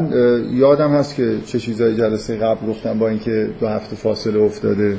من 0.00 0.12
یادم 0.54 0.90
هست 0.90 1.14
که 1.14 1.38
چه 1.46 1.58
چیزای 1.58 1.96
جلسه 1.96 2.36
قبل 2.36 2.66
گفتم 2.66 2.98
با 2.98 3.08
اینکه 3.08 3.50
دو 3.60 3.68
هفته 3.68 3.96
فاصله 3.96 4.40
افتاده 4.40 4.96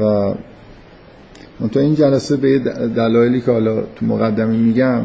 و 0.00 0.34
من 1.60 1.68
تو 1.68 1.80
این 1.80 1.94
جلسه 1.94 2.36
به 2.36 2.58
دلایلی 2.96 3.40
که 3.40 3.50
حالا 3.50 3.82
تو 3.82 4.06
مقدمه 4.06 4.56
میگم 4.56 5.00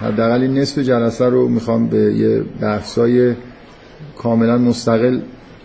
حداقل 0.00 0.46
نصف 0.46 0.78
جلسه 0.78 1.24
رو 1.26 1.48
می‌خوام 1.48 1.86
به 1.86 1.96
یه 1.96 2.42
بحثای 2.60 3.34
کاملا 4.16 4.58
مستقل 4.58 5.20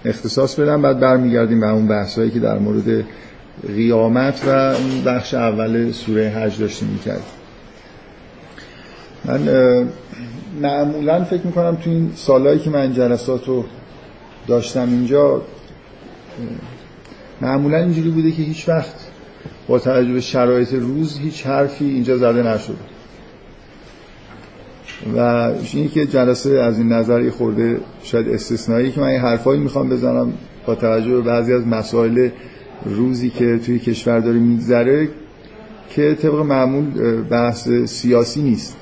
اختصاص 0.05 0.59
بدم 0.59 0.81
بعد 0.81 0.99
برمیگردیم 0.99 1.59
به 1.59 1.69
اون 1.69 1.87
بحثایی 1.87 2.31
که 2.31 2.39
در 2.39 2.59
مورد 2.59 3.05
قیامت 3.67 4.47
و 4.47 4.49
اون 4.49 5.03
بخش 5.05 5.33
اول 5.33 5.91
سوره 5.91 6.29
حج 6.29 6.59
داشتیم 6.59 6.87
می‌کرد 6.87 7.23
من 9.25 9.47
معمولا 10.61 11.23
فکر 11.23 11.41
می‌کنم 11.45 11.75
تو 11.75 11.89
این 11.89 12.11
سالهایی 12.15 12.59
که 12.59 12.69
من 12.69 12.93
جلسات 12.93 13.47
رو 13.47 13.65
داشتم 14.47 14.89
اینجا 14.89 15.41
معمولا 17.41 17.77
اینجوری 17.77 18.09
بوده 18.09 18.31
که 18.31 18.43
هیچ 18.43 18.69
وقت 18.69 18.95
با 19.67 19.79
توجه 19.79 20.13
به 20.13 20.21
شرایط 20.21 20.73
روز 20.73 21.17
هیچ 21.17 21.45
حرفی 21.45 21.85
اینجا 21.85 22.17
زده 22.17 22.43
نشده 22.43 22.77
و 25.17 25.51
این 25.73 25.89
که 25.89 26.05
جلسه 26.05 26.49
از 26.49 26.77
این 26.77 26.91
نظری 26.91 27.29
خورده 27.29 27.79
شاید 28.03 28.29
استثنایی 28.29 28.91
که 28.91 29.01
من 29.01 29.07
این 29.07 29.21
حرفایی 29.21 29.59
می‌خوام 29.59 29.89
بزنم 29.89 30.33
با 30.65 30.75
توجه 30.75 31.11
به 31.11 31.21
بعضی 31.21 31.53
از 31.53 31.67
مسائل 31.67 32.29
روزی 32.85 33.29
که 33.29 33.59
توی 33.65 33.79
کشور 33.79 34.19
داره 34.19 34.39
میگذره 34.39 35.09
که 35.89 36.15
طبق 36.15 36.35
معمول 36.35 37.21
بحث 37.21 37.69
سیاسی 37.69 38.41
نیست. 38.41 38.77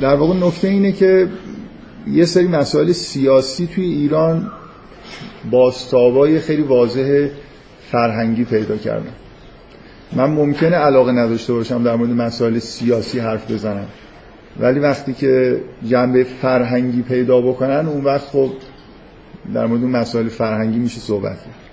در 0.00 0.14
واقع 0.14 0.34
نکته 0.34 0.68
اینه 0.68 0.92
که 0.92 1.28
یه 2.06 2.24
سری 2.24 2.48
مسائل 2.48 2.92
سیاسی 2.92 3.66
توی 3.66 3.84
ایران 3.84 4.50
باستابای 5.50 6.40
خیلی 6.40 6.62
واضح 6.62 7.28
فرهنگی 7.90 8.44
پیدا 8.44 8.76
کردن. 8.76 9.12
من 10.12 10.30
ممکنه 10.30 10.76
علاقه 10.76 11.12
نداشته 11.12 11.52
باشم 11.52 11.82
در 11.82 11.96
مورد 11.96 12.10
مسائل 12.10 12.58
سیاسی 12.58 13.18
حرف 13.18 13.50
بزنم. 13.50 13.86
ولی 14.60 14.80
وقتی 14.80 15.12
که 15.12 15.60
جنبه 15.88 16.24
فرهنگی 16.24 17.02
پیدا 17.02 17.40
بکنن 17.40 17.86
اون 17.86 18.04
وقت 18.04 18.26
خب 18.26 18.50
در 19.54 19.66
مورد 19.66 19.82
مسائل 19.82 20.28
فرهنگی 20.28 20.78
میشه 20.78 21.00
صحبت 21.00 21.36
کرد. 21.36 21.69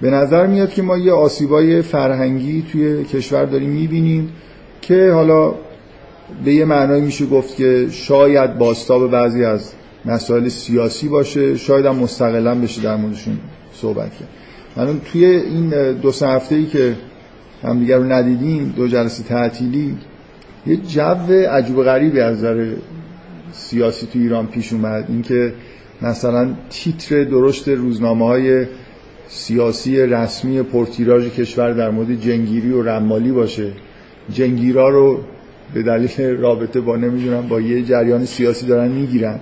به 0.00 0.10
نظر 0.10 0.46
میاد 0.46 0.70
که 0.70 0.82
ما 0.82 0.98
یه 0.98 1.12
آسیبای 1.12 1.82
فرهنگی 1.82 2.64
توی 2.72 3.04
کشور 3.04 3.44
داریم 3.44 3.70
می‌بینیم 3.70 4.32
که 4.80 5.10
حالا 5.12 5.54
به 6.44 6.54
یه 6.54 6.64
معنای 6.64 7.00
میشه 7.00 7.26
گفت 7.26 7.56
که 7.56 7.86
شاید 7.90 8.58
باستاب 8.58 9.10
بعضی 9.10 9.44
از 9.44 9.72
مسائل 10.04 10.48
سیاسی 10.48 11.08
باشه 11.08 11.56
شاید 11.56 11.86
هم 11.86 11.96
مستقلا 11.96 12.54
بشه 12.54 12.82
در 12.82 12.96
موردشون 12.96 13.38
صحبت 13.72 14.10
کرد. 14.14 14.28
من 14.76 15.00
توی 15.00 15.24
این 15.24 15.92
دو 15.92 16.12
سه 16.12 16.28
هفته 16.28 16.54
ای 16.54 16.66
که 16.66 16.96
هم 17.62 17.78
دیگر 17.78 17.98
رو 17.98 18.12
ندیدیم 18.12 18.74
دو 18.76 18.88
جلسه 18.88 19.22
تعطیلی 19.22 19.96
یه 20.66 20.76
جو 20.76 21.32
عجیب 21.50 21.82
غریبی 21.82 22.20
از 22.20 22.36
نظر 22.38 22.72
سیاسی 23.52 24.06
تو 24.06 24.18
ایران 24.18 24.46
پیش 24.46 24.72
اومد. 24.72 25.04
اینکه 25.08 25.52
مثلا 26.02 26.54
تیتر 26.70 27.24
درشت 27.24 27.68
روزنامه 27.68 28.26
های 28.26 28.66
سیاسی 29.28 30.00
رسمی 30.00 30.62
پرتیراژ 30.62 31.28
کشور 31.28 31.72
در 31.72 31.90
مورد 31.90 32.20
جنگیری 32.20 32.72
و 32.72 32.82
رمالی 32.82 33.32
باشه. 33.32 33.72
جنگیرا 34.32 34.88
رو 34.88 35.20
به 35.74 35.82
دلیل 35.82 36.36
رابطه 36.36 36.80
با 36.80 36.96
نمی‌دونم 36.96 37.48
با 37.48 37.60
یه 37.60 37.82
جریان 37.82 38.24
سیاسی 38.24 38.66
دارن 38.66 38.88
می‌گیرن. 38.88 39.40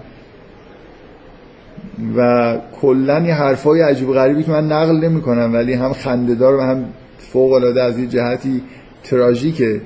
و 2.16 2.58
کلا 2.80 3.20
یه 3.20 3.34
حرفای 3.34 3.80
عجیب 3.80 4.12
غریبی 4.12 4.42
که 4.42 4.50
من 4.50 4.72
نقل 4.72 4.96
نمی 4.96 5.20
کنم 5.20 5.54
ولی 5.54 5.72
هم 5.72 5.92
خندهدار 5.92 6.54
و 6.54 6.60
هم 6.60 6.84
فوق 7.18 7.52
العاده 7.52 7.82
از 7.82 7.98
یه 7.98 8.06
جهتی 8.06 8.62
تراژیکه 9.04 9.80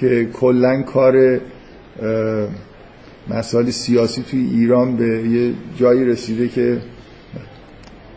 که 0.00 0.28
کلا 0.32 0.82
کار 0.82 1.40
مسائل 3.28 3.70
سیاسی 3.70 4.22
توی 4.22 4.40
ایران 4.40 4.96
به 4.96 5.04
یه 5.06 5.52
جایی 5.78 6.04
رسیده 6.04 6.48
که 6.48 6.78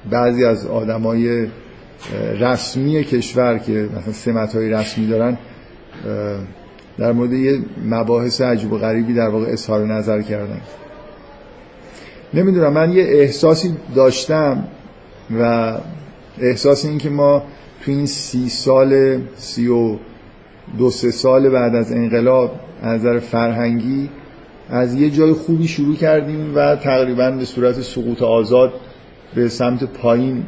بعضی 0.10 0.46
از 0.46 0.68
آدمای 0.68 1.48
رسمی 2.40 3.04
کشور 3.04 3.58
که 3.58 3.90
مثلا 3.98 4.14
سمت 4.14 4.56
های 4.56 4.70
رسمی 4.70 5.08
دارن 5.08 5.38
در 6.98 7.12
مورد 7.12 7.34
یه 7.34 7.60
مباحث 7.86 8.42
عجیب 8.42 8.74
و 8.74 8.78
غریبی 8.78 9.14
در 9.14 9.30
واقع 9.30 9.46
اظهار 9.52 9.86
نظر 9.86 10.22
کردن. 10.22 10.62
نمی‌دونم 12.34 12.74
من 12.74 12.92
یه 12.92 13.04
احساسی 13.04 13.76
داشتم 13.96 14.64
و 15.40 15.74
احساس 16.40 16.86
این 16.86 16.98
که 16.98 17.10
ما 17.10 17.44
تو 17.86 17.92
این 17.92 18.06
سی 18.06 18.50
سال 18.50 19.20
سی 19.36 19.68
و 19.68 19.98
دو 20.78 20.90
سه 20.90 21.12
سال 21.12 21.50
بعد 21.50 21.76
از 21.76 21.92
انقلاب 21.92 22.52
از 22.82 23.00
نظر 23.00 23.20
فرهنگی 23.20 24.10
از 24.70 24.96
یه 24.96 25.10
جای 25.10 25.34
خوبی 25.34 25.68
شروع 25.68 25.96
کردیم 25.96 26.56
و 26.56 26.76
تقریبا 26.76 27.32
به 27.32 27.46
صورت 27.46 27.82
سقوط 27.82 28.22
آزاد 28.22 28.74
به 29.36 29.50
سمت 29.50 29.84
پایین 29.84 30.44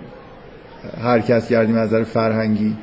حرکت 1.02 1.48
کردیم 1.48 1.78
از 1.78 1.88
نظر 1.88 2.04
فرهنگی 2.04 2.76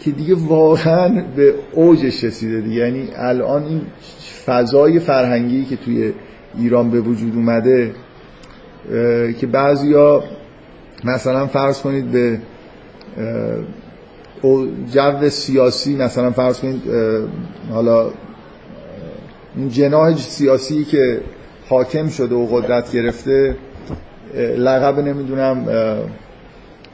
که 0.00 0.10
دیگه 0.10 0.34
واقعا 0.34 1.24
به 1.36 1.54
اوجش 1.72 2.24
رسیده 2.24 2.60
دیگه. 2.60 2.76
یعنی 2.76 3.08
الان 3.16 3.64
این 3.64 3.80
فضای 4.46 4.98
فرهنگی 4.98 5.64
که 5.64 5.76
توی 5.76 6.12
ایران 6.58 6.90
به 6.90 7.00
وجود 7.00 7.36
اومده 7.36 7.94
که 9.40 9.46
بعضیا 9.46 10.24
مثلا 11.04 11.46
فرض 11.46 11.80
کنید 11.80 12.10
به 12.10 12.38
جو 14.92 15.28
سیاسی 15.28 15.96
مثلا 15.96 16.30
فرض 16.30 16.58
کنید 16.58 16.82
حالا 17.72 18.10
این 19.56 19.68
جناح 19.68 20.16
سیاسی 20.16 20.84
که 20.84 21.20
حاکم 21.68 22.08
شده 22.08 22.34
و 22.34 22.46
قدرت 22.46 22.92
گرفته 22.92 23.56
لقب 24.36 24.98
نمی‌دونم 24.98 25.66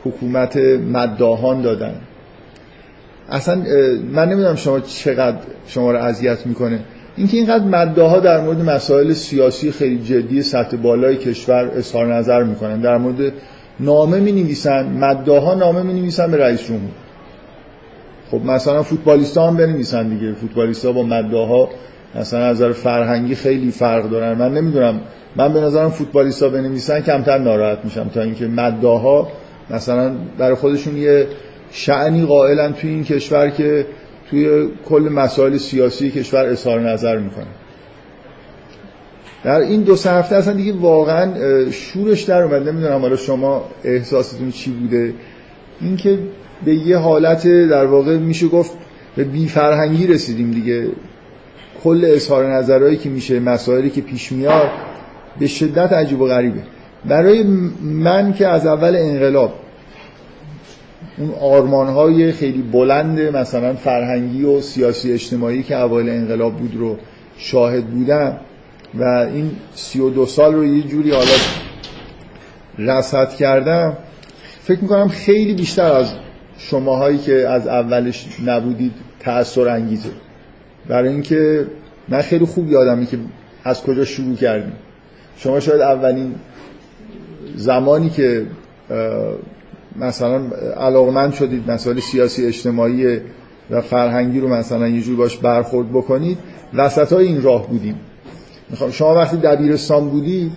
حکومت 0.04 0.56
مداهان 0.92 1.62
دادن. 1.62 1.94
اصلا 3.30 3.62
من 4.12 4.28
نمی‌دونم 4.28 4.56
شما 4.56 4.80
چقدر 4.80 5.36
شما 5.66 5.90
رو 5.92 5.98
اذیت 5.98 6.46
می‌کنه. 6.46 6.80
اینکه 7.16 7.36
اینقدر 7.36 7.64
مداها 7.64 8.20
در 8.20 8.40
مورد 8.40 8.60
مسائل 8.60 9.12
سیاسی 9.12 9.72
خیلی 9.72 9.98
جدی 9.98 10.42
سطح 10.42 10.76
بالای 10.76 11.16
کشور 11.16 11.70
اظهار 11.76 12.14
نظر 12.14 12.42
می‌کنن. 12.42 12.80
در 12.80 12.98
مورد 12.98 13.32
نامه 13.80 14.20
می 14.20 14.32
نویسن 14.32 14.86
مداها 14.86 15.54
نامه 15.54 15.82
می 15.82 16.00
نویسن 16.00 16.30
به 16.30 16.36
رئیس 16.36 16.62
جمهور. 16.66 16.90
خب 18.30 18.44
مثلا 18.44 18.82
فوتبالیستا 18.82 19.48
هم 19.48 19.56
بنویسن 19.56 20.08
دیگه. 20.08 20.32
فوتبالیستا 20.32 20.92
با 20.92 21.02
مداها 21.02 21.68
مثلا 22.14 22.40
از 22.40 22.56
نظر 22.56 22.72
فرهنگی 22.72 23.34
خیلی 23.34 23.70
فرق 23.70 24.10
دارن. 24.10 24.38
من 24.38 24.54
نمی‌دونم 24.54 25.00
من 25.36 25.52
به 25.52 25.60
نظرم 25.60 25.90
فوتبالیستا 25.90 26.48
بنویسن 26.48 27.00
کمتر 27.00 27.38
ناراحت 27.38 27.78
میشم 27.84 28.10
تا 28.14 28.22
اینکه 28.22 28.46
مداها 28.46 29.28
مثلا 29.70 30.12
برای 30.38 30.54
خودشون 30.54 30.96
یه 30.96 31.26
شعنی 31.70 32.24
قائلن 32.24 32.72
توی 32.72 32.90
این 32.90 33.04
کشور 33.04 33.50
که 33.50 33.86
توی 34.30 34.68
کل 34.88 35.08
مسائل 35.12 35.56
سیاسی 35.56 36.10
کشور 36.10 36.44
اظهار 36.44 36.80
نظر 36.80 37.18
می‌کنه. 37.18 37.46
در 39.44 39.60
این 39.60 39.82
دو 39.82 39.96
سه 39.96 40.10
هفته 40.10 40.36
اصلا 40.36 40.54
دیگه 40.54 40.72
واقعا 40.72 41.32
شورش 41.70 42.22
در 42.22 42.42
اومد. 42.42 42.68
نمی‌دونم 42.68 43.00
حالا 43.00 43.16
شما 43.16 43.64
احساستون 43.84 44.50
چی 44.50 44.70
بوده. 44.70 45.14
اینکه 45.80 46.18
به 46.64 46.74
یه 46.74 46.96
حالت 46.96 47.46
در 47.46 47.84
واقع 47.84 48.16
میشه 48.16 48.48
گفت 48.48 48.72
به 49.16 49.24
بی 49.24 49.48
فرهنگی 49.48 50.06
رسیدیم 50.06 50.50
دیگه. 50.50 50.88
کل 51.84 52.10
اظهار 52.14 52.52
نظرهایی 52.52 52.96
که 52.96 53.08
میشه 53.08 53.40
مسائلی 53.40 53.90
که 53.90 54.00
پیش 54.00 54.32
میاد 54.32 54.70
به 55.38 55.46
شدت 55.46 55.92
عجیب 55.92 56.20
و 56.20 56.26
غریبه. 56.26 56.62
برای 57.04 57.42
من 57.82 58.32
که 58.32 58.48
از 58.48 58.66
اول 58.66 58.96
انقلاب 58.96 59.54
اون 61.18 61.30
آرمان 61.40 61.86
های 61.86 62.32
خیلی 62.32 62.62
بلند 62.62 63.20
مثلا 63.20 63.74
فرهنگی 63.74 64.44
و 64.44 64.60
سیاسی 64.60 65.12
اجتماعی 65.12 65.62
که 65.62 65.80
اوایل 65.80 66.08
انقلاب 66.08 66.56
بود 66.56 66.76
رو 66.76 66.96
شاهد 67.38 67.86
بودم 67.86 68.36
و 68.94 69.04
این 69.04 69.50
سی 69.74 70.00
و 70.00 70.10
دو 70.10 70.26
سال 70.26 70.54
رو 70.54 70.64
یه 70.64 70.82
جوری 70.82 71.10
حالا 71.10 71.36
رصد 72.78 73.34
کردم 73.34 73.96
فکر 74.62 74.80
می‌کنم 74.80 75.08
خیلی 75.08 75.54
بیشتر 75.54 75.92
از 75.92 76.12
شماهایی 76.58 77.18
که 77.18 77.48
از 77.48 77.66
اولش 77.66 78.26
نبودید 78.46 78.92
تأثیر 79.20 79.68
انگیزه. 79.68 80.10
برای 80.88 81.08
اینکه 81.08 81.66
من 82.08 82.20
خیلی 82.20 82.44
خوب 82.44 82.72
یادمی 82.72 83.06
که 83.06 83.18
از 83.64 83.82
کجا 83.82 84.04
شروع 84.04 84.36
کردیم. 84.36 84.72
شما 85.36 85.60
شاید 85.60 85.80
اولین 85.80 86.34
زمانی 87.54 88.10
که 88.10 88.46
مثلا 89.96 90.40
علاقمند 90.76 91.32
شدید 91.32 91.70
مسائل 91.70 92.00
سیاسی 92.00 92.46
اجتماعی 92.46 93.20
و 93.70 93.80
فرهنگی 93.80 94.40
رو 94.40 94.48
مثلا 94.48 94.88
یه 94.88 95.00
جور 95.00 95.16
باش 95.16 95.36
برخورد 95.36 95.90
بکنید 95.90 96.38
وسط 96.74 97.12
های 97.12 97.26
این 97.26 97.42
راه 97.42 97.68
بودیم. 97.68 97.94
شما 98.90 99.14
وقتی 99.14 99.36
دبیرستان 99.36 100.08
بودی 100.08 100.52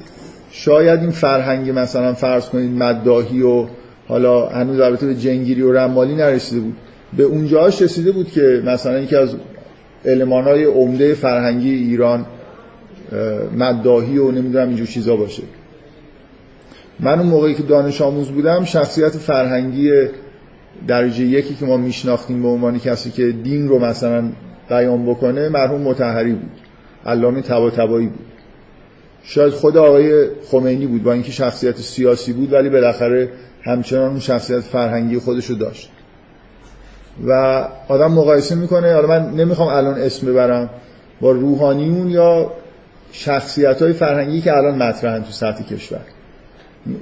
شاید 0.52 1.00
این 1.00 1.12
فرهنگ 1.12 1.80
مثلا 1.80 2.14
فرض 2.14 2.50
کنید 2.50 2.72
مداهی 2.72 3.42
و 3.42 3.66
حالا 4.08 4.48
هنوز 4.48 4.80
البته 4.80 5.06
به 5.06 5.16
جنگیری 5.16 5.62
و 5.62 5.72
رمالی 5.72 6.16
نرسیده 6.16 6.62
بود. 6.62 6.78
به 7.18 7.24
اونجاش 7.24 7.82
رسیده 7.82 8.12
بود 8.12 8.32
که 8.32 8.62
مثلا 8.66 9.00
یکی 9.00 9.16
از 9.16 9.36
های 10.30 10.66
عمده 10.66 11.14
فرهنگی 11.14 11.74
ایران 11.74 12.26
مداهی 13.58 14.18
و 14.18 14.32
نمی‌دونم 14.32 14.68
اینجور 14.68 14.88
چیزا 14.88 15.16
باشه. 15.16 15.44
من 17.00 17.20
اون 17.20 17.28
موقعی 17.28 17.54
که 17.54 17.64
دانش 17.64 18.02
آموز 18.02 18.28
بودم 18.28 18.64
شخصیت 18.64 19.10
فرهنگی 19.10 19.92
درجه 20.88 21.24
یکی 21.24 21.56
که 21.56 21.66
ما 21.66 21.78
میشناختیم 21.78 22.42
به 22.42 22.48
عنوان 22.48 22.80
کسی 22.80 23.12
که 23.12 23.32
دین 23.32 23.68
رو 23.68 23.80
مثلا 23.80 24.32
بیان 24.70 25.06
بکنه 25.06 25.50
مرحوم 25.50 25.82
متحری 25.82 26.34
بود. 26.34 26.52
علامه 27.06 27.42
تبا 27.42 27.70
تبایی 27.70 28.08
بود. 28.08 28.26
شاید 29.24 29.54
خود 29.54 29.78
آقای 29.78 30.28
خمینی 30.52 30.86
بود 30.86 31.04
با 31.04 31.14
اینکه 31.14 31.32
شخصیت 31.32 31.78
سیاسی 31.78 32.34
بود 32.34 32.54
ولی 32.54 32.70
بالاخره 32.70 33.30
همچنان 33.64 34.10
اون 34.10 34.20
شخصیت 34.20 34.60
فرهنگی 34.60 35.20
خودشو 35.20 35.54
داشت. 35.54 35.92
و 37.28 37.32
آدم 37.88 38.12
مقایسه 38.12 38.56
می‌کنه. 38.56 38.94
حالا 38.94 39.08
من 39.08 39.30
نمی‌خوام 39.30 39.70
الان 39.70 40.00
اسم 40.00 40.28
ببرم 40.28 40.70
با 41.22 41.32
روحانیون 41.32 42.10
یا 42.10 42.52
شخصیت 43.12 43.82
های 43.82 43.94
فرهنگی 43.94 44.42
که 44.42 44.58
الان 44.58 44.84
مطرحن 44.84 45.24
تو 45.24 45.32
سطح 45.32 45.64
کشور. 45.64 46.02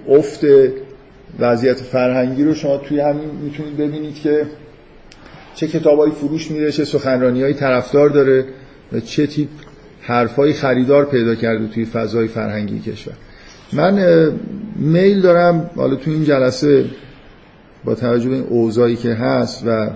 افت 0.10 0.46
وضعیت 1.40 1.78
فرهنگی 1.78 2.44
رو 2.44 2.54
شما 2.54 2.78
توی 2.78 3.00
همین 3.00 3.30
می‌تونید 3.44 3.78
ببینید 3.78 4.16
که 4.16 4.46
چه 5.56 5.68
کتابایی 5.68 6.12
فروش 6.12 6.52
میره 6.52 6.72
چه 6.72 6.86
سخنرانی 6.86 7.44
های 7.44 7.54
طرفدار 7.54 8.10
داره 8.10 8.46
و 8.94 9.00
چه 9.00 9.28
تیپ 9.28 9.50
حرفای 10.02 10.54
خریدار 10.54 11.06
پیدا 11.06 11.36
کرده 11.36 11.68
توی 11.68 11.86
فضای 11.86 12.28
فرهنگی 12.28 12.80
کشور. 12.80 13.14
من 13.74 14.32
میل 14.76 15.22
دارم 15.22 15.70
حالا 15.76 15.96
توی 15.96 16.14
این 16.14 16.24
جلسه 16.24 16.86
با 17.86 17.96
توجه 17.96 18.30
به 18.30 18.36
این 18.36 18.44
اوضاعی 18.44 18.96
که 18.96 19.14
هست 19.14 19.64
و 19.68 19.90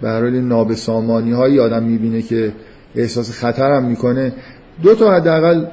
به 0.00 0.08
هر 0.08 0.20
حال 0.20 0.40
نابسامانی 0.40 1.32
هایی 1.32 1.60
آدم 1.60 1.82
می‌بینه 1.82 2.22
که 2.22 2.52
احساس 2.96 3.30
خطر 3.30 3.70
هم 3.70 3.84
می‌کنه 3.84 4.32
دو 4.82 4.94
تا 4.94 5.12
حداقل 5.12 5.64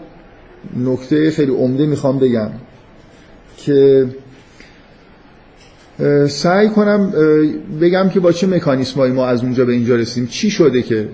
نکته 0.77 1.31
خیلی 1.31 1.51
عمده 1.51 1.85
می‌خوام 1.85 2.19
بگم 2.19 2.49
که 3.57 4.05
سعی 6.27 6.69
کنم 6.69 7.13
بگم 7.81 8.09
که 8.09 8.19
با 8.19 8.31
چه 8.31 8.47
مکانیسمایی 8.47 9.13
ما 9.13 9.27
از 9.27 9.43
اونجا 9.43 9.65
به 9.65 9.73
اینجا 9.73 9.95
رسیم 9.95 10.27
چی 10.27 10.49
شده 10.51 10.81
که؟ 10.81 11.09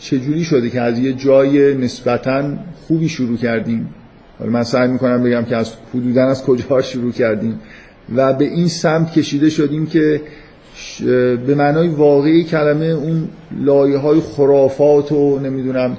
چجوری 0.00 0.44
شده 0.44 0.70
که 0.70 0.80
از 0.80 0.98
یه 0.98 1.12
جای 1.12 1.74
نسبتا 1.74 2.44
خوبی 2.86 3.08
شروع 3.08 3.36
کردیم؟ 3.36 3.94
حالا 4.38 4.50
من 4.50 4.62
سعی 4.62 4.88
می‌کنم 4.88 5.22
بگم 5.22 5.44
که 5.44 5.56
از 5.56 5.72
حدودا 5.94 6.24
از 6.26 6.44
کجا 6.44 6.82
شروع 6.82 7.12
کردیم. 7.12 7.60
و 8.16 8.32
به 8.32 8.44
این 8.44 8.68
سمت 8.68 9.12
کشیده 9.12 9.50
شدیم 9.50 9.86
که 9.86 10.20
به 11.46 11.54
معنای 11.54 11.88
واقعی 11.88 12.44
کلمه 12.44 12.86
اون 12.86 13.28
لایه 13.60 13.98
های 13.98 14.20
خرافات 14.20 15.12
و 15.12 15.38
نمی‌دونم 15.38 15.96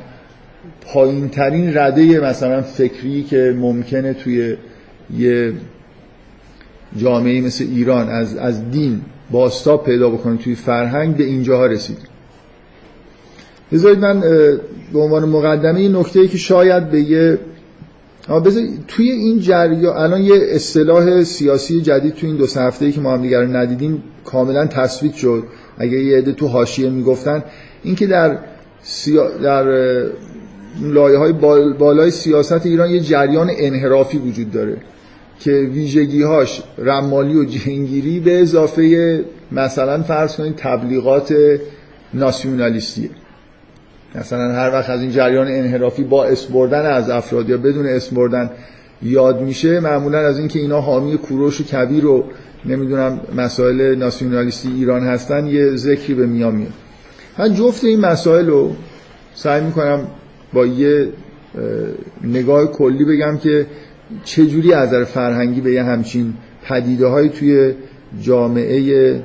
پایین 0.82 1.30
ترین 1.30 1.78
رده 1.78 2.20
مثلا 2.20 2.62
فکری 2.62 3.24
که 3.24 3.56
ممکنه 3.58 4.14
توی 4.14 4.56
یه 5.18 5.54
جامعه 6.98 7.42
مثل 7.42 7.64
ایران 7.64 8.10
از, 8.10 8.38
از 8.38 8.72
دین 8.72 9.02
باستاب 9.32 9.86
پیدا 9.86 10.10
بکنه 10.10 10.38
توی 10.38 10.56
فرهنگ 10.56 11.18
به 11.18 11.24
اینجاها 11.24 11.66
رسید. 11.66 11.98
بذارید 13.72 14.00
من 14.00 14.20
به 14.94 15.00
عنوان 15.00 15.30
مقدمه 15.30 15.80
این 15.80 15.96
نکته 15.96 16.28
که 16.28 16.38
شاید 16.38 16.90
به 16.90 17.02
یه 17.02 17.40
توی 18.88 19.12
این 19.12 19.40
جریان 19.40 19.98
الان 19.98 20.22
یه 20.22 20.36
اصطلاح 20.50 21.24
سیاسی 21.24 21.82
جدید 21.82 22.14
توی 22.14 22.30
این 22.30 22.38
دو 22.38 22.48
سه 22.48 22.62
هفته 22.62 22.92
که 22.92 23.02
ما 23.02 23.14
هم 23.14 23.22
دیگر 23.22 23.46
ندیدیم 23.46 24.04
کاملا 24.26 24.66
تصویت 24.66 25.14
شد. 25.14 25.44
اگه 25.78 26.04
یه 26.04 26.18
عده 26.18 26.32
تو 26.32 26.48
حاشیه 26.48 26.90
می‌گفتن 26.90 27.44
اینکه 27.84 28.08
در 28.08 28.38
سیا... 28.84 29.30
در 29.38 29.66
لایه 30.82 31.18
های 31.18 31.34
بالای 31.80 32.12
سیاست 32.12 32.66
ایران 32.66 32.90
یه 32.90 33.00
جریان 33.00 33.52
انحرافی 33.58 34.18
وجود 34.18 34.52
داره 34.52 34.78
که 35.40 35.52
ویژگی 35.52 36.24
هاش 36.24 36.64
رمالی 36.78 37.36
و 37.36 37.46
جنگیری 37.46 38.20
به 38.20 38.42
اضافه 38.42 39.26
مثلا 39.52 40.04
فرض 40.04 40.36
کنید 40.36 40.56
تبلیغات 40.56 41.36
ناسیونالیستیه. 42.14 43.10
مثلا 44.16 44.54
هر 44.54 44.72
وقت 44.74 44.90
از 44.90 45.02
این 45.02 45.12
جریان 45.12 45.48
انحرافی 45.48 46.04
با 46.04 46.26
اسم 46.26 46.54
بردن 46.54 46.86
از 46.86 47.10
افراد 47.10 47.50
یا 47.50 47.58
بدون 47.58 47.86
اسم 47.86 48.16
بردن 48.16 48.50
یاد 49.02 49.42
میشه 49.42 49.80
معمولا 49.80 50.20
از 50.20 50.40
اینکه 50.40 50.60
اینا 50.60 50.82
حامی 50.82 51.18
کوروش 51.18 51.62
و 51.62 51.64
کبیر 51.64 52.06
و 52.06 52.24
نمی‌دونم 52.66 53.22
مسائل 53.36 53.96
ناسیونالیستی 53.96 54.70
ایران 54.76 55.04
هستن 55.04 55.48
یه 55.48 55.76
ذکری 55.76 56.14
به 56.14 56.26
میان 56.26 56.56
میاد. 56.56 56.74
من 57.38 57.54
جفت 57.54 57.84
این 57.84 58.00
مسائل 58.00 58.48
رو 58.48 58.76
سعی 59.36 59.62
می‌کنم 59.62 60.08
با 60.58 60.66
یه 60.66 61.10
نگاه 62.24 62.72
کلی 62.72 63.06
بگم 63.06 63.38
که 63.38 63.66
چجوری 64.24 64.74
از 64.74 64.88
نظر 64.88 65.04
فرهنگی 65.04 65.62
به 65.62 65.72
یه 65.72 65.84
همچین 65.84 66.34
پدیده 66.64 67.08
های 67.08 67.30
توی 67.30 67.74
جامعه 68.22 69.24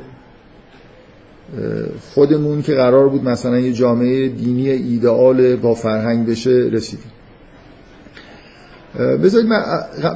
خودمون 2.14 2.62
که 2.62 2.74
قرار 2.74 3.08
بود 3.08 3.24
مثلا 3.24 3.58
یه 3.58 3.72
جامعه 3.72 4.28
دینی 4.28 4.70
ایدئال 4.70 5.56
با 5.56 5.74
فرهنگ 5.74 6.26
بشه 6.26 6.50
رسیدیم. 6.50 7.12
بذارید 9.22 9.46
من 9.46 9.62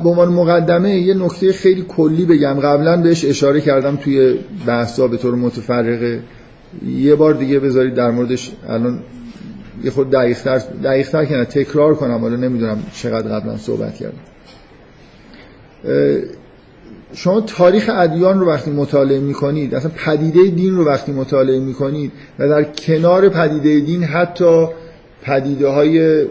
به 0.03 0.09
عنوان 0.09 0.29
مقدمه 0.29 0.91
یه 0.91 1.15
نکته 1.15 1.53
خیلی 1.53 1.85
کلی 1.89 2.25
بگم. 2.25 2.61
قبلا 2.61 2.97
بهش 2.97 3.25
اشاره 3.25 3.61
کردم 3.61 3.97
توی 3.97 4.35
بحثا 4.67 5.09
به 5.09 5.17
طور 5.17 5.35
متفرقه. 5.35 6.21
یه 6.87 7.15
بار 7.15 7.35
دیگه 7.35 7.59
بذارید 7.59 7.95
در 7.95 8.11
موردش 8.11 8.53
الان 8.69 8.99
یه 9.85 9.91
خود 9.91 10.11
دقیقتر 10.11 10.59
دقیقتر 10.59 11.25
کنه 11.25 11.45
تکرار 11.45 11.95
کنم 11.95 12.19
حالا 12.19 12.37
نمی‌دونم 12.37 12.79
چقدر 12.95 13.29
قبلا 13.29 13.57
صحبت 13.57 13.95
کردم. 13.95 14.19
شما 17.15 17.41
تاریخ 17.41 17.91
ادیان 17.95 18.41
رو 18.41 18.47
وقتی 18.47 18.71
مطالعه 18.71 19.21
می‌کنید 19.21 19.75
اصلا 19.75 19.91
پدیده 20.05 20.45
دین 20.51 20.77
رو 20.77 20.85
وقتی 20.85 21.13
مطالعه 21.13 21.61
می‌کنید 21.61 22.13
و 22.39 22.49
در 22.49 22.65
کنار 22.65 23.29
پدیده 23.29 23.81
دین 23.81 24.05
حتی 24.05 24.67
پدیده 25.23 25.69
های 25.69 26.27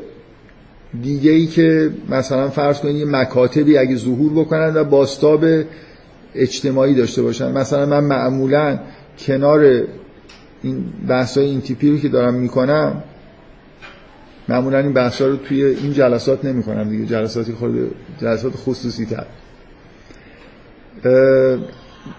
دیگه 1.01 1.31
ای 1.31 1.45
که 1.45 1.91
مثلا 2.09 2.49
فرض 2.49 2.79
کنید 2.79 2.95
یه 2.95 3.05
مکاتبی 3.05 3.77
اگه 3.77 3.95
ظهور 3.95 4.31
بکنن 4.31 4.73
و 4.75 4.83
باستاب 4.83 5.45
اجتماعی 6.35 6.95
داشته 6.95 7.21
باشن. 7.21 7.51
مثلا 7.51 7.85
من 7.85 8.03
معمولا 8.03 8.79
کنار 9.19 9.83
این 10.63 10.83
بحث 11.07 11.37
های 11.37 11.47
این 11.47 11.61
تیپی 11.61 11.91
رو 11.91 11.97
که 11.97 12.09
دارم 12.09 12.33
می‌کنم 12.33 13.03
معمولا 14.49 14.79
این 14.79 14.93
بحث 14.93 15.21
رو 15.21 15.35
توی 15.35 15.63
این 15.63 15.93
جلسات 15.93 16.45
نمی 16.45 16.63
کنم 16.63 16.89
دیگه. 16.89 17.05
جلساتی 17.05 17.53
خود 17.53 17.91
جلسات 18.21 18.53
خصوصی 18.55 19.05
تر 19.05 19.25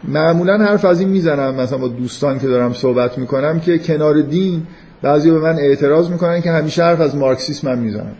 معمولا 0.04 0.58
حرف 0.58 0.84
از 0.84 1.00
این 1.00 1.08
می‌زنم 1.08 1.54
مثلا 1.54 1.78
با 1.78 1.88
دوستان 1.88 2.38
که 2.38 2.46
دارم 2.46 2.72
صحبت 2.72 3.18
می‌کنم 3.18 3.60
که 3.60 3.78
کنار 3.78 4.20
دین 4.20 4.62
بعضی 5.02 5.30
به 5.30 5.38
من 5.38 5.58
اعتراض 5.58 6.10
می‌کنن 6.10 6.40
که 6.40 6.50
همیشه 6.50 6.82
حرف 6.82 7.00
از 7.00 7.16
مارکسیسم 7.16 7.68
هم 7.68 7.78
می‌زنم 7.78 8.12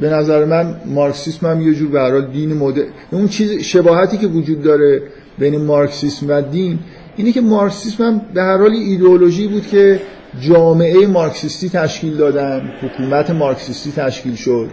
به 0.00 0.10
نظر 0.10 0.44
من 0.44 0.74
مارکسیسم 0.86 1.46
هم 1.46 1.60
یه 1.60 1.74
جور 1.74 1.90
به 1.90 2.26
دین 2.32 2.52
مدر 2.52 2.82
اون 3.10 3.28
چیز 3.28 3.52
شباهتی 3.52 4.16
که 4.16 4.26
وجود 4.26 4.62
داره 4.62 5.02
بین 5.38 5.64
مارکسیسم 5.64 6.26
و 6.28 6.40
دین 6.40 6.78
اینه 7.16 7.32
که 7.32 7.40
مارکسیسم 7.40 8.04
هم 8.04 8.20
به 8.34 8.42
هر 8.42 8.58
حال 8.58 8.72
ایدئولوژی 8.72 9.48
بود 9.48 9.66
که 9.66 10.00
جامعه 10.40 11.06
مارکسیستی 11.06 11.68
تشکیل 11.68 12.16
دادن 12.16 12.72
حکومت 12.82 13.30
مارکسیستی 13.30 13.92
تشکیل 13.92 14.34
شد. 14.34 14.70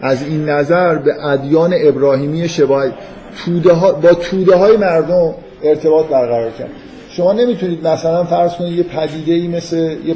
از 0.00 0.22
این 0.22 0.48
نظر 0.48 0.98
به 0.98 1.26
ادیان 1.26 1.74
ابراهیمی 1.76 2.48
شباهت 2.48 2.92
توده 3.44 3.72
ها 3.72 3.92
با 3.92 4.14
توده 4.14 4.56
های 4.56 4.76
مردم 4.76 5.34
ارتباط 5.62 6.06
برقرار 6.06 6.50
کرد. 6.50 6.70
شما 7.10 7.32
نمی‌تونید 7.32 7.86
مثلا 7.86 8.24
فرض 8.24 8.54
کنید 8.54 8.72
یه 8.72 8.82
پدیده 8.82 9.32
ای 9.32 9.48
مثل 9.48 9.76
یه 9.76 10.14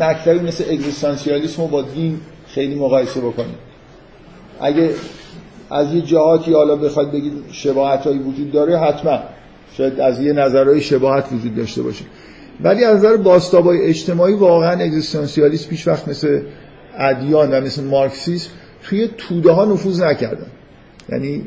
مکتبی 0.00 0.38
مثل 0.38 0.64
اگزیستانسیالیسم 0.70 1.62
رو 1.62 1.68
با 1.68 1.82
دین 1.82 2.20
خیلی 2.48 2.74
مقایسه 2.74 3.20
بکنید. 3.20 3.66
اگه 4.60 4.90
از 5.70 5.94
یه 5.94 6.00
جهاتی 6.00 6.52
حالا 6.52 6.76
بخواید 6.76 7.12
بگید 7.12 7.32
شباهت 7.52 8.06
هایی 8.06 8.18
وجود 8.18 8.52
داره 8.52 8.78
حتما. 8.78 9.18
شاید 9.76 10.00
از 10.00 10.20
یه 10.20 10.32
نظرهای 10.32 10.80
شباهت 10.80 11.24
وجود 11.32 11.56
داشته 11.56 11.82
باشه. 11.82 12.04
ولی 12.60 12.84
از 12.84 12.96
نظر 12.96 13.16
باستابای 13.16 13.82
اجتماعی 13.82 14.34
واقعا 14.34 14.84
اگزیستانسیالیسم 14.84 15.68
پیش 15.68 15.88
وقت 15.88 16.08
مثل 16.08 16.40
ادیان 16.98 17.50
و 17.50 17.60
مثل 17.60 17.84
مارکسیسم 17.84 18.50
توی 18.82 19.08
توده 19.18 19.52
ها 19.52 19.64
نفوذ 19.64 20.02
نکردن. 20.02 20.46
یعنی 21.08 21.44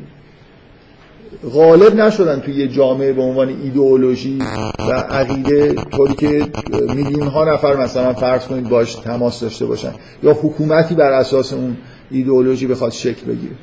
غالب 1.52 1.94
نشدن 1.94 2.40
توی 2.40 2.54
یه 2.54 2.68
جامعه 2.68 3.12
به 3.12 3.22
عنوان 3.22 3.48
ایدئولوژی 3.48 4.38
و 4.78 4.92
عقیده 4.92 5.74
طوری 5.74 6.14
که 6.14 6.46
میلیون 6.94 7.28
ها 7.28 7.44
نفر 7.44 7.76
مثلا 7.76 8.12
فرض 8.12 8.44
کنید 8.46 8.68
باش 8.68 8.94
تماس 8.94 9.40
داشته 9.40 9.66
باشن 9.66 9.92
یا 10.22 10.32
حکومتی 10.32 10.94
بر 10.94 11.12
اساس 11.12 11.52
اون 11.52 11.76
ایدئولوژی 12.10 12.66
بخواد 12.66 12.92
شکل 12.92 13.26
بگیره. 13.26 13.54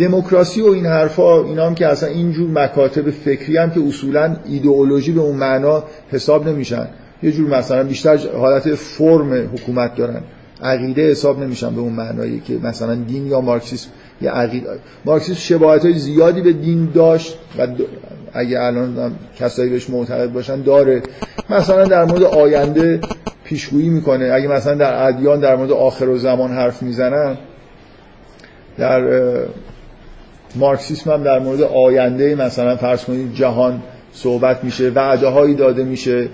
دموکراسی 0.00 0.60
و 0.60 0.66
این 0.66 0.86
حرفا 0.86 1.44
اینا 1.44 1.66
هم 1.66 1.74
که 1.74 1.86
اصلا 1.86 2.08
اینجور 2.08 2.50
مکاتب 2.50 3.10
فکری 3.10 3.56
هم 3.56 3.70
که 3.70 3.80
اصولا 3.88 4.36
ایدئولوژی 4.46 5.12
به 5.12 5.20
اون 5.20 5.36
معنا 5.36 5.84
حساب 6.10 6.48
نمیشن. 6.48 6.88
یه 7.22 7.32
جور 7.32 7.58
مثلا 7.58 7.84
بیشتر 7.84 8.18
حالت 8.36 8.74
فرم 8.74 9.32
حکومت 9.32 9.94
دارن. 9.94 10.20
عقیده 10.62 11.10
حساب 11.10 11.42
نمیشن 11.42 11.74
به 11.74 11.80
اون 11.80 11.92
معنایی 11.92 12.40
که 12.40 12.58
مثلا 12.62 12.94
دین 12.94 13.26
یا 13.26 13.40
مارکسیسم 13.40 13.88
یه 14.22 14.30
عقیده 14.30 14.66
مارکسیسم 15.04 15.38
شباهت 15.38 15.84
های 15.84 15.98
زیادی 15.98 16.40
به 16.40 16.52
دین 16.52 16.90
داشت 16.94 17.38
و 17.58 17.66
اگه 18.32 18.60
الان 18.60 19.12
کسایی 19.38 19.70
بهش 19.70 19.90
معتقد 19.90 20.32
باشن 20.32 20.62
داره. 20.62 21.02
مثلا 21.50 21.84
در 21.84 22.04
مورد 22.04 22.22
آینده 22.22 23.00
پیشگویی 23.44 23.88
می‌کنه. 23.88 24.30
اگه 24.32 24.48
مثلا 24.48 24.74
در 24.74 25.06
ادیان 25.06 25.40
در 25.40 25.56
مورد 25.56 25.72
آخر 25.72 26.08
و 26.08 26.18
زمان 26.18 26.50
حرف 26.50 26.82
می‌زنن 26.82 27.36
در 28.78 29.00
مارکسیسم 30.54 31.10
هم 31.10 31.22
در 31.22 31.38
مورد 31.38 31.62
آینده 31.62 32.34
مثلا 32.34 32.76
فرض 32.76 33.04
کنید 33.04 33.34
جهان 33.34 33.82
صحبت 34.12 34.64
میشه 34.64 34.90
وعده 34.90 35.26
هایی 35.28 35.54
داده 35.54 35.84
میشه 35.84 36.28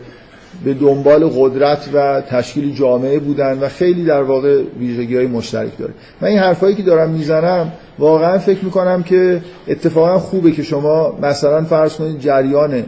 به 0.65 0.75
دنبال 0.75 1.29
قدرت 1.29 1.89
و 1.95 2.21
تشکیل 2.21 2.75
جامعه 2.75 3.19
بودن 3.19 3.59
و 3.59 3.69
خیلی 3.69 4.05
در 4.05 4.23
واقع 4.23 4.63
ویژگی 4.79 5.17
های 5.17 5.27
مشترک 5.27 5.79
داره. 5.79 5.93
من 6.21 6.29
این 6.29 6.39
حرفایی 6.39 6.75
که 6.75 6.83
دارم 6.83 7.11
می‌زنم 7.11 7.73
واقعا 7.99 8.39
فکر 8.39 8.65
می‌کنم 8.65 9.03
که 9.03 9.41
اتفاقا 9.69 10.19
خوبه 10.19 10.51
که 10.51 10.63
شما 10.63 11.19
مثلا 11.23 11.65
فرض 11.65 11.97
کنید 11.97 12.19
جریان 12.21 12.85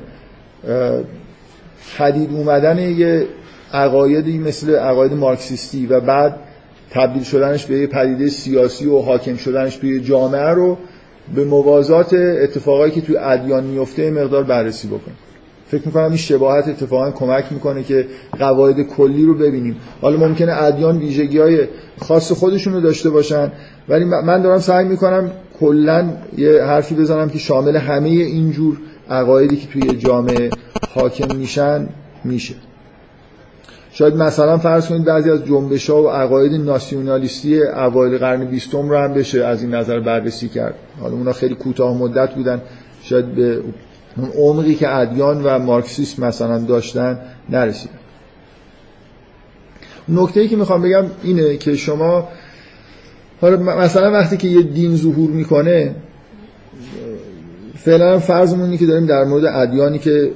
پدید 1.99 2.30
اومدن 2.33 2.78
یه 2.78 3.26
عقایدی 3.73 4.38
مثل 4.38 4.75
عقاید 4.75 5.12
مارکسیستی 5.12 5.87
و 5.87 6.00
بعد 6.00 6.37
تبدیل 6.90 7.23
شدنش 7.23 7.66
به 7.66 7.78
یه 7.78 7.87
پدیده 7.87 8.28
سیاسی 8.28 8.87
و 8.87 8.99
حاکم 8.99 9.37
شدنش 9.37 9.76
به 9.76 10.00
جامعه 10.00 10.50
رو 10.50 10.78
به 11.35 11.45
موازات 11.45 12.14
اتفاقایی 12.14 12.92
که 12.92 13.00
توی 13.00 13.16
ادیان 13.16 13.64
میفته 13.64 14.11
مقدار 14.11 14.45
بررسی 14.45 14.88
بکنید 14.88 15.26
فکر 15.68 15.87
می‌کنم 15.87 16.04
این 16.04 16.16
شباهت 16.16 16.68
اتفاقا 16.68 17.11
کمک 17.11 17.45
می‌کنه 17.50 17.83
که 17.83 18.06
قواعد 18.38 18.83
کلی 18.83 19.25
رو 19.25 19.35
ببینیم. 19.35 19.76
حالا 20.02 20.16
ممکنه 20.16 20.62
ادیان 20.62 20.99
ویژگی 20.99 21.38
های 21.38 21.68
خاص 21.99 22.33
خودشون 22.33 22.73
رو 22.73 22.80
داشته 22.80 23.11
باشن 23.11 23.52
ولی 23.88 24.04
من 24.04 24.42
دارم 24.42 24.59
سعی 24.59 24.85
می‌کنم 24.85 25.30
کلا 25.61 26.09
یه 26.37 26.62
حرفی 26.62 26.95
بزنم 26.95 27.28
که 27.28 27.38
شامل 27.38 27.76
همه 27.76 28.09
اینجور 28.09 28.76
عقایدی 29.11 29.56
که 29.56 29.66
توی 29.66 29.97
جامعه 29.97 30.50
حاکم 30.95 31.37
میشن 31.37 31.88
میشه. 32.25 32.54
شاید 33.98 34.16
مثلا 34.16 34.58
فرض 34.58 34.88
کنید 34.88 35.04
بعضی 35.04 35.30
از 35.30 35.44
جنبش 35.44 35.90
ها 35.90 36.02
و 36.02 36.08
عقاید 36.08 36.52
ناسیونالیستی 36.52 37.62
اوایل 37.62 38.18
قرن 38.18 38.44
بیستم 38.44 38.88
رو 38.88 38.98
هم 38.98 39.14
بشه 39.14 39.44
از 39.44 39.62
این 39.62 39.74
نظر 39.74 40.00
بررسی 40.00 40.48
کرد. 40.48 40.74
حالا 41.00 41.14
اونا 41.14 41.32
خیلی 41.32 41.54
کوتاه 41.54 41.96
مدت 41.96 42.34
بودن. 42.34 42.62
شاید 43.02 43.34
به 43.34 43.62
اون 44.16 44.30
عمقی 44.38 44.74
که 44.74 44.96
ادیان 44.96 45.44
و 45.44 45.58
مارکسیسم 45.58 46.24
مثلا 46.24 46.58
داشتن 46.58 47.18
نرسیدن 47.50 47.94
نکته 50.08 50.40
ای 50.40 50.48
که 50.48 50.56
می‌خوام 50.56 50.82
بگم 50.82 51.04
اینه 51.22 51.56
که 51.56 51.76
شما 51.76 52.28
حالا 53.40 53.56
مثلا 53.56 54.12
وقتی 54.12 54.36
که 54.36 54.48
یه 54.48 54.62
دین 54.62 54.96
ظهور 54.96 55.30
می‌کنه 55.30 55.94
فعلا 57.74 58.18
فرضمون 58.18 58.64
اینه 58.64 58.76
که 58.76 58.86
داریم 58.86 59.06
در 59.06 59.24
مورد 59.24 59.44
ادیانی 59.44 59.98
که 59.98 60.30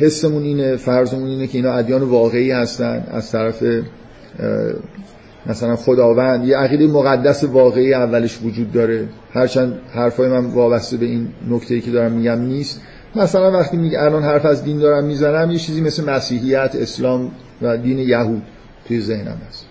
حسمون 0.00 0.42
اینه 0.42 0.76
فرضمون 0.76 1.28
اینه 1.28 1.46
که 1.46 1.58
اینا 1.58 1.72
ادیان 1.72 2.02
واقعی 2.02 2.50
هستن. 2.50 3.06
از 3.10 3.32
طرف 3.32 3.62
مثلا 5.46 5.76
خداوند. 5.76 6.44
یه 6.48 6.56
عقیده 6.56 6.86
مقدس 6.86 7.44
واقعی 7.44 7.94
اولش 7.94 8.38
وجود 8.42 8.72
داره. 8.72 9.08
هرچند 9.32 9.80
حرفای 9.94 10.28
من 10.28 10.44
وابسته 10.44 10.96
به 10.96 11.06
این 11.06 11.28
نکته 11.50 11.80
که 11.80 11.90
دارم 11.90 12.12
میگم 12.12 12.40
نیست. 12.40 12.80
مثلا 13.16 13.52
وقتی 13.52 13.76
میگه 13.76 14.02
الان 14.02 14.22
حرف 14.22 14.46
از 14.46 14.64
دین 14.64 14.78
دارم 14.78 15.04
می‌زنم 15.04 15.50
یه 15.50 15.58
چیزی 15.58 15.80
مثل 15.80 16.04
مسیحیت 16.04 16.70
اسلام 16.74 17.30
و 17.62 17.76
دین 17.76 17.98
یهود 17.98 18.42
توی 18.88 19.00
ذهنم 19.00 19.38
هست. 19.48 19.66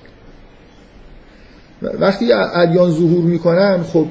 وقتی 1.82 2.34
ادیان 2.34 2.92
ظهور 2.92 3.24
می‌کنن 3.24 3.84
خب 3.84 4.06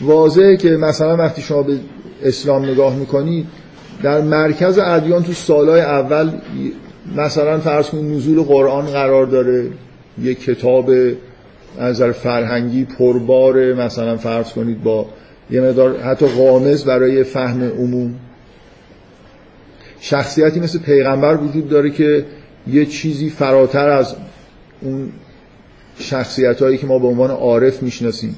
واضحه 0.00 0.56
که 0.56 0.76
مثلا 0.76 1.16
وقتی 1.16 1.42
شما 1.42 1.62
به 1.62 1.78
اسلام 2.22 2.64
نگاه 2.64 2.96
می‌کنید 2.96 3.46
در 4.02 4.20
مرکز 4.20 4.78
ادیان 4.78 5.22
تو 5.22 5.32
سالهای 5.32 5.80
اول 5.80 6.30
مثلا 7.16 7.58
فرض 7.58 7.90
کنید 7.90 8.16
نزول 8.16 8.42
قرآن 8.42 8.86
قرار 8.86 9.26
داره 9.26 9.66
یه 10.22 10.34
کتاب 10.34 10.90
از 11.78 12.02
فرهنگی 12.02 12.84
پربار 12.84 13.74
مثلا 13.74 14.16
فرض 14.16 14.52
کنید 14.52 14.82
با 14.82 15.06
یه 15.50 15.60
مقدار 15.60 16.00
حتی 16.00 16.26
قامز 16.26 16.84
برای 16.84 17.24
فهم 17.24 17.62
عموم. 17.62 18.14
شخصیتی 20.00 20.60
مثل 20.60 20.78
پیغمبر 20.78 21.36
وجود 21.36 21.68
داره 21.68 21.90
که 21.90 22.24
یه 22.66 22.86
چیزی 22.86 23.30
فراتر 23.30 23.88
از 23.88 24.16
اون 24.80 25.08
شخصیت 25.98 26.62
هایی 26.62 26.78
که 26.78 26.86
ما 26.86 26.98
به 26.98 27.06
عنوان 27.06 27.30
عارف 27.30 27.82
می‌شناسیم 27.82 28.36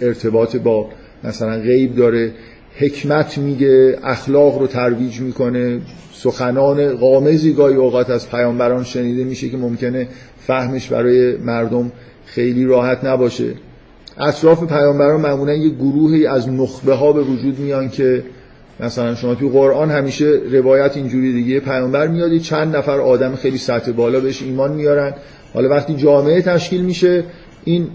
ارتباط 0.00 0.56
با 0.56 0.88
مثلا 1.24 1.58
غیب 1.58 1.96
داره. 1.96 2.32
حکمت 2.76 3.38
میگه 3.38 3.98
اخلاق 4.02 4.58
رو 4.58 4.66
ترویج 4.66 5.20
می‌کنه. 5.20 5.80
سخنان 6.12 6.96
قامزی 6.96 7.52
گاهی 7.52 7.76
اوقات 7.76 8.10
از 8.10 8.30
پیامبران 8.30 8.84
شنیده 8.84 9.24
میشه 9.24 9.48
که 9.48 9.56
ممکنه 9.56 10.08
فهمش 10.38 10.88
برای 10.88 11.36
مردم 11.36 11.92
خیلی 12.26 12.64
راحت 12.64 13.04
نباشه. 13.04 13.54
اطراف 14.18 14.64
پیامبران 14.64 15.20
معمولا 15.20 15.54
یه 15.54 15.68
گروهی 15.68 16.26
از 16.26 16.48
نخبه 16.48 16.94
ها 16.94 17.12
به 17.12 17.22
وجود 17.22 17.58
میان 17.58 17.88
که 17.88 18.22
مثلا 18.80 19.14
شما 19.14 19.34
توی 19.34 19.48
قرآن 19.48 19.90
همیشه 19.90 20.40
روایت 20.52 20.96
اینجوری 20.96 21.32
دیگه 21.32 21.60
پیامبر 21.60 22.06
میاد 22.06 22.36
چند 22.38 22.76
نفر 22.76 23.00
آدم 23.00 23.34
خیلی 23.34 23.58
سطح 23.58 23.92
بالا 23.92 24.20
بهش 24.20 24.42
ایمان 24.42 24.72
میارن. 24.72 25.14
حالا 25.54 25.68
وقتی 25.68 25.94
جامعه 25.94 26.42
تشکیل 26.42 26.84
میشه 26.84 27.24
این 27.64 27.88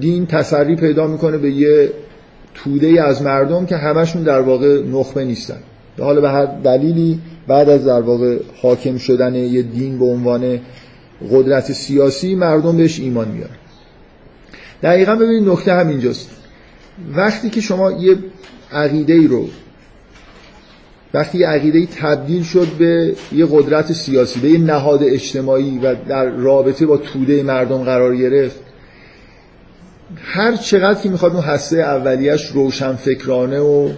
دین 0.00 0.26
تسری 0.26 0.76
پیدا 0.76 1.06
می‌کنه 1.06 1.38
به 1.38 1.50
یه 1.50 1.90
توده 2.64 3.02
از 3.02 3.22
مردم 3.22 3.66
که 3.66 3.76
همشون 3.76 4.22
در 4.22 4.40
واقع 4.40 4.82
نخبه 4.82 5.24
نیستن. 5.24 5.58
حالا 5.98 6.20
به 6.20 6.30
هر 6.30 6.46
دلیلی 6.46 7.20
بعد 7.48 7.68
از 7.68 7.84
در 7.84 8.00
واقع 8.00 8.38
حاکم 8.62 8.98
شدن 8.98 9.34
یه 9.34 9.62
دین 9.62 9.98
به 9.98 10.04
عنوان 10.04 10.60
قدرت 11.30 11.72
سیاسی 11.72 12.34
مردم 12.34 12.76
بهش 12.76 13.00
ایمان 13.00 13.28
میارن. 13.28 13.56
دقیقا 14.82 15.16
ببینید 15.16 15.48
نکته 15.48 15.72
همینجاست. 15.72 16.30
وقتی 17.14 17.50
که 17.50 17.60
شما 17.60 17.92
یه 17.92 18.16
عقیده 18.72 19.12
ای 19.12 19.26
رو 19.26 19.48
وقتی 21.14 21.38
یه 21.38 21.46
عقیده 21.46 21.86
تبدیل 21.86 22.42
شد 22.42 22.66
به 22.78 23.14
یه 23.32 23.46
قدرت 23.50 23.92
سیاسی 23.92 24.40
به 24.40 24.50
یه 24.50 24.58
نهاد 24.58 25.02
اجتماعی 25.02 25.78
و 25.78 25.94
در 26.08 26.24
رابطه 26.24 26.86
با 26.86 26.96
توده 26.96 27.42
مردم 27.42 27.78
قرار 27.78 28.16
گرفت 28.16 28.60
هر 30.16 30.56
چقدر 30.56 31.00
که 31.00 31.08
می‌خواد 31.08 31.32
اون 31.32 31.42
هسته 31.42 31.76
اولیش 31.76 32.46
روشن 32.46 32.92
فکرانه 32.92 33.60
و 33.60 33.90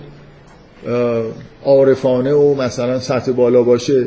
عارفانه 1.65 2.33
و 2.33 2.55
مثلا 2.55 2.99
سطح 2.99 3.33
بالا 3.33 3.63
باشه 3.63 4.07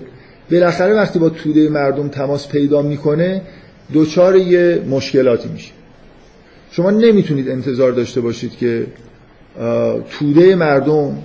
بالاخره 0.51 0.93
وقتی 0.93 1.19
با 1.19 1.29
توده 1.29 1.69
مردم 1.69 2.07
تماس 2.07 2.47
پیدا 2.47 2.81
می‌کنه 2.81 3.41
دوچار 3.93 4.35
یه 4.35 4.81
مشکلاتی 4.89 5.49
میشه. 5.49 5.71
شما 6.71 6.91
نمی‌تونید 6.91 7.49
انتظار 7.49 7.91
داشته 7.91 8.21
باشید 8.21 8.57
که 8.57 8.85
توده 10.09 10.55
مردم 10.55 11.17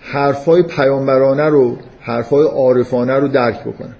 حرفای 0.00 0.62
پیامبرانه 0.62 1.44
رو 1.44 1.76
حرفای 2.00 2.46
عارفانه 2.46 3.14
رو 3.14 3.28
درک 3.28 3.60
بکنه 3.60 3.94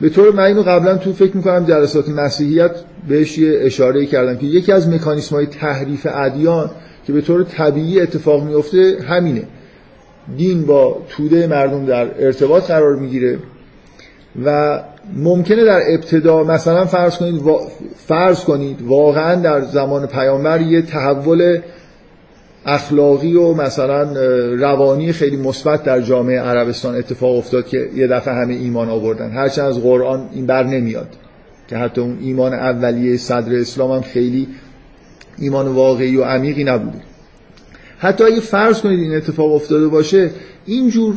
به 0.00 0.08
طور 0.08 0.32
من 0.32 0.42
اینو 0.42 0.62
قبلا 0.62 0.96
تو 0.96 1.12
فکر 1.12 1.36
می‌کنم 1.36 1.64
جلسات 1.64 2.08
مسیحیت 2.08 2.70
بهش 3.08 3.38
یه 3.38 3.58
اشاره 3.62 4.06
کردم 4.06 4.36
که 4.36 4.46
یکی 4.46 4.72
از 4.72 4.88
مکانیسم 4.88 5.36
های 5.36 5.46
تحریف 5.46 6.06
ادیان 6.14 6.70
که 7.06 7.12
به 7.12 7.20
طور 7.20 7.44
طبیعی 7.44 8.00
اتفاق 8.00 8.44
میفته 8.44 8.98
همینه. 9.08 9.42
دین 10.36 10.66
با 10.66 11.02
توده 11.08 11.46
مردم 11.46 11.86
در 11.86 12.24
ارتباط 12.24 12.66
قرار 12.66 12.96
می‌گیره 12.96 13.38
و 14.44 14.80
ممکنه 15.16 15.64
در 15.64 15.80
ابتدا 15.88 16.44
مثلا 16.44 16.84
فرض 16.84 17.16
کنید 17.16 17.42
فرض 18.06 18.44
کنید 18.44 18.82
واقعا 18.82 19.34
در 19.34 19.60
زمان 19.60 20.06
پیامبر 20.06 20.60
یه 20.60 20.82
تحول 20.82 21.58
اخلاقی 22.68 23.34
و 23.36 23.54
مثلا 23.54 24.12
روانی 24.54 25.12
خیلی 25.12 25.36
مثبت 25.36 25.84
در 25.84 26.00
جامعه 26.00 26.40
عربستان 26.40 26.94
اتفاق 26.94 27.36
افتاد 27.36 27.66
که 27.66 27.88
یه 27.94 28.06
دفعه 28.06 28.34
همه 28.34 28.54
ایمان 28.54 28.88
آوردن. 28.88 29.30
هرچند 29.30 29.66
از 29.66 29.82
قرآن 29.82 30.28
این 30.32 30.46
بر 30.46 30.62
نمیاد 30.62 31.08
که 31.68 31.76
حتی 31.76 32.00
اون 32.00 32.18
ایمان 32.22 32.54
اولیه 32.54 33.16
صدر 33.16 33.58
اسلام 33.60 33.92
هم 33.92 34.00
خیلی 34.00 34.48
ایمان 35.38 35.68
واقعی 35.68 36.16
و 36.16 36.24
عمیقی 36.24 36.64
نبوده. 36.64 36.98
حتی 37.98 38.24
اگه 38.24 38.40
فرض 38.40 38.80
کنید 38.80 39.00
این 39.00 39.14
اتفاق 39.14 39.54
افتاده 39.54 39.88
باشه 39.88 40.30
اینجور 40.66 41.14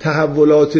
تحولات 0.00 0.78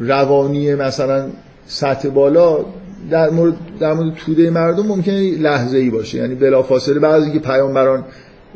روانی 0.00 0.74
مثلا 0.74 1.26
سطح 1.66 2.08
بالا 2.08 2.64
در 3.10 3.30
مورد 3.30 3.54
در 3.80 3.92
مورد 3.92 4.14
توده 4.14 4.50
مردم 4.50 4.86
ممکنه 4.86 5.38
لحظه 5.38 5.78
ای 5.78 5.90
باشه. 5.90 6.18
یعنی 6.18 6.34
بلافاصله 6.34 6.98
بعضی 6.98 7.32
که 7.32 7.38
پیامبران 7.38 8.04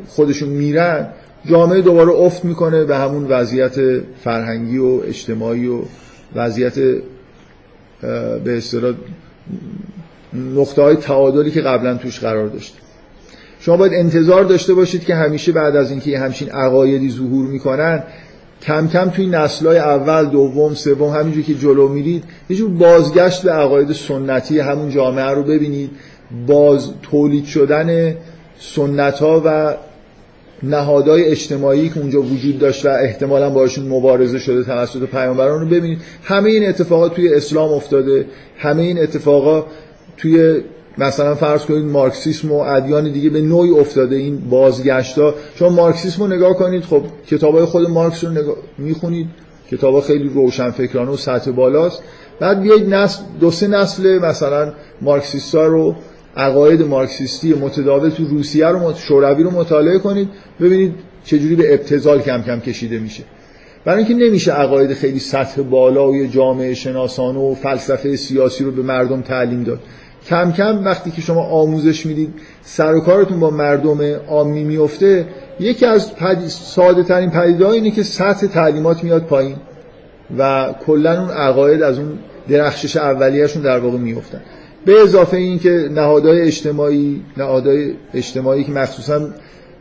خودشون 0.07 0.49
میرن 0.49 1.07
جامعه 1.45 1.81
دوباره 1.81 2.11
افت 2.11 2.45
می‌کنه 2.45 2.83
به 2.83 2.97
همون 2.97 3.25
وضعیت 3.27 3.75
فرهنگی 4.23 4.77
و 4.77 5.01
اجتماعی 5.07 5.67
و 5.67 5.81
وضعیت 6.35 6.79
به 8.43 8.57
اصطلاح 8.57 8.93
نقطه 10.33 10.81
های 10.81 10.95
تعادلی 10.95 11.51
که 11.51 11.61
قبلا 11.61 11.97
توش 11.97 12.19
قرار 12.19 12.47
داشت 12.47 12.77
شما 13.59 13.77
باید 13.77 13.93
انتظار 13.93 14.43
داشته 14.43 14.73
باشید 14.73 15.03
که 15.03 15.15
همیشه 15.15 15.51
بعد 15.51 15.75
از 15.75 15.91
اینکه 15.91 16.19
همچین 16.19 16.49
عقایدی 16.49 17.09
ظهور 17.09 17.47
می‌کنن 17.47 18.03
کم 18.61 18.87
کم 18.87 19.09
توی 19.09 19.25
نسلای 19.25 19.77
اول 19.77 20.25
دوم 20.25 20.73
سوم 20.73 21.09
همینجور 21.09 21.43
که 21.43 21.55
جلو 21.55 21.87
میرید 21.87 22.23
یه 22.49 22.57
جور 22.57 22.69
بازگشت 22.69 23.43
به 23.43 23.51
عقاید 23.51 23.91
سنتی 23.91 24.59
همون 24.59 24.89
جامعه 24.89 25.31
رو 25.31 25.43
ببینید. 25.43 25.91
باز 26.47 26.91
تولید 27.01 27.45
شدن 27.45 28.15
سنت 28.59 29.19
ها 29.19 29.41
و 29.45 29.73
نهادهای 30.63 31.25
اجتماعی 31.25 31.89
که 31.89 31.99
اونجا 31.99 32.21
وجود 32.21 32.59
داشت 32.59 32.85
و 32.85 32.89
احتمالا 32.89 33.49
باشون 33.49 33.87
مبارزه 33.87 34.39
شده 34.39 34.63
توسط 34.63 35.03
پیامبران 35.03 35.59
رو 35.59 35.65
ببینید. 35.67 36.01
همه 36.23 36.49
این 36.49 36.69
اتفاقات 36.69 37.15
توی 37.15 37.33
اسلام 37.33 37.73
افتاده. 37.73 38.25
همه 38.57 38.81
این 38.81 38.99
اتفاقات 38.99 39.65
توی 40.17 40.61
مثلا 40.97 41.35
فرض 41.35 41.65
کنید 41.65 41.85
مارکسیسم 41.85 42.51
و 42.51 42.55
ادیان 42.55 43.11
دیگه 43.11 43.29
به 43.29 43.41
نوعی 43.41 43.71
افتاده. 43.71 44.15
این 44.15 44.37
بازگشتا. 44.49 45.33
شما 45.55 45.69
مارکسیسم 45.69 46.23
رو 46.23 46.27
نگاه 46.27 46.53
کنید 46.53 46.83
خب 46.83 47.03
کتابای 47.27 47.65
خود 47.65 47.89
مارکس 47.89 48.23
رو 48.23 48.29
نگاه 48.29 48.55
می‌خونید. 48.77 49.27
کتابا 49.71 50.01
خیلی 50.01 50.29
روشنفکرانه 50.29 51.11
و 51.11 51.17
سطح 51.17 51.51
بالاست. 51.51 52.03
بعد 52.39 52.61
بیاید 52.61 52.93
نسل 52.93 53.23
دو 53.39 53.51
سه 53.51 53.67
نسل 53.67 54.19
مثلا 54.19 54.73
مارکسیستا 55.01 55.67
رو 55.67 55.95
عقاید 56.37 56.81
مارکسیستی 56.81 57.53
متداول 57.53 58.09
تو 58.09 58.25
روسیه 58.25 58.67
رو 58.67 58.93
شوروی 58.93 59.43
رو 59.43 59.51
مطالعه 59.51 59.99
کنید 59.99 60.29
ببینید 60.61 60.93
چجوری 61.23 61.55
به 61.55 61.73
ابتذال 61.73 62.21
کم 62.21 62.41
کم 62.41 62.59
کشیده 62.59 62.99
میشه. 62.99 63.23
برای 63.85 64.03
اینکه 64.03 64.25
نمیشه 64.25 64.51
عقاید 64.51 64.93
خیلی 64.93 65.19
سطح 65.19 65.61
بالا 65.61 66.07
و 66.07 66.25
جامعه 66.25 66.73
شناسانه 66.73 67.39
و 67.39 67.55
فلسفه 67.55 68.15
سیاسی 68.15 68.63
رو 68.63 68.71
به 68.71 68.81
مردم 68.81 69.21
تعلیم 69.21 69.63
داد. 69.63 69.79
کم 70.29 70.51
کم 70.51 70.85
وقتی 70.85 71.11
که 71.11 71.21
شما 71.21 71.43
آموزش 71.43 72.05
می‌دید 72.05 72.33
سر 72.61 72.95
و 72.95 72.99
کارتون 72.99 73.39
با 73.39 73.49
مردم 73.49 74.01
عامی 74.27 74.63
میفته 74.63 75.25
یکی 75.59 75.85
از 75.85 76.15
پدی... 76.15 76.47
ساده 76.47 77.03
ترین 77.03 77.29
پدیده 77.29 77.69
اینه 77.69 77.91
که 77.91 78.03
سطح 78.03 78.47
تعلیمات 78.47 79.03
میاد 79.03 79.23
پایین 79.23 79.55
و 80.37 80.73
کلا 80.85 81.21
اون 81.21 81.29
عقاید 81.29 81.81
از 81.81 81.99
اون 81.99 82.19
درخشش 82.49 82.97
اولیه‌شون 82.97 83.61
در 83.61 83.79
واقع 83.79 83.97
میفتن 83.97 84.41
به 84.85 85.01
اضافه 85.01 85.37
این 85.37 85.59
که 85.59 85.89
نهادهای 85.91 86.41
اجتماعی 86.41 87.21
نهادهای 87.37 87.93
اجتماعی 88.13 88.63
که 88.63 88.71
مخصوصا 88.71 89.27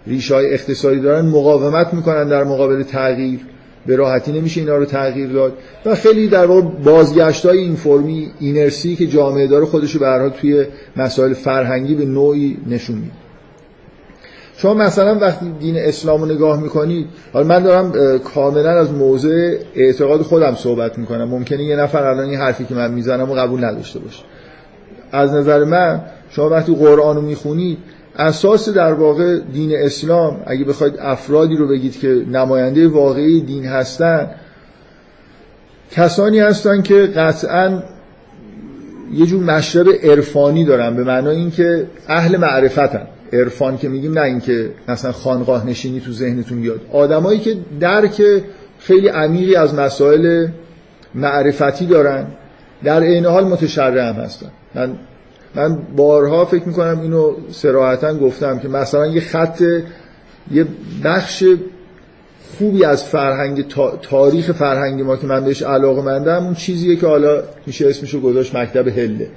ریشه 0.06 0.34
های 0.34 0.54
اقتصادی 0.54 1.00
دارن 1.00 1.26
مقاومت 1.26 1.94
می‌کنن 1.94 2.28
در 2.28 2.44
مقابل 2.44 2.82
تغییر. 2.82 3.40
به 3.86 3.96
راحتی 3.96 4.32
نمیشه 4.32 4.60
اینا 4.60 4.76
رو 4.76 4.84
تغییر 4.84 5.28
داد. 5.28 5.52
و 5.86 5.94
خیلی 5.94 6.28
در 6.28 6.46
واقع 6.46 6.60
بازگشت 6.60 7.46
های 7.46 7.58
این 7.58 7.74
فرمی 7.74 8.30
اینرسی 8.40 8.96
که 8.96 9.06
جامعه 9.06 9.46
داره 9.46 9.64
خودشو 9.64 9.98
به 9.98 10.32
توی 10.40 10.64
مسائل 10.96 11.32
فرهنگی 11.32 11.94
به 11.94 12.04
نوعی 12.04 12.56
نشون 12.66 12.96
میده. 12.96 13.12
شما 14.56 14.74
مثلا 14.74 15.18
وقتی 15.18 15.52
دین 15.60 15.76
اسلام 15.76 16.20
رو 16.20 16.26
نگاه 16.26 16.62
می‌کنید 16.62 17.06
حالا 17.32 17.46
من 17.46 17.62
دارم 17.62 18.18
کاملا 18.18 18.70
از 18.70 18.92
موضع 18.92 19.56
اعتقاد 19.74 20.22
خودم 20.22 20.54
صحبت 20.54 20.98
می‌کنم. 20.98 21.28
ممکنه 21.28 21.64
یه 21.64 21.76
نفر 21.76 22.02
الان 22.06 22.28
این 22.28 22.38
حرفی 22.38 22.64
که 22.64 22.74
من 22.74 22.90
می‌زنم 22.90 23.30
و 23.30 23.34
قبول 23.34 23.64
نداشته 23.64 23.98
باشه. 23.98 24.22
از 25.12 25.34
نظر 25.34 25.64
من 25.64 26.00
شما 26.30 26.48
وقتی 26.48 26.74
قرآن 26.74 27.16
رو 27.16 27.22
می‌خونید 27.22 27.78
اساس 28.18 28.68
در 28.68 28.92
واقع 28.92 29.38
دین 29.52 29.76
اسلام 29.76 30.40
اگه 30.46 30.64
بخواید 30.64 30.94
افرادی 30.98 31.56
رو 31.56 31.68
بگید 31.68 32.00
که 32.00 32.24
نماینده 32.32 32.88
واقعی 32.88 33.40
دین 33.40 33.64
هستن 33.66 34.30
کسانی 35.90 36.38
هستن 36.38 36.82
که 36.82 36.94
قطعا 36.94 37.82
یه 39.12 39.26
جور 39.26 39.42
مشرب 39.42 39.86
عرفانی 40.02 40.64
دارن 40.64 40.96
به 40.96 41.04
معنای 41.04 41.36
اینکه 41.36 41.86
اهل 42.08 42.36
معرفتن. 42.36 43.06
عرفان 43.32 43.78
که 43.78 43.88
میگیم 43.88 44.12
نه 44.12 44.20
اینکه 44.20 44.70
مثلا 44.88 45.12
خانقاه 45.12 45.66
نشینی 45.66 46.00
تو 46.00 46.12
ذهنتون 46.12 46.60
بیاد. 46.60 46.80
آدمایی 46.92 47.38
که 47.38 47.56
درک 47.80 48.22
خیلی 48.78 49.08
عمیقی 49.08 49.56
از 49.56 49.74
مسائل 49.74 50.46
معرفتی 51.14 51.86
دارن 51.86 52.26
در 52.84 53.02
عین 53.02 53.26
حال 53.26 53.44
متشرع 53.44 54.08
هم 54.08 54.14
هستن. 54.14 54.50
من 54.74 54.96
من 55.54 55.78
بارها 55.96 56.44
فکر 56.44 56.68
می‌کنم 56.68 57.00
اینو 57.00 57.32
سراحتا 57.50 58.14
گفتم 58.14 58.58
که 58.58 58.68
مثلا 58.68 59.06
یه 59.06 59.20
خط 59.20 59.62
یه 60.52 60.66
بخش 61.04 61.44
خوبی 62.58 62.84
از 62.84 63.04
فرهنگ 63.04 63.68
تاریخ 64.02 64.52
فرهنگ 64.52 65.02
ما 65.02 65.16
که 65.16 65.26
من 65.26 65.44
بهش 65.44 65.62
علاقه 65.62 66.02
مندم 66.02 66.44
اون 66.44 66.54
چیزیه 66.54 66.96
که 66.96 67.06
حالا 67.06 67.42
میشه 67.66 67.88
اسمشو 67.88 68.20
گذاشت 68.20 68.56
مکتب 68.56 68.88
هله. 68.88 69.28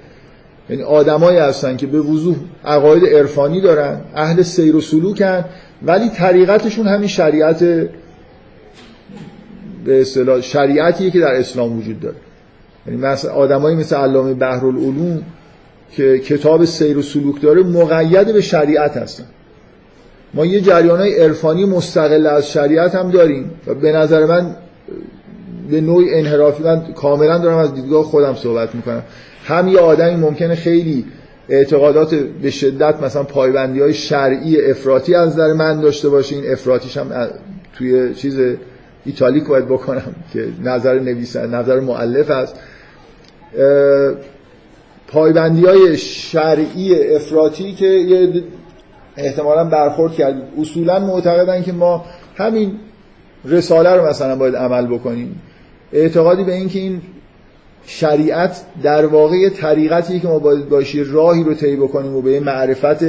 یعنی 0.69 0.83
آدمایی 0.83 1.37
هستن 1.37 1.77
که 1.77 1.87
به 1.87 1.99
وضوح 1.99 2.35
عقاید 2.65 3.05
عرفانی 3.05 3.61
دارن 3.61 4.01
اهل 4.15 4.41
سیر 4.41 4.75
و 4.75 4.81
سلوکن 4.81 5.45
ولی 5.83 6.09
طریقتشون 6.09 6.87
همین 6.87 7.07
شریعت 7.07 7.63
به 9.85 10.01
اصطلاح 10.01 10.41
شریعتیه 10.41 11.11
که 11.11 11.19
در 11.19 11.35
اسلام 11.35 11.77
وجود 11.77 11.99
داره. 11.99 12.15
یعنی 12.87 12.99
مثلا 12.99 13.31
آدمایی 13.31 13.75
مثل 13.75 13.95
علامه 13.95 14.33
بحرالعلوم 14.33 15.21
که 15.91 16.19
کتاب 16.19 16.65
سیر 16.65 16.97
و 16.97 17.01
سلوک 17.01 17.41
داره 17.41 17.63
مقید 17.63 18.33
به 18.33 18.41
شریعت 18.41 18.97
هستن. 18.97 19.25
ما 20.33 20.45
یه 20.45 20.61
جریان 20.61 20.99
های 20.99 21.19
عرفانی 21.19 21.65
مستقل 21.65 22.27
از 22.27 22.51
شریعت 22.51 22.95
هم 22.95 23.11
داریم 23.11 23.51
و 23.67 23.73
به 23.73 23.91
نظر 23.91 24.25
من 24.25 24.55
به 25.69 25.81
نوع 25.81 26.03
انحرافی 26.13 26.63
من 26.63 26.93
کاملا 26.93 27.37
دارم 27.37 27.57
از 27.57 27.73
دیدگاه 27.73 28.03
خودم 28.03 28.35
صحبت 28.35 28.75
می‌کنم. 28.75 29.03
هم 29.45 29.67
یه 29.67 29.79
آدمی 29.79 30.15
ممکنه 30.15 30.55
خیلی 30.55 31.05
اعتقادات 31.49 32.15
به 32.15 32.49
شدت 32.51 33.03
مثلا 33.03 33.23
پایبندی 33.23 33.81
های 33.81 33.93
شرعی 33.93 34.61
افراطی 34.61 35.15
از 35.15 35.29
نظر 35.29 35.53
من 35.53 35.81
داشته 35.81 36.09
باشه. 36.09 36.35
این 36.35 36.51
افراطیش 36.51 36.97
هم 36.97 37.27
توی 37.77 38.13
چیز 38.13 38.39
ایتالیک 39.05 39.43
باید 39.43 39.65
بکنم 39.65 40.15
که 40.33 40.47
نظر 40.63 40.99
نویسن 40.99 41.55
نظر 41.55 41.79
معلف 41.79 42.31
است 42.31 42.55
پایبندی 45.07 45.65
های 45.65 45.97
شرعی 45.97 47.15
افراطی 47.15 47.73
که 47.73 47.85
یه 47.85 48.43
احتمالا 49.17 49.63
برخورد 49.63 50.13
کرد. 50.13 50.35
اصولا 50.61 50.99
معتقدن 50.99 51.63
که 51.63 51.71
ما 51.71 52.05
همین 52.35 52.71
رساله 53.45 53.89
رو 53.89 54.07
مثلا 54.07 54.35
باید 54.35 54.55
عمل 54.55 54.87
بکنیم. 54.87 55.41
اعتقادی 55.93 56.43
به 56.43 56.53
اینکه 56.53 56.79
این 56.79 57.01
شریعت 57.85 58.61
در 58.83 59.05
واقع 59.05 59.49
طریقتی 59.49 60.19
که 60.19 60.27
ما 60.27 60.39
باید 60.39 60.69
باشی 60.69 61.03
راهی 61.03 61.43
رو 61.43 61.53
طی 61.53 61.75
بکنیم 61.75 62.15
و 62.15 62.21
به 62.21 62.39
معرفت 62.39 63.03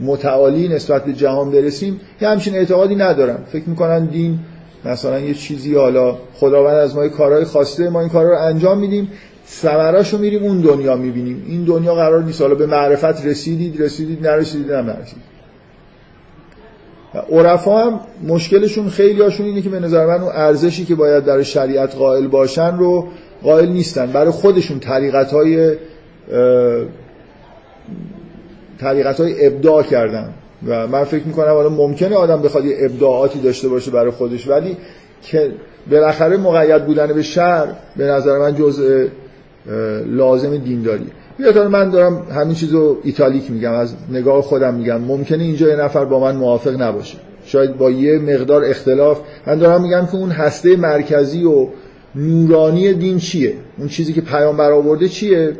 متعالی 0.00 0.68
نسبت 0.68 1.04
به 1.04 1.12
جهان 1.12 1.50
برسیم 1.50 2.00
یه 2.20 2.28
همچین 2.28 2.54
اعتقادی 2.54 2.94
ندارم. 2.94 3.44
فکر 3.52 3.68
می‌کنن 3.68 4.04
دین 4.04 4.38
مثلا 4.84 5.20
یه 5.20 5.34
چیزی 5.34 5.74
حالا 5.74 6.18
خداوند 6.34 6.76
از 6.76 6.96
ما 6.96 7.08
کارهای 7.08 7.44
خواسته 7.44 7.88
ما 7.88 8.00
این 8.00 8.08
کارا 8.08 8.30
رو 8.30 8.38
انجام 8.38 8.78
میدیم. 8.78 9.10
ثمراشو 9.50 10.18
میریم 10.18 10.42
اون 10.42 10.60
دنیا 10.60 10.96
می‌بینیم. 10.96 11.44
این 11.46 11.64
دنیا 11.64 11.94
قرار 11.94 12.22
نیست. 12.22 12.42
حالا 12.42 12.54
به 12.54 12.66
معرفت 12.66 13.26
رسیدید 13.26 13.82
رسیدید 13.82 14.26
نرسیدید 14.26 14.70
هم 14.70 14.86
نرسیدید. 14.86 15.30
عرفا 17.32 17.84
هم 17.84 18.00
مشکلشون 18.28 18.88
خیلی 18.88 19.22
هاشون 19.22 19.46
اینه 19.46 19.62
که 19.62 19.68
به 19.68 19.80
نظر 19.80 20.06
من 20.06 20.20
اون 20.20 20.32
ارزشی 20.34 20.84
که 20.84 20.94
باید 20.94 21.24
در 21.24 21.42
شریعت 21.42 21.96
قائل 21.96 22.26
باشن 22.26 22.78
رو 22.78 23.08
قائل 23.42 23.68
نیستن. 23.68 24.06
برای 24.06 24.30
خودشون 24.30 24.78
طریقت 24.78 25.32
های 25.32 25.76
طریقت 28.78 29.20
های 29.20 29.46
ابداع 29.46 29.82
کردن. 29.82 30.34
و 30.66 30.86
من 30.86 31.04
فکر 31.04 31.24
می‌کنم 31.24 31.52
حالا 31.52 31.68
ممکنه 31.68 32.16
آدم 32.16 32.42
بخواد 32.42 32.64
یه 32.64 32.76
ابداعاتی 32.80 33.40
داشته 33.40 33.68
باشه 33.68 33.90
برای 33.90 34.10
خودش 34.10 34.48
ولی 34.48 34.76
که 35.22 35.52
بالاخره 35.90 36.36
مقید 36.36 36.86
بودن 36.86 37.06
به 37.06 37.22
شر 37.22 37.68
به 37.96 38.04
نظر 38.04 38.38
من 38.38 38.54
جزء 38.54 39.06
لازم 40.06 40.56
دینداری. 40.56 41.06
بیاد 41.38 41.58
من 41.58 41.90
دارم 41.90 42.26
همین 42.34 42.54
چیزو 42.54 42.98
ایتالیک 43.02 43.50
میگم 43.50 43.72
از 43.72 43.94
نگاه 44.12 44.42
خودم 44.42 44.74
میگم. 44.74 45.00
ممکنه 45.00 45.44
اینجا 45.44 45.68
یه 45.68 45.76
نفر 45.76 46.04
با 46.04 46.20
من 46.20 46.36
موافق 46.36 46.82
نباشه. 46.82 47.18
شاید 47.44 47.76
با 47.76 47.90
یه 47.90 48.18
مقدار 48.18 48.64
اختلاف. 48.64 49.20
من 49.46 49.58
دارم 49.58 49.82
میگم 49.82 50.06
که 50.06 50.14
اون 50.14 50.30
هسته 50.30 50.76
مرکزی 50.76 51.44
و 51.44 51.68
نورانی 52.14 52.94
دین 52.94 53.18
چیه؟ 53.18 53.54
اون 53.78 53.88
چیزی 53.88 54.12
که 54.12 54.20
پیامبر 54.20 54.72
آورده 54.72 55.08
چیه؟ 55.08 55.52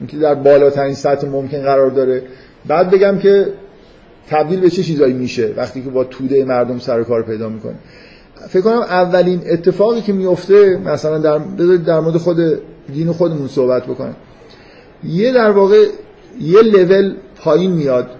اینکه 0.00 0.16
در 0.16 0.34
بالاترین 0.34 0.94
سطح 0.94 1.26
ممکن 1.26 1.62
قرار 1.62 1.90
داره. 1.90 2.22
بعد 2.66 2.90
بگم 2.90 3.18
که 3.18 3.46
تبدیل 4.28 4.60
به 4.60 4.70
چه 4.70 4.82
چیزایی 4.82 5.12
میشه 5.12 5.50
وقتی 5.56 5.82
که 5.82 5.90
با 5.90 6.04
توده 6.04 6.44
مردم 6.44 6.78
سر 6.78 7.02
کار 7.02 7.22
پیدا 7.22 7.48
می‌کنه 7.48 7.74
فکر 8.48 8.62
کنم 8.62 8.80
اولین 8.80 9.40
اتفاقی 9.50 10.00
که 10.00 10.12
میفته 10.12 10.78
مثلا 10.84 11.18
در 11.18 11.38
در 11.76 12.00
مورد 12.00 12.16
خود 12.16 12.36
دین 12.92 13.12
خودمون 13.12 13.48
صحبت 13.48 13.86
بکنم 13.86 14.16
یه 15.04 15.32
در 15.32 15.50
واقع 15.50 15.86
یه 16.40 16.62
لول 16.62 17.14
پایین 17.36 17.70
میاد 17.70 18.10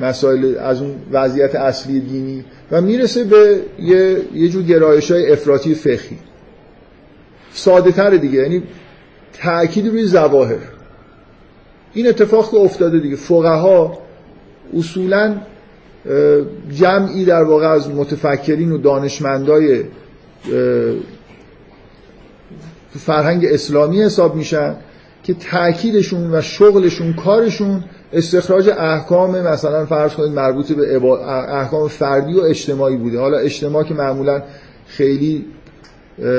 مسائل 0.00 0.54
از 0.58 0.82
اون 0.82 0.94
وضعیت 1.12 1.54
اصلی 1.54 2.00
دینی 2.00 2.44
و 2.70 2.80
می‌رسه 2.80 3.24
به 3.24 3.60
یه, 3.78 4.16
یه 4.34 4.48
جور 4.48 4.62
گرایش 4.62 5.10
های 5.10 5.32
افراطی 5.32 5.74
فقهی. 5.74 6.18
ساده 7.52 7.92
تر 7.92 8.10
دیگه. 8.10 8.38
یعنی 8.38 8.62
تأکید 9.32 9.88
روی 9.88 10.04
زواهر 10.04 10.58
این 11.94 12.08
اتفاق 12.08 12.50
که 12.50 12.56
افتاده 12.56 12.98
دیگه. 12.98 13.16
فقها 13.16 13.98
اصولا 14.76 15.36
جمعی 16.70 17.24
در 17.24 17.42
واقع 17.42 17.66
از 17.66 17.90
متفکرین 17.90 18.72
و 18.72 18.78
دانشمندای 18.78 19.84
فرهنگ 22.98 23.44
اسلامی 23.44 24.02
حساب 24.02 24.34
میشن 24.34 24.76
که 25.22 25.34
تأکیدشون 25.34 26.34
و 26.34 26.40
شغلشون 26.40 27.12
کارشون 27.12 27.84
استخراج 28.12 28.68
احکام 28.68 29.40
مثلا 29.40 29.86
فرض 29.86 30.12
کنید 30.12 30.32
مربوط 30.32 30.72
به 30.72 31.04
احکام 31.48 31.88
فردی 31.88 32.34
و 32.34 32.40
اجتماعی 32.40 32.96
بوده. 32.96 33.18
حالا 33.18 33.38
اجتماع 33.38 33.84
که 33.84 33.94
معمولا 33.94 34.42
خیلی 34.86 35.44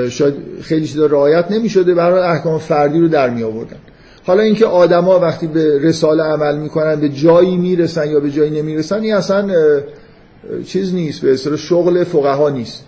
شاید 0.10 0.34
خیلی 0.62 0.88
چیزا 0.88 1.06
رعایت 1.06 1.52
نمی 1.52 1.70
شده 1.70 1.94
برای 1.94 2.22
احکام 2.22 2.58
فردی 2.58 3.00
رو 3.00 3.08
در 3.08 3.30
می 3.30 3.44
آوردن 3.44 3.78
حالا 4.26 4.44
اینکه 4.44 4.66
آدما 4.66 5.20
وقتی 5.20 5.48
به 5.48 5.80
رساله 5.80 6.24
عمل 6.24 6.58
می‌کنن 6.58 6.96
به 6.96 7.10
جایی 7.10 7.58
می‌رسن 7.58 8.10
یا 8.10 8.20
به 8.20 8.32
جایی 8.32 8.62
نمی‌رسن 8.62 9.02
این 9.02 9.14
اصلا 9.14 9.50
چیز 10.66 10.94
نیست 10.94 11.22
به 11.22 11.34
اصطلاح 11.34 11.58
شغل 11.58 12.04
فقها 12.04 12.50
نیست. 12.50 12.86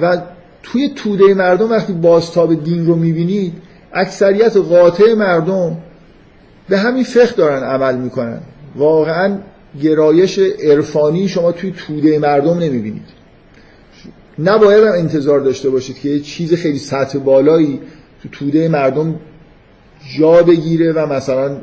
و 0.00 0.18
توی 0.62 0.88
توده 0.96 1.34
مردم 1.34 1.70
وقتی 1.70 1.92
بازتاب 1.92 2.64
دین 2.64 2.86
رو 2.86 2.96
می‌بینید 2.96 3.52
اکثریت 3.92 4.56
قاطع 4.56 5.14
مردم 5.14 5.76
به 6.68 6.78
همین 6.78 7.04
فقه 7.04 7.32
دارن 7.36 7.62
عمل 7.62 7.96
می‌کنن. 7.96 8.40
واقعا 8.76 9.38
گرایش 9.82 10.38
عرفانی 10.38 11.28
شما 11.28 11.52
توی 11.52 11.72
توده 11.86 12.18
مردم 12.18 12.58
نمی‌بینید. 12.58 13.18
نباید 14.38 14.84
هم 14.84 14.92
انتظار 14.92 15.40
داشته 15.40 15.70
باشید 15.70 15.98
که 15.98 16.08
یه 16.08 16.20
چیز 16.20 16.54
خیلی 16.54 16.78
سطح 16.78 17.18
بالایی 17.18 17.80
تو 18.22 18.28
توده 18.28 18.68
مردم 18.68 19.20
جا 20.18 20.42
بگیره 20.42 20.92
و 20.92 21.12
مثلا 21.12 21.56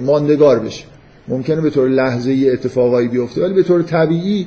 ماندگار 0.00 0.58
بشه. 0.58 0.84
ممکنه 1.28 1.60
به 1.60 1.70
طور 1.70 1.88
لحظه 1.88 2.30
ای 2.30 2.50
اتفاقایی 2.50 3.08
بیفته 3.08 3.44
ولی 3.44 3.54
به 3.54 3.62
طور 3.62 3.82
طبیعی 3.82 4.46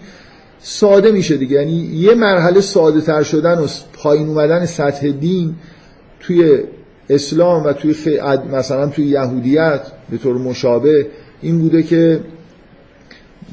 ساده 0.63 1.11
میشه 1.11 1.37
دیگه. 1.37 1.55
یعنی 1.55 1.73
یه 1.93 2.13
مرحله 2.13 2.61
ساده 2.61 3.01
تر 3.01 3.23
شدن 3.23 3.59
و 3.59 3.67
پایین 3.93 4.27
اومدن 4.27 4.65
سطح 4.65 5.11
دین 5.11 5.55
توی 6.19 6.59
اسلام 7.09 7.63
و 7.63 7.73
توی 7.73 7.95
مثلا 8.51 8.87
توی 8.87 9.05
یهودیت 9.05 9.81
به 10.09 10.17
طور 10.17 10.37
مشابه 10.37 11.07
این 11.41 11.59
بوده 11.59 11.83
که 11.83 12.19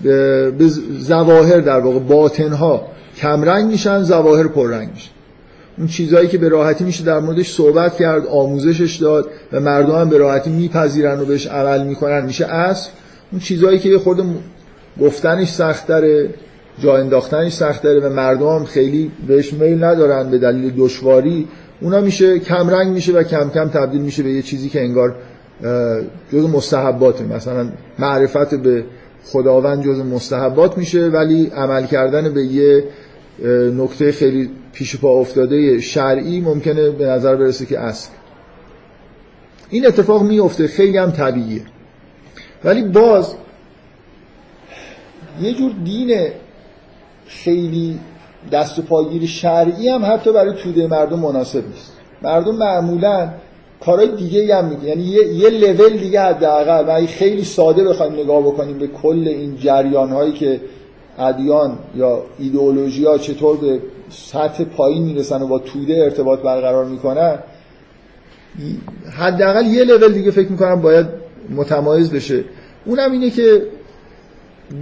به 0.02 0.68
زواهر 0.98 1.60
در 1.60 1.80
واقع 1.80 1.98
باطنها 1.98 2.86
کمرنگ 3.16 3.70
میشن 3.70 4.02
زواهر 4.02 4.48
پررنگ 4.48 4.90
میشن. 4.94 5.10
اون 5.78 5.86
چیزهایی 5.86 6.28
که 6.28 6.38
به 6.38 6.48
راحتی 6.48 6.84
میشه 6.84 7.04
در 7.04 7.20
موردش 7.20 7.52
صحبت 7.52 7.96
کرد 7.96 8.26
آموزشش 8.26 8.96
داد 8.96 9.30
و 9.52 9.60
مردم 9.60 10.08
به 10.08 10.18
راحتی 10.18 10.50
میپذیرن 10.50 11.20
و 11.20 11.24
بهش 11.24 11.46
عمل 11.46 11.86
می‌کنن. 11.86 12.24
میشه 12.24 12.46
اصل 12.46 12.90
اون 13.32 13.40
چیزهایی 13.40 13.78
که 13.78 13.88
یه 13.88 13.98
خورده 13.98 14.22
گفتنش 15.00 15.48
سختره 15.48 16.30
جا 16.80 16.96
انداختنش 16.96 17.52
سختره 17.52 18.00
و 18.00 18.12
مردم 18.12 18.64
خیلی 18.64 19.10
بهش 19.26 19.52
میل 19.52 19.84
ندارن 19.84 20.30
به 20.30 20.38
دلیل 20.38 20.72
دشواری. 20.76 21.48
اونا 21.80 22.00
میشه 22.00 22.38
کم 22.38 22.70
رنگ 22.70 22.92
میشه 22.92 23.12
و 23.12 23.22
کم 23.22 23.50
کم 23.50 23.68
تبدیل 23.68 24.00
میشه 24.00 24.22
به 24.22 24.30
یه 24.30 24.42
چیزی 24.42 24.68
که 24.68 24.80
انگار 24.80 25.16
جز 26.32 26.44
مستحباته. 26.44 27.24
مثلا 27.24 27.68
معرفت 27.98 28.54
به 28.54 28.84
خداوند 29.24 29.84
جز 29.84 29.98
مستحبات 29.98 30.78
میشه 30.78 31.08
ولی 31.08 31.46
عمل 31.46 31.86
کردن 31.86 32.34
به 32.34 32.42
یه 32.42 32.84
نکته 33.76 34.12
خیلی 34.12 34.50
پیش 34.72 34.96
پا 34.96 35.20
افتاده 35.20 35.80
شرعی 35.80 36.40
ممکنه 36.40 36.90
به 36.90 37.06
نظر 37.06 37.36
برسه 37.36 37.66
که 37.66 37.78
اصل. 37.78 38.10
این 39.70 39.86
اتفاق 39.86 40.22
میفته 40.22 40.66
خیلی 40.66 40.98
هم 40.98 41.10
طبیعیه. 41.10 41.62
ولی 42.64 42.82
باز 42.82 43.34
یه 45.40 45.54
جور 45.54 45.72
دین 45.84 46.28
خیلی 47.28 47.98
دست 48.52 48.78
و 48.78 48.82
پاگیر 48.82 49.26
شرعی 49.26 49.88
هم 49.88 50.04
حتی 50.04 50.32
برای 50.32 50.54
توده 50.54 50.86
مردم 50.86 51.18
مناسب 51.18 51.66
نیست. 51.68 51.92
مردم 52.22 52.54
معمولا 52.54 53.30
کارهای 53.80 54.16
دیگه 54.16 54.56
هم 54.56 54.64
میگه 54.64 54.84
یعنی 54.84 55.02
یه, 55.02 55.26
یه 55.34 55.50
لول 55.50 55.96
دیگه 55.96 56.20
حداقل. 56.20 56.84
و 56.88 57.06
خیلی 57.06 57.44
ساده 57.44 57.84
بخوایم 57.84 58.12
نگاه 58.12 58.42
بکنیم 58.42 58.78
به 58.78 58.86
کل 58.86 59.28
این 59.28 59.56
جریان 59.56 60.10
هایی 60.10 60.32
که 60.32 60.60
ادیان 61.18 61.78
یا 61.94 62.22
ایدئولوژی 62.38 63.04
ها 63.04 63.18
چطور 63.18 63.56
به 63.56 63.80
سطح 64.10 64.64
پایین 64.64 65.02
می‌رسن 65.02 65.42
و 65.42 65.46
با 65.46 65.58
توده 65.58 65.94
ارتباط 65.94 66.40
برقرار 66.40 66.84
می‌کنن 66.84 67.38
حداقل 69.18 69.66
یه 69.66 69.84
لول 69.84 70.12
دیگه 70.12 70.30
فکر 70.30 70.48
می‌کنم 70.48 70.80
باید 70.80 71.06
متمایز 71.50 72.10
بشه. 72.10 72.44
اونم 72.86 73.12
اینه 73.12 73.30
که 73.30 73.62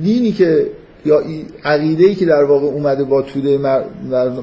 دینی 0.03 0.33
که 0.33 0.67
یا 1.07 1.23
عقیده 1.65 2.05
ای 2.05 2.15
که 2.15 2.27
در 2.27 2.45
واقع 2.45 2.67
اومده 2.67 3.05
با 3.05 3.23
توده 3.23 3.59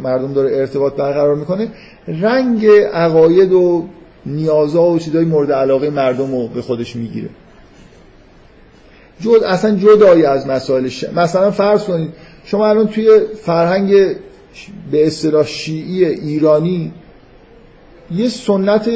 مردم 0.04 0.34
داره 0.34 0.58
ارتباط 0.58 0.96
برقرار 0.96 1.36
می‌کنه 1.36 1.68
رنگ 2.08 2.66
عقاید 2.94 3.54
و 3.54 3.86
نیازها 4.26 4.90
و 4.90 5.00
چیزای 5.00 5.26
مورد 5.26 5.52
علاقه 5.52 5.90
مردم 5.90 6.32
رو 6.32 6.48
به 6.48 6.62
خودش 6.62 6.96
می‌گیره. 6.96 7.30
جد 9.22 9.44
اصلا 9.44 9.76
جدایی 9.76 10.26
از 10.26 10.48
مسائل 10.48 10.90
مثلا 11.16 11.52
فرض 11.52 11.84
کنید 11.84 12.14
شما 12.46 12.68
الان 12.68 12.88
توی 12.88 13.20
فرهنگ 13.42 13.92
به 14.92 15.08
اصطلاح 15.08 15.46
شیعی 15.46 16.06
ایرانی 16.06 16.94
یه 18.12 18.30
سنت 18.30 18.90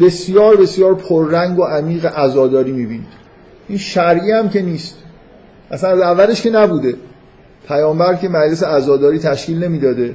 بسیار 0.00 0.56
بسیار 0.56 0.94
پررنگ 0.94 1.58
و 1.58 1.62
عمیق 1.62 2.06
عزاداری 2.06 2.72
می‌بینید. 2.72 3.06
این 3.68 3.78
شرعی 3.78 4.32
هم 4.32 4.48
که 4.48 4.62
نیست. 4.62 4.98
اصلا 5.70 5.90
از 5.90 6.00
اولش 6.00 6.42
که 6.42 6.50
نبوده. 6.50 6.94
پیامبر 7.68 8.14
که 8.14 8.28
مجلس 8.28 8.62
عزاداری 8.62 9.18
تشکیل 9.18 9.64
نمی‌داده. 9.64 10.14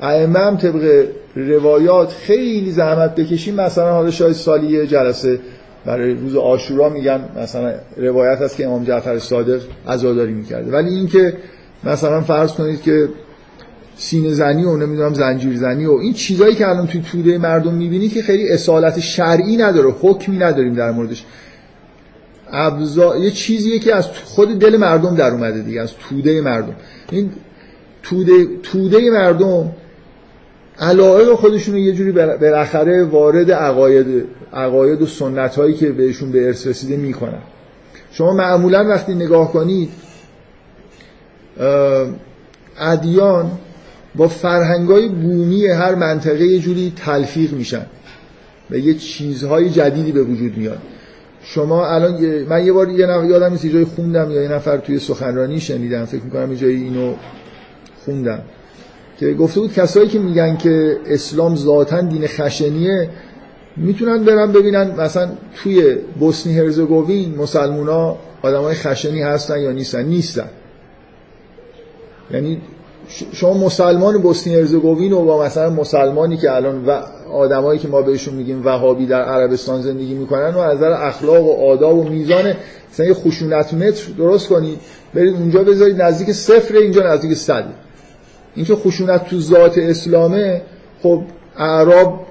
ائمه 0.00 0.38
هم 0.38 0.56
طبق 0.56 1.04
روایات 1.36 2.12
خیلی 2.12 2.70
زحمت 2.70 3.14
بکشیم 3.14 3.54
مثلا 3.54 3.92
حالا 3.92 4.10
شاید 4.10 4.32
سالی 4.32 4.66
یه 4.66 4.86
جلسه 4.86 5.40
برای 5.86 6.14
روز 6.14 6.36
آشورا 6.36 6.88
میگن 6.88 7.20
مثلا 7.36 7.74
روایت 7.96 8.40
هست 8.40 8.56
که 8.56 8.66
امام 8.66 8.84
جعفر 8.84 9.18
صادق 9.18 9.60
عزاداری 9.88 10.32
می‌کرده. 10.32 10.72
ولی 10.72 10.94
اینکه 10.94 11.36
مثلا 11.84 12.20
فرض 12.20 12.52
کنید 12.52 12.82
که 12.82 13.08
سینه 13.96 14.32
زنی 14.32 14.64
و 14.64 14.76
نمی‌دونم 14.76 15.14
زنجیر 15.14 15.56
زنی 15.56 15.86
و 15.86 15.92
این 15.92 16.12
چیزایی 16.12 16.54
که 16.54 16.68
الان 16.68 16.86
توی 16.86 17.02
توده 17.12 17.38
مردم 17.38 17.74
می‌بینید 17.74 18.12
که 18.12 18.22
خیلی 18.22 18.48
اصالت 18.48 19.00
شرعی 19.00 19.56
نداره 19.56 19.90
حکمی 20.00 20.38
نداریم 20.38 20.74
در 20.74 20.90
موردش. 20.90 21.24
ابزا... 22.52 23.16
یه 23.16 23.30
چیزیه 23.30 23.78
که 23.78 23.94
از 23.94 24.06
خود 24.24 24.58
دل 24.58 24.76
مردم 24.76 25.14
در 25.14 25.30
اومده 25.30 25.62
دیگه 25.62 25.80
از 25.80 25.92
توده 26.08 26.40
مردم. 26.40 26.74
این 27.10 27.30
توده, 28.02 28.46
توده 28.62 29.10
مردم 29.10 29.72
علائق 30.78 31.32
خودشون 31.32 31.76
یه 31.76 31.92
جوری 31.92 32.12
بالاخره 32.12 33.04
وارد 33.04 33.52
عقاید 33.52 34.26
عقاید 34.52 35.02
و 35.02 35.06
سنت 35.06 35.54
هایی 35.54 35.74
که 35.74 35.92
بهشون 35.92 36.32
به 36.32 36.46
ارث 36.46 36.66
رسیده 36.66 36.96
می‌کنن. 36.96 37.42
شما 38.12 38.32
معمولا 38.32 38.88
وقتی 38.88 39.14
نگاه 39.14 39.52
کنید 39.52 39.90
ادیان 42.78 43.50
با 44.14 44.28
فرهنگای 44.28 45.08
بومی 45.08 45.66
هر 45.66 45.94
منطقه 45.94 46.46
یه 46.46 46.58
جوری 46.58 46.92
تلفیق 46.96 47.52
میشن. 47.52 47.86
و 48.70 48.76
یه 48.76 48.94
چیزهای 48.94 49.70
جدیدی 49.70 50.12
به 50.12 50.22
وجود 50.22 50.56
میاد. 50.56 50.78
شما 51.42 51.86
الان 51.86 52.42
من 52.42 52.66
یه 52.66 52.72
بار 52.72 52.90
یه 52.90 53.06
نفر 53.06 53.24
یادم 53.24 53.52
نیست 53.52 53.66
جای 53.66 53.84
خوندم 53.84 54.30
یا 54.30 54.42
یه 54.42 54.48
نفر 54.48 54.76
توی 54.76 54.98
سخنرانی 54.98 55.60
شنیدم. 55.60 56.04
فکر 56.04 56.22
می‌کنم 56.22 56.52
یه 56.52 56.58
جایی 56.58 56.82
اینو 56.82 57.14
خوندم. 58.04 58.42
که 59.20 59.32
گفته 59.32 59.60
بود 59.60 59.72
کسایی 59.72 60.08
که 60.08 60.18
میگن 60.18 60.56
که 60.56 60.96
اسلام 61.06 61.56
ذاتا 61.56 62.00
دین 62.00 62.26
خشنیه 62.26 63.10
می‌تونن 63.76 64.24
برن 64.24 64.52
ببینن 64.52 65.00
مثلا 65.00 65.30
توی 65.54 65.94
بوسنی 65.94 66.58
هرزگوین 66.58 67.34
مسلمونا 67.34 68.16
آدمای 68.42 68.74
خشنی 68.74 69.22
هستن 69.22 69.60
یا 69.60 69.72
نیستن؟ 69.72 70.02
نیستن. 70.02 70.48
یعنی 72.30 72.60
شما 73.32 73.54
مسلمان 73.54 74.18
بوسنی 74.18 74.54
هرزگوین 74.54 75.12
و 75.12 75.24
با 75.24 75.44
مثلا 75.44 75.70
مسلمانی 75.70 76.36
که 76.36 76.52
الان 76.52 76.84
و 76.84 77.00
آدمایی 77.32 77.78
که 77.78 77.88
ما 77.88 78.02
بهشون 78.02 78.34
میگیم 78.34 78.66
وهابی 78.66 79.06
در 79.06 79.22
عربستان 79.22 79.82
زندگی 79.82 80.14
می‌کنن 80.14 80.50
و 80.54 80.58
از 80.58 80.76
نظر 80.76 80.92
اخلاق 80.92 81.46
و 81.46 81.70
آداب 81.70 81.98
و 81.98 82.08
میزان 82.08 82.54
مثلا 82.92 83.06
یه 83.06 83.14
خشونت 83.14 83.74
متر 83.74 84.12
درست 84.18 84.48
کنید 84.48 84.78
برید 85.14 85.34
اونجا 85.34 85.62
بذارید 85.62 86.02
نزدیک 86.02 86.32
صفر 86.32 86.76
اینجا 86.76 87.02
نزدیک 87.02 87.34
صد. 87.34 87.64
اینکه 88.54 88.74
خشونت 88.74 89.28
تو 89.28 89.40
ذات 89.40 89.78
اسلامه 89.78 90.62
خب 91.02 91.22
اعراب 91.56 92.26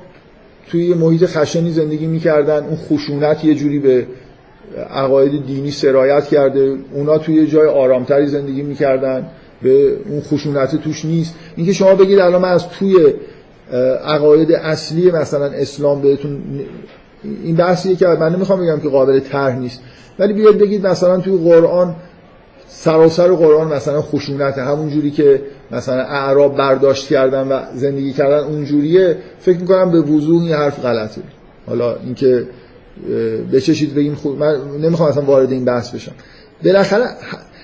توی 0.68 0.94
محیط 0.94 1.26
خشنی 1.26 1.72
زندگی 1.72 2.06
می‌کردن 2.06 2.64
اون 2.64 2.76
خشونت 2.76 3.46
یه 3.46 3.56
جوری 3.56 3.80
به 3.80 4.08
عقاید 4.90 5.46
دینی 5.46 5.72
سرایت 5.72 6.28
کرده 6.28 6.78
اونا 6.94 7.18
توی 7.18 7.48
جای 7.48 7.68
آرامتری 7.68 8.28
زندگی 8.28 8.62
می‌کردن. 8.62 9.28
به 9.64 9.98
اون 10.10 10.22
خشونت 10.22 10.76
توش 10.76 11.06
نیست. 11.06 11.36
اینکه 11.56 11.74
شما 11.74 11.96
بگید 11.96 12.20
الان 12.20 12.42
من 12.42 12.50
از 12.50 12.70
توی 12.70 13.14
عقاید 14.06 14.52
اصلی 14.52 15.12
مثلا 15.12 15.46
اسلام 15.46 16.02
بهتون 16.02 16.42
این 17.44 17.56
بحثیه 17.56 17.96
که 17.96 18.08
من 18.08 18.36
نمی‌خوام 18.36 18.62
بگم 18.62 18.80
که 18.80 18.90
قابل 18.90 19.20
طرح 19.20 19.60
نیست. 19.60 19.80
ولی 20.20 20.34
بیاد 20.34 20.58
بگید 20.58 20.88
مثلا 20.88 21.18
توی 21.18 21.38
قرآن 21.38 21.96
سراسر 22.68 23.32
قرآن 23.32 23.74
مثلا 23.74 24.02
خشونت 24.02 24.58
همون 24.58 24.90
جوری 24.90 25.12
که 25.12 25.42
مثلا 25.72 26.04
اعراب 26.04 26.58
برداشت 26.58 27.08
کردن 27.08 27.48
و 27.48 27.60
زندگی 27.76 28.14
کردن 28.14 28.40
اونجوریه 28.44 29.18
فکر 29.40 29.58
می‌کنم 29.58 29.92
به 29.92 30.02
وضوح 30.02 30.42
این 30.42 30.52
حرف 30.52 30.80
غلطه. 30.80 31.22
حالا 31.68 31.96
اینکه 31.96 32.48
بچشید 33.54 33.96
بگیم 33.96 34.16
خود 34.16 34.38
من 34.38 34.56
نمی‌خوام 34.82 35.10
اصلا 35.10 35.24
وارد 35.24 35.52
این 35.52 35.66
بحث 35.66 35.90
بشم. 35.90 36.12
بالاخره 36.64 37.06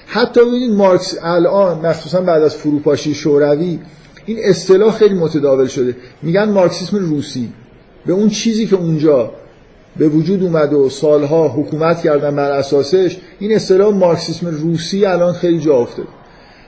حتی 0.07 0.41
ببینید 0.41 0.71
مارکس 0.71 1.17
الان 1.21 1.85
مخصوصا 1.85 2.21
بعد 2.21 2.43
از 2.43 2.55
فروپاشی 2.55 3.13
شوروی 3.13 3.79
این 4.25 4.37
اصطلاح 4.43 4.97
خیلی 4.97 5.15
متداول 5.15 5.67
شده. 5.67 5.95
میگن 6.21 6.49
مارکسیسم 6.49 6.97
روسی. 6.97 7.49
به 8.05 8.13
اون 8.13 8.29
چیزی 8.29 8.65
که 8.65 8.75
اونجا 8.75 9.31
به 9.97 10.07
وجود 10.07 10.43
اومد 10.43 10.73
و 10.73 10.89
سالها 10.89 11.47
حکومت 11.47 12.01
کردن 12.01 12.35
بر 12.35 12.51
اساسش 12.51 13.17
این 13.39 13.55
اصطلاح 13.55 13.95
مارکسیسم 13.95 14.47
روسی 14.47 15.05
الان 15.05 15.33
خیلی 15.33 15.59
جا 15.59 15.75
افتاد 15.75 16.07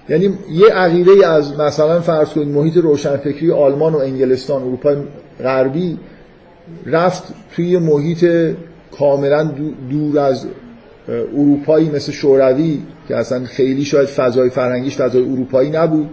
یعنی 0.09 0.33
یه 0.51 0.69
عقیده 0.73 1.27
از 1.27 1.59
مثلا 1.59 2.01
فرض 2.01 2.29
کنید 2.29 2.47
محیط 2.47 2.77
روشنفکری 2.77 3.51
آلمان 3.51 3.93
و 3.93 3.97
انگلستان 3.97 4.61
اروپای 4.61 4.95
غربی 5.39 5.97
رفت 6.85 7.23
توی 7.55 7.77
محیط 7.77 8.25
کاملا 8.97 9.51
دور 9.89 10.19
از 10.19 10.45
اروپایی 11.07 11.89
مثل 11.89 12.11
شوروی 12.11 12.79
که 13.07 13.15
اصلا 13.15 13.45
خیلی 13.45 13.85
شاید 13.85 14.07
فضای 14.07 14.49
فرهنگیش 14.49 14.97
فضای 14.97 15.23
اروپایی 15.23 15.69
نبود 15.69 16.09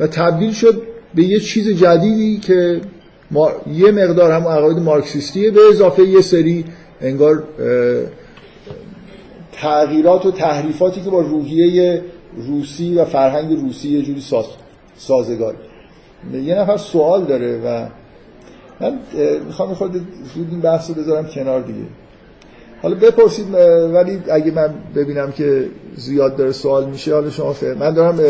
و 0.00 0.06
تبدیل 0.06 0.52
شد 0.52 0.82
به 1.14 1.22
یه 1.22 1.40
چیز 1.40 1.68
جدیدی 1.68 2.38
که 2.38 2.80
ما 3.30 3.50
یه 3.72 3.90
مقدار 3.90 4.32
هم 4.32 4.48
عقاید 4.48 4.78
مارکسیستیه. 4.78 5.50
به 5.50 5.60
اضافه 5.70 6.02
یه 6.02 6.20
سری 6.20 6.64
انگار 7.00 7.44
تغییرات 9.52 10.26
و 10.26 10.30
تحریفاتی 10.30 11.00
که 11.00 11.10
با 11.10 11.20
روحیه 11.20 12.02
روسی 12.36 12.94
و 12.94 13.04
فرهنگ 13.04 13.60
روسی 13.60 13.88
یه 13.88 14.02
جوری 14.02 14.20
ساز... 14.20 14.44
سازگار. 14.96 15.54
یه 16.32 16.54
نفر 16.54 16.76
سوال 16.76 17.24
داره 17.24 17.60
و 17.64 17.86
من 18.80 18.98
می‌خوام 19.48 19.92
زود 20.34 20.48
این 20.50 20.60
بحث 20.60 20.90
رو 20.90 20.94
بذارم 20.94 21.26
کنار 21.26 21.62
دیگه. 21.62 21.78
حالا 22.86 22.98
بپرسید 22.98 23.54
ولی 23.94 24.22
اگه 24.30 24.50
من 24.50 24.74
ببینم 24.94 25.32
که 25.32 25.68
زیاد 25.96 26.36
داره 26.36 26.52
سوال 26.52 26.90
میشه 26.90 27.14
حالا 27.14 27.30
شما 27.30 27.52
فهم. 27.52 27.78
من 27.78 27.94
دارم 27.94 28.20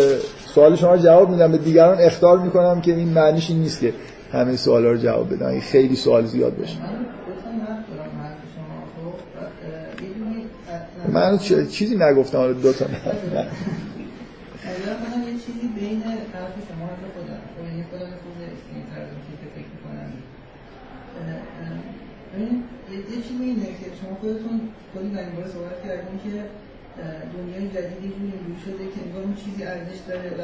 سوال 0.54 0.76
شما 0.76 0.96
جواب 0.96 1.30
میدم. 1.30 1.52
به 1.52 1.58
دیگران 1.58 1.98
اختار 2.00 2.38
می‌کنم 2.38 2.80
که 2.80 2.94
این 2.94 3.08
معنیش 3.08 3.50
این 3.50 3.58
نیست 3.58 3.80
که 3.80 3.92
همه 4.32 4.56
سوالا 4.56 4.92
رو 4.92 4.98
جواب 4.98 5.34
بدن. 5.34 5.60
خیلی 5.60 5.96
سوال 5.96 6.26
زیاد 6.26 6.56
بشه 6.56 6.76
من 11.12 11.38
چیزی 11.70 11.96
نگفتم. 11.96 12.38
حالا 12.38 12.52
دو 12.52 12.72
تا 12.72 12.84
نه 12.86 12.98
یه 22.92 23.02
چیزی 23.22 23.48
که 23.80 23.85
خودتون 24.26 24.56
کلی 24.92 25.10
در 25.16 25.26
این 25.26 25.48
صحبت 25.54 25.78
کردیم 25.86 26.16
که 26.24 26.32
دنیای 27.34 27.66
جدیدی 27.74 28.08
جوری 28.18 28.56
شده 28.64 28.84
که 28.92 28.98
انگار 29.04 29.22
اون 29.26 29.36
چیزی 29.42 29.60
ارزش 29.72 30.00
داره 30.08 30.30
و 30.40 30.42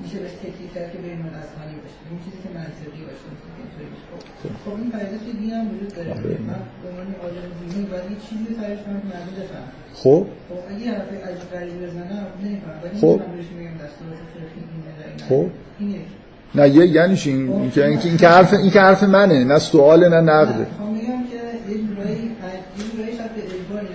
میشه 0.00 0.16
بهش 0.22 0.34
تکیه 0.42 0.68
کرد 0.74 0.88
که 0.92 0.98
بین 1.04 1.20
از 1.42 1.50
خانی 1.54 1.76
باشه. 1.82 2.00
اون 2.10 2.18
چیزی 2.24 2.38
که 2.44 2.50
منطقی 2.58 3.02
باشه 3.08 3.26
اینطوری 3.60 3.88
باشه. 3.92 4.06
خب 4.40 4.52
خب 4.62 4.74
این 4.80 4.90
پرداخت 4.94 5.26
دین 5.40 5.52
هم 5.56 5.64
وجود 5.70 5.90
داره. 5.96 6.10
من 6.50 6.62
به 6.82 6.86
عنوان 6.90 7.08
آدم 7.26 7.48
دینی 7.60 7.84
باید 7.90 8.06
یه 8.12 8.18
چیزی 8.26 8.50
فرش 8.58 8.80
کنم 8.84 8.98
که 9.02 9.08
مردم 9.12 9.34
بفهم 9.40 9.68
خب. 10.02 10.22
خب 10.48 10.60
اگه 10.70 10.84
حرف 10.94 11.10
عجیب 11.28 11.48
غریب 11.54 11.76
بزنم 11.84 12.26
نمیفهم 12.42 12.78
ولی 12.82 12.96
خب. 13.02 13.16
من 13.22 13.30
بهش 13.36 13.50
میگم 13.56 13.76
دستورات 13.84 14.20
فقهی 14.32 14.62
اینه 14.72 15.28
خب. 15.28 15.46
این 15.78 15.92
نه 16.54 16.68
یه 16.68 16.86
یعنی 16.86 17.16
چی؟ 17.16 17.30
این 17.30 17.70
که 17.70 17.86
این 17.86 18.16
که 18.16 18.28
حرف 18.28 18.52
این 18.54 18.70
که 18.70 18.80
حرف 18.80 19.02
منه 19.02 19.44
نه 19.44 19.58
سوال 19.58 20.08
نه 20.08 20.20
نقده 20.20 20.66
خب 20.78 20.84
میگم 20.84 21.22
که 21.30 21.38
یه 21.72 21.78
جورایی 21.86 22.22
یه 22.78 22.84
جورایی 22.92 23.16
شاید 23.16 23.34
به 23.34 23.42
اجباری 23.42 23.88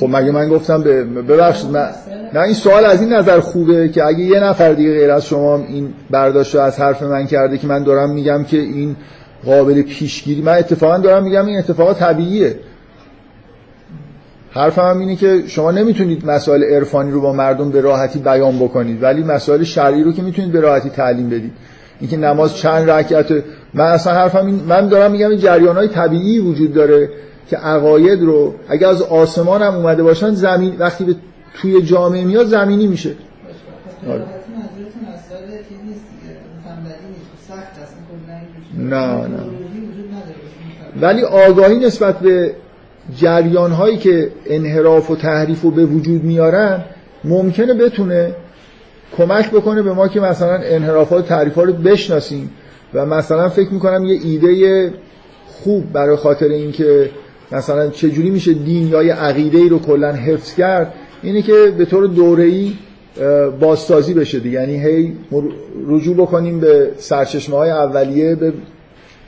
خب 0.00 0.06
مگه 0.10 0.30
من 0.30 0.48
گفتم 0.48 0.82
به 0.82 1.04
ببخشید 1.04 1.70
من 1.70 1.90
نه 2.34 2.40
این 2.40 2.54
سوال 2.54 2.84
از 2.84 3.00
این 3.00 3.12
نظر 3.12 3.40
خوبه 3.40 3.88
که 3.88 4.04
اگه 4.04 4.18
یه 4.18 4.40
نفر 4.40 4.72
دیگه 4.72 4.92
غیر 4.92 5.10
از 5.10 5.26
شما 5.26 5.56
این 5.56 5.92
برداشت 6.10 6.54
رو 6.54 6.60
از 6.60 6.80
حرف 6.80 7.02
من 7.02 7.26
کرده 7.26 7.58
که 7.58 7.66
من 7.66 7.82
دارم 7.82 8.10
میگم 8.10 8.44
که 8.44 8.56
این 8.56 8.96
قابل 9.44 9.82
پیشگیری 9.82 10.42
من 10.42 10.52
اتفاقا 10.52 10.98
دارم 10.98 11.22
میگم 11.22 11.46
این 11.46 11.58
اتفاق 11.58 11.98
طبیعیه. 11.98 12.56
حرفم 14.50 14.82
هم 14.82 14.98
اینه 14.98 15.16
که 15.16 15.42
شما 15.46 15.70
نمی‌تونید 15.70 16.26
مسائل 16.26 16.64
عرفانی 16.64 17.10
رو 17.10 17.20
با 17.20 17.32
مردم 17.32 17.70
به 17.70 17.80
راحتی 17.80 18.18
بیان 18.18 18.58
بکنید 18.58 19.02
ولی 19.02 19.22
مسائل 19.22 19.62
شرعی 19.62 20.02
رو 20.02 20.12
که 20.12 20.22
می‌تونید 20.22 20.52
به 20.52 20.60
راحتی 20.60 20.90
تعلیم 20.90 21.28
بدید. 21.28 21.52
اینکه 22.00 22.16
نماز 22.16 22.56
چند 22.56 22.90
رکعت 22.90 23.26
من 23.74 23.84
اصلا 23.84 24.12
حرفم 24.12 24.46
این 24.46 24.60
من 24.68 24.88
دارم 24.88 25.10
میگم 25.10 25.34
جریان 25.34 25.76
های 25.76 25.88
طبیعی 25.88 26.38
وجود 26.38 26.74
داره. 26.74 27.08
که 27.50 27.56
عقاید 27.56 28.22
رو 28.22 28.54
اگه 28.68 28.88
از 28.88 29.02
آسمان 29.02 29.62
هم 29.62 29.74
اومده 29.74 30.02
باشن 30.02 30.30
زمین 30.30 30.76
وقتی 30.78 31.04
به 31.04 31.14
توی 31.54 31.82
جامعه 31.82 32.24
میاد 32.24 32.46
زمینی 32.46 32.86
میشه. 32.86 33.10
آره. 34.08 34.24
نه 38.78 39.26
نه. 39.26 39.38
ولی 41.00 41.22
آگاهی 41.22 41.76
نسبت 41.76 42.18
به 42.18 42.54
جریان 43.16 43.72
هایی 43.72 43.96
که 43.96 44.30
انحراف 44.46 45.10
و 45.10 45.16
تحریف 45.16 45.62
رو 45.62 45.70
به 45.70 45.84
وجود 45.84 46.24
میارن 46.24 46.84
ممکنه 47.24 47.74
بتونه 47.74 48.34
کمک 49.16 49.50
بکنه 49.50 49.82
به 49.82 49.92
ما 49.92 50.08
که 50.08 50.20
مثلا 50.20 50.54
انحرافات 50.54 51.24
و 51.24 51.26
تحریف 51.26 51.54
ها 51.54 51.62
رو 51.62 51.72
بشناسیم. 51.72 52.50
و 52.94 53.06
مثلا 53.06 53.48
فکر 53.48 53.74
می‌کنم 53.74 54.04
یه 54.04 54.20
ایده 54.24 54.92
خوب 55.46 55.92
برای 55.92 56.16
خاطر 56.16 56.46
اینکه 56.46 57.10
مثلا 57.52 57.88
چجوری 57.88 58.30
میشه 58.30 58.52
دین 58.52 58.88
یا 58.88 59.02
یه 59.02 59.14
عقیده 59.14 59.58
ای 59.58 59.68
رو 59.68 59.78
کلا 59.78 60.12
حفظ 60.12 60.54
کرد؟ 60.54 60.94
اینه 61.22 61.42
که 61.42 61.74
به 61.78 61.84
طور 61.84 62.06
دوره‌ای 62.06 62.72
بازسازی 63.60 64.14
بشه 64.14 64.38
دیگه. 64.38 64.60
یعنی 64.60 64.84
هی 64.84 65.16
رجوع 65.86 66.16
بکنیم 66.16 66.60
به 66.60 66.90
سرچشمه 66.96 67.56
های 67.56 67.70
اولیه 67.70 68.34
به 68.34 68.52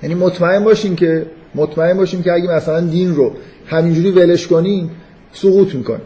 یعنی 0.03 0.15
مطمئن 0.15 0.65
باشیم 0.65 0.97
که 0.97 1.27
مطمئن 1.55 1.97
باشیم 1.97 2.23
که 2.23 2.33
اگه 2.33 2.51
مثلا 2.51 2.81
دین 2.81 3.15
رو 3.15 3.33
همینجوری 3.67 4.11
ولش 4.11 4.47
کنیم 4.47 4.91
سقوط 5.33 5.75
می‌کنیم 5.75 6.01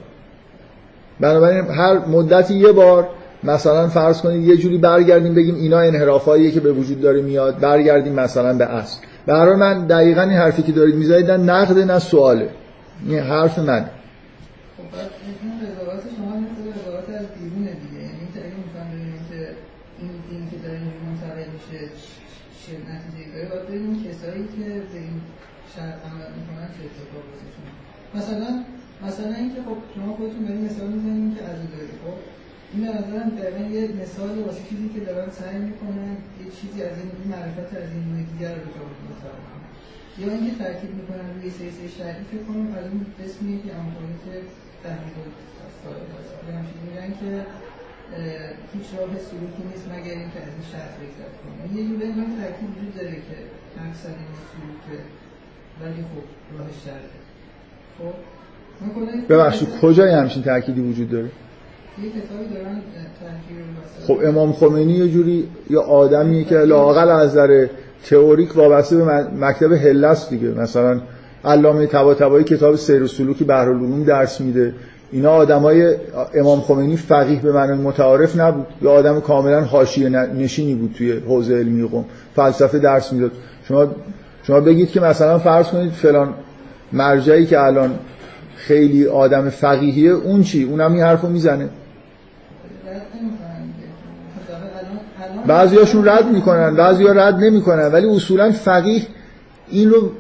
بنابراین 1.21 1.65
هر 1.65 1.99
مدتی 2.07 2.55
یه 2.55 2.73
بار 2.73 3.09
مثلا 3.45 3.89
فرض 3.89 4.21
کنید 4.21 4.49
یه 4.49 4.57
جوری 4.57 4.79
برگردیم 4.79 5.35
بگیم 5.35 5.55
اینا 5.55 5.79
انحرافاییه 5.79 6.51
که 6.51 6.61
به 6.61 6.73
وجود 6.73 7.01
داره 7.01 7.23
میاد 7.23 7.61
برگردیم 7.61 8.13
مثلا 8.13 8.59
به 8.59 8.65
اصل. 8.65 8.99
برای 9.27 9.57
من 9.57 9.87
دقیقا 9.87 10.23
این 10.23 10.31
حرفی 10.31 10.63
که 10.63 10.73
دارید 10.73 10.95
می‌زنید 10.95 11.31
نه 11.31 11.37
نقد 11.37 11.79
نه 11.79 11.99
سواله. 11.99 12.49
این 13.07 13.19
حرف 13.19 13.59
من 13.59 13.85
مثلا 28.15 28.65
مثلا 29.07 29.35
اینکه 29.35 29.61
خب 29.67 29.77
شما 29.95 30.17
خودتون 30.17 30.45
دارین 30.45 30.65
مثال 30.65 30.89
می‌زنین 30.89 31.35
که 31.35 31.45
از 31.45 31.57
خب 31.57 31.84
این 32.75 32.83
به 32.87 32.93
نظرم 32.99 33.29
دقیقا 33.39 33.65
یه 33.77 33.83
مثال 34.03 34.39
واسه 34.47 34.63
چیزی 34.69 34.89
که 34.95 35.01
دارن 35.09 35.31
سعی 35.41 35.59
می‌کنن 35.69 36.13
یه 36.41 36.49
چیزی 36.59 36.79
از 36.89 36.95
این 37.01 37.11
معرفت 37.33 37.71
از 37.83 37.89
این 37.95 38.05
نوع 38.11 38.23
دیگر 38.31 38.55
رو 38.61 38.67
جا 38.75 38.85
یا 40.23 40.29
اینکه 40.35 40.53
تاکید 40.63 40.93
می‌کنن 41.01 41.27
روی 41.35 41.51
سری 41.59 41.73
سری 41.79 42.23
فکر 42.31 42.45
کنم 42.49 42.69
از 42.81 42.87
اون 42.93 43.03
که 43.65 43.71
امکانات 43.81 44.25
تحمیل 44.85 45.17
سال 45.83 46.01
هست 46.15 46.33
میگن 46.85 47.11
که 47.21 47.31
هیچ 48.75 48.87
راه 48.97 49.13
سلوکی 49.29 49.63
نیست 49.71 49.87
مگر 49.93 50.17
اینکه 50.23 50.39
از 50.47 50.53
این 50.57 50.67
شرط 50.73 50.93
بگذر 51.01 51.31
یعنی 51.59 51.73
یه 51.79 51.83
جوری 51.89 52.07
من 52.19 52.29
ترکیب 52.39 52.69
وجود 52.71 52.95
داره 52.97 53.19
که 53.27 53.37
اکثر 53.89 54.09
این 54.23 54.33
سلوکه 54.51 54.99
ولی 55.81 56.03
خب 56.11 56.25
راه 56.59 56.69
شرطه 56.85 57.19
خب؟ 57.99 58.15
ببخشید 59.29 59.69
کجای 59.83 60.11
همچین 60.15 60.43
تأکیدی 60.43 60.81
وجود 60.81 61.11
داره؟ 61.11 61.31
خب 64.07 64.19
امام 64.25 64.53
خمینی 64.53 64.93
یه 64.93 65.09
جوری 65.09 65.49
یا 65.71 65.81
آدمیه 65.81 66.45
که 66.45 66.59
لاقل 66.59 67.09
از 67.09 67.31
نظر 67.31 67.67
تئوریک 68.05 68.57
وابسته 68.57 68.97
به 68.97 69.05
مکتب 69.41 69.73
هلس 69.73 70.31
دیگه. 70.31 70.49
مثلا 70.49 71.01
علامه 71.45 71.87
طباطبایی 71.87 72.45
کتاب 72.45 72.77
سیر 72.77 73.03
و 73.03 73.07
سلوکی 73.07 73.45
بحرالعلوم 73.45 74.05
درس 74.05 74.41
میده. 74.41 74.75
اینا 75.13 75.31
آدمای 75.31 75.95
امام 76.35 76.61
خمینی 76.61 76.97
فقیه 76.97 77.41
به 77.41 77.53
معنای 77.53 77.77
متعارف 77.77 78.41
نبود. 78.41 78.67
یا 78.83 78.91
آدم 78.91 79.21
کاملا 79.21 79.61
حاشیه 79.61 80.09
نشینی 80.09 80.75
بود 80.75 80.95
توی 80.99 81.13
حوزه 81.13 81.55
علمی 81.55 81.89
قم 81.89 82.05
فلسفه 82.37 82.79
درس 82.79 83.13
می‌داد. 83.13 83.33
شما 83.69 83.87
شما 84.43 84.61
بگید 84.61 84.91
که 84.91 85.01
مثلا 85.01 85.39
فرض 85.39 85.67
کنید 85.67 85.93
فلان 85.93 86.35
مرجعی 86.93 87.47
که 87.47 87.61
الان 87.61 87.91
خیلی 88.57 89.07
آدم 89.07 89.49
فقیهیه 89.49 90.11
اون 90.11 90.43
چی؟ 90.43 90.65
اونم 90.65 90.93
این 90.93 91.03
حرفو 91.03 91.29
می‌زنه. 91.29 91.69
بعضیاشون 95.47 96.09
رد 96.09 96.27
می‌کنن 96.33 96.77
بعضیا 96.77 97.13
رد 97.13 97.35
نمی‌کنن 97.35 97.87
ولی 97.87 98.07
اصولا 98.07 98.53
فقیه 98.53 99.03
این 99.69 99.91
رو 99.91 100.11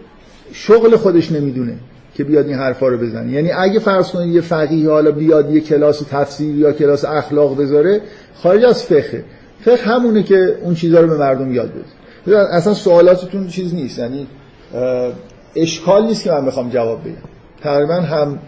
شغل 0.52 0.96
خودش 0.96 1.32
نمی‌دونه 1.32 1.74
که 2.14 2.24
بیاد 2.24 2.46
این 2.46 2.58
حرفا 2.58 2.88
رو 2.88 2.98
بزنه. 2.98 3.32
یعنی 3.32 3.52
اگه 3.52 3.78
فرض 3.78 4.10
کنید 4.10 4.34
یه 4.34 4.40
فقیه 4.40 4.90
حالا 4.90 5.10
بیاد 5.10 5.50
یه 5.50 5.60
کلاس 5.60 6.02
تفسیر 6.10 6.56
یا 6.56 6.72
کلاس 6.72 7.04
اخلاق 7.04 7.60
بذاره 7.60 8.00
خارج 8.34 8.64
از 8.64 8.82
فقه. 8.82 9.24
فقه 9.60 9.84
همونه 9.84 10.22
که 10.22 10.58
اون 10.62 10.74
چیزها 10.74 11.00
رو 11.00 11.08
به 11.08 11.16
مردم 11.16 11.54
یاد 11.54 11.72
بده. 12.26 12.38
اصلا 12.38 12.74
سوالاتتون 12.74 13.48
چیز 13.48 13.74
نیست. 13.74 13.98
یعنی 13.98 14.26
اشکال 15.56 16.06
نیست 16.06 16.24
که 16.24 16.30
من 16.30 16.46
بخوام 16.46 16.70
جواب 16.70 17.00
بدم. 17.00 17.28
تقریبا 17.62 17.94
هم 17.94 18.38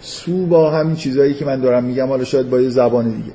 سو 0.00 0.46
با 0.46 0.70
همین 0.70 0.96
چیزهایی 0.96 1.34
که 1.34 1.44
من 1.44 1.60
دارم 1.60 1.84
میگم 1.84 2.06
حالا 2.06 2.24
شاید 2.24 2.50
با 2.50 2.60
یه 2.60 2.68
زبان 2.68 3.10
دیگه. 3.10 3.32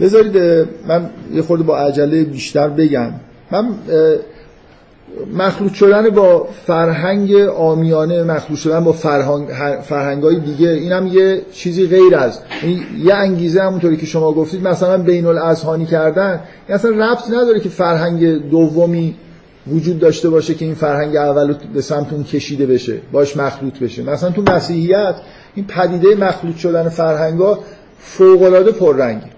بذارید 0.00 0.66
من 0.88 1.10
یه 1.32 1.42
خورده 1.42 1.64
با 1.64 1.78
عجله 1.78 2.24
بیشتر 2.24 2.68
بگم. 2.68 3.12
من 3.50 3.68
مخلوط 5.34 5.72
شدن 5.72 6.10
با 6.10 6.48
فرهنگ 6.66 7.34
آمیانه 7.56 8.22
مخلوط 8.22 8.58
شدن 8.58 8.84
با 8.84 8.92
فرهنگ 8.92 9.48
فرهنگ 9.82 10.22
های 10.22 10.40
دیگه 10.40 10.68
این 10.68 10.92
هم 10.92 11.06
یه 11.06 11.42
چیزی 11.52 11.86
غیر 11.86 12.16
از. 12.16 12.40
یعنی 12.62 12.86
یه 13.04 13.14
انگیزه 13.14 13.62
همونطوری 13.62 13.96
که 13.96 14.06
شما 14.06 14.32
گفتید 14.32 14.68
مثلا 14.68 14.98
بین 14.98 15.26
الاذهانی 15.26 15.86
کردن 15.86 16.40
این 16.68 16.74
اصلا 16.74 16.90
ربط 16.90 17.30
نداره 17.30 17.60
که 17.60 17.68
فرهنگ 17.68 18.50
دومی 18.50 19.14
وجود 19.66 19.98
داشته 19.98 20.30
باشه 20.30 20.54
که 20.54 20.64
این 20.64 20.74
فرهنگ 20.74 21.16
اول 21.16 21.54
به 21.74 21.80
سمت 21.80 22.12
اون 22.12 22.24
کشیده 22.24 22.66
بشه 22.66 22.98
باش 23.12 23.36
مخلوط 23.36 23.78
بشه. 23.78 24.02
مثلا 24.02 24.30
تو 24.30 24.42
مسیحیت 24.42 25.14
این 25.54 25.66
پدیده 25.66 26.14
مخلوط 26.14 26.56
شدن 26.56 26.88
فرهنگ 26.88 27.40
ها 27.40 27.58
فوق 27.98 28.42
العاده 28.42 28.72
پررنگه. 28.72 29.37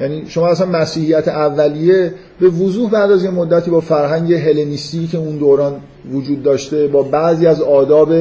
یعنی 0.00 0.24
شما 0.28 0.48
اصلا 0.48 0.66
مسیحیت 0.66 1.28
اولیه 1.28 2.14
به 2.40 2.48
وضوح 2.48 2.90
بعد 2.90 3.10
از 3.10 3.24
یه 3.24 3.30
مدتی 3.30 3.70
با 3.70 3.80
فرهنگ 3.80 4.32
هلنیستی 4.32 5.06
که 5.06 5.18
اون 5.18 5.36
دوران 5.36 5.80
وجود 6.12 6.42
داشته 6.42 6.86
با 6.86 7.02
بعضی 7.02 7.46
از 7.46 7.62
آداب 7.62 8.12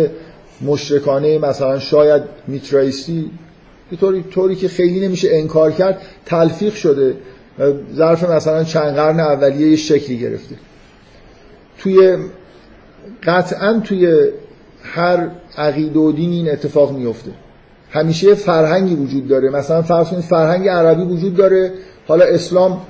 مشرکانه 0.62 1.38
مثلا 1.40 1.80
شاید 1.80 2.24
میترایستی 2.48 3.32
طوری, 4.00 4.24
طوری 4.24 4.56
که 4.56 4.68
خیلی 4.68 5.08
نمیشه 5.08 5.30
انکار 5.32 5.72
کرد 5.72 6.02
تلفیق 6.26 6.74
شده 6.74 7.16
ظرف 7.96 8.30
مثلا 8.30 8.64
چند 8.64 8.96
قرن 8.96 9.20
اولیه 9.20 9.70
یه 9.70 9.76
شکلی 9.76 10.18
گرفته. 10.20 10.56
توی 11.78 12.18
قطعا 13.24 13.82
توی 13.84 14.30
هر 14.84 15.30
عقیده 15.58 16.00
و 16.00 16.12
دین 16.12 16.32
این 16.32 16.52
اتفاق 16.52 16.92
میفته. 16.92 17.32
همیشه 17.94 18.36
فرهنگی 18.36 18.96
وجود 18.96 19.28
داره. 19.28 19.50
مثلا 19.50 19.82
فرض 19.82 20.08
کنید 20.08 20.24
فرهنگ 20.24 20.70
عربی 20.70 21.04
وجود 21.04 21.36
داره. 21.36 21.72
حالا 22.08 22.26
اسلام 22.26 22.82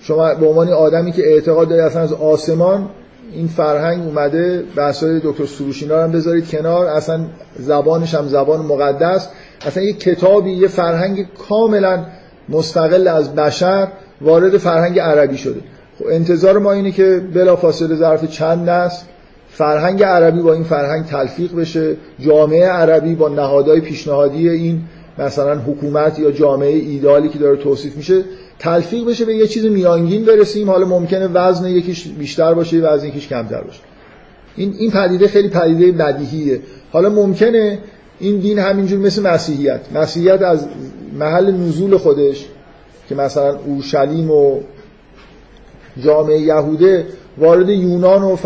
شما 0.00 0.34
به 0.34 0.46
عنوان 0.46 0.68
آدمی 0.68 1.12
که 1.12 1.22
اعتقاد 1.26 1.68
داره 1.68 1.84
اصلا 1.84 2.02
از 2.02 2.12
آسمان 2.12 2.88
این 3.32 3.48
فرهنگ 3.48 4.06
اومده 4.06 4.62
بحثای 4.76 5.20
دکتر 5.24 5.46
سروشینا 5.46 6.02
هم 6.02 6.12
بذارید 6.12 6.48
کنار. 6.48 6.86
اصلا 6.86 7.20
زبانش 7.58 8.14
هم 8.14 8.28
زبان 8.28 8.60
مقدس. 8.60 9.28
اصلا 9.66 9.82
یه 9.82 9.92
کتابی 9.92 10.50
یه 10.50 10.68
فرهنگ 10.68 11.26
کاملا 11.48 12.04
مستقل 12.48 13.08
از 13.08 13.34
بشر 13.34 13.88
وارد 14.20 14.58
فرهنگ 14.58 14.98
عربی 14.98 15.36
شده. 15.36 15.60
خب 15.98 16.04
انتظار 16.10 16.58
ما 16.58 16.72
اینه 16.72 16.90
که 16.90 17.22
بلافاصله 17.34 17.96
ظرف 17.96 18.24
چند 18.24 18.70
نسل 18.70 19.04
فرهنگ 19.60 20.02
عربی 20.02 20.40
با 20.40 20.52
این 20.52 20.62
فرهنگ 20.62 21.04
تلفیق 21.04 21.54
بشه 21.54 21.96
جامعه 22.20 22.66
عربی 22.66 23.14
با 23.14 23.28
نهادهای 23.28 23.80
پیشنهادی 23.80 24.48
این 24.48 24.80
مثلا 25.18 25.58
حکومت 25.58 26.18
یا 26.18 26.30
جامعه 26.30 26.76
ایدالی 26.76 27.28
که 27.28 27.38
داره 27.38 27.56
توصیف 27.56 27.96
میشه 27.96 28.24
تلفیق 28.58 29.08
بشه 29.08 29.24
به 29.24 29.34
یه 29.34 29.46
چیز 29.46 29.64
میانگین 29.64 30.24
برسیم 30.24 30.70
حالا 30.70 30.86
ممکنه 30.86 31.26
وزن 31.26 31.68
یکیش 31.68 32.08
بیشتر 32.08 32.54
باشه 32.54 32.76
وزن 32.76 33.06
یکیش 33.06 33.28
کمتر 33.28 33.60
باشه. 33.60 33.80
این 34.56 34.74
این 34.78 34.90
پدیده 34.90 35.28
خیلی 35.28 35.48
پدیده 35.48 35.92
بدیهیه. 35.92 36.60
حالا 36.92 37.08
ممکنه 37.08 37.78
این 38.20 38.38
دین 38.38 38.58
همینجور 38.58 38.98
مثل 38.98 39.22
مسیحیت. 39.22 39.80
مسیحیت 39.94 40.42
از 40.42 40.66
محل 41.18 41.50
نزول 41.50 41.96
خودش 41.96 42.46
که 43.08 43.14
مثلا 43.14 43.58
اورشلیم 43.66 44.30
و 44.30 44.60
جامعه 46.04 46.38
یهوده 46.38 47.06
وارد 47.40 47.68
یونان 47.68 48.22
و 48.22 48.36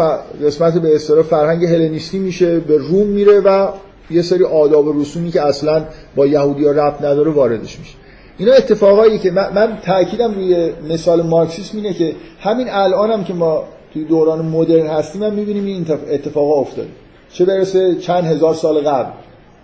قسمت 0.47 0.75
به 0.75 0.95
اصطلاح 0.95 1.23
فرهنگ 1.23 1.65
هلنیستی 1.65 2.19
میشه 2.19 2.61
به 2.61 2.79
روم 2.79 3.07
میره 3.07 3.41
و 3.41 3.69
یه 4.11 4.23
سری 4.23 4.45
آداب 4.45 4.87
و 4.87 5.01
رسومی 5.01 5.31
که 5.31 5.43
اصلا 5.43 5.85
با 6.17 6.27
یهودی 6.27 6.65
ها 6.65 6.71
ربط 6.71 7.03
نداره 7.03 7.31
واردش 7.31 7.79
میشه. 7.79 7.95
اینا 8.39 8.53
اتفاقایی 8.53 9.19
که 9.19 9.31
من, 9.31 9.53
من 9.55 9.79
تاکیدم 9.85 10.35
روی 10.35 10.73
مثال 10.91 11.23
مارکسیسم 11.23 11.79
اینه 11.79 11.93
که 11.93 12.15
همین 12.41 12.71
الان 12.71 13.11
هم 13.11 13.25
که 13.25 13.35
ما 13.35 13.65
توی 13.93 14.05
دوران 14.05 14.45
مدرن 14.45 14.87
هستیم 14.87 15.23
هم 15.23 15.33
می‌بینیم 15.33 15.65
این 15.65 15.87
اتفاقا 16.11 16.61
افتاده. 16.61 16.89
چه 17.33 17.45
برسه 17.45 17.95
چند 17.95 18.25
هزار 18.25 18.55
سال 18.55 18.81
قبل. 18.81 19.11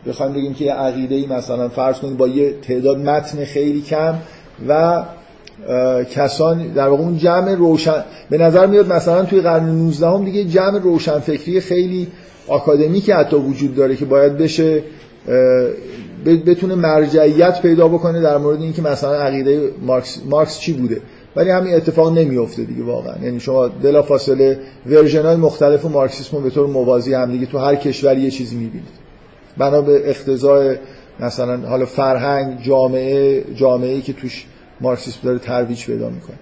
بخوایم 0.06 0.32
بگیم 0.32 0.54
که 0.54 0.64
یه 0.64 0.72
عقیده 0.72 1.14
ای 1.14 1.26
مثلا 1.26 1.68
فرض 1.68 1.98
کنید 1.98 2.16
با 2.16 2.28
یه 2.28 2.54
تعداد 2.62 2.98
متن 2.98 3.44
خیلی 3.44 3.82
کم 3.82 4.14
و 4.68 5.02
کسان 6.14 6.68
در 6.68 6.88
واقع 6.88 7.02
اون 7.02 7.18
جمع 7.18 7.54
روشن 7.54 8.04
به 8.30 8.38
نظر 8.38 8.66
میاد 8.66 8.92
مثلا 8.92 9.24
توی 9.24 9.40
قرن 9.40 9.64
19 9.64 10.06
هم 10.06 10.24
دیگه 10.24 10.44
جمع 10.44 10.78
روشنفکری 10.78 11.60
خیلی 11.60 12.08
آکادمیکی 12.48 13.12
حتی 13.12 13.36
وجود 13.36 13.74
داره 13.74 13.96
که 13.96 14.04
باید 14.04 14.38
بشه 14.38 14.82
بتونه 16.46 16.74
مرجعیت 16.74 17.62
پیدا 17.62 17.88
بکنه 17.88 18.20
در 18.20 18.38
مورد 18.38 18.60
اینکه 18.60 18.82
مثلا 18.82 19.14
عقیده 19.14 19.70
مارکس, 19.82 20.20
مارکس 20.30 20.58
چی 20.60 20.72
بوده. 20.72 21.00
ولی 21.36 21.50
همین 21.50 21.74
اتفاق 21.74 22.18
نمیفته 22.18 22.64
دیگه 22.64 22.82
واقعا. 22.82 23.14
یعنی 23.22 23.40
شما 23.40 23.68
بلا 23.68 24.02
فاصله 24.02 24.58
ورژن 24.86 25.22
های 25.22 25.36
مختلف 25.36 25.84
مارکسیسم 25.84 26.42
به 26.42 26.50
طور 26.50 26.66
موازی 26.66 27.14
هم 27.14 27.32
دیگه 27.32 27.46
تو 27.46 27.58
هر 27.58 27.74
کشوری 27.74 28.20
یه 28.20 28.30
چیزی 28.30 28.56
می‌بینید. 28.56 29.00
بنا 29.58 29.80
به 29.82 30.10
اقتضای 30.10 30.76
مثلا 31.20 31.68
حالا 31.68 31.84
فرهنگ 31.84 32.62
جامعه 32.62 33.44
جامعه‌ای 33.54 34.00
که 34.00 34.12
توش 34.12 34.46
مارکسیسم 34.80 35.18
داره 35.22 35.38
ترویج 35.38 35.86
پیدا 35.86 36.10
می‌کنه. 36.10 36.36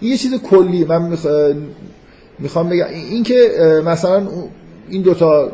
این 0.00 0.10
یه 0.10 0.16
چیز 0.16 0.34
کلی 0.42 0.84
من 0.84 1.18
می‌خوام 2.38 2.68
بگم. 2.68 2.86
این 2.88 3.22
که 3.22 3.50
مثلا 3.84 4.26
این 4.88 5.02
دوتا 5.02 5.52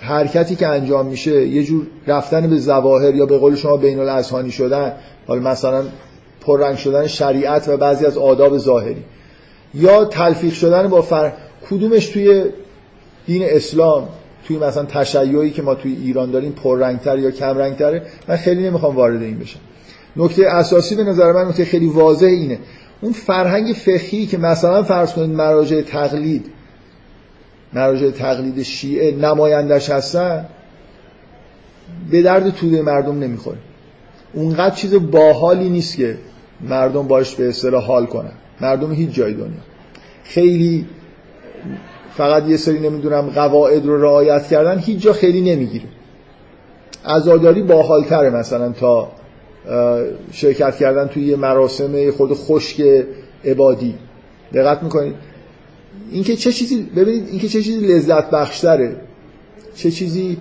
حرکتی 0.00 0.56
که 0.56 0.66
انجام 0.66 1.06
میشه 1.06 1.46
یه 1.46 1.62
جور 1.62 1.86
رفتن 2.06 2.50
به 2.50 2.56
زواهر 2.56 3.14
یا 3.14 3.26
به 3.26 3.38
قول 3.38 3.56
شما 3.56 3.76
بین 3.76 3.98
الاذهانی 4.00 4.50
شدن 4.50 4.92
حالا 5.26 5.50
مثلا 5.50 5.84
پررنگ 6.40 6.76
شدن 6.76 7.06
شریعت 7.06 7.68
و 7.68 7.76
بعضی 7.76 8.06
از 8.06 8.18
آداب 8.18 8.58
ظاهری 8.58 9.04
یا 9.74 10.04
تلفیق 10.04 10.52
شدن 10.52 10.88
با 10.88 11.02
فر... 11.02 11.32
کدومش 11.70 12.06
توی 12.06 12.44
دین 13.26 13.42
اسلام 13.44 14.08
توی 14.44 14.58
مثلا 14.58 14.84
تشیعی 14.84 15.50
که 15.50 15.62
ما 15.62 15.74
توی 15.74 15.96
ایران 15.96 16.30
داریم 16.30 16.52
پررنگتر 16.52 17.18
یا 17.18 17.30
کم 17.30 17.58
رنگتره 17.58 18.02
من 18.28 18.36
خیلی 18.36 18.62
نمی‌خوام 18.62 18.96
وارد 18.96 19.22
این 19.22 19.38
بشم. 19.38 19.60
نکته 20.20 20.46
اساسی 20.46 20.94
به 20.94 21.04
نظر 21.04 21.32
من 21.32 21.48
نکته 21.48 21.64
خیلی 21.64 21.86
واضح 21.86 22.26
اینه. 22.26 22.58
اون 23.00 23.12
فرهنگ 23.12 23.72
فقهی 23.72 24.26
که 24.26 24.38
مثلا 24.38 24.82
فرض 24.82 25.12
کنید 25.12 25.30
مراجع 25.30 25.80
تقلید 25.80 26.46
مراجع 27.72 28.10
تقلید 28.10 28.62
شیعه 28.62 29.16
نمایندش 29.16 29.90
هستن 29.90 30.46
به 32.10 32.22
درد 32.22 32.50
توده 32.50 32.82
مردم 32.82 33.18
نمی‌خوره. 33.18 33.58
اونقدر 34.32 34.74
چیز 34.74 34.94
باحالی 35.10 35.70
نیست 35.70 35.96
که 35.96 36.18
مردم 36.60 37.08
باش 37.08 37.34
به 37.34 37.48
اصطلاح 37.48 37.84
حال 37.84 38.06
کنن. 38.06 38.32
مردم 38.60 38.92
هیچ 38.92 39.10
جای 39.10 39.34
دنیا. 39.34 39.60
خیلی 40.24 40.86
فقط 42.16 42.48
یه 42.48 42.56
سری 42.56 42.78
نمی‌دونم 42.78 43.20
قواعد 43.20 43.86
رو 43.86 44.02
رعایت 44.02 44.46
کردن 44.46 44.78
هیچ 44.78 44.98
جا 44.98 45.12
خیلی 45.12 45.54
نمی‌گیره. 45.54 45.84
عزاداری 47.04 47.62
باحالتره 47.62 48.30
مثلا 48.30 48.72
تا 48.72 49.12
شرکت 50.32 50.76
کردن 50.76 51.06
توی 51.08 51.24
یه 51.24 51.36
مراسم 51.36 52.10
خود 52.10 52.34
خشک 52.34 52.82
عبادی. 53.44 53.94
دقت 54.54 54.82
می‌کنید؟ 54.82 55.14
اینکه 56.12 56.36
چه 56.36 56.52
چیزی 56.52 56.82
ببینید 56.96 57.28
اینکه 57.28 57.48
چه 57.48 57.62
چیزی 57.62 57.86
لذت 57.86 58.30
بخشتره. 58.30 58.96
چه 59.74 59.90
چیزی 59.90 60.36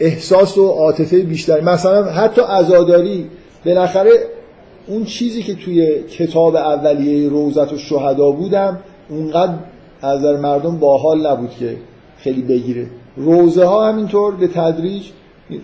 احساس 0.00 0.58
و 0.58 0.68
عاطفه 0.68 1.18
بیشتری. 1.18 1.60
مثلا 1.60 2.04
حتی 2.04 2.40
عزاداری 2.40 3.30
بالاخره 3.66 4.10
اون 4.86 5.04
چیزی 5.04 5.42
که 5.42 5.54
توی 5.54 6.02
کتاب 6.02 6.56
اولیه 6.56 7.28
روزت 7.28 7.72
و 7.72 7.78
شهدا 7.78 8.30
بودم 8.30 8.78
اونقدر 9.08 9.54
از 10.02 10.22
مردم 10.22 10.78
باحال 10.78 11.26
نبود 11.26 11.50
که 11.50 11.76
خیلی 12.18 12.42
بگیره. 12.42 12.86
روزه 13.16 13.64
ها 13.64 13.88
همینطور 13.88 14.34
به 14.34 14.48
تدریج 14.48 15.02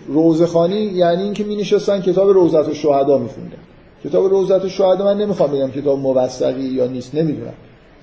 روزه 0.07 0.45
خانی 0.45 0.81
یعنی 0.81 1.23
اینکه 1.23 1.43
می 1.43 1.55
نشستن 1.55 2.01
کتاب 2.01 2.29
روزت 2.29 2.69
و 2.69 2.73
شهدا 2.73 3.17
می 3.17 3.29
خوندن. 3.29 3.57
کتاب 4.03 4.25
روزت 4.25 4.65
و 4.65 4.69
شهدا 4.69 5.05
من 5.05 5.17
نمی‌خوام 5.17 5.51
بگم 5.51 5.71
کتاب 5.71 5.99
موثقی 5.99 6.61
یا 6.61 6.87
نیست 6.87 7.15
نمی‌دونم. 7.15 7.53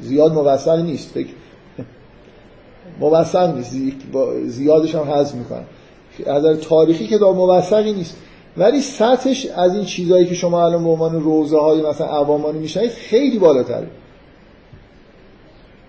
زیاد 0.00 0.32
موثق 0.32 0.80
نیست 0.80 1.10
فکر 1.10 1.30
موثق 3.00 3.56
نیست 3.56 3.76
زیادش 4.46 4.94
هم 4.94 5.10
حذف 5.10 5.34
می‌کنم. 5.34 5.64
از 6.26 6.60
تاریخی 6.60 7.06
کتاب 7.06 7.36
موثقی 7.36 7.92
نیست. 7.92 8.16
ولی 8.56 8.80
سطحش 8.80 9.46
از 9.46 9.74
این 9.74 9.84
چیزهایی 9.84 10.26
که 10.26 10.34
شما 10.34 10.64
الان 10.64 10.84
به 10.84 10.90
عنوان 10.90 11.20
روزه 11.20 11.58
های 11.58 11.82
مثلا 11.82 12.06
عوامانی 12.06 12.58
میشنید 12.58 12.90
خیلی 12.90 13.38
بالاتره. 13.38 13.86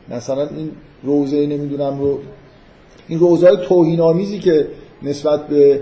مثلا 0.09 0.47
این 0.47 0.71
روزه 1.03 1.45
نمی‌دونم 1.47 1.99
رو 1.99 2.19
این 3.07 3.19
روزه 3.19 3.47
های 3.47 3.57
توهین 3.67 4.01
آمیزی 4.01 4.39
که 4.39 4.67
نسبت 5.03 5.47
به 5.47 5.81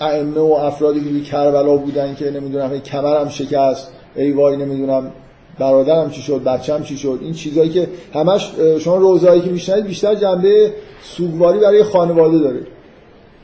ائمه 0.00 0.40
و 0.40 0.52
افرادی 0.52 1.22
که 1.22 1.30
کربلا 1.30 1.76
بودن 1.76 2.14
که 2.14 2.30
نمی‌دونم 2.30 2.78
کمرم 2.78 3.28
شکست 3.28 3.92
ای 4.16 4.32
وای 4.32 4.56
نمی‌دونم 4.56 5.12
برادرم 5.58 6.10
چی 6.10 6.22
شد 6.22 6.44
بچم 6.44 6.82
چی 6.82 6.96
شد 6.96 7.18
این 7.22 7.32
چیزایی 7.32 7.70
که 7.70 7.88
همش 8.14 8.52
شما 8.80 8.96
روزایی 8.96 9.40
که 9.40 9.50
میشنید 9.50 9.84
بیشتر 9.84 10.14
جنبه 10.14 10.72
سوگواری 11.02 11.58
برای 11.58 11.82
خانواده 11.82 12.38
داره. 12.38 12.60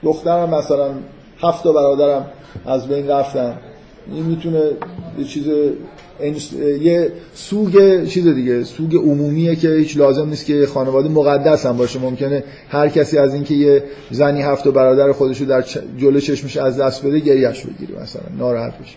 دخترم 0.02 0.54
مثلا 0.54 0.90
هفت 1.38 1.64
برادرم 1.64 2.26
از 2.66 2.88
بین 2.88 3.08
رفتن. 3.08 3.58
این 4.12 4.22
می‌تونه 4.22 4.62
یه 5.18 5.24
چیز 5.24 5.44
یه 6.80 7.12
سوگ 7.34 8.04
چیز 8.06 8.26
دیگه 8.26 8.64
سوگ 8.64 8.96
عمومیه 8.96 9.56
که 9.56 9.68
هیچ 9.68 9.96
لازم 9.96 10.28
نیست 10.28 10.46
که 10.46 10.66
خانواده 10.66 11.08
مقدس 11.08 11.66
هم 11.66 11.76
باشه. 11.76 11.98
ممکنه 11.98 12.44
هر 12.68 12.88
کسی 12.88 13.18
از 13.18 13.34
اینکه 13.34 13.54
یه 13.54 13.82
زنی 14.10 14.42
هفت 14.42 14.68
برادر 14.68 15.12
خودش 15.12 15.40
رو 15.40 15.46
در 15.46 15.64
جلو 15.98 16.20
چشمش 16.20 16.56
از 16.56 16.80
دست 16.80 17.06
بده 17.06 17.18
گریهش 17.18 17.66
بگیره 17.66 18.02
مثلا 18.02 18.22
ناراحت 18.38 18.72
بشه 18.78 18.96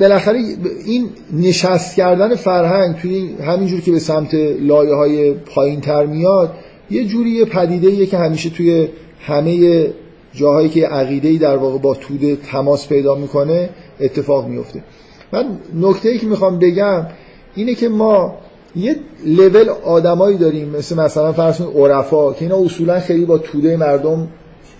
بالاخره 0.00 0.38
این 0.86 1.10
نشست 1.32 1.96
کردن 1.96 2.34
فرهنگ 2.34 2.96
توی 2.96 3.34
همینجور 3.34 3.80
که 3.80 3.92
به 3.92 3.98
سمت 3.98 4.34
لایه 4.60 4.94
های 4.94 5.32
پایین 5.32 5.80
تر 5.80 6.06
میاد 6.06 6.54
یه 6.90 7.04
جوری 7.04 7.44
پدیده 7.44 8.06
که 8.06 8.18
همیشه 8.18 8.50
توی 8.50 8.88
همه 9.20 9.86
جاهایی 10.34 10.68
که 10.68 10.86
عقیده 10.86 11.38
در 11.38 11.56
واقع 11.56 11.78
با 11.78 11.94
توده 11.94 12.36
تماس 12.36 12.88
پیدا 12.88 13.14
می‌کنه 13.14 13.70
اتفاق 14.00 14.46
میفته 14.46 14.82
من 15.32 15.58
نکته 15.74 16.08
ای 16.08 16.18
که 16.18 16.26
می‌خوام 16.26 16.58
بگم 16.58 17.06
اینه 17.54 17.74
که 17.74 17.88
ما 17.88 18.34
یه 18.76 18.96
لول 19.26 19.68
آدمایی 19.68 20.36
داریم 20.38 20.68
مثل 20.68 20.96
مثلا 20.96 21.32
فرض 21.32 21.58
کنید 21.58 21.76
عرفا 21.76 22.32
که 22.32 22.42
اینا 22.42 22.56
اصولا 22.56 23.00
خیلی 23.00 23.24
با 23.24 23.38
توده 23.38 23.76
مردم 23.76 24.28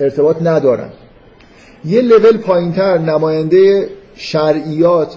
ارتباط 0.00 0.36
ندارن. 0.42 0.90
یه 1.84 2.00
لول 2.00 2.36
پایینتر 2.36 2.98
نماینده 2.98 3.88
شرعیات 4.14 5.16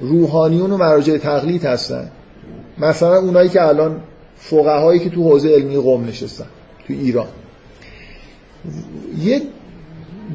روحانیون 0.00 0.72
و 0.72 0.76
مراجع 0.76 1.16
تقلید 1.16 1.64
هستن. 1.64 2.10
مثلا 2.78 3.16
اونایی 3.16 3.48
که 3.48 3.62
الان 3.62 4.00
فقهایی 4.36 5.00
که 5.00 5.10
تو 5.10 5.22
حوزه 5.22 5.54
علمی 5.54 5.76
قوم 5.76 6.04
نشستن 6.04 6.46
تو 6.86 6.92
ایران. 6.92 7.26
یه 9.22 9.42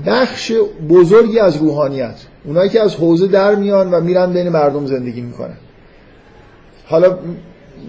بخش 0.05 0.51
بزرگی 0.89 1.39
از 1.39 1.57
روحانیت. 1.57 2.15
اونایی 2.45 2.69
که 2.69 2.81
از 2.81 2.95
حوزه 2.95 3.27
در 3.27 3.55
میان 3.55 3.91
و 3.91 4.01
میرن 4.01 4.33
بین 4.33 4.49
مردم 4.49 4.85
زندگی 4.85 5.21
می‌کنن. 5.21 5.57
حالا 6.85 7.17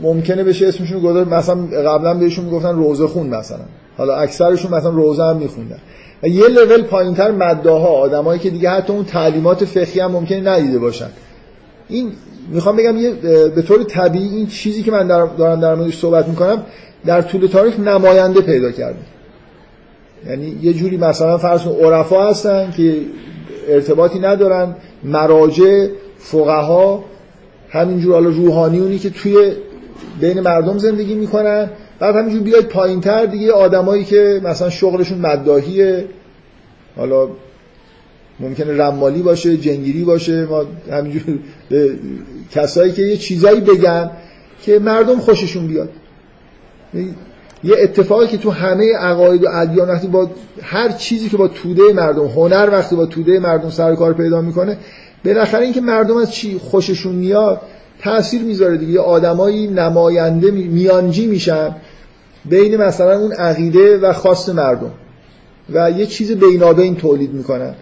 ممکنه 0.03 0.45
بشه 0.45 0.69
اسمشون 0.69 1.01
گذاشت 1.01 1.29
مثلا 1.31 1.55
قبلا 1.57 2.15
بهشون 2.15 2.45
می‌گفتن 2.45 2.77
روزه 2.77 3.07
خون 3.07 3.27
مثلا. 3.27 3.65
حالا 3.97 4.17
اکثرشون 4.17 4.75
مثلا 4.75 4.91
روزه 4.91 5.23
هم 5.23 5.37
میخوندن. 5.37 5.79
و 6.23 6.29
یه 6.29 6.49
لول 6.49 6.83
پایینتر 6.83 7.31
مداها 7.31 7.89
آدمایی 7.89 8.41
که 8.41 8.51
دیگه 8.51 8.71
حتی 8.71 8.93
اون 8.93 9.05
تعلیمات 9.05 9.65
فقهی 9.65 10.01
هم 10.01 10.11
ممکنه 10.11 10.41
ندیده 10.41 10.79
باشن. 10.79 11.09
این 11.89 12.13
می‌خوام 12.49 12.77
بگم 12.77 12.97
یه 12.97 13.11
به 13.49 13.63
طور 13.63 13.85
طبیعی 13.85 14.37
این 14.37 14.47
چیزی 14.47 14.83
که 14.83 14.91
من 14.91 15.07
دارم 15.39 15.61
در 15.61 15.75
موردش 15.75 15.99
صحبت 15.99 16.29
می‌کنم 16.29 16.63
در 17.07 17.23
طول 17.23 17.47
تاریخ 17.47 17.81
نماینده 17.81 18.41
پیدا 18.41 18.71
کرده 18.71 18.99
یعنی 20.27 20.59
یه 20.62 20.73
جوری 20.73 20.97
مثلا 20.97 21.39
فرض 21.39 21.62
کن 21.62 21.71
عرفا 21.71 22.31
هستن 22.31 22.73
که 22.77 22.97
ارتباطی 23.69 24.19
ندارن 24.19 24.75
مراجع 25.05 25.89
فقها 26.19 27.05
همینجور 27.71 28.12
حالا 28.12 28.29
روحانیونی 28.29 28.99
که 28.99 29.11
توی 29.11 29.53
بین 30.21 30.41
مردم 30.41 30.79
زندگی 30.79 31.14
می‌کنن. 31.14 31.71
بعد 31.99 32.16
همینجور 32.16 32.43
بیاید 32.43 32.69
پایینتر 32.69 33.27
دیگه 33.27 33.53
آدمایی 33.53 34.05
که 34.05 34.41
مثلا 34.45 34.71
شغلشون 34.71 35.19
مداهیه 35.19 36.05
حالا 36.97 37.29
ممکنه 38.41 38.83
رمالی 38.83 39.23
باشه 39.23 39.57
جنگیری 39.57 40.05
باشه. 40.05 40.45
ما 40.45 40.64
همینجور 40.93 41.39
کسایی 42.51 42.93
که 42.93 43.03
یه 43.03 43.16
چیزایی 43.16 43.61
بگن 43.61 44.11
که 44.62 44.79
مردم 44.79 45.19
خوششون 45.19 45.66
بیاد. 45.66 45.89
یه 47.65 47.77
اتفاقی 47.83 48.27
که 48.27 48.37
تو 48.37 48.51
همه 48.51 48.97
عقاید 48.97 49.45
و 49.45 49.49
ادیان 49.53 49.89
وقتی 49.89 50.07
با 50.07 50.31
هر 50.63 50.89
چیزی 50.89 51.29
که 51.29 51.37
با 51.37 51.49
توده 51.49 51.93
مردم 51.93 52.27
هنر 52.27 52.69
وقتی 52.73 52.97
با 52.97 53.07
توده 53.07 53.39
مردم 53.39 53.71
سر 53.71 53.95
کار 53.95 54.13
پیدا 54.15 54.41
می‌کنه 54.41 54.77
بالاخره 55.25 55.65
اینکه 55.65 55.81
مردم 55.81 56.17
از 56.17 56.33
چی 56.33 56.59
خوششون 56.59 57.15
میاد 57.15 57.61
تاثیر 58.03 58.43
می‌ذاره 58.43 58.77
دیگه. 58.77 59.01
آدمایی 59.01 59.67
نماینده 59.67 60.51
میانجی 60.51 61.27
میشن 61.27 61.77
بین 62.45 62.77
مثلا 62.77 63.19
اون 63.19 63.33
عقیده 63.33 63.99
و 63.99 64.13
خواست 64.13 64.49
مردم 64.49 64.91
و 65.73 65.91
یه 65.91 66.07
چیز 66.07 66.33
بینابین 66.33 66.97
تولید 66.97 67.35
می‌کنن 67.35 67.75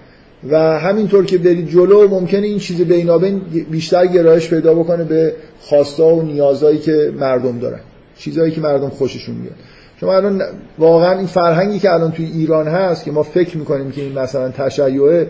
و 0.51 0.79
همینطور 0.79 1.25
که 1.25 1.39
برید 1.39 1.71
جلو 1.71 2.09
ممکنه 2.09 2.47
این 2.47 2.59
چیز 2.59 2.81
بینابین 2.81 3.41
بیشتر 3.71 4.07
گرایش 4.07 4.51
پیدا 4.51 4.75
بکنه 4.75 5.05
به 5.05 5.35
خواستا 5.61 6.15
و 6.15 6.23
نیازهایی 6.23 6.79
که 6.79 7.13
مردم 7.19 7.59
دارن. 7.59 7.81
چیزهایی 8.19 8.53
که 8.53 8.61
مردم 8.61 8.89
خوششون 8.89 9.35
میاد. 9.35 9.55
شما 10.01 10.17
الان 10.17 10.43
واقعا 10.79 11.19
این 11.19 11.27
فرهنگی 11.27 11.79
که 11.79 11.93
الان 11.93 12.13
توی 12.13 12.25
ایران 12.25 12.69
هست 12.69 13.05
که 13.05 13.11
ما 13.13 13.23
فکر 13.23 13.57
می‌کنیم 13.57 13.91
که 13.91 14.01
این 14.01 14.19
مثلا 14.19 14.49
تشیعه 14.49 15.29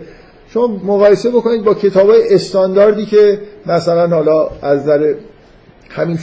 شما 0.48 0.66
مقایسه 0.66 1.30
بکنید 1.30 1.64
با 1.64 1.74
کتاب 1.74 2.10
استانداردی 2.30 3.06
که 3.06 3.40
مثلا 3.66 4.08
حالا 4.08 4.48
از 4.62 4.80
نظر 4.80 5.14
همین 5.90 6.18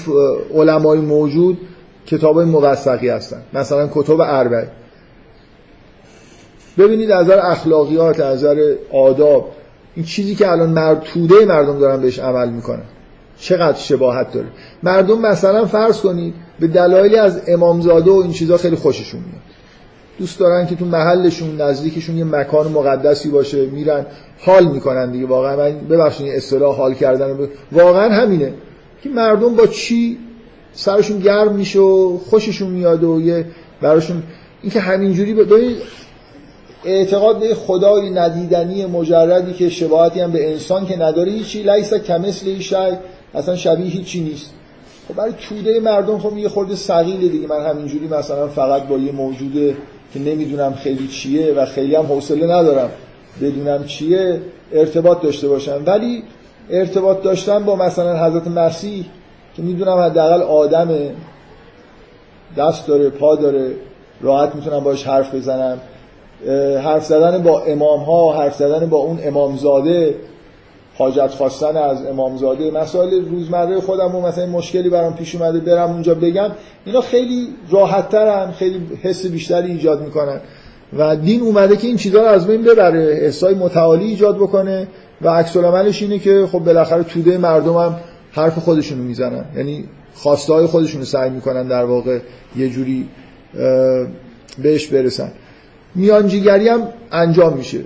علمای 0.53 0.99
موجود 0.99 1.57
کتاب 2.05 2.39
موثقی 2.39 3.09
هستن. 3.09 3.41
مثلا 3.53 3.89
کتب 3.93 4.19
اربعه. 4.19 4.67
ببینید 6.77 7.11
از 7.11 7.25
نظر 7.25 7.39
اخلاقیات 7.43 8.19
از 8.19 8.35
نظر 8.35 8.75
آداب 8.93 9.51
این 9.95 10.05
چیزی 10.05 10.35
که 10.35 10.51
الان 10.51 10.69
مرد 10.69 11.01
توده 11.01 11.45
مردم 11.45 11.79
دارن 11.79 12.01
بهش 12.01 12.19
عمل 12.19 12.49
می‌کنن. 12.49 12.83
چقدر 13.37 13.77
شباهت 13.77 14.31
داره. 14.31 14.47
مردم 14.83 15.21
مثلا 15.21 15.65
فرض 15.65 16.01
کنید 16.01 16.33
به 16.59 16.67
دلایلی 16.67 17.15
از 17.15 17.41
امامزاده 17.47 18.11
و 18.11 18.15
این 18.15 18.31
چیزا 18.31 18.57
خیلی 18.57 18.75
خوششون 18.75 19.19
میاد. 19.19 19.41
دوست 20.19 20.39
دارن 20.39 20.67
که 20.67 20.75
تو 20.75 20.85
محلشون 20.85 21.61
نزدیکشون 21.61 22.17
یه 22.17 22.23
مکان 22.23 22.71
مقدسی 22.71 23.29
باشه 23.29 23.65
میرن 23.65 24.05
حال 24.39 24.67
می‌کنن 24.67 25.11
دیگه. 25.11 25.25
واقعا 25.25 25.55
من 25.55 25.79
ببخشید 25.89 26.27
اصطلاح 26.27 26.75
حال 26.75 26.93
کردن 26.93 27.49
واقعا 27.71 28.09
همینه 28.09 28.53
که 29.03 29.09
مردم 29.09 29.55
با 29.55 29.67
چی 29.67 30.17
سرشون 30.73 31.19
گرم 31.19 31.55
میشه 31.55 31.79
و 31.79 32.17
خوششون 32.17 32.69
میاد 32.69 33.03
و 33.03 33.21
یه 33.21 33.45
براشون 33.81 34.23
اینکه 34.61 34.79
همینجوری 34.79 35.33
به 35.33 35.45
اعتقاد 36.85 37.39
به 37.39 37.55
خدای 37.55 38.09
ندیدنی 38.09 38.85
مجردی 38.85 39.53
که 39.53 39.69
شباهتی 39.69 40.19
هم 40.19 40.31
به 40.31 40.51
انسان 40.51 40.85
که 40.85 40.99
نداره 40.99 41.31
هیچی 41.31 41.63
لیس 41.63 41.93
کمثل 41.93 42.59
شی 42.59 42.75
اصلا 43.33 43.55
شبیه 43.55 43.85
هیچی 43.85 44.21
نیست. 44.21 44.53
خب 45.07 45.15
برای 45.15 45.33
توده 45.49 45.79
مردم 45.79 46.19
خب 46.19 46.37
یه 46.37 46.49
خورده 46.49 46.75
سقیله 46.75 47.27
دیگه. 47.27 47.47
من 47.47 47.65
همینجوری 47.65 48.07
مثلا 48.07 48.47
فقط 48.47 48.87
با 48.87 48.97
یه 48.97 49.11
موجوده 49.11 49.77
که 50.13 50.19
نمی‌دونم 50.19 50.73
خیلی 50.73 51.07
چیه 51.07 51.53
و 51.53 51.65
خیلی 51.65 51.95
هم 51.95 52.05
حوصله 52.05 52.45
ندارم 52.45 52.89
بدونم 53.41 53.85
چیه 53.85 54.41
ارتباط 54.73 55.21
داشته 55.21 55.47
باشم. 55.47 55.83
ولی 55.85 56.23
ارتباط 56.69 57.21
داشتن 57.21 57.63
با 57.63 57.75
مثلا 57.75 58.25
حضرت 58.25 58.47
مسیح 58.47 59.05
که 59.55 59.61
می‌دونم 59.61 59.97
حداقل 59.97 60.41
آدمه 60.41 61.11
دست 62.57 62.87
داره 62.87 63.09
پا 63.09 63.35
داره 63.35 63.71
راحت 64.21 64.55
می‌تونم 64.55 64.79
باش 64.79 65.07
حرف 65.07 65.35
بزنم. 65.35 65.79
حرف 66.83 67.05
زدن 67.05 67.43
با 67.43 67.61
امام 67.61 67.99
ها 67.99 68.41
حرف 68.41 68.55
زدن 68.55 68.85
با 68.89 68.97
اون 68.97 69.19
امامزاده 69.23 70.15
حاجت 70.97 71.27
خواستن 71.27 71.77
از 71.77 72.05
امامزاده 72.05 72.71
مسائل 72.71 73.25
روزمره 73.25 73.79
خودم 73.79 74.15
و 74.15 74.21
مثلا 74.21 74.45
مشکلی 74.45 74.89
برام 74.89 75.15
پیش 75.15 75.35
اومده 75.35 75.59
برم 75.59 75.91
اونجا 75.91 76.15
بگم 76.15 76.51
اینا 76.85 77.01
خیلی 77.01 77.47
راحت 77.69 78.09
ترن 78.09 78.51
خیلی 78.51 78.81
حس 79.01 79.25
بیشتری 79.25 79.71
ایجاد 79.71 80.01
می‌کنن. 80.01 80.39
و 80.97 81.15
دین 81.15 81.41
اومده 81.41 81.77
که 81.77 81.87
این 81.87 81.97
چیزها 81.97 82.21
رو 82.21 82.27
از 82.27 82.47
بین 82.47 82.63
ببره 82.63 83.19
احسای 83.21 83.55
متعالی 83.55 84.05
ایجاد 84.05 84.35
بکنه 84.35 84.87
و 85.21 85.29
عکس 85.29 85.57
اینه 85.57 86.19
که 86.19 86.47
خب 86.51 86.59
بالاخره 86.59 87.03
توده 87.03 87.37
مردم 87.37 87.77
هم 87.77 87.95
حرف 88.31 88.57
خودشونو 88.59 89.03
می‌زنن. 89.03 89.45
یعنی 89.55 89.83
خواسته 90.15 90.53
های 90.53 90.65
خودشونو 90.65 91.05
سعی 91.05 91.29
می‌کنن 91.29 91.67
در 91.67 91.83
واقع 91.83 92.19
یه 92.55 92.69
جوری 92.69 93.07
بهش 94.63 94.87
برسن. 94.87 95.31
میانجیگری 95.95 96.67
هم 96.67 96.87
انجام 97.11 97.53
میشه. 97.53 97.79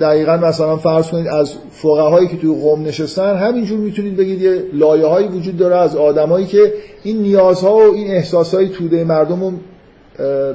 دقیقا 0.00 0.36
مثلا 0.36 0.76
فرض 0.76 1.10
کنید 1.10 1.26
از 1.26 1.54
فقهایی 1.70 2.28
که 2.28 2.36
توی 2.36 2.60
قوم 2.60 2.82
نشستن 2.82 3.36
همینجور 3.36 3.78
می‌تونید 3.78 4.16
بگید 4.16 4.42
یه 4.42 4.62
لایه 4.72 5.06
هایی 5.06 5.28
وجود 5.28 5.56
داره 5.56 5.76
از 5.76 5.96
آدمایی 5.96 6.46
که 6.46 6.72
این 7.02 7.18
نیازها 7.18 7.76
و 7.76 7.94
این 7.94 8.10
احساسهای 8.10 8.68
توده 8.68 9.04
مردم 9.04 9.40
رو 9.40 9.52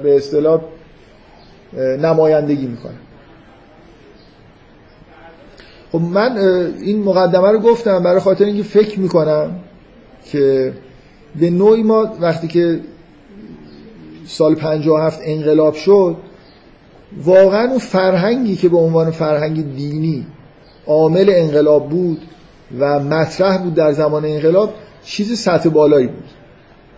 به 0.04 0.16
اصطلاح 0.16 0.62
نمایندگی 1.78 2.68
می‌کنن. 2.68 3.00
خب 5.92 6.02
من 6.02 6.38
این 6.82 7.04
مقدمه 7.04 7.52
رو 7.52 7.60
گفتم 7.60 8.04
برای 8.04 8.20
خاطر 8.20 8.46
اینکه 8.46 8.64
فکر 8.64 9.00
می‌کنم 9.00 9.60
که 10.26 10.74
به 11.40 11.50
نوعی 11.50 11.84
ما 11.84 12.14
وقتی 12.22 12.48
که 12.48 12.80
سال 14.28 14.56
57 14.56 15.20
انقلاب 15.24 15.74
شد 15.74 16.16
واقعا 17.18 17.70
اون 17.70 17.80
فرهنگی 17.80 18.56
که 18.56 18.70
به 18.70 18.78
عنوان 18.78 19.12
فرهنگ 19.12 19.76
دینی 19.76 20.26
عامل 20.88 21.30
انقلاب 21.36 21.90
بود 21.90 22.22
و 22.80 23.00
مطرح 23.00 23.58
بود 23.58 23.74
در 23.74 23.92
زمان 23.92 24.26
انقلاب 24.26 24.74
چیز 25.04 25.40
سطح 25.40 25.70
بالایی 25.70 26.08
بود. 26.08 26.24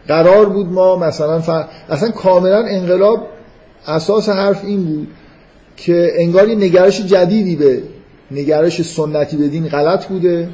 قرار 0.07 0.49
بود 0.49 0.71
ما 0.71 0.95
مثلا 0.95 1.39
فر... 1.39 1.65
اصلا 1.89 2.11
کاملا 2.11 2.65
انقلاب 2.65 3.27
اساس 3.87 4.29
حرف 4.29 4.65
این 4.65 4.83
بود 4.83 5.07
که 5.77 6.11
انگار 6.15 6.49
یه 6.49 6.55
نگرش 6.55 7.01
جدیدی 7.01 7.55
به 7.55 7.83
نگرش 8.31 8.81
سنتی 8.81 9.37
به 9.37 9.47
دین 9.47 9.67
غلط 9.67 10.05
بوده 10.05 10.49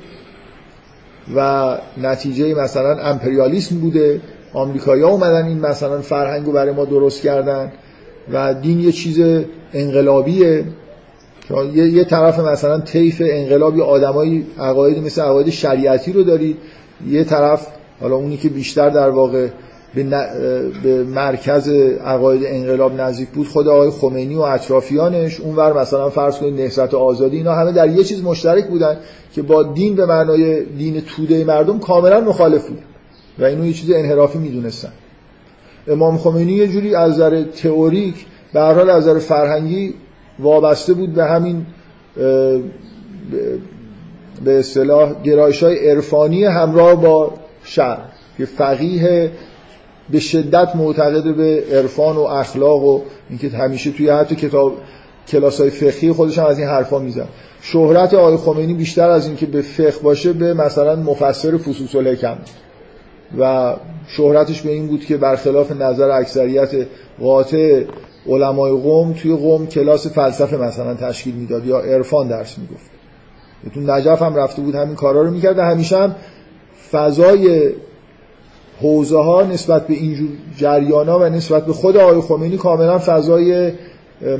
و 1.35 1.77
نتیجه 1.97 2.53
مثلا 2.53 2.97
امپریالیسم 3.01 3.79
بوده. 3.79 4.21
آمریکایی 4.53 5.01
ها 5.01 5.09
اومدن 5.09 5.45
این 5.45 5.59
مثلا 5.59 6.01
فرهنگ 6.01 6.45
رو 6.45 6.51
برای 6.51 6.71
ما 6.71 6.85
درست 6.85 7.21
کردن. 7.21 7.71
و 8.33 8.53
دین 8.53 8.79
یه 8.79 8.91
چیز 8.91 9.43
انقلابیه. 9.73 10.63
یه،, 11.73 11.87
یه 11.87 12.03
طرف 12.03 12.39
مثلا 12.39 12.79
طیف 12.79 13.21
انقلابی 13.25 13.81
آدمایی 13.81 14.45
عقاید 14.59 15.03
مثل 15.03 15.21
عقاید 15.21 15.49
شریعتی 15.49 16.13
رو 16.13 16.23
دارید 16.23 16.57
یه 17.09 17.23
طرف 17.23 17.67
حالا 18.01 18.15
اونی 18.15 18.37
که 18.37 18.49
بیشتر 18.49 18.89
در 18.89 19.09
واقع 19.09 19.47
به, 19.95 20.03
به 20.83 21.03
مرکز 21.03 21.69
عقاید 22.05 22.41
انقلاب 22.45 23.01
نزدیک 23.01 23.29
بود 23.29 23.47
خود 23.47 23.67
آقای 23.67 23.89
خمینی 23.89 24.35
و 24.35 24.41
اطرافیانش 24.41 25.39
اونور 25.39 25.81
مثلا 25.81 26.09
فرض 26.09 26.37
کنید 26.37 26.61
نهضت 26.61 26.93
آزادی 26.93 27.37
اینا 27.37 27.55
همه 27.55 27.71
در 27.71 27.89
یه 27.89 28.03
چیز 28.03 28.23
مشترک 28.23 28.67
بودن 28.67 28.97
که 29.33 29.41
با 29.41 29.63
دین 29.63 29.95
به 29.95 30.05
معنای 30.05 30.65
دین 30.65 31.01
توده 31.01 31.43
مردم 31.43 31.79
کاملا 31.79 32.21
مخالف 32.21 32.67
بود. 32.67 32.79
و 33.39 33.43
اینو 33.43 33.65
یه 33.65 33.73
چیز 33.73 33.91
انحرافی 33.91 34.39
می‌دونستن. 34.39 34.91
امام 35.87 36.17
خمینی 36.17 36.53
یه 36.53 36.67
جوری 36.67 36.95
از 36.95 37.11
نظر 37.11 37.43
تئوریک 37.43 38.25
به 38.53 38.59
هر 38.59 38.73
حال 38.73 38.89
از 38.89 39.07
نظر 39.07 39.19
فرهنگی 39.19 39.93
وابسته 40.39 40.93
بود 40.93 41.13
به 41.13 41.25
همین 41.25 41.65
به 44.45 44.59
اصطلاح 44.59 45.23
گرایش 45.23 45.63
های 45.63 45.89
عرفانی 45.89 46.45
همراه 46.45 46.95
با 46.95 47.33
شهر 47.63 47.99
که 48.37 48.45
فقیه 48.45 49.31
به 50.09 50.19
شدت 50.19 50.75
معتقد 50.75 51.35
به 51.35 51.63
عرفان 51.71 52.15
و 52.15 52.21
اخلاق 52.21 52.83
و 52.83 53.01
اینکه 53.29 53.49
همیشه 53.49 53.91
توی 53.91 54.09
حتی 54.09 54.35
کتاب 54.35 54.73
کلاس 55.27 55.61
های 55.61 55.69
فقهی 55.69 56.11
خودش 56.11 56.37
هم 56.37 56.45
از 56.45 56.59
این 56.59 56.67
حرفا 56.67 56.99
میزن 56.99 57.27
شهرت 57.61 58.13
آقای 58.13 58.37
خمینی 58.37 58.73
بیشتر 58.73 59.09
از 59.09 59.27
اینکه 59.27 59.45
به 59.45 59.61
فقه 59.61 59.99
باشه 60.03 60.33
به 60.33 60.53
مثلا 60.53 60.95
مفسر 60.95 61.57
فصوص 61.57 61.95
الحکم. 61.95 62.37
و 63.39 63.75
شهرتش 64.07 64.61
به 64.61 64.71
این 64.71 64.87
بود 64.87 65.05
که 65.05 65.17
برخلاف 65.17 65.71
نظر 65.71 66.09
اکثریت 66.09 66.69
قاطع 67.19 67.83
علمای 68.27 68.71
قوم 68.71 69.13
توی 69.13 69.35
قوم 69.35 69.67
کلاس 69.67 70.07
فلسفه 70.07 70.57
مثلا 70.57 70.93
تشکیل 70.93 71.35
می‌داد 71.35 71.65
یا 71.65 71.79
عرفان 71.79 72.27
درس 72.27 72.57
می‌گفت. 72.57 72.91
تو 73.73 73.79
نجف 73.79 74.21
هم 74.21 74.35
رفته 74.35 74.61
بود 74.61 74.75
همین 74.75 74.95
کارا 74.95 75.21
رو 75.21 75.31
می‌کرد 75.31 75.57
و 75.57 75.61
همیشه 75.61 75.97
هم 75.97 76.15
فضای 76.91 77.69
حوزه 78.81 79.17
ها 79.17 79.43
نسبت 79.43 79.87
به 79.87 79.93
اینجور 79.93 80.29
جریان 80.57 81.09
ها 81.09 81.19
و 81.19 81.23
نسبت 81.23 81.65
به 81.65 81.73
خود 81.73 81.97
آقای 81.97 82.21
خمینی 82.21 82.57
کاملا 82.57 82.99
فضای 82.99 83.71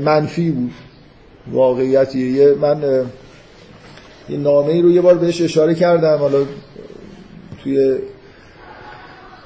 منفی 0.04 0.50
بود. 0.50 0.72
واقعیتیه 1.52 2.54
من 2.54 3.04
یه 4.28 4.38
نامه 4.38 4.72
ای 4.72 4.82
رو 4.82 4.90
یه 4.90 5.00
بار 5.00 5.14
بهش 5.14 5.42
اشاره 5.42 5.74
کردم. 5.74 6.16
حالا 6.16 6.38
توی 7.62 7.98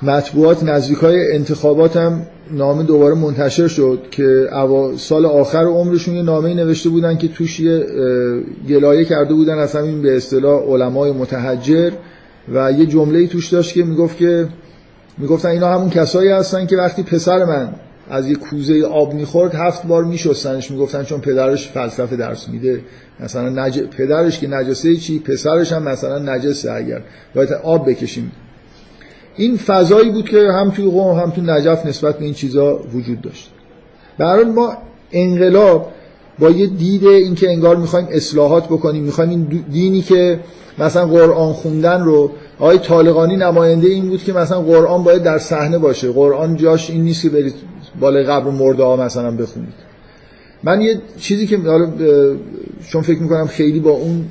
مطبوعات 0.02 0.62
نزدیک 0.62 0.98
های 0.98 1.32
انتخابات 1.32 1.96
هم 1.96 2.26
نامه 2.50 2.82
دوباره 2.82 3.14
منتشر 3.14 3.68
شد 3.68 4.00
که 4.10 4.48
سال 4.96 5.26
آخر 5.26 5.64
عمرشون 5.64 6.14
یه 6.14 6.22
نامه 6.22 6.54
نوشته 6.54 6.88
بودن 6.88 7.16
که 7.16 7.28
توش 7.28 7.60
یه 7.60 7.86
گلایه 8.68 9.04
کرده 9.04 9.34
بودن 9.34 9.58
از 9.58 9.76
همین 9.76 10.02
به 10.02 10.16
اصطلاح 10.16 10.62
علمای 10.62 11.12
متحجر 11.12 11.90
و 12.54 12.72
یه 12.72 12.86
جمله 12.86 13.26
توش 13.26 13.48
داشت 13.48 13.74
که 13.74 13.84
می‌گفت 13.84 14.16
که 14.16 14.48
می‌گفتن 15.18 15.48
اینا 15.48 15.74
همون 15.74 15.90
کسایی 15.90 16.30
هستن 16.30 16.66
که 16.66 16.76
وقتی 16.76 17.02
پسر 17.02 17.44
من 17.44 17.72
از 18.10 18.28
یه 18.28 18.34
کوزه 18.34 18.82
آب 18.86 19.14
می‌خورد 19.14 19.54
هفت 19.54 19.86
بار 19.86 20.04
میشستنش 20.04 20.70
می‌گفتن 20.70 21.02
چون 21.02 21.20
پدرش 21.20 21.68
فلسفه 21.68 22.16
درس 22.16 22.48
میده. 22.48 22.80
مثلا 23.20 23.48
نج... 23.48 23.80
پدرش 23.80 24.40
که 24.40 24.46
نجسه 24.46 24.96
چی؟ 24.96 25.18
پسرش 25.18 25.72
هم 25.72 25.82
مثلا 25.82 26.18
نجسه 26.18 26.72
اگر 26.72 27.02
باید 27.34 27.52
آب 27.52 27.90
بکشیم. 27.90 28.32
این 29.36 29.56
فضایی 29.56 30.10
بود 30.10 30.28
که 30.28 30.38
هم 30.38 30.70
توی 30.70 30.84
قوم 30.84 31.18
هم 31.18 31.30
توی 31.30 31.44
نجف 31.46 31.86
نسبت 31.86 32.18
به 32.18 32.24
این 32.24 32.34
چیزا 32.34 32.80
وجود 32.94 33.20
داشت. 33.20 33.50
برای 34.18 34.44
ما 34.44 34.72
انقلاب 35.12 35.92
با 36.38 36.50
یه 36.50 36.66
دید 36.66 37.06
اینکه 37.06 37.50
انگار 37.50 37.76
می‌خوایم 37.76 38.08
اصلاحات 38.10 38.66
بکنیم 38.66 39.04
می‌خوایم 39.04 39.30
این 39.30 39.64
دینی 39.70 40.02
که 40.02 40.40
مثلا 40.78 41.06
قرآن 41.06 41.52
خوندن 41.52 42.04
رو 42.04 42.30
آقای 42.58 42.78
طالقانی 42.78 43.36
نماینده 43.36 43.88
این 43.88 44.08
بود 44.08 44.22
که 44.24 44.32
مثلا 44.32 44.60
قرآن 44.60 45.04
باید 45.04 45.22
در 45.22 45.38
صحنه 45.38 45.78
باشه. 45.78 46.12
قرآن 46.12 46.56
جاش 46.56 46.90
این 46.90 47.02
نیست 47.02 47.22
که 47.22 47.28
برید 47.28 47.54
بالای 48.00 48.24
قبر 48.24 48.50
مرده 48.50 48.84
ها 48.84 48.96
مثلا 48.96 49.30
بخونید. 49.30 49.74
من 50.62 50.80
یه 50.80 51.00
چیزی 51.18 51.46
که 51.46 51.58
چون 52.88 53.02
فکر 53.02 53.22
می‌کنم 53.22 53.46
خیلی 53.46 53.80
با 53.80 53.90
اون 53.90 54.24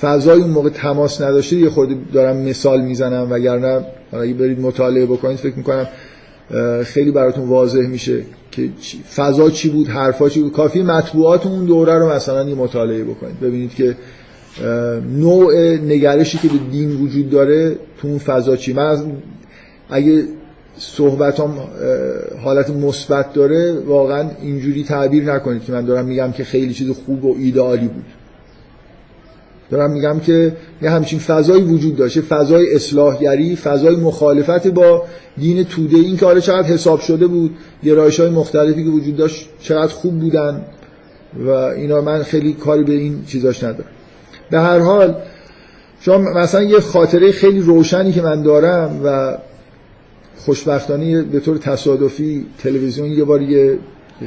فضای 0.00 0.40
اون 0.40 0.50
موقع 0.50 0.70
تماس 0.70 1.20
نداشته 1.20 1.56
یه 1.56 1.70
خورده 1.70 1.96
دارم 2.12 2.36
مثال 2.36 2.80
می‌زنم 2.80 3.26
وگرنه 3.30 3.86
اگه 4.12 4.34
برید 4.34 4.60
مطالعه 4.60 5.06
بکنید 5.06 5.36
فکر 5.36 5.54
می‌کنم 5.56 5.86
خیلی 6.84 7.10
براتون 7.10 7.48
واضح 7.48 7.86
میشه 7.86 8.22
که 8.50 8.68
فضا 9.14 9.50
چی 9.50 9.70
بود 9.70 9.88
حرفا 9.88 10.28
چی 10.28 10.42
بود. 10.42 10.52
کافی 10.52 10.82
مطبوعات 10.82 11.46
اون 11.46 11.64
دوره 11.64 11.98
رو 11.98 12.12
مثلا 12.12 12.48
یه 12.48 12.54
مطالعه 12.54 13.04
بکنید. 13.04 13.40
ببینید 13.40 13.74
که 13.74 13.96
نوع 15.18 15.54
نگرشی 15.76 16.38
که 16.38 16.48
به 16.48 16.58
دین 16.70 16.90
وجود 16.90 17.30
داره 17.30 17.76
تو 17.98 18.08
اون 18.08 18.18
فضا 18.18 18.56
چی. 18.56 18.72
من 18.72 19.12
اگه 19.90 20.24
صحبتام 20.78 21.60
حالت 22.42 22.70
مثبت 22.70 23.32
داره 23.32 23.72
واقعا 23.72 24.30
اینجوری 24.42 24.84
تعبیر 24.84 25.32
نکنید 25.32 25.64
که 25.64 25.72
من 25.72 25.84
دارم 25.84 26.04
میگم 26.04 26.32
که 26.32 26.44
خیلی 26.44 26.74
چیز 26.74 26.90
خوب 26.90 27.24
و 27.24 27.36
ایدئالی 27.38 27.88
بود. 27.88 28.04
دارم 29.72 29.90
میگم 29.90 30.20
که 30.20 30.56
یه 30.82 30.90
همچین 30.90 31.18
فضایی 31.18 31.62
وجود 31.62 31.96
داشته 31.96 32.20
فضای 32.20 32.74
اصلاحگری 32.74 33.56
فضای 33.56 33.96
مخالفت 33.96 34.66
با 34.66 35.04
دین 35.38 35.64
توده. 35.64 35.96
این 35.96 36.16
که 36.16 36.40
چقدر 36.40 36.68
حساب 36.68 37.00
شده 37.00 37.26
بود 37.26 37.56
گرایش 37.84 38.20
های 38.20 38.30
مختلفی 38.30 38.84
که 38.84 38.90
وجود 38.90 39.16
داشت 39.16 39.48
چقدر 39.60 39.92
خوب 39.92 40.20
بودن 40.20 40.62
و 41.46 41.50
اینا. 41.50 42.00
من 42.00 42.22
خیلی 42.22 42.52
کاری 42.52 42.84
به 42.84 42.92
این 42.92 43.24
چیزاش 43.26 43.64
ندارم. 43.64 43.90
به 44.50 44.60
هر 44.60 44.78
حال 44.78 45.14
شما 46.00 46.18
مثلا 46.18 46.62
یه 46.62 46.80
خاطره 46.80 47.32
خیلی 47.32 47.60
روشنی 47.60 48.12
که 48.12 48.22
من 48.22 48.42
دارم 48.42 49.00
و 49.04 49.38
خوشبختانه 50.36 51.22
به 51.22 51.40
طور 51.40 51.56
تصادفی 51.56 52.46
تلویزیون 52.58 53.06
یه 53.06 53.24
بار 53.24 53.42
یه 53.42 53.78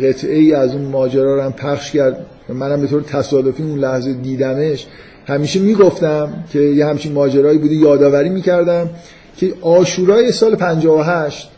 قطعه 0.03 0.35
ای 0.35 0.53
از 0.53 0.75
اون 0.75 0.85
ماجرا 0.85 1.35
رو 1.35 1.41
هم 1.41 1.53
پخش 1.53 1.91
کرد. 1.91 2.25
منم 2.49 2.81
به 2.81 2.87
طور 2.87 3.01
تصادفی 3.01 3.63
اون 3.63 3.79
لحظه 3.79 4.13
دیدمش. 4.13 4.87
همیشه 5.25 5.59
می‌گفتم 5.59 6.43
که 6.53 6.59
یه 6.59 6.85
همچین 6.85 7.13
ماجرایی 7.13 7.57
بوده 7.57 7.75
یادآوری 7.75 8.29
می‌کردم 8.29 8.89
که 9.37 9.53
آشورای 9.61 10.31
سال 10.31 10.55
58 10.55 11.49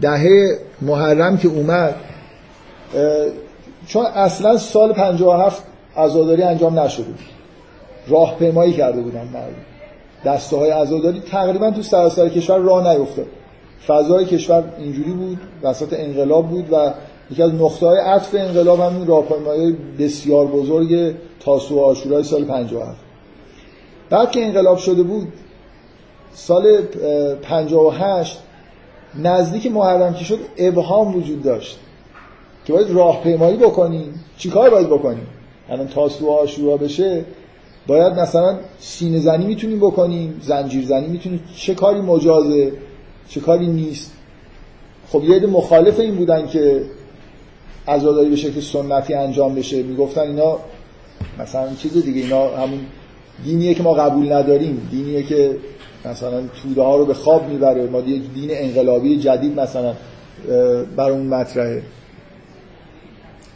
دهه 0.00 0.58
محرم 0.82 1.36
که 1.36 1.48
اومد 1.48 1.94
چون 3.86 4.06
اصلا 4.06 4.56
سال 4.56 4.92
57 4.92 5.62
عزاداری 5.96 6.42
انجام 6.42 6.78
نشده 6.78 7.04
بود. 7.04 7.18
راهپیمایی 8.08 8.72
کرده 8.72 9.00
بودن 9.00 9.24
مردم. 9.24 9.54
دسته 10.24 10.56
های 10.56 10.70
عزاداری 10.70 11.20
تقریبا 11.20 11.70
تو 11.70 11.82
سراسر 11.82 12.28
کشور 12.28 12.58
راه 12.58 12.88
نیفتاد. 12.92 13.26
فضای 13.86 14.24
کشور 14.24 14.64
اینجوری 14.78 15.10
بود 15.10 15.38
وسط 15.62 15.92
انقلاب 15.92 16.48
بود 16.48 16.72
و 16.72 16.92
یکی 17.30 17.42
از 17.42 17.54
نقطه 17.54 17.86
های 17.86 17.98
عطف 17.98 18.34
انقلاب 18.34 18.80
همین 18.80 19.06
راهپیمایی 19.06 19.76
بسیار 19.98 20.46
بزرگ 20.46 21.14
تاسو 21.40 21.80
آشورای 21.80 22.24
سال 22.24 22.44
57 22.44 22.96
بعد 24.10 24.30
که 24.30 24.46
انقلاب 24.46 24.78
شده 24.78 25.02
بود 25.02 25.32
سال 26.32 26.82
58 27.42 28.38
نزدیک 29.22 29.66
محرم 29.66 30.14
که 30.14 30.24
شد 30.24 30.38
ابهام 30.56 31.16
وجود 31.16 31.42
داشت 31.42 31.78
که 32.64 32.72
باید 32.72 32.90
راهپیمایی 32.90 33.56
بکنیم. 33.56 34.24
چیکار 34.38 34.70
باید 34.70 34.86
بکنیم؟ 34.86 35.26
الان 35.70 35.88
تاسو 35.88 36.30
آشورا 36.30 36.76
بشه 36.76 37.24
باید 37.86 38.12
مثلا 38.12 38.58
سینه 38.78 39.18
زنی 39.18 39.46
می‌تونیم 39.46 39.78
بکنیم 39.78 40.40
زنجیر 40.42 40.86
زنی 40.86 41.06
می‌تونیم. 41.06 41.40
چه 41.56 41.74
کاری 41.74 42.00
مجازه؟ 42.00 42.72
چه 43.28 43.40
کاری 43.40 43.66
نیست؟ 43.66 44.12
خب 45.08 45.24
یه 45.24 45.46
مخالف 45.46 46.00
این 46.00 46.14
بودن 46.14 46.46
که 46.46 46.82
عزاداری 47.88 48.30
به 48.30 48.36
شکل 48.36 48.60
سنتی 48.60 49.14
انجام 49.14 49.54
بشه. 49.54 49.82
می‌گفتن 49.82 50.20
اینا 50.20 50.58
مثلا 51.38 51.74
چیز 51.74 51.92
دیگه 51.92 52.20
اینا 52.20 52.48
همون 52.56 52.80
دینیه 53.44 53.74
که 53.74 53.82
ما 53.82 53.94
قبول 53.94 54.32
نداریم 54.32 54.88
دینیه 54.90 55.22
که 55.22 55.56
مثلا 56.04 56.42
توده 56.62 56.82
ها 56.82 56.96
رو 56.96 57.06
به 57.06 57.14
خواب 57.14 57.48
می‌بره. 57.48 57.86
ما 57.86 58.00
یک 58.00 58.22
دین 58.34 58.50
انقلابی 58.52 59.16
جدید 59.16 59.60
مثلا 59.60 59.94
بر 60.96 61.10
اون 61.10 61.26
مطرحه. 61.26 61.82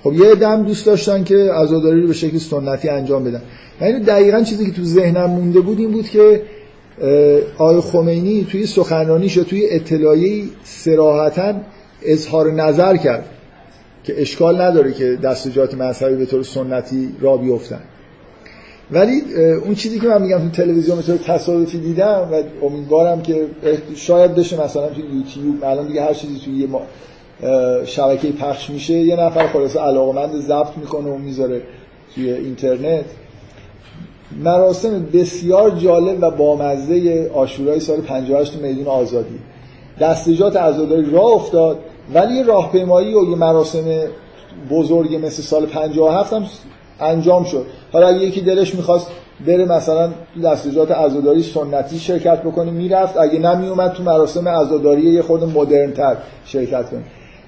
خب 0.04 0.12
یه 0.12 0.34
دم 0.34 0.62
دوست 0.62 0.86
داشتن 0.86 1.24
که 1.24 1.36
عزاداری 1.36 2.00
رو 2.00 2.06
به 2.06 2.14
شکل 2.14 2.38
سنتی 2.38 2.88
انجام 2.88 3.24
بدن. 3.24 3.42
اینو 3.80 4.04
دقیقا 4.04 4.42
چیزی 4.42 4.66
که 4.66 4.72
تو 4.72 4.84
ذهنم 4.84 5.30
مونده 5.30 5.60
بود 5.60 5.78
این 5.78 5.92
بود 5.92 6.08
که 6.08 6.42
آقای 7.58 7.80
خمینی 7.80 8.46
توی 8.50 8.66
سخنرانیش 8.66 9.38
و 9.38 9.44
توی 9.44 9.66
اطلاعی 9.70 10.50
سراحتا 10.64 11.54
اظهار 12.02 12.52
نظر 12.52 12.96
کرد. 12.96 13.24
که 14.04 14.20
اشکال 14.22 14.60
نداره 14.60 14.92
که 14.92 15.16
دستجات 15.16 15.74
مذهبی 15.74 16.16
به 16.16 16.26
طور 16.26 16.42
سنتی 16.42 17.08
را 17.20 17.36
بیفتن. 17.36 17.80
ولی 18.90 19.22
اون 19.64 19.74
چیزی 19.74 20.00
که 20.00 20.06
من 20.06 20.22
میگم 20.22 20.38
تو 20.38 20.48
تلویزیون 20.48 20.96
به 20.96 21.02
طور 21.02 21.16
تصادفی 21.16 21.78
دیدم 21.78 22.28
و 22.32 22.42
امیدوارم 22.66 23.22
که 23.22 23.46
شاید 23.94 24.34
بشه 24.34 24.64
مثلا 24.64 24.88
تو 24.88 25.00
یوتیوب 25.00 25.64
الان 25.64 25.86
دیگه 25.86 26.02
هر 26.02 26.14
چیزی 26.14 26.38
توی 26.44 26.54
یه 26.54 26.68
شبکه 27.84 28.28
پخش 28.28 28.70
میشه 28.70 28.94
یه 28.94 29.16
نفر 29.16 29.46
خلاصه 29.46 29.80
علاقمند 29.80 30.40
ضبط 30.40 30.76
می‌کنه 30.76 31.10
و 31.10 31.18
می‌ذاره 31.18 31.62
توی 32.14 32.32
اینترنت. 32.32 33.04
مراسم 34.42 35.06
بسیار 35.12 35.70
جالب 35.70 36.18
و 36.20 36.30
بامزه 36.30 37.30
آشورای 37.34 37.80
سال 37.80 38.00
58 38.00 38.56
میدون 38.56 38.86
آزادی. 38.86 39.38
دستجات 40.00 40.56
عزاداری 40.56 41.10
راه 41.10 41.24
افتاد. 41.32 41.78
ولی 42.14 42.42
راهپیمایی 42.42 43.14
و 43.14 43.30
یه 43.30 43.36
مراسم 43.36 43.84
بزرگ 44.70 45.14
مثل 45.26 45.42
سال 45.42 45.66
57 45.66 46.32
هم 46.32 46.46
انجام 47.00 47.44
شد. 47.44 47.66
حالا 47.92 48.06
اگه 48.06 48.18
یکی 48.18 48.40
دلش 48.40 48.74
می‌خواست 48.74 49.06
بره 49.46 49.64
مثلا 49.64 50.10
دستجات 50.44 50.90
عزاداری 50.90 51.42
سنتی 51.42 51.98
شرکت 51.98 52.42
بکنه 52.42 52.70
می‌رفت. 52.70 53.16
اگه 53.16 53.38
نمیومد 53.38 53.92
تو 53.92 54.02
مراسم 54.02 54.48
عزاداری 54.48 55.02
یه 55.02 55.22
خورده 55.22 55.46
مدرن 55.46 55.92
تر 55.92 56.16
شرکت 56.44 56.90
کنه. 56.90 57.02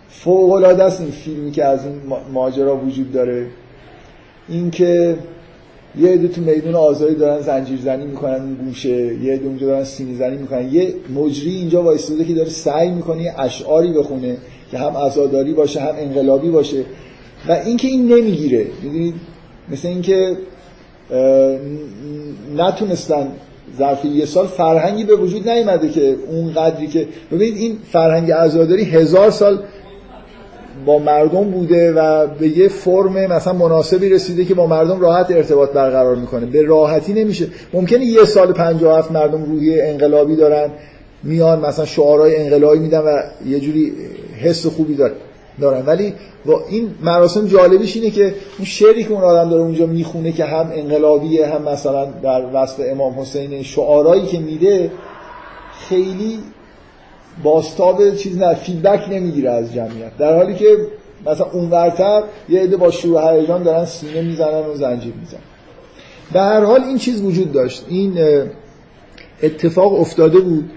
فوق 0.08 0.52
العاده 0.52 0.84
است 0.84 1.00
این 1.00 1.10
فیلمی 1.10 1.50
که 1.50 1.64
از 1.64 1.84
این 1.84 2.00
ماجرا 2.32 2.76
وجود 2.76 3.12
داره. 3.12 3.46
اینکه 4.48 5.16
یه 6.00 6.08
عده 6.08 6.28
تو 6.28 6.40
میدون 6.40 6.74
آزادی 6.74 7.14
دارن 7.14 7.40
زنجیر 7.40 7.78
زنی 7.80 8.06
می‌کنن 8.06 8.34
اون 8.34 8.54
گوشه 8.54 9.14
یه 9.14 9.34
عده 9.34 9.46
اونجا 9.46 9.66
دارن 9.66 9.84
سینی 9.84 10.14
زنی 10.14 10.36
می‌کنن. 10.36 10.74
یه 10.74 10.94
مجری 11.14 11.50
اینجا 11.50 11.82
وایستاده 11.82 12.24
که 12.24 12.34
داره 12.34 12.48
سعی 12.48 12.90
می‌کنه 12.90 13.34
اشعاری 13.38 13.92
بخونه 13.92 14.36
که 14.70 14.78
هم 14.78 14.96
عزاداری 14.96 15.52
باشه 15.52 15.80
هم 15.80 15.94
انقلابی 15.98 16.50
باشه. 16.50 16.84
و 17.48 17.52
اینکه 17.52 17.88
این 17.88 18.12
نمی‌گیره 18.12 18.66
می‌دونید؟ 18.82 19.14
مثل 19.68 19.88
اینکه 19.88 20.36
نتونستن 22.56 23.28
ظرف 23.78 24.04
یه 24.04 24.24
سال 24.24 24.46
فرهنگی 24.46 25.04
به 25.04 25.16
وجود 25.16 25.48
نیومده 25.48 25.88
که 25.88 26.16
اون 26.30 26.52
قدری 26.52 26.86
که 26.86 27.08
ببینید 27.32 27.56
این 27.56 27.78
فرهنگ 27.92 28.32
عزاداری 28.32 28.84
هزار 28.84 29.30
سال 29.30 29.62
با 30.86 30.98
مردم 30.98 31.44
بوده 31.44 31.92
و 31.92 32.26
به 32.26 32.48
یه 32.48 32.68
فرم 32.68 33.26
مثلا 33.26 33.52
مناسبی 33.52 34.08
رسیده 34.08 34.44
که 34.44 34.54
با 34.54 34.66
مردم 34.66 35.00
راحت 35.00 35.30
ارتباط 35.30 35.70
برقرار 35.70 36.16
می‌کنه. 36.16 36.46
به 36.46 36.62
راحتی 36.62 37.12
نمیشه. 37.12 37.46
ممکنه 37.72 38.04
یه 38.04 38.24
سال 38.24 38.52
57 38.52 39.12
مردم 39.12 39.44
روحی 39.44 39.80
انقلابی 39.80 40.36
دارن 40.36 40.70
میان 41.22 41.60
مثلا 41.60 41.84
شعارهای 41.84 42.36
انقلابی 42.36 42.78
میدن 42.78 42.98
و 42.98 43.22
یه 43.46 43.60
جوری 43.60 43.92
حس 44.42 44.66
خوبی 44.66 44.98
دارن. 45.60 45.86
ولی 45.86 46.14
با 46.46 46.62
این 46.68 46.90
مراسم 47.02 47.46
جالبیش 47.46 47.96
اینه 47.96 48.10
که 48.10 48.34
اون 48.58 48.64
شعری 48.64 49.04
که 49.04 49.12
اون 49.12 49.22
آدم 49.22 49.50
داره 49.50 49.62
اونجا 49.62 49.86
می‌خونه 49.86 50.32
که 50.32 50.44
هم 50.44 50.70
انقلابیه 50.74 51.46
هم 51.46 51.62
مثلا 51.62 52.04
در 52.04 52.42
وصف 52.54 52.80
امام 52.86 53.20
حسین 53.20 53.62
شعارهایی 53.62 54.26
که 54.26 54.38
میده 54.38 54.90
خیلی 55.88 56.38
باستاب 57.42 58.14
چیز 58.14 58.38
نه 58.38 58.54
فیدبک 58.54 59.08
نمی‌گیره 59.10 59.50
از 59.50 59.74
جمعیت. 59.74 60.16
در 60.18 60.36
حالی 60.36 60.54
که 60.54 60.76
مثلا 61.26 61.46
اونورتر 61.52 62.22
یه 62.48 62.60
عده 62.60 62.76
با 62.76 62.90
شروع 62.90 63.32
هیجان 63.32 63.62
دارن 63.62 63.84
سینه 63.84 64.22
می‌زنن 64.22 64.66
و 64.66 64.74
زنجیر 64.74 65.14
می‌زنن. 65.20 65.40
به 66.32 66.40
هر 66.40 66.60
حال 66.60 66.80
این 66.80 66.98
چیز 66.98 67.22
وجود 67.22 67.52
داشت. 67.52 67.84
این 67.88 68.18
اتفاق 69.42 70.00
افتاده 70.00 70.40
بود 70.40 70.70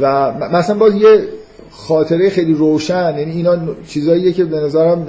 و 0.00 0.32
مثلا 0.32 0.78
باز 0.78 0.94
یه 0.94 1.22
خاطره 1.70 2.30
خیلی 2.30 2.54
روشن 2.54 3.18
یعنی 3.18 3.32
اینا 3.32 3.58
چیزاییه 3.88 4.32
که 4.32 4.44
به 4.44 4.56
نظرم 4.56 5.06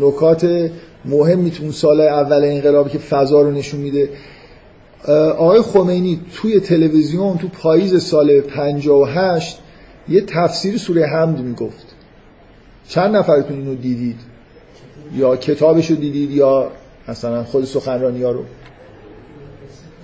نکات 0.00 0.70
مهمی 1.04 1.50
تو 1.50 1.62
اون 1.62 1.72
سال 1.72 2.00
اول 2.00 2.44
انقلابی 2.44 2.90
که 2.90 2.98
فضا 2.98 3.42
رو 3.42 3.50
نشون 3.50 3.80
میده. 3.80 4.08
آقای 5.38 5.60
خمینی 5.60 6.20
توی 6.34 6.60
تلویزیون 6.60 7.38
تو 7.38 7.48
پاییز 7.48 8.02
سال 8.02 8.40
58 8.40 9.58
یه 10.08 10.20
تفسیر 10.20 10.78
سوره 10.78 11.06
حمد 11.06 11.40
می‌گفت. 11.40 11.86
چند 12.88 13.16
نفرتون 13.16 13.56
اینو 13.58 13.74
دیدید؟ 13.74 14.20
یا 15.14 15.36
کتابشو 15.36 15.94
دیدید 15.94 16.30
یا 16.30 16.70
مثلا 17.08 17.44
خود 17.44 17.64
سخنرانی 17.64 18.22
ها 18.22 18.30
رو؟ 18.30 18.44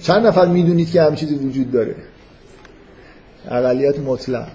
چند 0.01 0.27
نفر 0.27 0.47
می‌دونید 0.47 0.91
که 0.91 1.03
همین 1.03 1.15
چیزی 1.15 1.35
وجود 1.35 1.73
داره؟ 1.73 1.97
اقلیت 3.49 3.99
مطلق. 3.99 4.49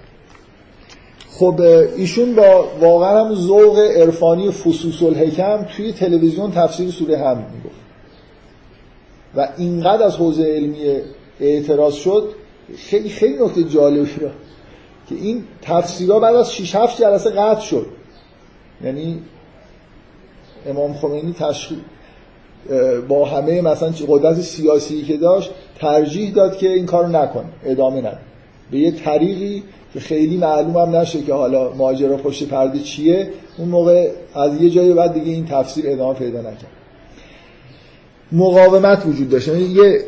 خب 1.30 1.62
ایشون 1.98 2.36
با 2.36 2.68
واقعا 2.80 3.26
هم 3.26 3.36
ذوق 3.36 3.80
عرفانی 3.80 4.52
فسوس 4.52 5.04
الحکم 5.04 5.64
توی 5.78 5.94
تلویزیون 5.94 6.52
تفسیر 6.52 6.92
سوره 6.92 7.18
حمد 7.18 7.52
می‌گفت. 7.56 7.80
و 9.36 9.50
اینقدر 9.58 10.04
از 10.04 10.16
حوزه 10.16 10.44
علمی 10.44 11.02
اعتراض 11.40 11.94
شد 11.94 12.30
خیلی 12.78 13.10
خیلی 13.10 13.44
نکته 13.44 13.64
جالبی 13.64 14.06
که 15.10 15.16
این 15.16 15.44
تفسیرها 15.62 16.20
بعد 16.20 16.36
از 16.36 16.54
6 16.54 16.76
7 16.76 17.02
جلسه 17.02 17.30
قطع 17.30 17.62
شد. 17.62 17.86
یعنی 18.84 19.20
امام 20.68 20.94
خمینی 20.94 21.34
تشخیص 21.34 21.78
با 23.08 23.26
همه 23.26 23.62
مثلا 23.62 23.94
قدرت 24.08 24.42
سیاسی 24.42 25.04
که 25.04 25.18
داشت 25.18 25.52
ترجیح 25.80 26.34
داد 26.34 26.58
که 26.58 26.70
این 26.70 26.86
کارو 26.86 27.08
نکنه 27.08 27.46
ادامه 27.66 27.98
نده 27.98 28.18
به 28.72 28.78
یه 28.78 28.92
طریقی 28.92 29.64
که 29.94 30.00
خیلی 30.00 30.38
معلوم 30.38 30.78
هم 30.78 30.96
نشه 30.96 31.22
که 31.22 31.34
حالا 31.34 31.74
ماجرا 31.74 32.18
پشت 32.18 32.48
پرده 32.48 32.80
چیه 32.80 33.30
اون 33.58 33.70
موقع 33.70 34.12
از 34.36 34.62
یه 34.62 34.70
جایی 34.70 34.94
بعد 34.94 35.14
دیگه 35.14 35.32
این 35.32 35.46
تفسیر 35.46 35.86
ادامه 35.88 36.20
پیدا 36.20 36.42
نکرد. 36.42 36.72
مقاومت 38.32 39.06
وجود 39.06 39.30
داشت. 39.30 39.48
یعنی 39.48 39.62
یه 39.62 40.04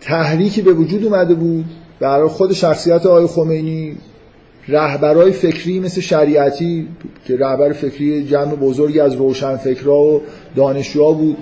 تحریکی 0.00 0.62
به 0.62 0.72
وجود 0.72 1.04
اومده 1.04 1.34
بود 1.34 1.64
برای 2.02 2.28
خود 2.28 2.52
شخصیت 2.52 3.06
آقای 3.06 3.26
خمینی 3.26 3.96
رهبرای 4.68 5.32
فکری 5.32 5.80
مثل 5.80 6.00
شریعتی 6.00 6.88
که 7.24 7.36
رهبر 7.36 7.72
فکری 7.72 8.24
جمع 8.24 8.54
بزرگی 8.54 9.00
از 9.00 9.14
روشن 9.14 9.56
فکرها 9.56 9.98
و 10.02 10.22
دانشجوها 10.56 11.12
بود 11.12 11.36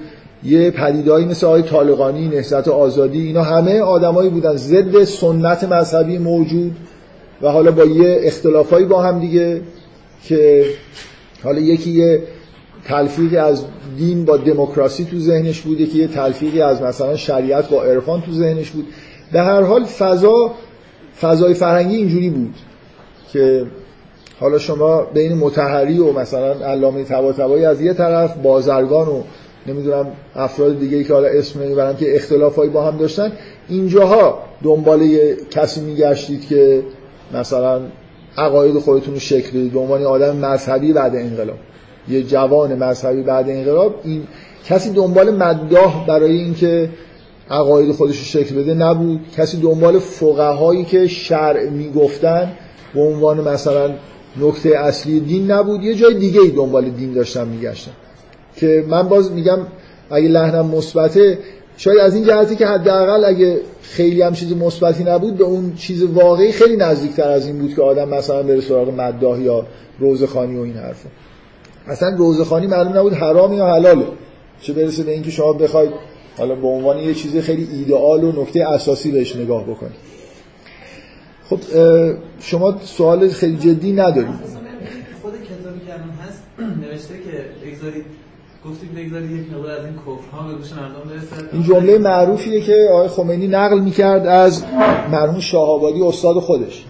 یه 0.44 0.70
پدیدایی 0.70 1.26
مثل 1.26 1.46
آقای 1.46 1.62
طالقانی 1.62 2.28
نهضت 2.28 2.68
آزادی 2.68 3.26
اینا 3.26 3.42
همه 3.42 3.80
آدمایی 3.80 4.30
بودن. 4.30 4.56
ضد 4.56 5.04
سنت 5.04 5.64
مذهبی 5.64 6.18
موجود 6.18 6.76
و 7.42 7.48
حالا 7.48 7.70
با 7.70 7.84
یه 7.84 8.20
اختلافایی 8.22 8.86
با 8.86 9.02
هم 9.02 9.20
دیگه 9.20 9.60
که 10.24 10.64
حالا 11.44 11.60
یکی 11.60 11.90
یه 11.90 12.22
تلفیقی 12.84 13.36
از 13.36 13.64
دین 13.98 14.24
با 14.24 14.36
دموکراسی 14.36 15.04
تو 15.04 15.18
ذهنش 15.18 15.60
بود 15.60 15.80
یکی 15.80 15.98
یه 15.98 16.06
تلفیقی 16.06 16.60
از 16.60 16.82
مثلا 16.82 17.16
شریعت 17.16 17.68
با 17.68 17.84
عرفان 17.84 18.20
تو 18.20 18.32
ذهنش 18.32 18.70
بود. 18.70 18.86
به 19.32 19.40
هر 19.40 19.62
حال 19.62 19.84
فضا 19.84 20.50
فضای 21.20 21.54
فرهنگی 21.54 21.96
اینجوری 21.96 22.30
بود 22.30 22.54
که 23.32 23.66
حالا 24.40 24.58
شما 24.58 25.02
بین 25.02 25.34
متحری 25.34 25.98
و 25.98 26.12
مثلا 26.12 26.66
علامه 26.66 27.04
طباطبایی 27.04 27.64
از 27.64 27.80
یه 27.80 27.92
طرف 27.92 28.36
بازرگان 28.36 29.08
و 29.08 29.22
نمی‌دونم 29.66 30.06
افراد 30.36 30.78
دیگه 30.78 31.04
که 31.04 31.12
حالا 31.12 31.28
اسم 31.28 31.62
نمی‌برم 31.62 31.96
که 31.96 32.16
اختلافایی 32.16 32.70
با 32.70 32.84
هم 32.84 32.96
داشتن 32.96 33.32
اینجاها 33.68 34.38
دنبال 34.62 35.08
کسی 35.50 35.80
میگشتید 35.80 36.48
که 36.48 36.82
مثلا 37.34 37.80
عقاید 38.38 38.78
خودتون 38.78 39.14
رو 39.14 39.20
شکل 39.20 39.50
بدید 39.50 39.72
به 39.72 39.78
عنوان 39.78 40.02
آدم 40.02 40.36
مذهبی 40.36 40.92
بعد 40.92 41.16
انقلاب 41.16 41.58
یه 42.08 42.22
جوان 42.22 42.84
مذهبی 42.84 43.22
بعد 43.22 43.50
انقلاب 43.50 43.94
این 44.04 44.22
کسی 44.66 44.90
دنبال 44.90 45.30
مداح 45.30 46.06
برای 46.06 46.32
اینکه 46.32 46.88
عقاید 47.50 47.92
خودش 47.92 48.18
رو 48.18 48.24
شکل 48.24 48.54
بده 48.54 48.74
نبود. 48.74 49.20
کسی 49.36 49.56
دنبال 49.56 49.98
فقهایی 49.98 50.84
که 50.84 51.06
شرع 51.06 51.68
می‌گفتن 51.68 52.52
به 52.94 53.00
عنوان 53.00 53.48
مثلا 53.48 53.90
نکته 54.40 54.68
اصلی 54.78 55.20
دین 55.20 55.50
نبود. 55.50 55.84
یه 55.84 55.94
جای 55.94 56.14
دیگه 56.14 56.40
ای 56.40 56.50
دنبال 56.50 56.90
دین 56.90 57.12
داشتن 57.12 57.48
میگشتن. 57.48 57.90
که 58.56 58.84
من 58.88 59.08
باز 59.08 59.32
میگم 59.32 59.58
اگه 60.10 60.28
لحنم 60.28 60.66
مثبته 60.66 61.38
شاید 61.76 61.98
از 61.98 62.14
این 62.14 62.24
جهتی 62.24 62.56
که 62.56 62.66
حداقل 62.66 63.24
اگه 63.24 63.60
خیلی 63.82 64.22
هم 64.22 64.32
چیز 64.32 64.52
مثبتی 64.52 65.04
نبود 65.04 65.36
به 65.36 65.44
اون 65.44 65.74
چیز 65.74 66.02
واقعی 66.02 66.52
خیلی 66.52 66.76
نزدیکتر 66.76 67.30
از 67.30 67.46
این 67.46 67.58
بود 67.58 67.74
که 67.74 67.82
آدم 67.82 68.08
مثلا 68.08 68.42
بره 68.42 68.60
سراغ 68.60 69.00
مداح 69.00 69.40
یا 69.40 69.66
روزخانی 69.98 70.56
و 70.56 70.60
این 70.60 70.74
حرفا. 70.74 71.08
اصلا 71.86 72.16
روزخانی 72.16 72.66
معلوم 72.66 72.98
نبود 72.98 73.12
حرام 73.12 73.52
یا 73.52 73.66
حلاله. 73.66 74.06
چه 74.60 74.72
برسه 74.72 75.02
به 75.02 75.12
اینکه 75.12 75.30
شما 75.30 75.52
بخواید 75.52 75.90
حالا 76.40 76.54
به 76.54 76.66
عنوان 76.66 76.98
یه 76.98 77.14
چیز 77.14 77.36
خیلی 77.36 77.68
ایدئال 77.72 78.24
و 78.24 78.42
نکته 78.42 78.68
اساسی 78.68 79.10
بهش 79.10 79.36
نگاه 79.36 79.64
بکنید 79.64 80.10
خب 81.50 81.58
شما 82.40 82.78
سوال 82.82 83.28
خیلی 83.28 83.56
جدی 83.56 83.92
ندارید 83.92 84.34
خود 85.22 85.32
کتابی 85.32 85.80
که 85.86 85.94
الان 85.94 86.10
هست 86.28 86.42
نوشته 86.82 87.14
که 87.14 87.66
بگذارید 87.66 88.04
گفتیم 88.66 88.88
بگذارید 88.96 89.30
یک 89.30 89.52
مقدار 89.52 89.70
از 89.70 89.84
این 89.84 89.94
کفرها 89.94 90.48
به 90.48 90.54
گوش 90.54 90.72
مردم 90.72 91.10
برسه 91.10 91.52
این 91.52 91.62
جمله 91.62 91.98
معروفیه 91.98 92.60
که 92.60 92.88
آقای 92.92 93.08
خمینی 93.08 93.48
نقل 93.48 93.80
می‌کرد 93.80 94.26
از 94.26 94.64
مرحوم 95.12 95.40
شاهآبادی 95.40 96.02
استاد 96.02 96.36
خودش 96.36 96.84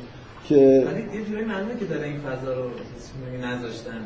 که 0.48 0.56
ولی 0.56 1.18
یه 1.18 1.24
جوری 1.24 1.44
معلومه 1.44 1.76
که 1.80 1.84
داره 1.84 2.06
این 2.06 2.18
فضا 2.18 2.54
رو 2.54 2.62
نذاشتن. 3.46 4.00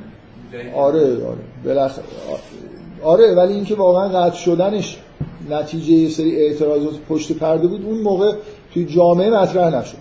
آره 0.74 1.26
آره 1.26 1.38
بالاخره 1.64 2.04
آره 3.02 3.34
ولی 3.34 3.52
اینکه 3.52 3.74
واقعا 3.74 4.08
قطع 4.08 4.36
شدنش 4.36 4.98
نتیجه 5.50 5.92
یه 5.92 6.08
سری 6.08 6.36
اعتراضات 6.36 6.94
پشت 7.08 7.32
پرده 7.32 7.66
بود. 7.66 7.84
اون 7.84 7.98
موقع 7.98 8.32
توی 8.74 8.84
جامعه 8.84 9.30
مطرح 9.30 9.80
نشد. 9.80 9.96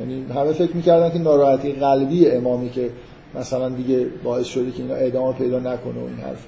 یعنی 0.00 0.24
همه 0.34 0.52
فکر 0.52 0.76
می‌کردن 0.76 1.10
که 1.10 1.18
ناراحتی 1.18 1.72
قلبی 1.72 2.28
امامی 2.28 2.70
که 2.70 2.90
مثلا 3.34 3.68
دیگه 3.68 4.06
باعث 4.24 4.46
شده 4.46 4.70
که 4.70 4.82
اینا 4.82 4.94
ادامه 4.94 5.32
پیدا 5.32 5.58
نکنه 5.58 6.00
و 6.00 6.06
این 6.06 6.16
حرف. 6.16 6.44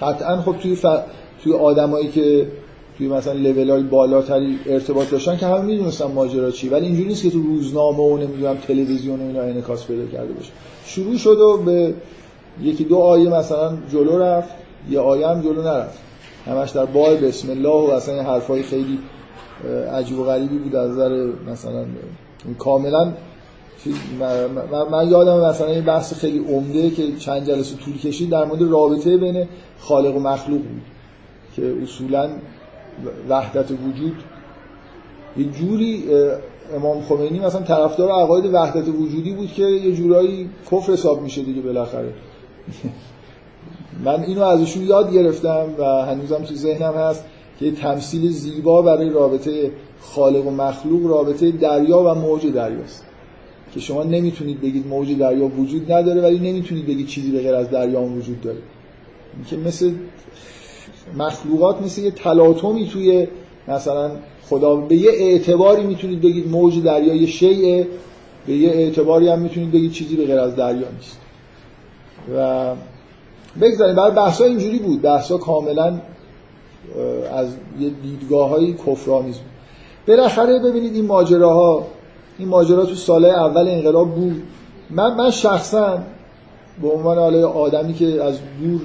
قطعا 0.00 0.42
خب 0.42 0.54
توی 0.62 0.74
ف... 0.74 0.86
توی 1.42 1.52
آدمایی 1.52 2.08
که 2.08 2.46
توی 2.98 3.08
مثلا 3.08 3.32
لول 3.32 3.70
های 3.70 3.82
بالاتری 3.82 4.58
ارتباط 4.66 5.10
داشتن 5.10 5.36
که 5.36 5.46
همه 5.46 5.60
می‌دونستن 5.60 6.04
ماجرا 6.04 6.50
چی 6.50 6.68
ولی 6.68 6.86
اینجوری 6.86 7.08
نیست 7.08 7.22
که 7.22 7.30
تو 7.30 7.42
روزنامه 7.42 7.98
و 7.98 8.16
نمی‌دونم 8.16 8.56
تلویزیون 8.56 9.20
و 9.20 9.22
اینا 9.22 9.42
انعکاس 9.42 9.86
پیدا 9.86 10.06
کرده 10.06 10.32
باشه. 10.32 10.50
شروع 10.86 11.16
شد 11.16 11.38
و 11.38 11.56
به 11.56 11.94
یکی 12.62 12.84
دو 12.84 12.96
آیه 12.96 13.30
مثلا 13.30 13.78
جلو 13.92 14.18
رفت 14.18 14.48
یه 14.90 15.00
آیه 15.00 15.26
هم 15.28 15.40
جلو 15.40 15.62
نرفت. 15.62 15.98
همش 16.46 16.70
در 16.70 16.84
بای 16.84 17.16
بسم 17.16 17.50
الله 17.50 17.68
و 17.68 17.90
اصلا 17.90 18.22
حرفای 18.22 18.62
خیلی 18.62 18.98
عجیب 19.92 20.18
و 20.18 20.24
غریبی 20.24 20.58
بود 20.58 20.76
از 20.76 20.90
نظر 20.90 21.30
مثلا 21.52 21.84
کاملا 22.58 23.12
من 24.90 25.10
یادم 25.10 25.40
مثلا 25.48 25.66
این 25.66 25.84
بحث 25.84 26.14
خیلی 26.14 26.38
عمده 26.38 26.90
که 26.90 27.16
چند 27.16 27.46
جلسه 27.46 27.76
طول 27.76 27.98
کشید 27.98 28.30
در 28.30 28.44
مورد 28.44 28.62
رابطه 28.62 29.16
بین 29.16 29.48
خالق 29.78 30.16
و 30.16 30.20
مخلوق 30.20 30.60
بود 30.60 30.82
که 31.56 31.76
اصولا 31.82 32.30
وحدت 33.28 33.70
وجود. 33.70 34.16
یه 35.36 35.44
جوری 35.44 36.04
امام 36.76 37.02
خمینی 37.02 37.38
مثلا 37.40 37.62
طرفدار 37.62 38.10
عقاید 38.10 38.54
وحدت 38.54 38.88
وجودی 38.88 39.32
بود 39.32 39.52
که 39.52 39.62
یه 39.62 39.92
جورایی 39.92 40.50
کفر 40.70 40.92
حساب 40.92 41.22
میشه 41.22 41.42
دیگه 41.42 41.60
بالاخره. 41.60 42.12
من 44.04 44.22
اینو 44.24 44.42
ازشون 44.42 44.86
یاد 44.86 45.12
گرفتم 45.12 45.66
و 45.78 45.84
هنوزم 45.84 46.44
تو 46.44 46.54
ذهنم 46.54 46.94
هست 46.94 47.24
که 47.60 47.70
تمثیل 47.70 48.30
زیبا 48.30 48.82
برای 48.82 49.10
رابطه 49.10 49.70
خالق 50.00 50.46
و 50.46 50.50
مخلوق 50.50 51.06
رابطه 51.06 51.50
دریا 51.50 51.98
و 51.98 52.14
موج 52.14 52.46
دریاست. 52.46 53.04
که 53.74 53.80
شما 53.80 54.02
نمی‌تونید 54.02 54.60
بگید 54.60 54.86
موج 54.86 55.18
دریا 55.18 55.46
وجود 55.46 55.92
نداره 55.92 56.20
ولی 56.20 56.38
نمی‌تونید 56.52 56.86
بگید 56.86 57.06
چیزی 57.06 57.30
به 57.30 57.42
غیر 57.42 57.54
از 57.54 57.70
دریا 57.70 58.02
وجود 58.02 58.40
داره. 58.40 58.58
که 59.50 59.56
مثل 59.56 59.92
مخلوقات 61.16 61.82
مثل 61.82 62.02
یه 62.02 62.10
تلاطمی 62.10 62.86
توی 62.86 63.28
مثلا 63.68 64.10
خدا 64.42 64.76
به 64.76 64.96
یه 64.96 65.10
اعتباری 65.10 65.82
می‌تونید 65.82 66.20
بگید 66.20 66.48
موج 66.48 66.82
دریا 66.82 67.14
یه 67.14 67.26
شیء 67.26 67.84
به 68.46 68.52
یه 68.52 68.70
اعتباری 68.70 69.28
هم 69.28 69.38
می‌تونید 69.38 69.72
بگید 69.72 69.92
چیزی 69.92 70.16
به 70.16 70.26
غیر 70.26 70.38
از 70.38 70.56
دریا 70.56 70.88
نیست. 70.96 71.18
و 72.36 72.72
بگذاریم. 73.60 73.96
برای 73.96 74.10
بحثا 74.10 74.44
اینجوری 74.44 74.78
بود. 74.78 75.02
بحثا 75.02 75.38
کاملا 75.38 76.00
از 77.32 77.48
یه 77.80 77.90
دیدگاه 78.02 78.48
های 78.48 78.72
کفرآمیز 78.72 79.36
بود. 79.36 79.46
بالاخره 80.08 80.58
ببینید 80.58 80.94
این 80.94 81.06
ماجراها 81.06 81.86
این 82.38 82.48
ماجرا 82.48 82.86
تو 82.86 82.94
ساله 82.94 83.28
اول 83.28 83.68
انقلاب 83.68 84.14
بود. 84.14 84.42
من 84.90 85.14
من 85.14 85.30
شخصا 85.30 85.98
به 86.82 86.88
عنوان 86.88 87.18
آدمی 87.44 87.94
که 87.94 88.22
از 88.22 88.38
دور 88.60 88.80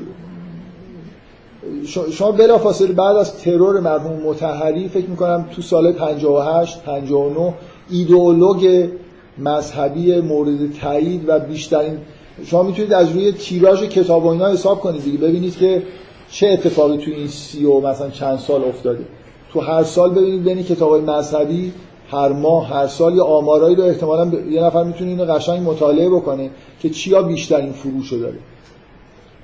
شما 2.11 2.31
بلافاصله 2.31 2.93
بعد 2.93 3.15
از 3.15 3.37
ترور 3.37 3.79
مرحوم 3.79 4.21
متحری 4.25 4.87
فکر 4.87 5.09
می‌کنم 5.09 5.45
تو 5.55 5.61
سال 5.61 5.91
58 5.91 6.83
59 6.83 7.53
ایدئولوگ 7.89 8.89
مذهبی 9.37 10.21
مورد 10.21 10.73
تایید 10.81 11.23
و 11.27 11.39
بیشترین 11.39 11.97
شما 12.45 12.63
می‌تونید 12.63 12.93
از 12.93 13.11
روی 13.11 13.31
تیراژ 13.31 13.83
کتاب 13.83 14.25
و 14.25 14.27
اینا 14.27 14.47
حساب 14.47 14.79
کنید 14.79 15.03
دیگه. 15.03 15.17
ببینید 15.17 15.57
که 15.57 15.83
چه 16.31 16.47
اتفاقی 16.47 16.97
تو 16.97 17.11
این 17.11 17.27
سی 17.27 17.65
و 17.65 17.79
مثلا 17.79 18.09
چند 18.09 18.39
سال 18.39 18.63
افتاده. 18.63 19.05
تو 19.53 19.59
هر 19.59 19.83
سال 19.83 20.09
ببینید 20.09 20.43
بین 20.43 20.63
کتاب 20.63 21.09
مذهبی 21.09 21.73
هر 22.11 22.29
ماه 22.29 22.67
هر 22.67 22.87
سال 22.87 23.15
یه 23.15 23.21
آمارایی 23.21 23.75
رو 23.75 23.83
احتمالا 23.83 24.31
یه 24.49 24.63
نفر 24.63 24.83
می‌تونه 24.83 25.09
اینو 25.09 25.25
قشنگ 25.25 25.69
مطالعه 25.69 26.09
بکنه 26.09 26.49
که 26.81 26.89
چیا 26.89 27.21
بیشترین 27.21 27.71
فروش 27.71 28.13
داره. 28.13 28.37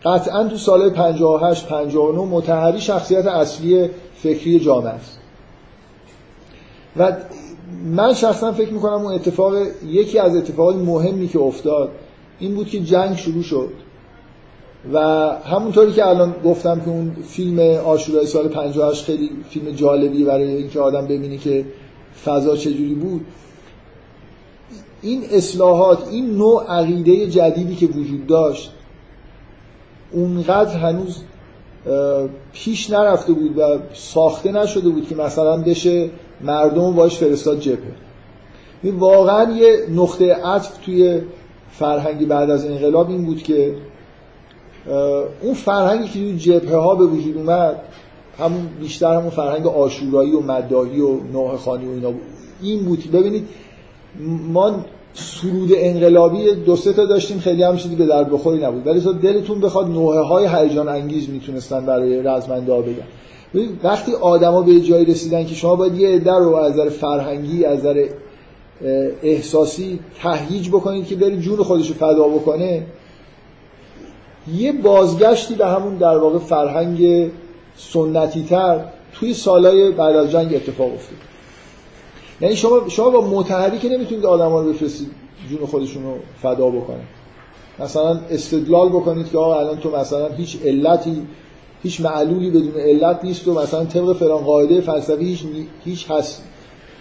قطعا 0.06 0.44
تو 0.44 0.58
سال 0.58 0.90
58 0.90 1.68
59 1.68 2.20
متحری 2.20 2.82
شخصیت 2.82 3.26
اصلی 3.26 3.90
فکری 4.16 4.60
جامعه 4.60 4.90
است. 4.90 5.20
و 6.98 7.12
من 7.86 8.14
شخصا 8.14 8.52
فکر 8.52 8.74
می‌کنم 8.74 8.94
اون 8.94 9.14
اتفاق 9.14 9.54
یکی 9.88 10.20
از 10.20 10.36
اتفاقات 10.36 10.76
مهمی 10.76 11.28
که 11.28 11.40
افتاد 11.40 11.92
این 12.40 12.56
بود 12.56 12.68
که 12.68 12.80
جنگ 12.80 13.18
شروع 13.18 13.44
شد. 13.44 13.70
و 14.94 15.00
همونطوری 15.46 15.92
که 15.92 16.08
الان 16.08 16.36
گفتم 16.46 16.80
که 16.80 16.90
اون 16.90 17.16
فیلم 17.28 17.60
آشورای 17.86 18.26
سال 18.26 18.48
58 18.48 19.04
خیلی 19.04 19.30
فیلم 19.50 19.72
جالبی 19.72 20.24
برای 20.24 20.56
اینکه 20.56 20.80
آدم 20.80 21.06
ببینه 21.06 21.38
که 21.38 21.66
فضا 22.26 22.56
چجوری 22.56 22.94
بود 22.94 23.26
این 25.02 25.24
اصلاحات 25.32 26.08
این 26.08 26.38
نوع 26.38 26.66
عقیده 26.68 27.28
جدیدی 27.28 27.76
که 27.76 27.86
وجود 27.86 28.28
داشت 28.28 28.72
اونقدر 30.12 30.78
هنوز 30.78 31.24
پیش 32.54 32.90
نرفته 32.90 33.34
بود 33.34 33.58
و 33.58 33.80
ساخته 33.94 34.52
نشده 34.52 34.90
بود 34.90 35.08
که 35.08 35.16
مثلا 35.16 35.58
بشه 35.58 36.10
مردم 36.42 36.94
باش 36.94 37.18
فرستاد 37.18 37.60
جبهه. 37.60 37.96
واقعا 38.84 39.52
یه 39.52 39.78
نقطه 39.96 40.34
عطف 40.34 40.78
توی 40.78 41.22
فرهنگی 41.80 42.26
بعد 42.26 42.50
از 42.50 42.66
انقلاب 42.66 43.10
این 43.10 43.26
بود 43.26 43.44
که 43.44 43.76
اون 45.42 45.54
فرهنگی 45.54 46.08
که 46.08 46.14
توی 46.14 46.38
جبهه 46.38 46.76
ها 46.76 46.96
به 46.96 47.06
وجود 47.06 47.38
اومد 47.38 47.76
همون 48.40 48.68
بیشتر 48.80 49.16
همون 49.16 49.30
فرهنگ 49.30 49.68
آشورایی 49.68 50.32
و 50.32 50.40
مداهی 50.40 51.00
و 51.00 51.24
نوح 51.34 51.56
خانی 51.56 51.86
و 51.86 51.90
اینا 51.90 52.12
بود. 52.12 52.22
این 52.62 52.86
بود 52.86 53.12
ببینید 53.14 53.48
ما 54.54 54.76
سرود 55.14 55.70
انقلابی 55.76 56.56
دو 56.56 56.76
سه 56.76 56.94
تا 56.94 57.06
داشتیم 57.06 57.40
خیلی 57.40 57.64
هم 57.64 57.78
چیزی 57.78 57.96
به 57.96 58.06
درد 58.06 58.32
بخوری 58.32 58.66
نبود. 58.66 58.88
ولی 58.88 59.02
تو 59.02 59.14
دلتون 59.14 59.60
بخواد 59.60 59.88
نوحه 59.88 60.20
های 60.20 60.48
هیجان 60.48 60.88
انگیز 60.88 61.30
می‌تونستن 61.30 61.86
برای 61.86 62.24
رزمنده 62.24 62.74
ها 62.74 62.82
بگن. 62.82 63.08
وقتی 63.84 64.14
آدما 64.14 64.62
به 64.62 64.80
جایی 64.80 65.06
رسیدن 65.06 65.46
که 65.46 65.56
شما 65.56 65.76
باید 65.76 65.96
یه 65.96 66.10
عده 66.10 66.32
رو 66.32 66.56
از 66.56 66.74
نظر 66.74 66.90
فرهنگی 66.90 67.66
از 67.66 67.80
نظر 67.80 68.08
احساسی 69.24 70.00
تهییج 70.22 70.70
بکنید 70.70 71.08
که 71.08 71.16
بری 71.16 71.40
جون 71.42 71.64
خودش 71.64 71.88
رو 71.88 71.94
فدا 71.94 72.28
بکنه. 72.28 72.86
یه 74.56 74.72
بازگشتی 74.72 75.56
به 75.56 75.68
همون 75.68 75.96
در 75.96 76.18
واقع 76.18 76.38
فرهنگ 76.38 77.32
سنتی 77.78 78.44
تر 78.44 78.86
توی 79.14 79.34
سالهای 79.34 79.92
بعد 79.92 80.16
از 80.16 80.32
جنگ 80.32 80.56
اتفاق 80.56 80.94
افتاد. 80.94 81.18
یعنی 82.42 82.56
شما 82.56 82.90
شما 82.90 83.10
با 83.10 83.22
متحری 83.22 83.80
که 83.80 83.90
نمی‌تونید 83.90 84.26
آدما 84.26 84.62
رو 84.62 84.70
بفرستید 84.70 85.12
جون 85.50 85.68
خودشون 85.68 86.04
رو 86.04 86.14
فدا 86.42 86.70
بکنن 86.70 87.04
مثلا 87.80 88.20
استدلال 88.30 88.90
بکنید 88.90 89.32
که 89.32 89.38
آقا 89.38 89.60
الان 89.60 89.78
تو 89.78 89.98
مثلا 89.98 90.28
هیچ 90.28 90.58
علتی 90.66 91.28
هیچ 91.84 92.02
معلولی 92.02 92.50
بدون 92.50 92.74
علت 92.82 93.20
نیست 93.24 93.48
و 93.48 93.54
مثلا 93.54 93.86
طبق 93.86 94.14
فلان 94.14 94.44
قاعده 94.44 94.82
فلسفی 94.82 95.26
هیچ 95.26 95.46
هیچ 95.86 96.12
هست 96.12 96.44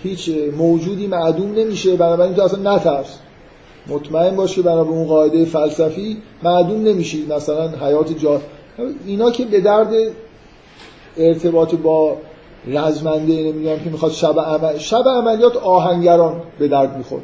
هیچ 0.07 0.31
موجودی 0.59 1.07
معدوم 1.07 1.55
نمیشه 1.55 1.97
بنابراین 1.97 2.35
تو 2.35 2.43
اصلا 2.43 2.75
نترس. 2.75 3.19
مطمئن 3.89 4.37
باش 4.37 4.55
که 4.55 4.63
بنا 4.63 4.85
به 4.85 4.91
اون 4.91 5.07
قاعده 5.07 5.45
فلسفی 5.45 6.17
معدوم 6.43 6.83
نمیشی. 6.83 7.27
مثلا 7.31 7.69
حیات 7.69 8.19
جا 8.19 8.41
اینا 9.07 9.31
که 9.31 9.45
به 9.45 9.61
درد 9.61 9.93
ارتباط 11.17 11.75
با 11.75 12.17
رزمنده 12.67 13.33
نمی‌دونم 13.33 13.79
که 13.79 13.91
می‌خواد 13.91 14.13
شب 14.13 14.41
عمل 14.41 14.79
شب 14.79 15.05
عملیات 15.09 15.57
آهنگران 15.57 16.43
به 16.59 16.69
درد 16.69 16.97
می‌خورد 16.97 17.23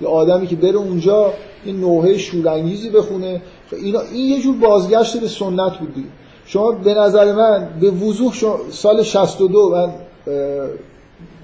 یه 0.00 0.08
آدمی 0.08 0.46
که 0.46 0.56
بره 0.56 0.76
اونجا 0.76 1.32
این 1.64 1.80
نوحه 1.80 2.18
شورانگیزی 2.18 2.90
بخونه. 2.90 3.42
اینا 3.72 4.00
این 4.00 4.30
یه 4.30 4.40
جور 4.40 4.56
بازگشت 4.56 5.20
به 5.20 5.28
سنت 5.28 5.78
بود 5.78 6.04
شما 6.46 6.72
به 6.72 6.94
نظر 6.94 7.32
من 7.32 7.68
به 7.80 7.90
وضوح 7.90 8.32
سال 8.70 9.02
62 9.02 9.70
من 9.70 9.90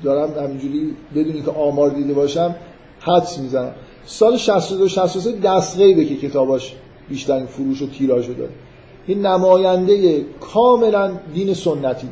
دارم 0.04 0.44
همینجوری 0.44 0.96
بدونی 1.14 1.42
که 1.42 1.50
آمار 1.50 1.90
دیده 1.90 2.12
باشم 2.12 2.54
حدس 3.00 3.38
می‌زنم. 3.38 3.72
سال 4.06 4.36
62 4.36 4.88
63 4.88 5.32
دستغیبه 5.32 6.04
که 6.04 6.16
کتاباش 6.16 6.74
بیشترین 7.08 7.46
فروش 7.46 7.82
و 7.82 7.86
تیراژ 7.86 8.28
داره 8.28 8.50
این 9.06 9.26
نماینده 9.26 10.24
کاملا 10.40 11.12
دین 11.34 11.54
سنتی 11.54 12.08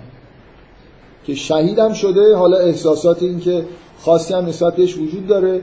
که 1.24 1.34
شهیدم 1.34 1.92
شده. 1.92 2.36
حالا 2.36 2.56
احساسات 2.56 3.22
این 3.22 3.40
که 3.40 3.64
خاصی 4.00 4.34
هم 4.34 4.46
نسبت 4.46 4.76
بهش 4.76 4.96
وجود 4.96 5.26
داره 5.26 5.62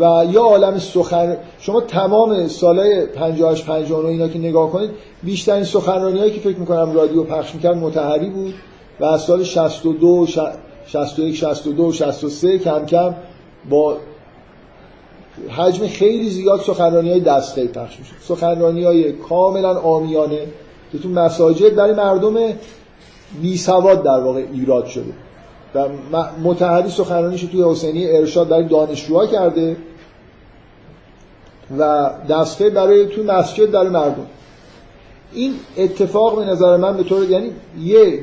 و 0.00 0.26
یا 0.32 0.42
عالم 0.42 0.78
سخن 0.78 1.36
شما 1.58 1.80
تمام 1.80 2.48
سالهای 2.48 3.06
58 3.06 3.66
59 3.66 4.08
اینا 4.08 4.28
که 4.28 4.38
نگاه 4.38 4.70
کنید 4.70 4.90
بیشترین 5.22 5.64
سخنرانی 5.64 6.18
هایی 6.18 6.32
که 6.32 6.40
فکر 6.40 6.58
می‌کنم 6.58 6.92
رادیو 6.92 7.24
پخش 7.24 7.54
می‌کرد 7.54 7.76
متحری 7.76 8.30
بود 8.30 8.54
و 9.00 9.04
از 9.04 9.22
سال 9.22 9.44
62 9.44 10.26
61 10.88 11.36
62 11.36 11.92
63 11.92 12.58
کم 12.58 12.86
کم 12.86 13.14
با 13.70 13.96
حجم 15.48 15.86
خیلی 15.86 16.30
زیاد 16.30 16.60
سخنرانی 16.60 17.10
های 17.10 17.20
دسته 17.20 17.66
پخش 17.66 17.98
میشه. 17.98 18.12
سخنرانی 18.20 18.84
های 18.84 19.12
کاملا 19.12 19.78
آمیانه 19.80 20.46
که 20.92 20.98
تو 20.98 21.08
مساجد 21.08 21.74
برای 21.74 21.94
مردم 21.94 22.34
بی 23.42 23.56
سواد 23.56 24.02
در 24.02 24.20
واقع 24.20 24.44
ایراد 24.52 24.86
شده. 24.86 25.12
و 25.74 25.88
متحری 26.42 26.90
سخنرانیش 26.90 27.42
توی 27.42 27.62
حسینی 27.62 28.06
ارشاد 28.06 28.48
برای 28.48 28.64
دانشجوها 28.64 29.26
کرده 29.26 29.76
و 31.78 32.10
دسته 32.30 32.70
برای 32.70 33.06
توی 33.06 33.24
مسجد 33.24 33.70
برای 33.70 33.88
مردم. 33.88 34.26
این 35.32 35.54
اتفاق 35.76 36.36
به 36.36 36.44
نظر 36.44 36.76
من 36.76 36.96
به 36.96 37.02
طور 37.02 37.30
یعنی 37.30 37.50
یه 37.80 38.22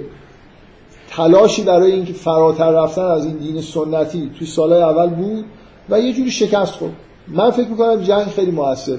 تلاشی 1.18 1.63
برای 1.63 1.91
اینکه 1.91 2.13
فراتر 2.13 2.72
رفتن 2.72 3.01
از 3.01 3.26
این 3.26 3.38
دین 3.38 3.61
سنتی 3.61 4.32
توی 4.39 4.47
سالهای 4.47 4.82
اول 4.82 5.09
بود 5.09 5.45
و 5.89 5.99
یه 5.99 6.13
جوری 6.13 6.32
شکست 6.32 6.74
خورد. 6.74 6.93
من 7.28 7.51
فکر 7.51 7.68
می‌کنم 7.68 8.01
جنگ 8.01 8.26
خیلی 8.26 8.51
موثر 8.51 8.97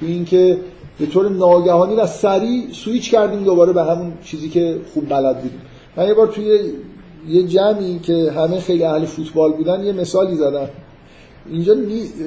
تو 0.00 0.06
اینکه 0.06 0.58
به 0.98 1.06
طور 1.06 1.30
ناگهانی 1.30 1.94
و 1.94 2.06
سریع 2.06 2.72
سویچ 2.72 3.10
کردیم 3.10 3.44
دوباره 3.44 3.72
به 3.72 3.82
همون 3.82 4.12
چیزی 4.24 4.48
که 4.48 4.76
خوب 4.94 5.08
بلد 5.08 5.36
بودیم. 5.36 5.60
من 5.96 6.06
یه 6.06 6.14
بار 6.14 6.26
توی 6.26 6.60
یه 7.28 7.42
جمعی 7.42 7.98
که 7.98 8.32
همه 8.36 8.60
خیلی 8.60 8.84
اهل 8.84 9.04
فوتبال 9.04 9.52
بودن 9.52 9.84
یه 9.84 9.92
مثالی 9.92 10.34
زدم. 10.34 10.68
اینجا. 11.50 11.74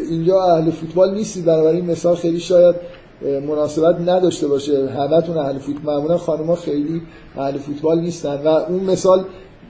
اینجا 0.10 0.44
اهل 0.44 0.72
فوتبال 0.72 1.14
نیستی 1.14 1.42
بنابراین 1.42 1.86
مثال 1.86 2.16
خیلی 2.16 2.40
شاید 2.40 2.76
مناسبت 3.22 4.10
نداشته 4.10 4.48
باشه. 4.48 4.90
همتون 4.90 5.38
اهل 5.38 5.58
فوتبال 5.58 5.96
معمولا 5.96 6.18
خانم‌ها 6.18 6.56
خیلی 6.56 7.02
اهل 7.38 7.58
فوتبال 7.58 8.00
نیستن. 8.00 8.42
و 8.44 8.48
اون 8.48 8.84
مثال 8.84 9.24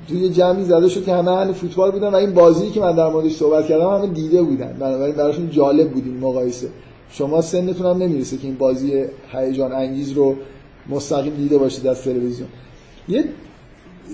توی 0.07 0.29
جمعی 0.29 0.63
زده 0.63 0.89
شد 0.89 1.05
که 1.05 1.13
همه 1.13 1.31
اهل 1.31 1.51
فوتبال 1.51 1.91
بودن 1.91 2.07
و 2.07 2.15
این 2.15 2.33
بازی 2.33 2.69
که 2.69 2.79
من 2.79 2.95
در 2.95 3.09
موردش 3.09 3.35
صحبت 3.35 3.67
کردم 3.67 3.89
همه 3.89 4.07
دیده 4.07 4.41
بودن. 4.41 4.77
بنابراین 4.79 5.15
براشون 5.15 5.49
جالب 5.49 5.91
بود 5.91 6.03
این 6.05 6.17
مقایسه. 6.17 6.67
شما 7.11 7.41
سنتون 7.41 7.85
هم 7.87 7.97
نمی‌رسه 7.97 8.37
که 8.37 8.47
این 8.47 8.57
بازی 8.57 9.05
هیجان 9.31 9.71
انگیز 9.71 10.11
رو 10.11 10.35
مستقیم 10.89 11.33
دیده 11.33 11.57
باشید 11.57 11.87
از 11.87 12.01
تلویزیون. 12.01 12.49
یه 13.09 13.23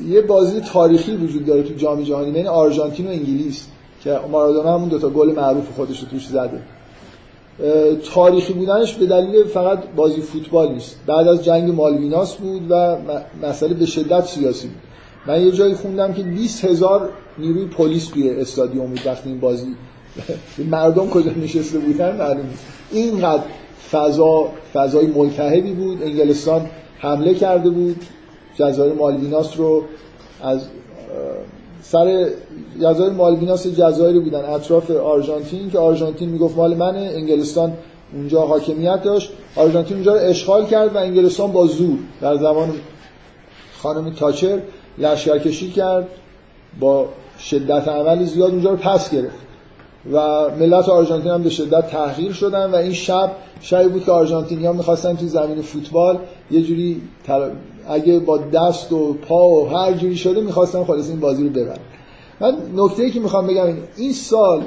یه 0.08 0.22
بازی 0.22 0.62
تاریخی 0.62 1.16
وجود 1.16 1.46
داره 1.46 1.64
تو 1.64 1.74
جام 1.74 2.02
جهانی 2.02 2.32
بین 2.32 2.48
آرژانتین 2.48 3.08
و 3.08 3.10
انگلیس 3.10 3.68
که 4.04 4.20
مارادونا 4.32 4.74
همون 4.74 4.90
دوتا 4.90 5.10
گل 5.10 5.32
معروف 5.36 5.72
خودش 5.76 6.00
رو 6.00 6.08
توش 6.08 6.28
زده. 6.28 6.62
تاریخی 8.14 8.54
بودنش 8.54 8.94
به 8.94 9.06
دلیل 9.06 9.44
فقط 9.44 9.80
بازی 9.96 10.22
فوتبال 10.22 10.72
نیست. 10.72 11.00
بعد 11.08 11.28
از 11.28 11.44
جنگ 11.44 11.72
مالویناس 11.72 12.36
بود 12.36 12.62
و 12.70 12.98
مسئله 13.42 13.74
به 13.74 13.86
شدت 13.86 14.26
سیاسی 14.26 14.68
بود. 14.68 14.78
من 15.28 15.46
یه 15.46 15.52
جایی 15.52 15.74
خوندم 15.74 16.14
که 16.14 16.24
20 16.24 16.66
هزار 16.66 17.10
نیروی 17.38 17.66
پلیس 17.66 18.08
توی 18.08 18.30
استادیوم 18.30 18.88
بود 18.88 19.02
وقتی 19.06 19.30
این 19.30 19.40
بازی 19.40 19.76
مردم 20.72 21.10
کجا 21.10 21.32
نشسته 21.32 21.80
بودن 21.80 22.16
معلوم 22.16 22.46
نیست. 22.46 22.66
اینقدر 22.92 23.44
فضا 23.92 24.50
فضای 24.74 25.08
ملتهبی 25.08 25.74
بود. 25.74 26.04
انگلستان 26.04 26.70
حمله 27.00 27.34
کرده 27.34 27.70
بود. 27.70 28.06
جزایر 28.56 28.94
مالویناس 28.94 29.58
رو 29.58 29.84
از 30.44 30.62
سر 31.84 32.30
جزایر 32.82 33.12
مالویناس 33.12 33.68
جزایری 33.68 34.20
بودن. 34.20 34.46
اطراف 34.46 34.92
آرژانتین 34.92 35.72
که 35.72 35.80
آرژانتین 35.80 36.30
می‌گفت 36.30 36.58
مال 36.58 36.76
منه 36.76 37.00
انگلستان 37.00 37.74
اونجا 38.14 38.42
حاکمیت 38.42 39.04
داشت. 39.04 39.32
آرژانتین 39.56 39.98
اونجا 39.98 40.14
رو 40.14 40.20
اشغال 40.20 40.66
کرد 40.66 40.96
و 40.96 40.98
انگلستان 40.98 41.52
با 41.52 41.68
زور 41.68 41.98
در 42.22 42.38
زمان 42.38 42.72
خانم 43.78 44.14
تاچر 44.14 44.60
لشکرکشی 44.98 45.72
کرد 45.72 46.08
با 46.80 47.08
شدت 47.40 47.88
عملی 47.88 48.26
زیاد 48.26 48.52
اونجا 48.52 48.70
رو 48.70 48.78
پس 48.78 49.12
گرفت. 49.12 49.44
و 50.12 50.50
ملت 50.60 50.90
آرژانتین 50.90 51.32
هم 51.32 51.44
به 51.44 51.50
شدت 51.50 51.88
تحقیر 51.88 52.34
شدن 52.34 52.72
و 52.72 52.76
این 52.76 52.94
شب 52.94 53.32
شبی 53.62 53.90
بود 53.90 54.06
که 54.06 54.12
آرژانتینیا 54.12 54.74
می‌خواستن 54.74 55.16
توی 55.16 55.28
زمین 55.28 55.62
فوتبال 55.62 56.18
یه 56.52 56.62
جوری 56.62 57.02
اگه 57.88 58.20
با 58.20 58.38
دست 58.38 58.92
و 58.92 59.14
پا 59.14 59.46
و 59.46 59.70
هر 59.70 59.94
جوری 59.94 60.16
شده 60.16 60.42
می‌خواستن 60.42 60.84
خلاص 60.84 61.10
این 61.10 61.20
بازی 61.20 61.44
رو 61.44 61.50
ببرن. 61.50 61.80
من 62.40 62.56
نکته 62.76 63.04
ای 63.04 63.12
که 63.12 63.20
می‌خوام 63.20 63.48
بگم 63.48 63.66
این 63.66 63.78
این 63.98 64.14
سال 64.14 64.64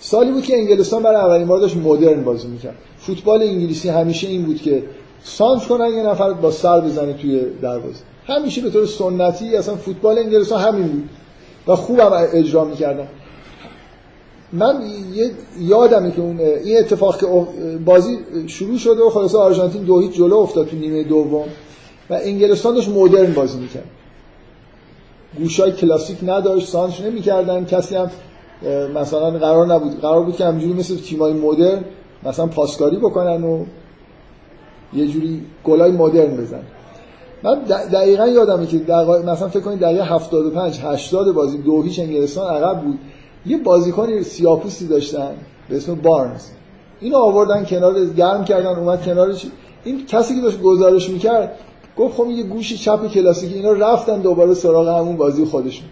سالی 0.00 0.32
بود 0.32 0.42
که 0.42 0.56
انگلستان 0.56 1.02
برای 1.02 1.16
اولین 1.16 1.46
بار 1.46 1.60
داشت 1.60 1.76
مدرن 1.76 2.24
بازی 2.24 2.48
می‌کرد. 2.48 2.74
فوتبال 2.98 3.42
انگلیسی 3.42 3.88
همیشه 3.88 4.28
این 4.28 4.42
بود 4.42 4.62
که 4.62 4.82
سانت 5.22 5.66
کنن 5.66 5.90
یه 5.90 6.02
نفر 6.02 6.32
با 6.32 6.50
سر 6.50 6.80
بزنه 6.80 7.12
توی 7.12 7.40
دروازه. 7.62 8.00
همیشه 8.26 8.60
به 8.60 8.70
طور 8.70 8.86
سنتی 8.86 9.56
اصلا 9.56 9.76
فوتبال 9.76 10.18
انگلستان 10.18 10.60
همین 10.60 10.88
بود 10.88 11.08
و 11.66 11.76
خوبم 11.76 12.28
اجرا 12.32 12.64
می‌کردن. 12.64 13.08
من 14.52 14.82
یه 15.14 15.30
یادمه 15.60 16.10
که 16.10 16.20
اون 16.20 16.40
این 16.40 16.78
اتفاق 16.78 17.20
که 17.20 17.26
بازی 17.84 18.18
شروع 18.46 18.78
شده 18.78 19.02
و 19.02 19.10
خلاص 19.10 19.34
آرژانتین 19.34 19.82
دو 19.82 20.00
هیچ 20.00 20.12
جلو 20.12 20.36
افتاد 20.36 20.68
تو 20.68 20.76
نیمه 20.76 21.02
دوم. 21.02 21.44
و 22.10 22.14
انگلستان 22.22 22.74
داشت 22.74 22.88
مدرن 22.88 23.32
بازی 23.32 23.58
می‌کرد. 23.58 23.84
گوشای 25.38 25.72
کلاسیک 25.72 26.18
نداشت 26.22 26.68
سانچ 26.68 27.00
نمی‌کردن. 27.00 27.64
کسی 27.64 27.96
هم 27.96 28.10
مثلا 28.94 29.30
قرار 29.30 29.66
نبود 29.66 30.00
قرار 30.00 30.22
بود 30.22 30.36
که 30.36 30.44
همجوری 30.44 30.72
مثل 30.72 30.96
تیمای 30.96 31.32
مدرن 31.32 31.84
مثلا 32.22 32.46
پاسکاری 32.46 32.96
بکنن 32.96 33.44
و 33.44 33.64
یه 34.94 35.06
جوری 35.06 35.42
گلای 35.64 35.90
مدرن 35.90 36.36
بزن 36.36 36.62
من 37.42 37.54
دقیقا 37.92 38.26
یادمه 38.26 38.66
که 38.66 38.78
دقیقا 38.78 39.18
مثلا 39.18 39.48
فکر 39.48 39.60
کنید 39.60 39.80
دقیقه 39.80 40.04
75 40.04 40.80
80 40.82 41.34
بازی 41.34 41.58
دو 41.58 41.82
هیچ 41.82 41.98
انگلستان 41.98 42.54
عقب 42.54 42.80
بود. 42.82 42.98
یه 43.46 43.58
بازیکن 43.58 44.22
سیاپوسی 44.22 44.86
داشتن 44.86 45.30
به 45.68 45.76
اسم 45.76 45.94
بارنز. 45.94 46.46
اینو 47.00 47.16
آوردن 47.16 47.64
کنار 47.64 48.04
گرم 48.04 48.44
کردن 48.44 48.76
اومد 48.76 49.04
کنارش. 49.04 49.46
این 49.84 50.06
کسی 50.06 50.34
که 50.34 50.40
داشت 50.40 50.60
گزارش 50.60 51.10
می‌کرد 51.10 51.58
گفت 51.98 52.16
خب 52.16 52.30
یه 52.30 52.42
گوشی 52.42 52.76
چپ 52.76 53.06
کلاسیک 53.06 53.52
اینا 53.54 53.72
رفتن 53.72 54.20
دوباره 54.20 54.54
سراغ 54.54 54.88
همون 54.88 55.16
بازی 55.16 55.44
خودشون 55.44 55.86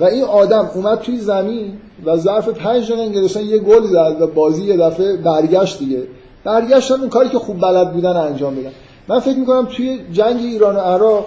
و 0.00 0.04
این 0.04 0.22
آدم 0.22 0.70
اومد 0.74 0.98
توی 0.98 1.18
زمین 1.18 1.72
و 2.04 2.16
ظرف 2.16 2.48
پنج 2.48 2.86
دقیقه 2.86 3.02
انگلستان 3.02 3.42
یه 3.42 3.58
گل 3.58 3.82
زد 3.82 4.16
و 4.20 4.26
بازی 4.26 4.64
یه 4.64 4.76
دفعه 4.76 5.16
برگشت 5.16 5.78
دیگه. 5.78 6.02
برگشتن 6.44 6.94
اون 6.94 7.08
کاری 7.08 7.28
که 7.28 7.38
خوب 7.38 7.60
بلد 7.60 7.92
بودن 7.92 8.16
انجام 8.16 8.54
بدن. 8.54 8.72
من 9.08 9.20
فکر 9.20 9.38
می‌کنم 9.38 9.68
توی 9.76 9.98
جنگ 10.12 10.36
ایران 10.36 10.76
و 10.76 10.78
عراق 10.78 11.26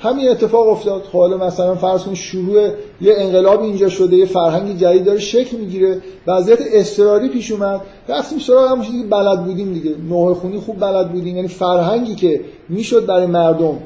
همین 0.00 0.28
اتفاق 0.28 0.68
افتاد. 0.68 1.02
خب 1.02 1.18
حالا 1.18 1.36
مثلا 1.36 1.74
فرض 1.74 2.02
کن 2.02 2.14
شروع 2.14 2.68
یه 3.00 3.14
انقلاب 3.16 3.62
اینجا 3.62 3.88
شده 3.88 4.16
یه 4.16 4.26
فرهنگ 4.26 4.76
جدید 4.76 5.04
داره 5.04 5.18
شکل 5.18 5.56
می‌گیره 5.56 6.02
وضعیت 6.26 6.58
اضطراری 6.72 7.28
پیش 7.28 7.50
اومد. 7.50 7.80
رفتیم 8.08 8.38
سراغ 8.38 8.70
همون 8.70 8.84
چیزی 8.84 9.02
بلد 9.02 9.44
بودیم 9.44 9.72
دیگه. 9.72 9.94
نوع 10.08 10.34
خونی 10.34 10.58
خوب 10.58 10.80
بلد 10.80 11.12
بودیم. 11.12 11.36
یعنی 11.36 11.48
فرهنگی 11.48 12.14
که 12.14 12.40
می‌شد 12.68 13.06
برای 13.06 13.26
مردم 13.26 13.78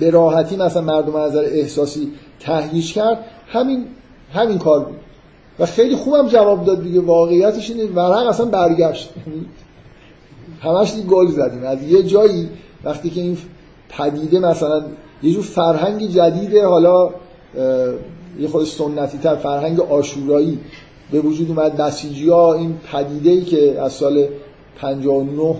به 0.00 0.10
راحتی 0.10 0.56
مثلا 0.56 0.82
مردم 0.82 1.16
از 1.16 1.32
نظر 1.32 1.44
احساسی 1.44 2.12
تهییج 2.40 2.92
کرد 2.92 3.24
همین 3.48 3.84
همین 4.32 4.58
کار 4.58 4.80
بود. 4.80 4.96
و 5.58 5.66
خیلی 5.66 5.96
خوبم 5.96 6.28
جواب 6.28 6.64
داد 6.64 6.82
دیگه. 6.82 7.00
واقعیتش 7.00 7.70
اینه 7.70 7.84
ورق 7.84 8.28
اصلا 8.28 8.46
برگشت. 8.46 9.10
همش 10.60 10.94
دیگه 10.94 11.06
گل 11.06 11.26
زدیم. 11.26 11.64
از 11.64 11.82
یه 11.82 12.02
جایی 12.02 12.48
وقتی 12.84 13.10
که 13.10 13.20
این 13.20 13.38
پدیده 13.88 14.38
مثلا 14.38 14.82
یه 15.22 15.32
جور 15.32 15.42
فرهنگ 15.42 16.08
جدیده 16.08 16.66
حالا 16.66 17.10
یه 18.40 18.48
خود 18.48 18.64
سنتی 18.64 19.18
تر 19.18 19.36
فرهنگ 19.36 19.80
آشورایی 19.80 20.58
به 21.12 21.20
وجود 21.20 21.48
اومد. 21.48 21.76
بسیجی 21.76 22.30
ها 22.30 22.54
این 22.54 22.74
پدیده 22.92 23.30
ای 23.30 23.42
که 23.42 23.80
از 23.80 23.92
سال 23.92 24.26
59 24.76 25.56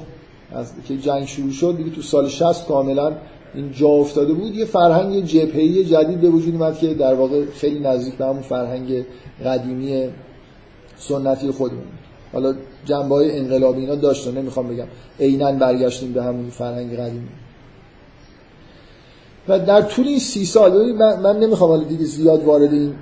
از 0.52 0.72
که 0.88 0.96
جنگ 0.96 1.24
شروع 1.24 1.50
شد 1.50 1.76
دیگه 1.76 1.90
تو 1.90 2.02
سال 2.02 2.28
60 2.28 2.68
کاملا 2.68 3.12
این 3.54 3.72
جا 3.72 3.88
افتاده 3.88 4.32
بود. 4.32 4.54
یه 4.54 4.64
فرهنگ 4.64 5.24
جبهه‌ای 5.24 5.84
جدید 5.84 6.20
به 6.20 6.28
وجود 6.28 6.54
اومد 6.54 6.78
که 6.78 6.94
در 6.94 7.14
واقع 7.14 7.44
خیلی 7.54 7.80
نزدیک 7.80 8.14
به 8.14 8.24
همون 8.24 8.42
فرهنگ 8.42 9.04
قدیمی 9.44 10.08
سنتی 10.96 11.50
خودمون. 11.50 11.84
حالا 12.32 12.54
جنبه 12.84 13.14
های 13.14 13.38
انقلابی 13.38 13.80
اینا 13.80 13.94
داشته 13.94 14.30
نمی‌خوام 14.30 14.68
بگم. 14.68 14.86
عینا 15.20 15.52
برگشتیم 15.52 16.12
به 16.12 16.22
همون 16.22 16.50
فرهنگ 16.50 16.96
قدیمی. 16.96 17.28
و 19.48 19.58
در 19.58 19.82
طول 19.82 20.08
این 20.08 20.18
سی 20.18 20.44
سال 20.44 20.92
من, 20.92 21.20
من 21.20 21.40
نمی‌خوام 21.40 21.70
حالا 21.70 21.84
دیگه 21.84 22.04
زیاد 22.04 22.44
وارد 22.44 22.72
این 22.72 22.94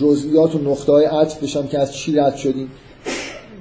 جزئیات 0.00 0.54
و 0.54 0.58
نقطه 0.58 0.92
های 0.92 1.04
عطف 1.04 1.42
بشم 1.42 1.66
که 1.66 1.78
از 1.78 1.94
چی 1.94 2.16
رد 2.16 2.36
شدیم. 2.36 2.70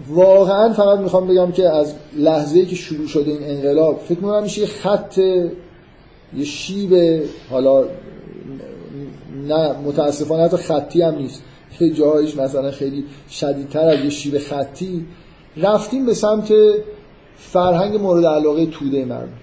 واقعا 0.09 0.73
فقط 0.73 0.99
می‌خوام 0.99 1.27
بگم 1.27 1.51
که 1.51 1.69
از 1.69 1.93
لحظه 2.17 2.65
که 2.65 2.75
شروع 2.75 3.07
شده 3.07 3.31
این 3.31 3.43
انقلاب 3.43 3.99
فکر 3.99 4.19
می‌کنم 4.19 4.43
میشه 4.43 4.61
یه 4.61 4.67
خط 4.67 5.17
یه 6.37 6.45
شیب 6.45 7.23
حالا 7.49 7.83
نه 9.47 9.71
متاسفانه 9.85 10.43
حتی 10.43 10.57
خطی 10.57 11.01
هم 11.01 11.15
نیست. 11.15 11.43
یه 11.79 11.89
جایش 11.89 12.37
مثلا 12.37 12.71
خیلی 12.71 13.05
شدیدتر 13.29 13.89
از 13.89 13.99
یه 13.99 14.09
شیب 14.09 14.37
خطی. 14.37 15.05
رفتیم 15.57 16.05
به 16.05 16.13
سمت 16.13 16.53
فرهنگ 17.37 18.01
مورد 18.01 18.25
علاقه 18.25 18.65
توده 18.65 19.05
مردم. 19.05 19.40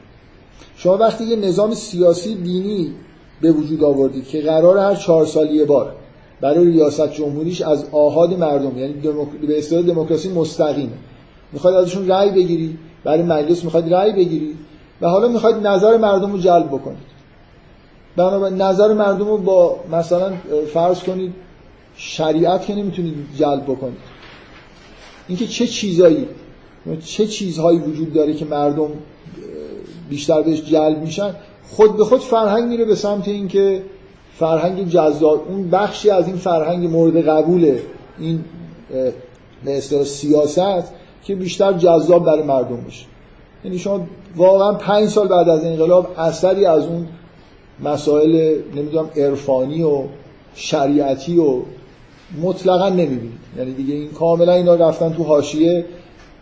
شما 0.79 0.97
وقتی 0.97 1.25
یه 1.25 1.37
نظام 1.37 1.75
سیاسی 1.75 2.35
دینی 2.35 2.95
به 3.41 3.53
وجود 3.53 3.85
آوردید 3.85 4.29
که 4.29 4.41
قرار 4.41 4.79
هر 4.79 4.95
چهار 4.95 5.27
سال 5.27 5.51
یه 5.51 5.65
بار 5.65 5.95
برای 6.41 6.67
ریاست 6.67 7.13
جمهوریش 7.13 7.61
از 7.63 7.85
آهاد 7.93 8.39
مردم 8.39 8.79
یعنی 8.79 8.93
به 9.47 9.59
اصطلاح 9.59 9.83
دموکراسی 9.83 10.29
مستقیمه 10.29 10.93
می‌خواد 11.53 11.75
ازشون 11.75 12.09
رأی 12.09 12.31
بگیری 12.31 12.79
برای 13.05 13.23
مجلس 13.23 13.65
می‌خواد 13.65 13.95
رأی 13.95 14.13
بگیری 14.13 14.57
و 15.01 15.09
حالا 15.09 15.29
می‌خواد 15.29 15.67
نظر 15.67 15.97
مردم 15.97 16.33
رو 16.33 16.39
جلب 16.39 16.67
بکنید. 16.67 17.09
بنابراین 18.17 18.63
نظر 18.63 18.93
مردم 18.93 19.29
رو 19.29 19.39
با 19.39 19.77
مثلا 19.93 20.33
فرض 20.73 21.03
کنید 21.03 21.35
شریعت 21.97 22.67
که 22.67 22.75
نمی‌تونید 22.75 23.15
جلب 23.37 23.63
بکنید. 23.63 24.19
اینکه 25.29 25.47
چه 25.47 25.67
چیزایی 25.67 26.29
چه 27.05 27.27
چیزهایی 27.27 27.79
وجود 27.79 28.13
داره 28.13 28.35
که 28.35 28.45
مردم 28.45 28.91
بیشتر 30.09 30.43
بهش 30.43 30.63
جلب 30.63 30.99
میشن 30.99 31.35
خود 31.71 31.97
به 31.97 32.05
خود 32.05 32.21
فرهنگ 32.21 32.69
میره 32.69 32.85
به 32.85 32.95
سمت 32.95 33.29
اینکه 33.29 33.83
فرهنگ 34.39 34.89
جذاب 34.89 35.47
اون 35.49 35.71
بخشی 35.71 36.11
از 36.11 36.27
این 36.27 36.37
فرهنگ 36.37 36.91
مورد 36.91 37.29
قبول 37.29 37.79
این 38.19 38.45
به 39.65 39.81
سیاست 40.05 40.93
که 41.25 41.35
بیشتر 41.35 41.73
جذاب 41.73 42.25
برای 42.25 42.43
مردم 42.43 42.85
بشه 42.89 43.07
یعنی 43.65 43.79
شما 43.79 44.07
واقعا 44.37 44.73
پنج 44.75 45.09
سال 45.09 45.29
بعد 45.29 45.49
از 45.49 45.65
انقلاب 45.65 46.15
اثری 46.19 46.67
از 46.67 46.87
اون 46.87 47.07
مسائل 47.85 48.57
نمی‌دونم 48.77 49.11
عرفانی 49.17 49.83
و 49.83 50.03
شریعتی 50.55 51.39
و 51.39 51.63
مطلقا 52.43 52.89
نمی‌بینید. 52.89 53.39
یعنی 53.59 53.73
دیگه 53.73 53.95
این 53.95 54.11
کاملا 54.11 54.53
اینا 54.53 54.75
رفتن 54.75 55.13
تو 55.13 55.23
حاشیه. 55.25 55.85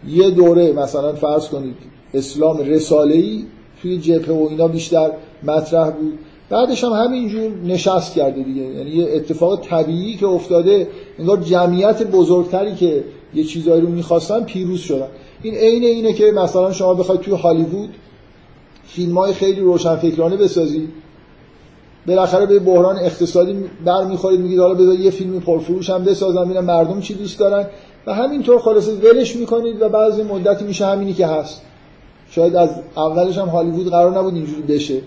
یه 0.08 0.30
دوره 0.30 0.72
مثلا 0.72 1.12
فرض 1.12 1.48
کنید 1.48 1.76
اسلام 2.16 2.58
رساله‌ای 2.58 3.44
توی 3.82 3.98
جبهه 3.98 4.30
و 4.30 4.46
اینا 4.50 4.68
بیشتر 4.68 5.10
مطرح 5.42 5.90
بود. 5.90 6.18
بعدش 6.50 6.84
هم 6.84 6.92
همینجور 6.92 7.50
نشست 7.64 8.14
کرده 8.14 8.42
دیگه. 8.42 8.62
یعنی 8.62 8.90
یه 8.90 9.12
اتفاق 9.12 9.60
طبیعی 9.60 10.16
که 10.16 10.26
افتاده 10.26 10.88
انگار 11.18 11.40
جمعیت 11.40 12.02
بزرگتری 12.02 12.74
که 12.74 13.04
یه 13.34 13.44
چیزایی 13.44 13.80
رو 13.80 13.88
می‌خواستن 13.88 14.44
پیروز 14.44 14.80
شدن. 14.80 15.08
این 15.42 15.54
عین 15.54 15.84
اینه 15.84 16.12
که 16.12 16.24
مثلا 16.24 16.72
شما 16.72 16.94
بخواید 16.94 17.20
توی 17.20 17.34
هالیوود 17.34 17.94
فیلم 18.86 19.18
های 19.18 19.32
خیلی 19.32 19.60
روشنفکرانه 19.60 20.36
بسازید 20.36 20.88
بالاخره 22.06 22.46
به 22.46 22.58
بحران 22.58 22.98
اقتصادی 22.98 23.54
برمیخورید 23.84 24.40
میگید 24.40 24.58
حالا 24.58 24.74
بذار 24.74 24.94
یه 24.94 25.10
فیلم 25.10 25.40
پرفروش 25.40 25.90
هم 25.90 26.04
بسازم 26.04 26.44
ببینم 26.44 26.64
مردم 26.64 27.00
چی 27.00 27.14
دوست 27.14 27.38
دارن؟ 27.38 27.66
و 28.06 28.14
همینطور 28.14 28.58
خلاصه 28.58 28.92
ولش 28.92 29.36
می‌کنید 29.36 29.82
و 29.82 29.88
بعضی 29.88 30.22
مدتی 30.22 30.64
میشه 30.64 30.86
همینی 30.86 31.12
که 31.12 31.26
هست. 31.26 31.62
شاید 32.36 32.56
از 32.56 32.70
اولش 32.96 33.38
هم 33.38 33.48
هالیوود 33.48 33.90
قرار 33.90 34.18
نبود 34.18 34.34
اینجوری 34.34 34.62
بشه. 34.62 35.00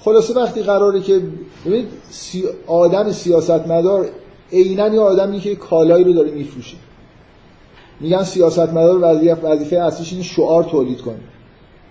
خلاصه 0.00 0.34
وقتی 0.34 0.62
قراره 0.62 1.00
که 1.00 1.22
ببینید 1.66 1.88
سی... 2.10 2.44
آدم 2.66 3.12
سیاستمدار 3.12 4.08
عینا 4.52 4.88
یه 4.88 5.00
آدمی 5.00 5.40
که 5.40 5.56
کالایی 5.56 6.04
رو 6.04 6.12
داره 6.12 6.30
میفروشه. 6.30 6.76
میگن 8.00 8.22
سیاستمدار 8.22 8.98
وظیفه 9.02 9.34
وظیفه 9.34 9.76
اصلیش 9.76 10.12
این 10.12 10.22
شعار 10.22 10.64
تولید 10.64 11.00
کنه. 11.00 11.20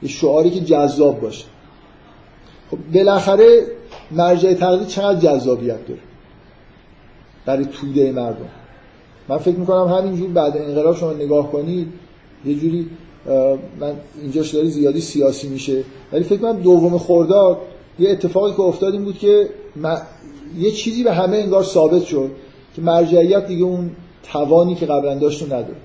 یه 0.04 0.10
شعاری 0.10 0.50
که 0.50 0.60
جذاب 0.60 1.22
باشه. 1.22 1.46
خب 2.72 2.78
بالاخره 2.94 3.68
مرجع 4.12 4.54
تقلید 4.54 4.88
چقدر 4.88 5.20
جذابیت 5.20 5.88
داره؟ 5.88 6.02
برای 7.46 7.66
توده 7.66 8.12
مردم. 8.12 8.50
من 9.28 9.38
فکر 9.38 9.56
می‌کنم 9.56 9.88
همینجور 9.88 10.30
بعد 10.30 10.58
انقلاب 10.58 10.96
شما 10.96 11.14
نگاه 11.14 11.52
کنید 11.52 11.88
یه 12.46 12.56
جوری 12.56 12.90
من 13.80 13.94
اینجاش 14.22 14.56
داری 14.56 14.70
زیادی 14.70 15.02
سیاسی 15.02 15.48
میشه. 15.48 15.84
ولی 16.14 16.24
فکر 16.24 16.38
کنم 16.38 16.62
دوم 16.62 16.98
خرداد 16.98 17.58
یه 18.00 18.10
اتفاقی 18.10 18.54
که 18.54 18.62
افتاد 18.62 18.94
این 18.94 19.04
بود 19.04 19.18
که 19.18 19.50
یه 20.58 20.72
چیزی 20.72 21.04
به 21.04 21.14
همه 21.14 21.38
انگار 21.38 21.64
ثابت 21.64 22.04
شد 22.04 22.32
که 22.76 22.82
مرجعیت 22.82 23.48
دیگه 23.48 23.64
اون 23.64 23.92
توانی 24.24 24.76
که 24.76 24.86
قبلا 24.86 25.16
داشت 25.16 25.44
نداره. 25.44 25.76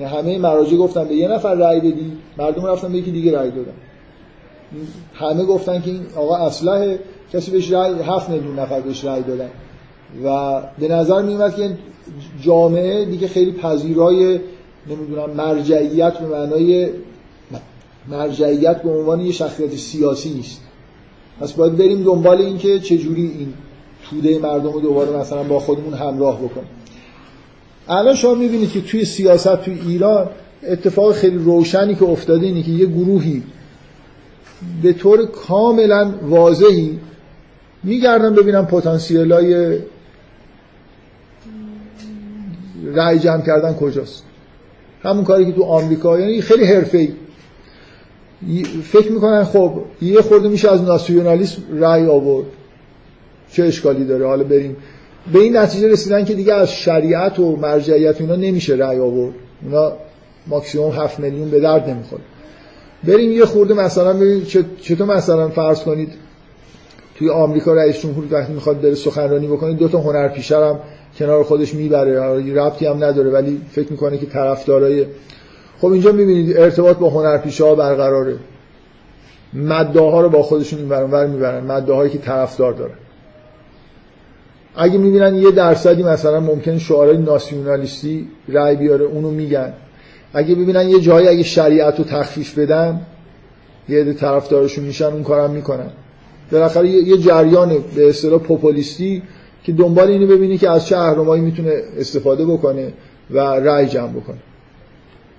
یعنی 0.00 0.14
همه 0.14 0.38
مراجع 0.38 0.76
گفتن 0.76 1.08
به 1.08 1.14
یه 1.14 1.28
نفر 1.28 1.54
رأی 1.54 1.80
بدی 1.80 2.12
مردم 2.38 2.66
رفتن 2.66 2.92
به 2.92 2.98
یکی 2.98 3.10
دیگه 3.10 3.38
رأی 3.38 3.50
دادن. 3.50 3.72
همه 5.14 5.44
گفتن 5.44 5.80
که 5.82 5.90
این 5.90 6.00
آقا 6.16 6.36
اصله 6.36 6.98
کسی 7.32 7.50
بهش 7.50 7.72
رأی 7.72 7.94
هفت 8.02 8.30
میلیون 8.30 8.58
نفر 8.58 8.80
بهش 8.80 9.04
رأی 9.04 9.22
دادن. 9.22 9.50
و 10.24 10.60
به 10.78 10.88
نظر 10.88 11.22
میومد 11.22 11.56
که 11.56 11.70
جامعه 12.42 13.04
دیگه 13.04 13.28
خیلی 13.28 13.52
پذیرای 13.52 14.40
نمی‌دونم 14.90 15.30
مرجعیت 15.30 16.18
به 16.18 16.26
معنای 16.26 16.90
مرجعیت 18.08 18.82
به 18.82 18.90
عنوان 18.90 19.20
یه 19.20 19.32
شخصیت 19.32 19.76
سیاسی 19.76 20.34
نیست. 20.34 20.60
پس 21.40 21.52
باید 21.52 21.76
بریم 21.76 22.04
دنبال 22.04 22.38
این 22.38 22.58
که 22.58 22.78
چجوری 22.78 23.22
این 23.22 23.54
توده 24.10 24.38
مردم 24.38 24.72
رو 24.72 24.80
دوباره 24.80 25.16
مثلا 25.16 25.42
با 25.42 25.60
خودمون 25.60 25.94
همراه 25.94 26.36
بکنیم. 26.36 26.68
الان 27.88 28.14
شما 28.14 28.34
می‌بینید 28.34 28.72
که 28.72 28.80
توی 28.80 29.04
سیاست 29.04 29.56
توی 29.62 29.78
ایران 29.86 30.28
اتفاق 30.62 31.12
خیلی 31.12 31.38
روشنی 31.38 31.94
که 31.94 32.04
افتاده 32.04 32.46
اینه 32.46 32.62
که 32.62 32.70
یه 32.70 32.86
گروهی 32.86 33.42
به 34.82 34.92
طور 34.92 35.26
کاملا 35.26 36.14
واضحی 36.22 36.98
میگردن 37.82 38.34
ببینم 38.34 38.66
پتانسیل 38.66 39.32
رأی 42.94 43.18
جمع 43.18 43.42
کردن 43.42 43.74
کجاست. 43.74 44.24
همون 45.06 45.24
کاری 45.24 45.46
که 45.46 45.52
تو 45.52 45.62
آمریکا 45.62 46.20
یعنی 46.20 46.40
خیلی 46.40 46.64
حرفه‌ای. 46.64 47.08
فکر 48.84 49.12
می‌کنن 49.12 49.44
خب 49.44 49.72
یه 50.02 50.20
خورده 50.20 50.48
میشه 50.48 50.72
از 50.72 50.82
ناسیونالیسم 50.82 51.62
رأی 51.72 52.06
آورد. 52.06 52.46
چه 53.52 53.64
اشکالی 53.64 54.04
داره؟ 54.04 54.26
حالا 54.26 54.44
بریم. 54.44 54.76
به 55.32 55.38
این 55.38 55.56
نتیجه 55.56 55.88
رسیدن 55.88 56.24
که 56.24 56.34
دیگه 56.34 56.54
از 56.54 56.72
شریعت 56.72 57.38
و 57.38 57.56
مرجعیت 57.56 58.20
اینا 58.20 58.36
نمیشه 58.36 58.74
رأی 58.74 58.98
آورد. 58.98 59.34
اونا 59.64 59.92
ماکسیموم 60.46 60.90
7 60.90 61.20
میلیون 61.20 61.50
به 61.50 61.60
درد 61.60 61.90
نمی‌خوره. 61.90 62.22
بریم 63.04 63.32
یه 63.32 63.44
خورده 63.44 63.74
مثلا 63.74 64.12
ببین 64.12 64.44
چطور 64.82 65.06
مثلا 65.06 65.48
فرض 65.48 65.80
کنید 65.80 66.12
توی 67.14 67.30
آمریکا 67.30 67.74
رئیس 67.74 67.98
جمهور 67.98 68.24
وقتی 68.30 68.52
می‌خواد 68.52 68.80
بره 68.80 68.94
سخنرانی 68.94 69.46
بکنه 69.46 69.72
دو 69.72 69.88
تا 69.88 69.98
هنرپیشه 69.98 70.56
هم 70.56 70.78
کنار 71.18 71.44
خودش 71.44 71.74
می‌بره. 71.74 72.20
ربطی 72.54 72.86
هم 72.86 73.04
نداره 73.04 73.30
ولی 73.30 73.60
فکر 73.70 73.90
می‌کنه 73.90 74.18
که 74.18 74.26
طرفدارای 74.26 75.06
خب 75.80 75.86
اینجا 75.86 76.12
می‌بینید 76.12 76.56
ارتباط 76.56 76.96
با 76.96 77.10
هنرپیشه 77.10 77.64
ها 77.64 77.74
برقراره. 77.74 78.36
مده 79.54 80.00
ها 80.00 80.20
رو 80.20 80.28
با 80.28 80.42
خودشون 80.42 80.78
این 80.78 80.88
برن 80.88 81.30
می‌برن. 81.30 81.64
مده 81.64 81.92
هایی 81.92 82.10
که 82.10 82.18
طرفدار 82.18 82.72
داره 82.72 82.92
اگه 84.76 84.98
می‌بینن 84.98 85.34
یه 85.34 85.50
درصدی 85.50 86.02
مثلا 86.02 86.40
ممکن 86.40 86.78
شعارهای 86.78 87.18
ناسیونالیستی 87.18 88.28
رای 88.48 88.76
بیاره 88.76 89.04
اونو 89.04 89.30
میگن. 89.30 89.72
اگه 90.32 90.54
ببینن 90.54 90.88
یه 90.88 91.00
جایی 91.00 91.28
اگه 91.28 91.42
شریعت 91.42 91.98
رو 91.98 92.04
تخفیف 92.04 92.58
بدن 92.58 93.00
یه 93.88 94.00
عده 94.00 94.12
طرفدارشون 94.12 94.84
میشن 94.84 95.04
اون 95.04 95.22
کارم 95.22 95.50
می‌کنن. 95.50 95.90
بالاخره 96.52 96.88
یه 96.88 97.18
جریان 97.18 97.84
به 97.96 98.08
اصطلاح 98.08 98.40
پوپولیستی 98.40 99.22
که 99.66 99.72
دنبال 99.72 100.08
اینو 100.08 100.26
ببینه 100.26 100.58
که 100.58 100.70
از 100.70 100.86
چه 100.86 100.98
اهرمایی 100.98 101.42
می‌تونه 101.42 101.82
استفاده 101.98 102.46
بکنه 102.46 102.92
و 103.30 103.38
رأی 103.38 103.86
جمع 103.86 104.12
بکنه. 104.12 104.36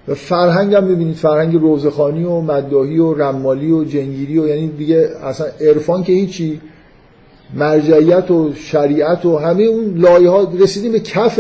و 0.08 0.16
فرهنگ 0.16 0.74
هم 0.74 0.88
ببینید 0.88 1.16
فرهنگ 1.16 1.62
روزخانی 1.62 2.24
و 2.24 2.42
مداهی 2.42 3.00
و 3.00 3.14
رمالی 3.14 3.72
و 3.72 3.84
جنگیری 3.84 4.40
و 4.40 4.48
یعنی 4.48 4.68
دیگه 4.68 5.10
اصلا 5.24 5.48
عرفان 5.62 6.04
که 6.04 6.14
هیچی 6.14 6.62
مرجعیت 7.54 8.32
و 8.32 8.54
شریعت 8.54 9.26
و 9.26 9.38
همه 9.38 9.64
اون 9.64 9.98
لایه 9.98 10.30
ها 10.30 10.52
رسیدیم 10.60 10.92
به 10.92 11.00
کف 11.00 11.40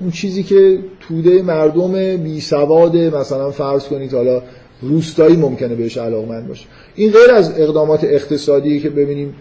اون 0.00 0.10
چیزی 0.10 0.42
که 0.42 0.78
توده 1.00 1.42
مردم 1.42 2.16
بی 2.16 2.40
سواد 2.40 2.96
مثلا 2.96 3.50
فرض 3.50 3.84
کنید 3.84 4.14
حالا 4.14 4.42
روستایی 4.82 5.36
ممکنه 5.36 5.74
بهش 5.74 5.96
علاقمند 5.96 6.48
باشه. 6.48 6.66
این 6.94 7.10
غیر 7.10 7.30
از 7.30 7.60
اقدامات 7.60 8.04
اقتصادی 8.04 8.80
که 8.80 8.90
ببینیم 8.90 9.34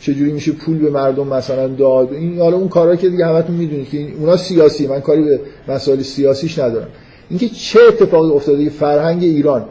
چجوری 0.00 0.32
میشه 0.32 0.52
پول 0.52 0.78
به 0.78 0.90
مردم 0.90 1.26
مثلا 1.26 1.68
داد؟ 1.68 2.12
این 2.12 2.38
حالا 2.38 2.56
اون 2.56 2.68
کارا 2.68 2.96
که 2.96 3.08
دیگه 3.08 3.26
همتون 3.26 3.56
می‌دونید 3.56 3.88
که 3.88 4.06
اونا 4.18 4.36
سیاسی 4.36 4.86
من 4.86 5.00
کاری 5.00 5.22
به 5.22 5.40
مسائل 5.68 6.02
سیاسیش 6.02 6.58
ندارم. 6.58 6.88
اینکه 7.30 7.48
چه 7.48 7.80
اتفاقی 7.88 8.30
افتاده 8.30 8.70
فرهنگ 8.70 9.22
ایران 9.22 9.64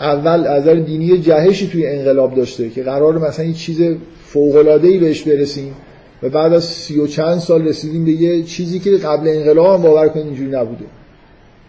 اول 0.00 0.46
از 0.46 0.62
نظر 0.62 0.74
دینی 0.74 1.18
جهشی 1.18 1.68
توی 1.68 1.86
انقلاب 1.86 2.34
داشته 2.34 2.70
که 2.70 2.82
قرار 2.82 3.18
مثلا 3.18 3.46
یه 3.46 3.52
چیز 3.52 3.82
فوق 4.24 4.56
العاده 4.56 4.88
ای 4.88 4.98
بهش 4.98 5.22
برسیم 5.22 5.74
و 6.22 6.28
بعد 6.28 6.52
از 6.52 6.64
سی 6.64 6.98
و 6.98 7.06
چند 7.06 7.38
سال 7.38 7.68
رسیدیم 7.68 8.04
به 8.04 8.10
یه 8.10 8.42
چیزی 8.42 8.78
که 8.78 8.90
قبل 8.90 9.28
انقلاب 9.28 9.74
هم 9.74 9.82
باور 9.82 10.08
کنید 10.08 10.26
اینجوری 10.26 10.50
نبوده. 10.50 10.84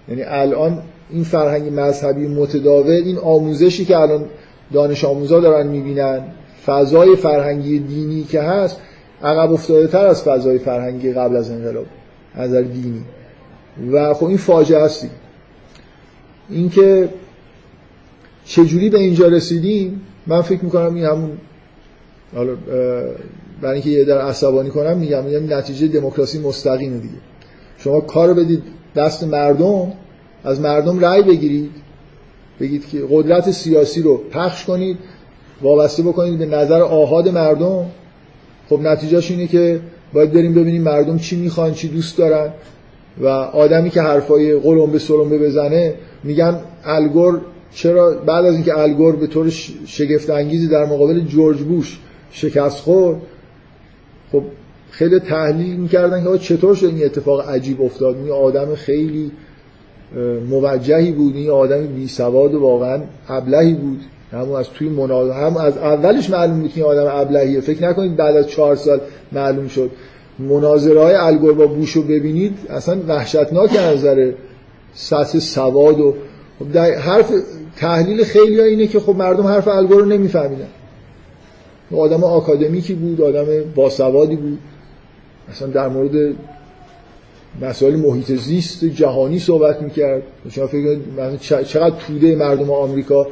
یعنی 0.09 0.23
الان 0.23 0.81
این 1.09 1.23
فرهنگ 1.23 1.79
مذهبی 1.79 2.27
متداول 2.27 2.91
این 2.91 3.17
آموزشی 3.17 3.85
که 3.85 3.97
الان 3.97 4.25
دانش 4.73 5.05
آموزا 5.05 5.39
دارن 5.39 5.67
می‌بینن 5.67 6.21
فضای 6.65 7.15
فرهنگی 7.15 7.79
دینی 7.79 8.23
که 8.23 8.41
هست 8.41 8.79
عقب 9.23 9.51
افتاده 9.51 9.87
تر 9.87 10.05
از 10.05 10.23
فضای 10.23 10.59
فرهنگی 10.59 11.13
قبل 11.13 11.35
از 11.35 11.51
انقلاب 11.51 11.85
از 12.35 12.53
دینی. 12.53 13.05
و 13.91 14.13
خب 14.13 14.25
این 14.25 14.37
فاجعه 14.37 14.83
هستی 14.83 15.09
اینکه 16.49 17.09
چجوری 18.45 18.89
به 18.89 18.97
اینجا 18.99 19.27
رسیدیم 19.27 20.01
من 20.27 20.41
فکر 20.41 20.65
می‌کنم 20.65 20.95
این 20.95 21.05
همون 21.05 21.37
حالا 22.35 22.55
برای 23.61 23.73
اینکه 23.73 23.89
یه 23.89 24.03
در 24.03 24.21
عصبانی 24.21 24.69
کنم 24.69 24.97
میگم 24.97 25.23
میگم 25.23 25.53
نتیجه 25.53 25.87
دموکراسی 25.87 26.39
مستقیمه 26.39 26.97
دیگه. 26.97 27.13
شما 27.77 28.01
کار 28.01 28.33
بدید 28.33 28.63
دست 28.95 29.23
مردم 29.23 29.91
از 30.43 30.61
مردم 30.61 30.99
رأی 30.99 31.21
بگیرید 31.21 31.71
بگید 32.59 32.87
که 32.87 33.03
قدرت 33.09 33.51
سیاسی 33.51 34.01
رو 34.01 34.17
پخش 34.17 34.65
کنید. 34.65 34.97
وابسته 35.63 36.03
بکنید 36.03 36.39
به 36.39 36.45
نظر 36.45 36.81
آهاد 36.81 37.29
مردم. 37.29 37.85
خب 38.69 38.79
نتیجهش 38.81 39.31
اینه 39.31 39.47
که 39.47 39.79
باید 40.13 40.33
بریم 40.33 40.53
ببینیم 40.53 40.81
مردم 40.81 41.17
چی 41.17 41.35
می‌خوان 41.35 41.73
چی 41.73 41.87
دوست 41.87 42.17
دارن. 42.17 42.49
و 43.21 43.27
آدمی 43.27 43.89
که 43.89 44.01
حرفای 44.01 44.55
قلمبه 44.55 44.99
سرمبه 44.99 45.37
بزنه 45.37 45.93
میگن 46.23 46.59
الگور 46.85 47.41
چرا 47.73 48.11
بعد 48.11 48.45
از 48.45 48.53
اینکه 48.53 48.77
الگور 48.77 49.15
به 49.15 49.27
طور 49.27 49.49
شگفت 49.85 50.29
انگیزی 50.29 50.67
در 50.67 50.85
مقابل 50.85 51.19
جورج 51.19 51.57
بوش 51.57 51.99
شکست 52.31 52.77
خورد 52.77 53.17
خب 54.31 54.43
خیلی 54.91 55.19
تحلیل 55.19 55.75
می‌کردن 55.75 56.23
که 56.23 56.37
چطور 56.37 56.75
شد 56.75 56.85
این 56.85 57.05
اتفاق 57.05 57.49
عجیب 57.49 57.81
افتاد. 57.81 58.15
این 58.15 58.31
آدم 58.31 58.75
خیلی 58.75 59.31
موجهی 60.49 61.11
بود. 61.11 61.35
این 61.35 61.49
آدم 61.49 61.87
بی 61.87 62.07
سواد 62.07 62.53
واقعا 62.53 63.01
ابلهی 63.27 63.73
بود. 63.73 64.01
هم 64.33 64.51
از 64.51 64.69
توی 64.69 64.89
مناظره 64.89 65.35
هم 65.35 65.57
از 65.57 65.77
اولش 65.77 66.29
معلوم 66.29 66.59
بود 66.59 66.73
که 66.73 66.83
آدم 66.83 67.21
ابلهیه. 67.21 67.61
فکر 67.61 67.89
نکنید 67.89 68.15
بعد 68.15 68.35
از 68.35 68.47
چهار 68.47 68.75
سال 68.75 69.01
معلوم 69.31 69.67
شد. 69.67 69.91
مناظره 70.39 70.99
های 70.99 71.15
الگور 71.15 71.53
با 71.53 71.67
بوشو 71.67 72.01
ببینید 72.03 72.57
اصلا 72.69 72.97
وحشتناک 73.07 73.75
از 73.75 73.97
نظر 73.97 74.31
سطح 74.93 75.39
سواد 75.39 75.99
و 75.99 76.15
خب 76.59 76.77
حرف 76.77 77.31
تحلیل 77.77 78.23
خیلی 78.23 78.59
ها 78.59 78.65
اینه 78.65 78.87
که 78.87 78.99
خب 78.99 79.15
مردم 79.15 79.47
حرف 79.47 79.67
الگور 79.67 80.01
رو 80.01 80.05
نمیفهمیدن. 80.05 80.67
آدم 81.95 82.23
آکادمیکی 82.23 82.93
بود 82.93 83.21
آدم 83.21 83.45
باسوادی 83.75 84.35
بود. 84.35 84.59
اصلا 85.51 85.67
در 85.67 85.87
مورد 85.87 86.35
مسائل 87.61 87.95
محیط 87.95 88.31
زیست 88.31 88.85
جهانی 88.85 89.39
صحبت 89.39 89.81
می‌کرد. 89.81 90.21
شما 90.49 90.67
فکر 90.67 90.97
چقدر 91.63 91.95
توده 92.07 92.35
مردم 92.35 92.71
آمریکا 92.71 93.27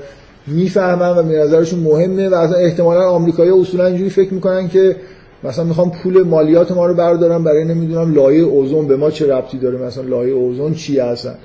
می‌فهمن 0.48 1.18
و 1.18 1.24
به 1.24 1.38
نظرشون 1.38 1.80
مهمه 1.80 2.30
و 2.30 2.34
اصلا 2.34 2.58
احتمالا 2.58 3.10
آمریکایی‌ها 3.10 3.62
اصولا 3.62 3.86
اینجوری 3.86 4.10
فکر 4.10 4.34
می‌کنن 4.34 4.70
که 4.70 4.96
مثلا 5.44 5.66
می‌خوام 5.66 5.92
پول 5.92 6.24
مالیات 6.24 6.72
ما 6.72 6.86
رو 6.86 6.94
بردارم 6.94 7.44
برای 7.44 7.66
نمی‌دونم 7.66 8.14
لایه 8.14 8.44
اوزون. 8.44 8.88
به 8.88 8.98
ما 8.98 9.12
چه 9.12 9.34
ربطی 9.34 9.58
داره 9.58 9.78
مثلا 9.78 10.04
لایه 10.04 10.34
اوزون 10.34 10.74
چی 10.74 11.00
هستن؟ 11.00 11.36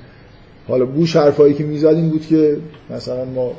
حالا 0.67 0.85
بوش 0.85 1.15
حرفایی 1.15 1.53
که 1.53 1.63
می‌زد 1.63 1.97
بود 1.97 2.25
که 2.25 2.57
مثلا 2.89 3.25
ما 3.25 3.51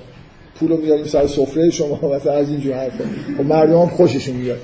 پول 0.61 0.69
رو 0.69 0.77
میاریم 0.77 1.05
سر 1.05 1.27
سفره 1.27 1.71
شما 1.71 2.01
مثلا 2.17 2.33
از 2.33 2.49
اینجور 2.49 2.75
حرفا. 2.75 3.05
خب 3.39 3.45
مردم 3.45 3.81
هم 3.81 3.87
خوششون 3.87 4.37
میاد. 4.37 4.59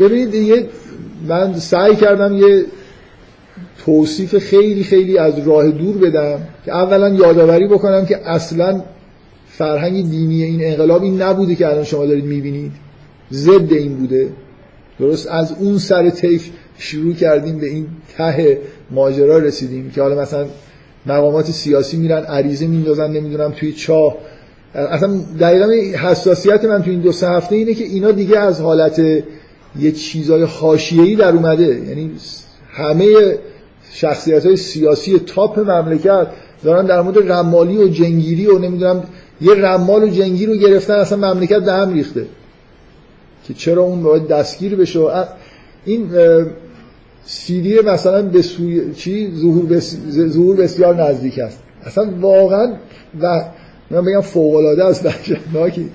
ببینید 0.00 0.34
یه 0.34 0.66
من 1.28 1.54
سعی 1.54 1.96
کردم 1.96 2.34
یه 2.34 2.64
توصیف 3.84 4.38
خیلی 4.38 4.84
خیلی 4.84 5.18
از 5.18 5.48
راه 5.48 5.70
دور 5.70 5.96
بدم 5.96 6.38
که 6.64 6.72
اولا 6.72 7.08
یادآوری 7.08 7.66
بکنم 7.66 8.06
که 8.06 8.28
اصلا 8.30 8.82
فرهنگ 9.58 10.10
دینی 10.10 10.42
این 10.42 10.64
انقلاب 10.64 11.02
این 11.02 11.22
نبوده 11.22 11.54
که 11.54 11.66
الان 11.66 11.84
شما 11.84 12.06
دارید 12.06 12.24
می‌بینید. 12.24 12.72
ضد 13.32 13.72
این 13.72 13.96
بوده. 13.96 14.28
درست 14.98 15.28
از 15.30 15.52
اون 15.60 15.78
سر 15.78 16.10
طیف 16.10 16.50
شروع 16.78 17.14
کردیم 17.14 17.58
به 17.58 17.66
این 17.66 17.86
ته 18.16 18.58
ماجرا 18.90 19.38
رسیدیم 19.38 19.90
که 19.94 20.02
حالا 20.02 20.22
مثلا 20.22 20.46
مقامات 21.06 21.50
سیاسی 21.50 21.96
میرن 21.96 22.24
عریضه 22.24 22.66
میندازن 22.66 23.10
نمی‌دونم 23.10 23.52
توی 23.52 23.72
چاه. 23.72 24.14
اصلا 24.74 25.20
دقیقا 25.40 25.66
حساسیت 26.08 26.64
من 26.64 26.82
توی 26.82 26.92
این 26.92 27.00
دو 27.00 27.12
سه 27.12 27.28
هفته 27.28 27.56
اینه 27.56 27.74
که 27.74 27.84
اینا 27.84 28.10
دیگه 28.10 28.38
از 28.38 28.60
حالت 28.60 28.98
یه 29.78 29.92
چیزای 29.92 30.42
حاشیه‌ای 30.42 31.16
در 31.16 31.32
اومده. 31.32 31.82
یعنی 31.88 32.10
همه 32.70 33.38
شخصیت 33.92 34.46
های 34.46 34.56
سیاسی 34.56 35.18
تاپ 35.18 35.58
مملکت 35.58 36.26
دارن 36.64 36.86
در 36.86 37.00
مورد 37.00 37.32
رمالی 37.32 37.76
و 37.76 37.88
جنگیری 37.88 38.46
و 38.46 38.58
نمی‌دونم 38.58 39.04
یه 39.40 39.54
رمال 39.54 40.02
و 40.02 40.08
جنگی 40.08 40.46
رو 40.46 40.56
گرفتن 40.56 40.94
اصلا 40.94 41.34
مملکت 41.34 41.60
به 41.60 41.72
هم 41.72 41.92
ریخته. 41.92 42.26
که 43.48 43.54
چرا 43.54 43.82
اون 43.82 44.02
باید 44.02 44.28
دستگیر 44.28 44.76
بشه؟ 44.76 45.00
این 45.84 46.10
سیدی 47.26 47.80
مثلا 47.80 48.22
به 48.22 48.42
سوی 48.42 48.94
چی؟ 48.94 49.32
ظهور, 49.36 49.66
بس... 49.66 49.96
ظهور 50.10 50.56
بسیار 50.56 51.02
نزدیک 51.02 51.38
است. 51.38 51.58
اصلا 51.84 52.10
واقعا 52.20 52.72
و 53.20 53.44
من 53.90 54.04
بگم 54.04 54.20
فوق 54.20 54.54
العاده 54.54 54.84
است 54.84 55.06
وحشتناکی. 55.06 55.90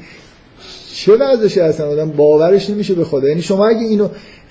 چه 0.93 1.13
وضعش 1.13 1.57
اصلا 1.57 1.87
آدم 1.87 2.09
باورش 2.09 2.69
نمیشه 2.69 2.93
به 2.93 3.03
خدا. 3.03 3.29
یعنی 3.29 3.41
شما 3.41 3.67
اگه 3.67 3.79
اینو 3.79 4.07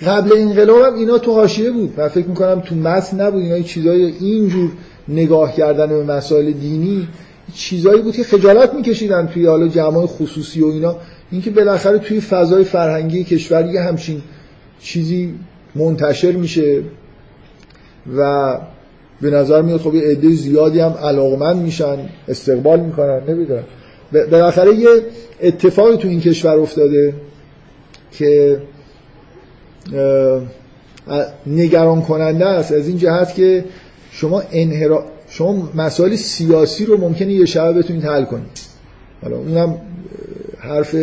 قبل 0.07 0.33
انقلاب 0.37 0.83
هم 0.83 0.95
اینا 0.95 1.19
تو 1.19 1.33
حاشیه 1.33 1.71
بود. 1.71 1.95
من 1.97 2.09
فکر 2.09 2.27
می‌کنم 2.27 2.61
تو 2.61 2.75
متن 2.75 3.21
نبود 3.21 3.43
اینا 3.43 3.61
چیزای 3.61 4.13
اینجور 4.21 4.71
نگاه 5.09 5.57
کردن 5.57 5.89
به 5.89 6.05
مسائل 6.05 6.53
دینی. 6.53 7.09
چیزایی 7.55 8.03
بود 8.03 8.15
که 8.15 8.23
خجالت 8.23 8.75
میکشیدن 8.75 9.27
توی 9.27 9.47
حالا 9.47 9.69
جمع 9.69 10.07
خصوصی 10.07 10.61
و 10.61 10.67
اینا. 10.67 10.97
اینکه 11.31 11.51
بالاخره 11.51 11.99
توی 11.99 12.21
فضای 12.21 12.65
فرهنگی 12.65 13.25
کشور 13.25 13.67
یه 13.67 13.81
همچین 13.81 14.23
چیزی 14.81 15.35
منتشر 15.75 16.33
میشه 16.33 16.83
و 18.17 18.59
به 19.21 19.31
نظر 19.31 19.63
میاد 19.63 19.81
خب 19.81 19.95
یه 19.95 20.03
عده 20.03 20.33
زیادی 20.33 20.81
هم 20.81 20.91
علاقمند 20.93 21.57
میشن 21.57 21.97
استقبال 22.29 22.81
می‌کنن 22.81 23.21
نمی‌دونم. 23.29 23.65
بالاخره 24.13 24.75
یه 24.75 24.89
اتفاقی 25.43 25.97
تو 25.97 26.09
این 26.09 26.21
کشور 26.21 26.59
افتاده 26.59 27.15
که 28.13 28.61
نگران 31.47 32.03
کننده 32.03 32.47
است. 32.47 32.73
از 32.73 32.89
این 32.89 32.99
جهت 32.99 33.35
که 33.35 33.65
شما 34.11 34.43
انحرا 34.53 35.05
شما 35.31 35.71
مسائل 35.75 36.17
سیاسی 36.17 36.85
رو 36.85 37.01
ممکنه 37.01 37.33
یه 37.33 37.45
شبه 37.45 37.73
بتونید 37.73 38.05
حل 38.05 38.25
کنید. 38.25 38.61
حالا 39.23 39.37
اونم 39.37 39.79
حرف 40.59 40.97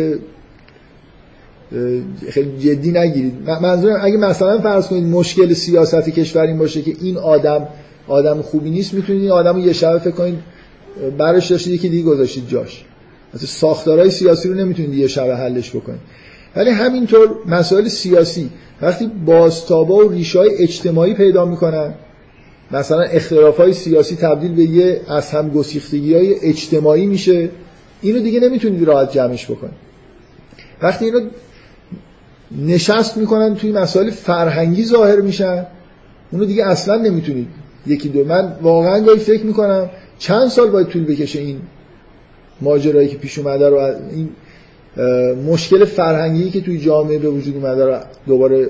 خیلی 2.28 2.58
جدی 2.58 2.90
نگیرید. 2.90 3.50
منظورم 3.50 3.98
اگه 4.02 4.16
مثلا 4.16 4.58
فرض 4.58 4.86
کنید 4.86 5.04
مشکل 5.04 5.52
سیاست 5.52 6.08
کشور 6.08 6.42
این 6.42 6.58
باشه 6.58 6.82
که 6.82 6.96
این 7.00 7.16
آدم 7.16 7.68
آدم 8.08 8.42
خوبی 8.42 8.70
نیست 8.70 8.94
می‌تونید 8.94 9.22
این 9.22 9.30
آدم 9.30 9.54
رو 9.54 9.60
یه 9.60 9.72
شبه 9.72 9.98
فکر 9.98 10.10
کنید 10.10 10.38
برش 11.18 11.50
داشتید 11.50 11.80
که 11.80 11.88
دیگه 11.88 12.02
گذاشتید 12.02 12.48
جاش. 12.48 12.84
مثلا 13.34 13.46
ساختارهای 13.46 14.10
سیاسی 14.10 14.48
رو 14.48 14.54
نمی‌تونید 14.54 14.94
یه 14.94 15.06
شبه 15.06 15.36
حلش 15.36 15.70
بکنید. 15.76 16.00
ولی 16.56 16.70
همینطور 16.70 17.28
مسائل 17.46 17.88
سیاسی 17.88 18.50
وقتی 18.82 19.10
بازتابا 19.26 20.06
و 20.06 20.08
ریشای 20.08 20.50
اجتماعی 20.58 21.14
پیدا 21.14 21.44
می‌کنن 21.44 21.94
مثلا 22.70 23.02
اختلاف 23.02 23.56
های 23.56 23.72
سیاسی 23.72 24.16
تبدیل 24.16 24.54
به 24.54 24.62
یه 24.62 25.00
از 25.08 25.30
هم 25.30 25.48
گسیختگی 25.48 26.14
های 26.14 26.34
اجتماعی 26.42 27.06
میشه. 27.06 27.48
اینو 28.02 28.18
دیگه 28.20 28.40
نمی‌تونید 28.40 28.84
راحت 28.84 29.12
جمعش 29.12 29.50
بکنید. 29.50 29.88
وقتی 30.82 31.04
اینو 31.04 31.20
نشست 32.66 33.16
می‌کنن 33.16 33.54
توی 33.54 33.72
مسائل 33.72 34.10
فرهنگی 34.10 34.84
ظاهر 34.84 35.20
میشن 35.20 35.66
اونو 36.30 36.44
دیگه 36.44 36.66
اصلا 36.66 36.96
نمی‌تونید 36.96 37.48
یکی 37.86 38.08
دو. 38.08 38.24
من 38.24 38.52
واقعا 38.62 39.00
گاهی 39.00 39.18
فکر 39.18 39.46
می‌کنم 39.46 39.90
چند 40.18 40.48
سال 40.48 40.70
باید 40.70 40.86
طول 40.86 41.04
بکشه 41.04 41.38
این 41.38 41.60
ماجرایی 42.60 43.08
که 43.08 43.16
پیش 43.16 43.38
اومده 43.38 43.68
رو 43.68 43.76
این 43.76 44.28
مشکل 45.46 45.84
فرهنگی 45.84 46.50
که 46.50 46.60
توی 46.60 46.78
جامعه 46.78 47.18
به 47.18 47.28
وجود 47.28 47.56
اومده 47.56 47.86
رو 47.86 47.96
دوباره 48.26 48.68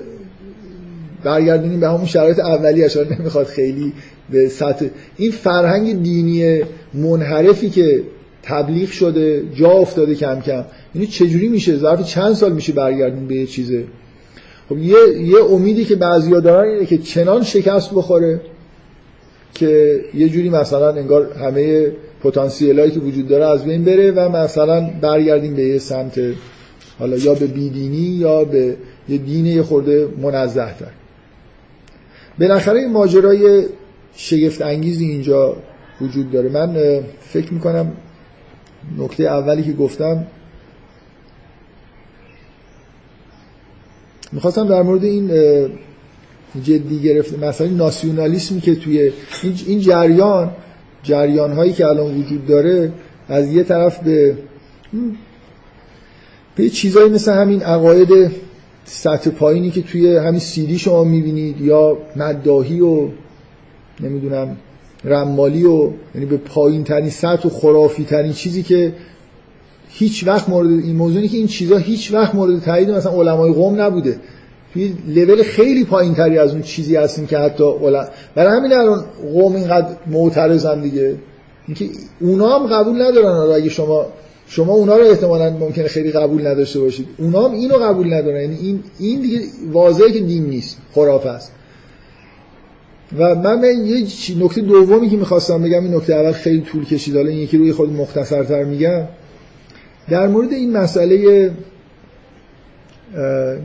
برگردونیم 1.23 1.79
به 1.79 1.87
همون 1.87 2.05
شرایط 2.05 2.39
اولی 2.39 2.83
اشار 2.83 3.15
نمی‌خواد 3.19 3.45
خیلی 3.45 3.93
به 4.29 4.49
سطح. 4.49 4.85
این 5.17 5.31
فرهنگ 5.31 6.03
دینی 6.03 6.61
منحرفی 6.93 7.69
که 7.69 8.03
تبلیغ 8.43 8.89
شده 8.89 9.43
جا 9.55 9.71
افتاده 9.71 10.15
کم 10.15 10.41
کم 10.41 10.65
یعنی 10.95 11.07
چجوری 11.07 11.47
میشه؟ 11.47 11.77
ظرف 11.77 12.03
چند 12.03 12.33
سال 12.33 12.53
میشه 12.53 12.73
برگردیم 12.73 13.27
به 13.27 13.35
یه 13.35 13.45
چیزه 13.45 13.83
خب 14.69 14.77
یه, 14.77 14.95
یه 15.21 15.43
امیدی 15.51 15.85
که 15.85 15.95
بعضیا 15.95 16.39
دارن 16.39 16.69
اینه 16.69 16.85
که 16.85 16.97
چنان 16.97 17.43
شکست 17.43 17.93
بخوره 17.93 18.41
که 19.53 20.01
یه 20.13 20.29
جوری 20.29 20.49
مثلا 20.49 20.89
انگار 20.89 21.33
همه 21.33 21.91
پتانسیلایی 22.23 22.91
که 22.91 22.99
وجود 22.99 23.27
داره 23.27 23.45
از 23.45 23.65
بین 23.65 23.83
بره 23.83 24.11
و 24.11 24.29
مثلا 24.29 24.89
برگردیم 25.01 25.55
به 25.55 25.63
یه 25.63 25.79
سمت 25.79 26.19
حالا 26.99 27.17
یا 27.17 27.33
به 27.33 27.47
بیدینی 27.47 27.97
یا 27.97 28.43
به 28.43 28.75
یه 29.09 29.17
دین 29.17 29.45
یه 29.45 29.61
خورده 29.61 30.07
منزه 30.21 30.75
تر 30.79 30.98
بالاخره 32.39 32.79
این 32.79 32.91
ماجرای 32.91 33.65
شگفت 34.15 34.61
انگیزی 34.61 35.05
اینجا 35.05 35.55
وجود 36.01 36.31
داره. 36.31 36.49
من 36.49 36.99
فکر 37.19 37.53
می‌کنم 37.53 37.91
نکته 38.97 39.23
اولی 39.23 39.63
که 39.63 39.73
گفتم 39.73 40.27
می‌خواستم 44.31 44.67
در 44.67 44.81
مورد 44.81 45.03
این 45.03 45.31
جدی 46.63 46.99
گرفته 46.99 47.37
مثلا 47.37 47.67
ناسیونالیسمی 47.67 48.61
که 48.61 48.75
توی 48.75 49.11
این 49.67 49.79
جریان 49.79 50.51
جریان 51.03 51.51
هایی 51.51 51.73
که 51.73 51.85
الان 51.85 52.15
وجود 52.19 52.47
داره 52.47 52.91
از 53.27 53.53
یه 53.53 53.63
طرف 53.63 54.03
به 54.03 54.37
به 56.55 56.69
چیزایی 56.69 57.09
مثل 57.09 57.33
همین 57.33 57.63
عقاید 57.63 58.31
سطح 58.89 59.29
پایینی 59.29 59.71
که 59.71 59.81
توی 59.81 60.17
همین 60.17 60.39
سیدی 60.39 60.77
شما 60.77 61.03
می‌بینید 61.03 61.61
یا 61.61 61.97
مداهی 62.15 62.81
و 62.81 63.07
نمی‌دونم 63.99 64.57
رمالی 65.03 65.65
و 65.65 65.91
یعنی 66.15 66.25
به 66.29 66.37
پایین 66.37 66.83
ترین 66.83 67.09
سطح 67.09 67.47
و 67.47 67.49
خرافی 67.49 68.03
ترین 68.03 68.33
چیزی 68.33 68.63
که 68.63 68.93
هیچ 69.89 70.27
وقت 70.27 70.49
مورد 70.49 70.69
این 70.69 70.95
موضوعی 70.95 71.27
که 71.27 71.37
این 71.37 71.47
چیزها 71.47 71.77
هیچ 71.77 72.13
وقت 72.13 72.35
مورد 72.35 72.61
تایید 72.61 72.91
مثلا 72.91 73.11
علمای 73.11 73.53
قوم 73.53 73.81
نبوده. 73.81 74.19
توی 74.73 74.93
لول 75.07 75.43
خیلی 75.43 75.85
پایین 75.85 76.13
تری 76.13 76.37
از 76.37 76.51
اون 76.51 76.61
چیزی 76.61 76.95
هستیم 76.95 77.27
که 77.27 77.37
حتی 77.37 77.63
علم 77.63 78.07
برای 78.35 78.57
همین 78.57 78.73
الان 78.73 79.05
قوم 79.33 79.55
اینقدر 79.55 79.87
معترضن 80.07 80.81
دیگه. 80.81 81.15
اینکه 81.67 81.89
اونا 82.21 82.59
هم 82.59 82.67
قبول 82.67 83.01
ندارن 83.01 83.55
اگه 83.55 83.69
شما 83.69 84.05
شما 84.51 84.73
اونا 84.73 84.97
رو 84.97 85.03
احتمالا 85.03 85.49
ممکنه 85.49 85.87
خیلی 85.87 86.11
قبول 86.11 86.47
نداشته 86.47 86.79
باشید. 86.79 87.07
اونا 87.17 87.47
هم 87.47 87.53
اینو 87.53 87.77
قبول 87.77 88.13
ندارن. 88.13 88.41
یعنی 88.41 88.55
این 88.55 88.83
این 88.99 89.21
دیگه 89.21 89.41
واضحه 89.71 90.11
که 90.11 90.19
دین 90.19 90.45
نیست. 90.45 90.77
خرافه 90.93 91.29
است. 91.29 91.51
و 93.17 93.35
من 93.35 93.63
یه 93.85 94.05
نکته 94.39 94.61
دومی 94.61 95.09
که 95.09 95.17
می‌خواستم 95.17 95.63
بگم 95.63 95.83
این 95.83 95.95
نکته 95.95 96.15
اول 96.15 96.31
خیلی 96.31 96.61
طول 96.61 96.85
کشید. 96.85 97.15
حالا 97.15 97.29
این 97.29 97.39
یکی 97.39 97.57
روی 97.57 97.73
خود 97.73 97.93
مختصرتر 97.93 98.63
میگم. 98.63 99.03
در 100.09 100.27
مورد 100.27 100.53
این 100.53 100.77
مسئله 100.77 101.51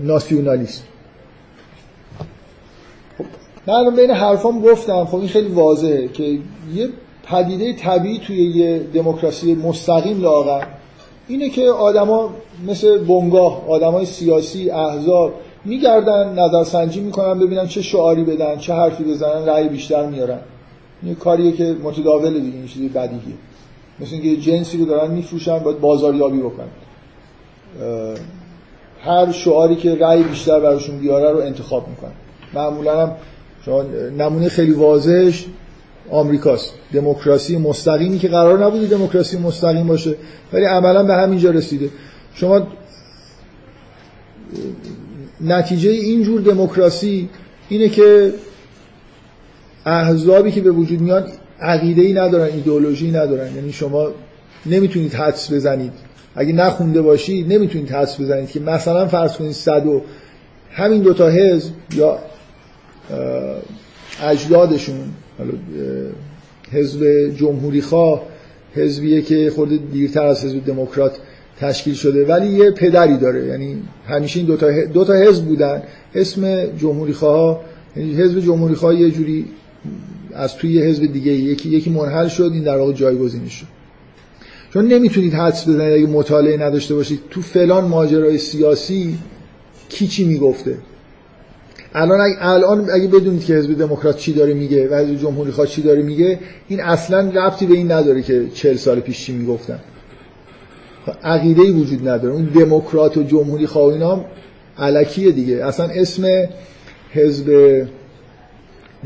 ناسیونالیسم. 0.03 0.83
خب 3.19 3.25
من 3.71 3.97
بین 3.97 4.11
حرفام 4.11 4.63
گفتم. 4.63 5.05
خب 5.05 5.17
این 5.17 5.29
خیلی 5.29 5.49
واضحه 5.49 6.09
که 6.09 6.39
یه 6.75 6.89
پدیده 7.27 7.73
طبیعی 7.73 8.19
توی 8.19 8.37
یه 8.37 8.79
دموکراسی 8.79 9.55
مستقیم 9.55 10.21
لاغر 10.21 10.65
اینه 11.29 11.49
که 11.49 11.71
آدما 11.71 12.31
مثل 12.69 12.99
بنگاه 12.99 13.69
آدمای 13.69 14.07
سیاسی 14.07 14.71
احزاب 14.71 15.35
میگردن 15.65 16.39
نظرسنجی 16.39 17.01
می‌کنن 17.01 17.39
ببینن 17.39 17.67
چه 17.67 17.83
شعاری 17.83 18.25
بدن 18.25 18.57
چه 18.57 18.75
حرفی 18.75 19.05
بزنن 19.05 19.47
رأی 19.47 19.69
بیشتر 19.69 20.07
میارن. 20.07 20.39
این 21.03 21.15
کاریه 21.15 21.53
که 21.53 21.77
متداوله 21.83 22.41
دیگه 22.41 22.57
این 22.57 22.67
چیزی 22.67 22.89
بدیهیه. 22.89 23.35
مثل 24.01 24.15
اینکه 24.15 24.37
جنسی 24.37 24.79
رو 24.79 24.85
دارن 24.85 25.11
میفروشن 25.11 25.59
باید 25.59 25.81
بازاریابی 25.81 26.39
بکنن. 26.39 26.69
هر 29.05 29.33
شعاری 29.33 29.77
که 29.77 29.95
رأی 29.95 30.23
بیشتر 30.23 30.61
براشون 30.61 30.99
بیاره 30.99 31.31
رو 31.31 31.39
انتخاب 31.39 31.89
می‌کنن. 31.89 32.13
معمولا 32.55 33.03
هم 33.07 33.17
نمونه 34.19 34.49
خیلی 34.49 34.73
واضحش 34.73 35.47
آمریکاست. 36.11 36.73
دموکراسی 36.93 37.57
مستقیمی 37.57 38.19
که 38.19 38.29
قرار 38.29 38.65
نبوده 38.65 38.87
دموکراسی 38.87 39.39
مستقیم 39.39 39.87
باشه 39.87 40.15
ولی 40.53 40.65
عملا 40.65 41.03
به 41.03 41.15
همینجا 41.15 41.51
رسیده. 41.51 41.89
شما 42.35 42.67
نتیجه 45.41 45.91
اینجور 45.91 46.41
دموکراسی 46.41 47.29
اینه 47.69 47.89
که 47.89 48.33
احزابی 49.87 50.53
که 50.53 50.61
به 50.61 50.71
وجود 50.71 51.01
میان 51.01 51.25
عقیده 51.61 52.03
ای 52.03 52.13
ندارن 52.13 52.55
ایدئولوژی 52.55 53.11
ندارن. 53.11 53.55
یعنی 53.57 53.73
شما 53.73 54.09
نمی‌تونید 54.67 55.15
حدس 55.15 55.53
بزنید. 55.53 55.93
اگه 56.37 56.53
نخونده 56.53 57.03
باشید 57.03 57.53
نمی‌تونید 57.53 57.91
حدس 57.91 58.21
بزنید 58.21 58.51
که 58.51 58.61
مثلا 58.61 59.07
فرض 59.07 59.37
کنید 59.37 59.53
صد 59.53 59.87
و 59.87 60.03
همین 60.73 61.03
دوتا 61.03 61.29
حزب 61.29 61.73
یا 61.95 62.19
اجدادشون 64.23 65.13
حزب 66.73 67.31
جمهوری 67.37 67.81
خواه 67.81 68.23
حزبیه 68.75 69.23
که 69.23 69.51
خود 69.51 69.93
دیرتر 69.93 70.27
از 70.27 70.45
حزب 70.45 70.65
دموکرات 70.65 71.19
تشکیل 71.61 71.95
شده 71.95 72.27
ولی 72.27 72.47
یه 72.47 72.71
پدری 72.71 73.17
داره. 73.17 73.47
یعنی 73.47 73.77
همیشه 74.07 74.39
این 74.39 74.47
دوتا, 74.47 74.85
دو 74.85 75.05
تا 75.05 75.13
حزب 75.13 75.45
بودن. 75.45 75.83
اسم 76.15 76.67
جمهوری 76.67 77.13
خواه 77.13 77.61
یعنی 77.97 78.15
حزب 78.15 78.41
جمهوری 78.41 78.75
خواه 78.75 78.95
یه 79.01 79.11
جوری 79.11 79.45
از 80.33 80.57
توی 80.57 80.83
حزب 80.83 81.13
دیگه 81.13 81.33
یکی 81.33 81.69
یکی 81.69 81.91
منحل 81.91 82.29
شد 82.29 82.51
این 82.55 82.63
در 82.63 82.77
واقع 82.77 82.93
جایگزینش 82.93 83.53
شد. 83.53 83.67
چون 84.73 84.89
نمی‌تونید 84.89 85.35
حدس 85.35 85.69
بزنید 85.69 85.93
اگه 85.93 86.07
مطالعه 86.07 86.57
نداشته 86.57 86.95
باشید 86.95 87.21
تو 87.31 87.41
فلان 87.41 87.85
ماجرای 87.85 88.39
سیاسی 88.39 89.19
کی 89.89 90.07
چی 90.07 90.25
می‌گفته؟ 90.25 90.77
الان 91.95 92.21
اگه, 92.21 92.37
الان 92.41 92.91
اگه 92.91 93.09
بدونید 93.09 93.45
که 93.45 93.55
حزب 93.55 93.79
دموکرات 93.79 94.17
چی 94.17 94.33
داره 94.33 94.55
میگه 94.55 94.89
و 94.89 94.95
حزب 94.95 95.17
جمهوری 95.17 95.51
خواه 95.51 95.67
چی 95.67 95.83
داره 95.83 96.03
میگه 96.03 96.39
این 96.69 96.81
اصلا 96.81 97.19
ربطی 97.19 97.67
به 97.67 97.75
این 97.75 97.93
نداره 97.93 98.23
که 98.23 98.49
چهل 98.55 98.77
سال 98.77 99.01
پیش 99.01 99.25
چی 99.25 99.33
می‌گفتن. 99.33 99.79
عقیده 101.25 101.63
ای 101.63 101.71
وجود 101.71 102.09
نداره. 102.09 102.35
اون 102.35 102.45
دموکرات 102.45 103.17
و 103.17 103.23
جمهوری 103.23 103.67
خواه 103.67 103.93
اینا 103.93 104.25
علکیه 104.79 105.33
دیگه. 105.33 105.67
اصلا 105.67 105.87
اسم 105.87 106.49
حزب 107.11 107.87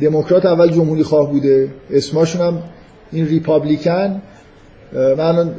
دموکرات 0.01 0.47
اول 0.47 0.69
جمهوری 0.69 1.03
خواه 1.03 1.33
بوده. 1.33 1.69
اسماشون 1.91 2.47
هم 2.47 2.63
این 3.13 3.29
ریپابلیکن. 3.29 4.23
من 4.93 5.51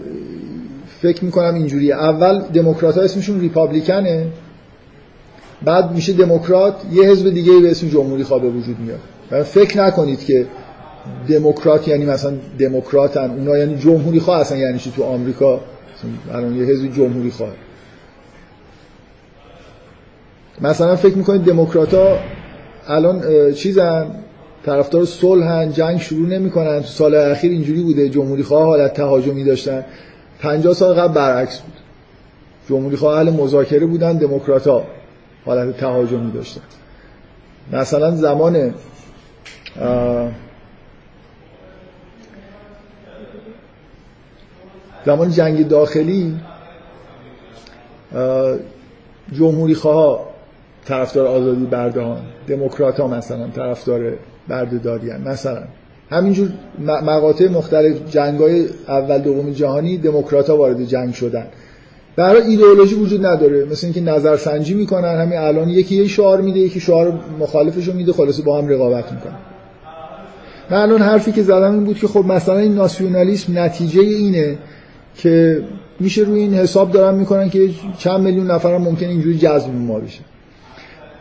فکر 1.02 1.26
می‌کنم 1.26 1.56
اینجوریه. 1.56 1.96
اول 1.96 2.40
دموکرات 2.40 2.98
ها 2.98 3.04
اسمشون 3.04 3.40
ریپابلیکنه. 3.40 4.28
بعد 5.66 5.92
میشه 5.92 6.14
دموکرات 6.14 6.76
یه 6.92 7.04
حزب 7.04 7.30
دیگه 7.30 7.60
به 7.60 7.72
اسم 7.72 7.88
جمهوری 7.88 8.24
خواه 8.24 8.42
به 8.42 8.50
وجود 8.50 8.78
میاد. 8.80 9.44
فکر 9.44 9.78
نکنید 9.78 10.26
که 10.26 10.46
دموکرات 11.30 11.88
یعنی 11.88 12.06
مثلا 12.06 12.34
دموکراتن 12.60 13.32
اونا 13.32 13.58
یعنی 13.58 13.78
جمهوری 13.78 14.20
خواه 14.20 14.40
اصلا 14.40 14.58
یعنی 14.58 14.80
چی 14.80 14.92
تو 14.96 15.04
آمریکا؟ 15.04 15.60
الان 16.34 16.56
یه 16.56 16.66
حزب 16.66 16.94
جمهوری 16.94 17.32
خواه. 17.32 17.50
مثلا 20.62 20.96
فکر 20.96 21.18
می‌کنید 21.18 21.44
دموکرات 21.44 21.94
ها 21.94 22.20
الان 22.88 23.24
چیزن؟ 23.54 24.08
طرفدار 24.66 25.06
صلحن 25.06 25.72
جنگ 25.72 26.00
شروع 26.00 26.28
نمی‌کنن. 26.28 26.80
تو 26.80 26.88
سال 26.88 27.16
اخیر 27.16 27.52
اینجوری 27.52 27.82
بوده 27.82 28.10
جمهوری 28.10 28.44
خواه 28.44 28.66
حالت 28.66 28.94
تهاجمی 28.94 29.44
داشتن. 29.44 29.86
50 30.40 30.74
سال 30.74 30.94
قبل 30.94 31.14
برعکس 31.14 31.60
بود. 31.60 31.74
جمهوری 32.70 32.96
خواه 32.96 33.18
اهل 33.18 33.30
مذاکره 33.30 33.86
بودن 33.86 34.18
دموکرات 34.18 34.68
حالت 35.46 35.78
تهاجمی 35.78 36.32
داشتن. 36.32 36.62
مثلا 37.72 38.12
زمان 38.12 38.74
زمان 45.06 45.32
جنگ 45.32 45.68
داخلی 45.68 46.36
جمهوری 49.34 49.76
خواه 49.76 50.30
طرفدار 50.86 51.28
آزادی 51.28 51.66
بردهان 51.66 52.22
دموکرات 52.48 53.00
ها 53.00 53.08
مثلا 53.08 53.48
طرفدار 53.48 54.14
بردهداری 54.48 55.12
مثلا. 55.12 55.64
همینجور 56.12 56.50
مقاطع 56.80 57.48
مختلف 57.48 58.10
جنگ 58.10 58.40
های 58.40 58.70
اول 58.88 59.18
دوم 59.18 59.52
جهانی 59.52 59.98
دموکرات 59.98 60.50
ها 60.50 60.58
وارد 60.58 60.86
جنگ 60.86 61.14
شدن. 61.14 61.48
برای 62.20 62.42
ایدئولوژی 62.42 62.96
وجود 62.96 63.26
نداره. 63.26 63.66
مثل 63.66 63.88
اینکه 63.88 64.02
نظرسنجی 64.02 64.74
می‌کنن 64.74 65.22
همین 65.22 65.38
الان 65.38 65.70
یکی 65.70 65.96
یه 65.96 66.08
شعار 66.08 66.42
میده 66.42 66.60
یکی 66.60 66.80
شعار 66.80 67.20
مخالفش 67.40 67.88
رو 67.88 67.94
میده 67.94 68.14
خلاصه 68.14 68.44
با 68.44 68.58
هم 68.58 68.68
رقابت 68.68 69.12
می‌کنن. 69.12 69.38
من 70.70 70.78
الان 70.78 71.02
حرفی 71.02 71.32
که 71.32 71.44
زدم 71.44 71.72
این 71.72 71.84
بود 71.84 71.98
که 71.98 72.08
خب 72.08 72.26
مثلا 72.26 72.58
این 72.58 72.76
ناسیونالیسم 72.76 73.60
نتیجه 73.60 74.02
اینه 74.02 74.58
که 75.16 75.64
میشه 76.00 76.22
روی 76.22 76.40
این 76.40 76.54
حساب 76.54 76.92
دارن 76.92 77.16
می‌کنن 77.18 77.50
که 77.50 77.70
چند 77.98 78.20
میلیون 78.20 78.52
نفر 78.52 78.76
هم 78.76 78.82
ممکن 78.82 79.06
اینجوری 79.06 79.38
جذب 79.38 79.70
ما 79.74 80.00
بشه. 80.00 80.20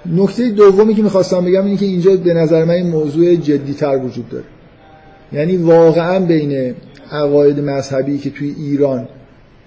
نکته 0.07 0.51
دومی 0.51 0.95
که 0.95 1.03
می‌خواستم 1.03 1.45
بگم 1.45 1.65
اینه 1.65 1.77
که 1.77 1.87
اینجا 1.87 2.17
به 2.17 2.35
نظر 2.35 2.65
من 2.65 2.75
این 2.75 2.91
موضوع 2.91 3.35
جدی 3.35 3.75
تر 3.75 3.97
وجود 3.97 4.29
داره. 4.29 4.45
یعنی 5.33 5.57
واقعا 5.57 6.19
بین 6.19 6.75
عقاید 7.13 7.61
مذهبی 7.61 8.19
که 8.19 8.31
توی 8.31 8.55
ایران 8.59 9.09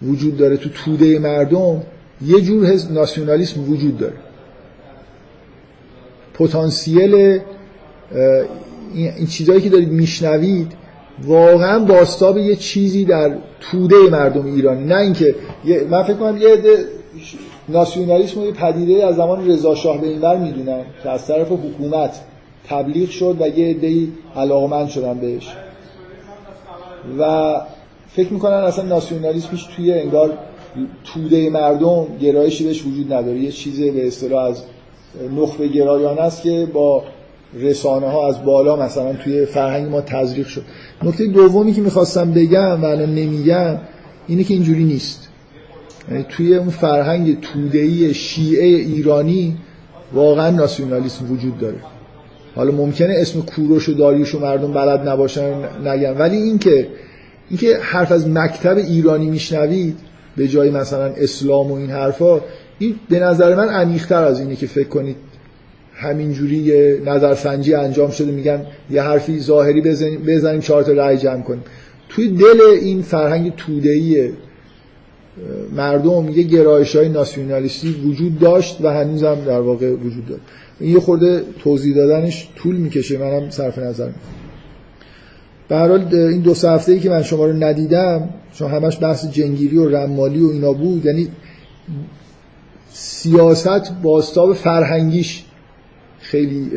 وجود 0.03 0.38
داره 0.38 0.57
تو 0.57 0.69
توده 0.69 1.19
مردم 1.19 1.82
یه 2.26 2.41
جور 2.41 2.73
ناسیونالیسم 2.91 3.72
وجود 3.72 3.98
داره. 3.98 4.15
پتانسیل 6.34 7.40
این 8.94 9.28
چیزهایی 9.28 9.61
که 9.61 9.69
دارید 9.69 9.91
میشنوید 9.91 10.72
واقعا 11.23 11.80
باستاب 11.80 12.38
یه 12.38 12.56
چیزی 12.56 13.06
در 13.06 13.38
توده 13.60 13.95
مردم 14.11 14.45
ایرانی 14.45 14.86
نه 14.86 14.95
اینکه 14.95 15.36
من 15.90 16.03
فکر 16.03 16.14
کنم 16.14 16.38
یه 16.38 16.57
ناسیونالیسم 17.69 18.41
یه 18.41 18.52
پدیده 18.52 19.06
از 19.06 19.15
زمان 19.15 19.49
رضا 19.49 19.76
شاه 19.76 20.02
به 20.02 20.07
اینور 20.07 20.38
می‌دونن 20.38 20.82
که 21.03 21.10
از 21.10 21.28
طرف 21.28 21.52
حکومت 21.52 22.22
تبلیغ 22.69 23.10
شد 23.10 23.38
و 23.40 23.48
یه 23.48 23.69
عده‌ای 23.69 24.07
علاقمند 24.36 24.88
شدن 24.88 25.19
بهش. 25.19 25.48
و 27.19 27.56
فکر 28.15 28.33
می‌کنن 28.33 28.53
اصلا 28.53 28.85
ناسیونالیسمش 28.85 29.67
توی 29.75 29.93
انگار 29.93 30.38
توده 31.03 31.49
مردم 31.49 32.05
گرایشی 32.21 32.63
بهش 32.63 32.85
وجود 32.85 33.13
نداره. 33.13 33.39
یه 33.39 33.51
چیزی 33.51 33.91
به 33.91 34.07
اصطلاح 34.07 34.43
از 34.43 34.63
نخبه 35.38 35.67
گرایان 35.67 36.19
است 36.19 36.41
که 36.41 36.67
با 36.73 37.03
رسانه 37.53 38.07
ها 38.07 38.27
از 38.27 38.45
بالا 38.45 38.75
مثلا 38.75 39.13
توی 39.13 39.45
فرهنگ 39.45 39.89
ما 39.89 40.01
تزریق 40.01 40.47
شد. 40.47 40.61
نکته 41.03 41.27
دومی 41.27 41.73
که 41.73 41.81
می‌خواستم 41.81 42.31
بگم 42.31 42.81
و 42.81 42.85
الان 42.85 43.15
نمیگم 43.15 43.77
اینه 44.27 44.43
که 44.43 44.53
اینجوری 44.53 44.83
نیست. 44.83 45.29
یعنی 46.11 46.25
توی 46.29 46.55
اون 46.55 46.69
فرهنگ 46.69 47.39
تودهی 47.39 48.13
شیعه 48.13 48.65
ایرانی 48.65 49.57
واقعا 50.13 50.49
ناسیونالیسم 50.49 51.31
وجود 51.31 51.59
داره. 51.59 51.77
حالا 52.55 52.71
ممکنه 52.71 53.13
اسم 53.17 53.41
کوروش 53.41 53.89
و 53.89 53.93
داریوش 53.93 54.35
و 54.35 54.39
مردم 54.39 54.73
بلد 54.73 55.09
نباشن 55.09 55.53
نگم. 55.85 56.19
ولی 56.19 56.38
اینکه 56.38 56.88
اینکه 57.52 57.78
حرف 57.82 58.11
از 58.11 58.30
مکتب 58.30 58.78
ایرانی 58.78 59.30
میشنوید 59.30 59.98
به 60.38 60.48
جای 60.48 60.69
مثلا 60.69 61.06
اسلام 61.06 61.72
و 61.72 61.73
این 61.73 61.90
حرفا 61.90 62.41
این 62.80 62.95
به 63.10 63.19
نظر 63.19 63.56
من 63.56 63.69
عمیق‌تر 63.69 64.23
از 64.23 64.40
اینه 64.40 64.56
که 64.56 64.68
فکر 64.68 64.88
کنید 64.88 65.15
همینجوری 65.94 66.56
یه 66.56 67.02
نظرسنجی 67.06 67.73
انجام 67.73 68.11
شده 68.11 68.32
میگن 68.32 68.65
یه 68.91 69.02
حرفی 69.02 69.40
ظاهری 69.40 69.82
بزنیم, 69.82 70.22
بزنیم 70.28 70.60
چهار 70.60 70.84
تا 70.84 70.91
رأی 70.91 71.18
جمع 71.18 71.41
کنیم. 71.41 71.64
توی 72.10 72.28
دل 72.28 72.61
این 72.82 73.02
فرهنگ 73.02 73.56
توده‌ای 73.56 74.30
مردم 75.76 76.30
یه 76.30 76.44
گرایش 76.44 76.95
های 76.95 77.10
ناسیونالیستی 77.10 77.91
وجود 77.91 78.40
داشت 78.40 78.78
و 78.82 78.94
هنوزم 78.94 79.38
در 79.45 79.60
واقع 79.60 79.91
وجود 79.91 80.26
داره. 80.26 80.41
این 80.80 80.94
یه 80.94 80.99
خورده 80.99 81.44
توضیح 81.60 81.95
دادنش 81.95 82.49
طول 82.56 82.76
می‌کشه 82.76 83.18
منم 83.18 83.49
صرف 83.49 83.78
نظر 83.78 84.06
می‌کنم. 84.06 84.40
به 85.72 85.77
حال 85.77 86.15
این 86.15 86.41
دو 86.41 86.53
سه 86.53 86.69
هفته 86.69 86.91
ای 86.91 86.99
که 86.99 87.10
من 87.10 87.23
شما 87.23 87.45
رو 87.45 87.53
ندیدم 87.53 88.30
چون 88.53 88.72
همش 88.72 88.98
بحث 89.02 89.26
جنگیری 89.26 89.77
و 89.77 89.89
رمالی 89.89 90.43
و 90.43 90.49
اینا 90.49 90.73
بود 90.73 91.06
یعنی 91.06 91.27
سیاست 92.89 93.91
باستاب 94.03 94.53
فرهنگیش 94.53 95.43
خیلی 96.19 96.69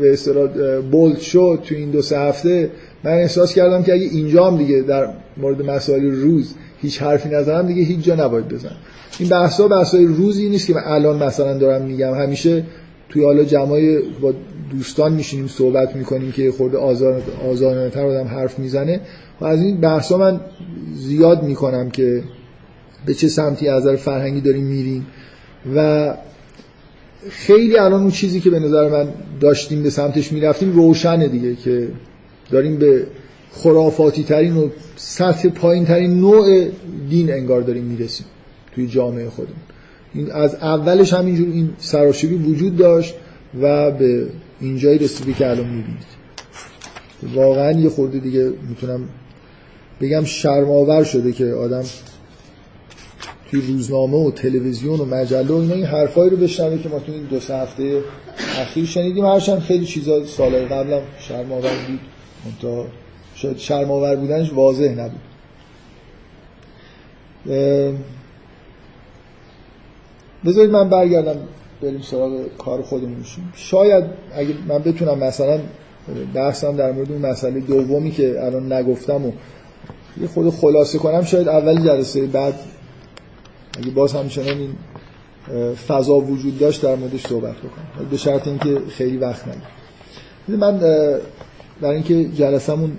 به 0.00 0.12
اصطلاح 0.12 0.48
بولد 0.80 1.18
شد 1.18 1.60
تو 1.64 1.74
این 1.74 1.90
دو 1.90 2.02
سه 2.02 2.18
هفته. 2.18 2.70
من 3.04 3.10
احساس 3.10 3.54
کردم 3.54 3.82
که 3.82 3.92
اگه 3.92 4.04
اینجا 4.04 4.46
هم 4.46 4.56
دیگه 4.56 4.80
در 4.80 5.08
مورد 5.36 5.62
مسائل 5.62 6.04
روز 6.04 6.54
هیچ 6.80 7.02
حرفی 7.02 7.28
نزنم 7.28 7.66
دیگه 7.66 7.82
هیچ 7.82 8.00
جا 8.00 8.14
نباید 8.14 8.48
بزنم. 8.48 8.76
این 9.18 9.28
بحثا 9.28 9.68
بحثای 9.68 10.04
روزی 10.04 10.48
نیست 10.48 10.66
که 10.66 10.74
من 10.74 10.82
الان 10.84 11.22
مثلا 11.22 11.58
دارم 11.58 11.82
میگم. 11.82 12.14
همیشه 12.14 12.64
توی 13.08 13.24
حالا 13.24 13.44
جمعای 13.44 13.98
با 14.20 14.34
دوستان 14.70 15.12
میشینیم 15.12 15.46
صحبت 15.46 15.96
می‌کنیم 15.96 16.32
که 16.32 16.52
خورده 16.52 16.78
آزار 16.78 17.22
آزارانه 17.50 18.00
آدم 18.00 18.28
حرف 18.28 18.58
می‌زنه. 18.58 19.00
و 19.40 19.44
از 19.44 19.62
این 19.62 19.80
بحثا 19.80 20.18
من 20.18 20.40
زیاد 20.94 21.42
می‌کنم 21.42 21.90
که 21.90 22.22
به 23.06 23.14
چه 23.14 23.28
سمتی 23.28 23.68
از 23.68 23.82
نظر 23.82 23.96
فرهنگی 23.96 24.40
داریم 24.40 24.64
میریم. 24.64 25.06
و 25.76 26.14
خیلی 27.30 27.78
الان 27.78 28.00
اون 28.00 28.10
چیزی 28.10 28.40
که 28.40 28.50
به 28.50 28.58
نظر 28.58 28.88
من 28.88 29.08
داشتیم 29.40 29.82
به 29.82 29.90
سمتش 29.90 30.32
می‌رفتیم 30.32 30.72
روشنه 30.72 31.28
دیگه 31.28 31.54
که 31.54 31.88
داریم 32.50 32.76
به 32.76 33.06
خرافاتی 33.52 34.22
ترین 34.22 34.56
و 34.56 34.68
سطح 34.96 35.48
پایین 35.48 35.84
ترین 35.84 36.20
نوع 36.20 36.68
دین 37.10 37.32
انگار 37.32 37.62
داریم 37.62 37.84
می‌رسیم 37.84 38.26
توی 38.74 38.86
جامعه 38.86 39.28
خودمون. 39.28 39.56
این 40.14 40.32
از 40.32 40.54
اولش 40.54 41.12
همینجور 41.12 41.48
این 41.52 41.70
سراشیبی 41.78 42.34
وجود 42.34 42.76
داشت 42.76 43.14
و 43.60 43.90
به 43.90 44.26
اینجایی 44.60 44.98
رسیده 44.98 45.32
که 45.32 45.50
الان 45.50 45.66
می‌بینید 45.66 46.18
واقعا 47.34 47.72
یه 47.72 47.88
خورده 47.88 48.18
دیگه 48.18 48.52
می‌تونم 48.68 49.08
بگم 50.00 50.24
شرماور 50.24 51.04
شده 51.04 51.32
که 51.32 51.44
آدم 51.44 51.84
توی 53.50 53.60
روزنامه 53.60 54.16
و 54.16 54.30
تلویزیون 54.30 55.00
و 55.00 55.04
مجله 55.04 55.52
و 55.52 55.56
اینا 55.56 55.74
این 55.74 55.84
حرفایی 55.84 56.30
رو 56.30 56.36
بشنوه 56.36 56.82
که 56.82 56.88
ما 56.88 56.98
تو 56.98 57.12
این 57.12 57.22
دو 57.22 57.40
سه 57.40 57.56
هفته 57.56 58.02
اخیر 58.58 58.86
شنیدیم. 58.86 59.24
هرچند 59.24 59.58
خیلی 59.58 59.86
چیزا 59.86 60.24
سالهای 60.24 60.64
قبلم 60.64 61.02
شرماور 61.18 61.70
بود. 61.88 62.00
منتها 62.44 62.86
شاید 63.34 63.58
شرماور 63.58 64.16
بودنش 64.16 64.52
واضح 64.52 64.88
نبود. 64.88 65.20
بذارید 70.44 70.70
من 70.70 70.88
برگردم. 70.88 71.36
بریم 71.82 72.00
سراغ 72.00 72.56
کار 72.58 72.82
خودمون 72.82 73.24
شاید 73.54 74.04
اگه 74.34 74.54
من 74.68 74.78
بتونم 74.78 75.18
مثلا 75.18 75.60
بحثم 76.34 76.76
در 76.76 76.92
مورد 76.92 77.12
اون 77.12 77.26
مسئله 77.26 77.60
دومی 77.60 78.10
که 78.10 78.44
الان 78.44 78.72
نگفتم 78.72 79.26
و 79.26 79.32
یه 80.20 80.26
خود 80.28 80.50
خلاصه 80.50 80.98
کنم 80.98 81.24
شاید 81.24 81.48
اول 81.48 81.84
جلسه 81.84 82.26
بعد 82.26 82.54
اگه 83.78 83.90
باز 83.90 84.12
همچنان 84.12 84.58
این 84.58 84.70
فضا 85.74 86.14
وجود 86.14 86.58
داشت 86.58 86.82
در 86.82 86.94
موردش 86.94 87.26
صحبت 87.26 87.56
بکنم. 87.56 88.08
به 88.10 88.16
شرط 88.16 88.48
اینکه 88.48 88.80
خیلی 88.88 89.16
وقت 89.16 89.48
نگیر 89.48 90.58
من 90.58 90.78
برای 91.80 91.94
اینکه 91.94 92.24
جلسمون 92.24 92.92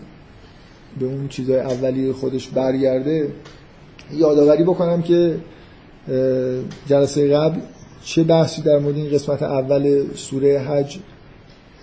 به 0.99 1.05
اون 1.05 1.27
چیزهای 1.27 1.59
اولی 1.59 2.11
خودش 2.11 2.47
برگرده 2.47 3.31
یادآوری 4.13 4.63
بکنم 4.63 5.01
که 5.01 5.35
جلسه 6.87 7.37
قبل 7.37 7.59
چه 8.03 8.23
بحثی 8.23 8.61
در 8.61 8.79
مورد 8.79 8.95
این 8.95 9.09
قسمت 9.09 9.43
اول 9.43 10.03
سوره 10.15 10.59
حج 10.59 10.97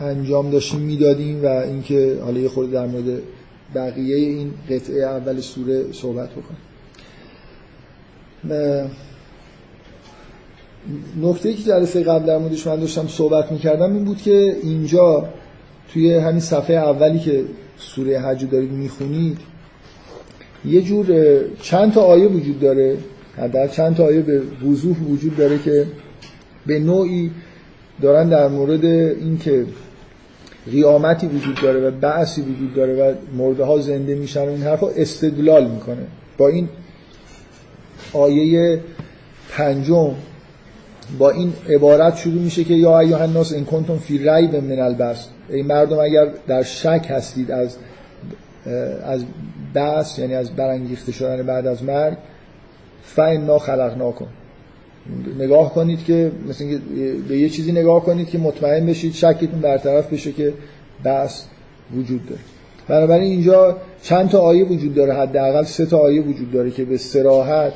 انجام 0.00 0.50
داشتیم 0.50 0.80
می‌دادیم 0.80 1.44
و 1.44 1.46
اینکه 1.46 2.18
حالا 2.22 2.40
یه 2.40 2.48
خورده 2.48 2.72
در 2.72 2.86
مورد 2.86 3.22
بقیه 3.74 4.16
این 4.16 4.50
قطعه 4.70 5.02
اول 5.02 5.40
سوره 5.40 5.92
صحبت 5.92 6.28
بکنیم. 6.30 6.60
نکته 11.22 11.52
که 11.52 11.62
جلسه 11.62 12.02
قبل 12.02 12.26
در 12.26 12.38
موردش 12.38 12.66
من 12.66 12.80
داشتم 12.80 13.08
صحبت 13.08 13.52
می‌کردم 13.52 13.94
این 13.94 14.04
بود 14.04 14.22
که 14.22 14.56
اینجا 14.62 15.28
توی 15.92 16.14
همین 16.14 16.40
صفحه 16.40 16.76
اولی 16.76 17.18
که 17.18 17.44
سوره 17.78 18.20
حج 18.20 18.50
دارید 18.50 18.72
می‌خونید 18.72 19.38
یه 20.64 20.82
جور 20.82 21.06
چند 21.62 21.92
تا 21.92 22.00
آیه 22.00 22.26
وجود 22.26 22.60
داره 22.60 22.96
در 23.52 23.68
چند 23.68 23.96
تا 23.96 24.04
آیه 24.04 24.20
به 24.20 24.40
وضوح 24.40 24.96
وجود 24.98 25.36
داره 25.36 25.58
که 25.58 25.86
به 26.66 26.78
نوعی 26.78 27.30
دارن 28.02 28.28
در 28.28 28.48
مورد 28.48 28.84
اینکه 28.84 29.66
قیامتی 30.70 31.26
وجود 31.26 31.60
داره 31.62 31.80
و 31.80 31.90
بعثی 31.90 32.40
وجود 32.40 32.74
داره 32.74 32.94
و 32.94 33.14
مرده 33.36 33.64
ها 33.64 33.78
زنده 33.78 34.14
میشن 34.14 34.40
و 34.40 34.48
این 34.48 34.62
حرفا 34.62 34.88
استدلال 34.88 35.70
می‌کنه. 35.70 36.06
با 36.38 36.48
این 36.48 36.68
آیه 38.12 38.80
پنجم 39.50 40.14
با 41.18 41.30
این 41.30 41.52
عبارت 41.68 42.16
شروع 42.16 42.42
میشه 42.42 42.64
که 42.64 42.74
یا 42.74 43.00
ایها 43.00 43.22
الناس 43.22 43.52
ان 43.52 43.64
کنتم 43.64 43.98
فی 43.98 44.18
ریب 44.18 44.56
من 44.56 44.78
البس 44.78 45.28
ای 45.48 45.62
مردم 45.62 45.98
اگر 45.98 46.28
در 46.46 46.62
شک 46.62 47.06
هستید 47.10 47.50
از 47.50 47.76
از 49.04 49.24
بس 49.74 50.18
یعنی 50.18 50.34
از 50.34 50.50
برانگیخته 50.50 51.12
شدن 51.12 51.42
بعد 51.42 51.66
از 51.66 51.82
مرگ 51.82 52.16
فانا 53.02 53.58
خلقناکم. 53.58 54.26
نگاه 55.38 55.74
کنید 55.74 56.04
که 56.04 56.32
مثل 56.48 56.78
به 57.28 57.38
یه 57.38 57.48
چیزی 57.48 57.72
نگاه 57.72 58.04
کنید 58.04 58.28
که 58.28 58.38
مطمئن 58.38 58.86
بشید 58.86 59.14
شکتون 59.14 59.60
برطرف 59.60 60.12
بشه 60.12 60.32
که 60.32 60.52
بس 61.04 61.44
وجود 61.96 62.26
داره. 62.26 62.40
بنابراین 62.88 63.32
اینجا 63.32 63.76
چند 64.02 64.28
تا 64.28 64.40
آیه 64.40 64.64
وجود 64.64 64.94
داره 64.94 65.14
حداقل 65.14 65.64
سه 65.64 65.86
تا 65.86 65.98
آیه 65.98 66.22
وجود 66.22 66.52
داره 66.52 66.70
که 66.70 66.84
به 66.84 66.96
سراحت 66.98 67.72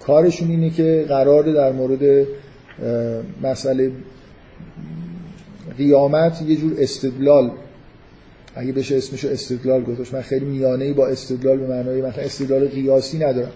کارشون 0.00 0.50
اینه 0.50 0.70
که 0.70 1.04
قراره 1.08 1.52
در 1.52 1.72
مورد 1.72 2.26
مسئله 3.42 3.92
قیامت 5.78 6.42
یه 6.42 6.56
جور 6.56 6.72
استدلال 6.78 7.50
اگه 8.54 8.72
بشه 8.72 8.96
اسمشو 8.96 9.28
استدلال 9.28 9.82
گذاشت. 9.82 10.14
من 10.14 10.20
خیلی 10.20 10.44
میانه 10.44 10.92
با 10.92 11.06
استدلال 11.06 11.58
به 11.58 11.66
معنای 11.66 12.02
مثلا 12.02 12.24
استدلال 12.24 12.68
قیاسی 12.68 13.18
ندارم. 13.18 13.50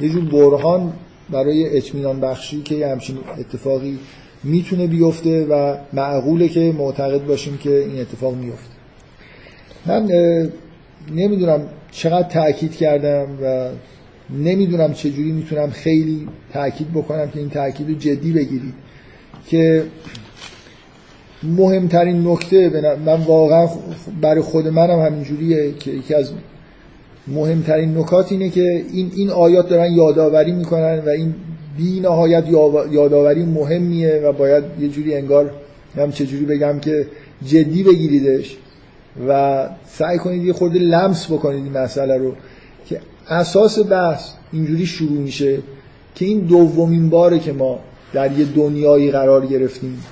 یه 0.00 0.08
جور 0.08 0.24
برهان 0.24 0.92
برای 1.30 1.76
اطمینان 1.76 2.20
بخشی 2.20 2.62
که 2.62 2.74
یه 2.74 2.88
همچین 2.88 3.18
اتفاقی 3.38 3.98
می‌تونه 4.44 4.86
بیفته 4.86 5.44
و 5.44 5.76
معقوله 5.92 6.48
که 6.48 6.72
معتقد 6.78 7.26
باشیم 7.26 7.58
که 7.58 7.78
این 7.78 8.00
اتفاق 8.00 8.34
میفته. 8.34 8.76
من 9.86 10.08
نمی‌دونم 11.14 11.60
چقدر 11.90 12.28
تاکید 12.28 12.76
کردم 12.76 13.26
و 13.42 13.68
نمی‌دونم 14.30 14.92
چجوری 14.92 15.32
می‌تونم 15.32 15.70
خیلی 15.70 16.28
تاکید 16.52 16.92
بکنم 16.92 17.30
که 17.30 17.38
این 17.38 17.50
تاکید 17.50 17.88
رو 17.88 17.94
جدی 17.94 18.32
بگیرید 18.32 18.74
که 19.46 19.84
مهمترین 21.42 22.28
نکته 22.28 22.96
من 23.06 23.20
واقعا 23.20 23.68
برای 24.20 24.40
خود 24.40 24.68
منم 24.68 25.00
همینجوریه 25.00 25.72
که 25.72 25.90
یکی 25.90 26.14
از 26.14 26.30
مهمترین 27.28 27.98
نکات 27.98 28.32
اینه 28.32 28.50
که 28.50 28.84
این 28.92 29.12
این 29.16 29.30
آیات 29.30 29.68
دارن 29.68 29.92
یادآوری 29.92 30.52
می‌کنن 30.52 30.98
و 30.98 31.08
این 31.08 31.34
بی 31.76 32.00
نهایت 32.00 32.44
یادآوری 32.90 33.44
مهمیه 33.44 34.20
و 34.24 34.32
باید 34.32 34.64
یه 34.80 34.88
جوری 34.88 35.14
انگار 35.14 35.50
هم 35.96 36.12
چجوری 36.12 36.44
بگم 36.44 36.78
که 36.80 37.06
جدی 37.46 37.82
بگیریدش 37.82 38.56
و 39.28 39.68
سعی 39.86 40.18
کنید 40.18 40.44
یه 40.44 40.52
خورده 40.52 40.78
لمس 40.78 41.26
بکنید 41.26 41.64
این 41.64 41.72
مسئله 41.72 42.18
رو 42.18 42.32
که 42.86 43.00
اساس 43.28 43.78
بحث 43.90 44.30
اینجوری 44.52 44.86
شروع 44.86 45.18
میشه 45.18 45.58
که 46.14 46.24
این 46.24 46.40
دومین 46.40 47.10
باره 47.10 47.38
که 47.38 47.52
ما 47.52 47.78
در 48.12 48.38
یه 48.38 48.44
دنیایی 48.44 49.10
قرار 49.10 49.46
گرفتیم 49.46 50.04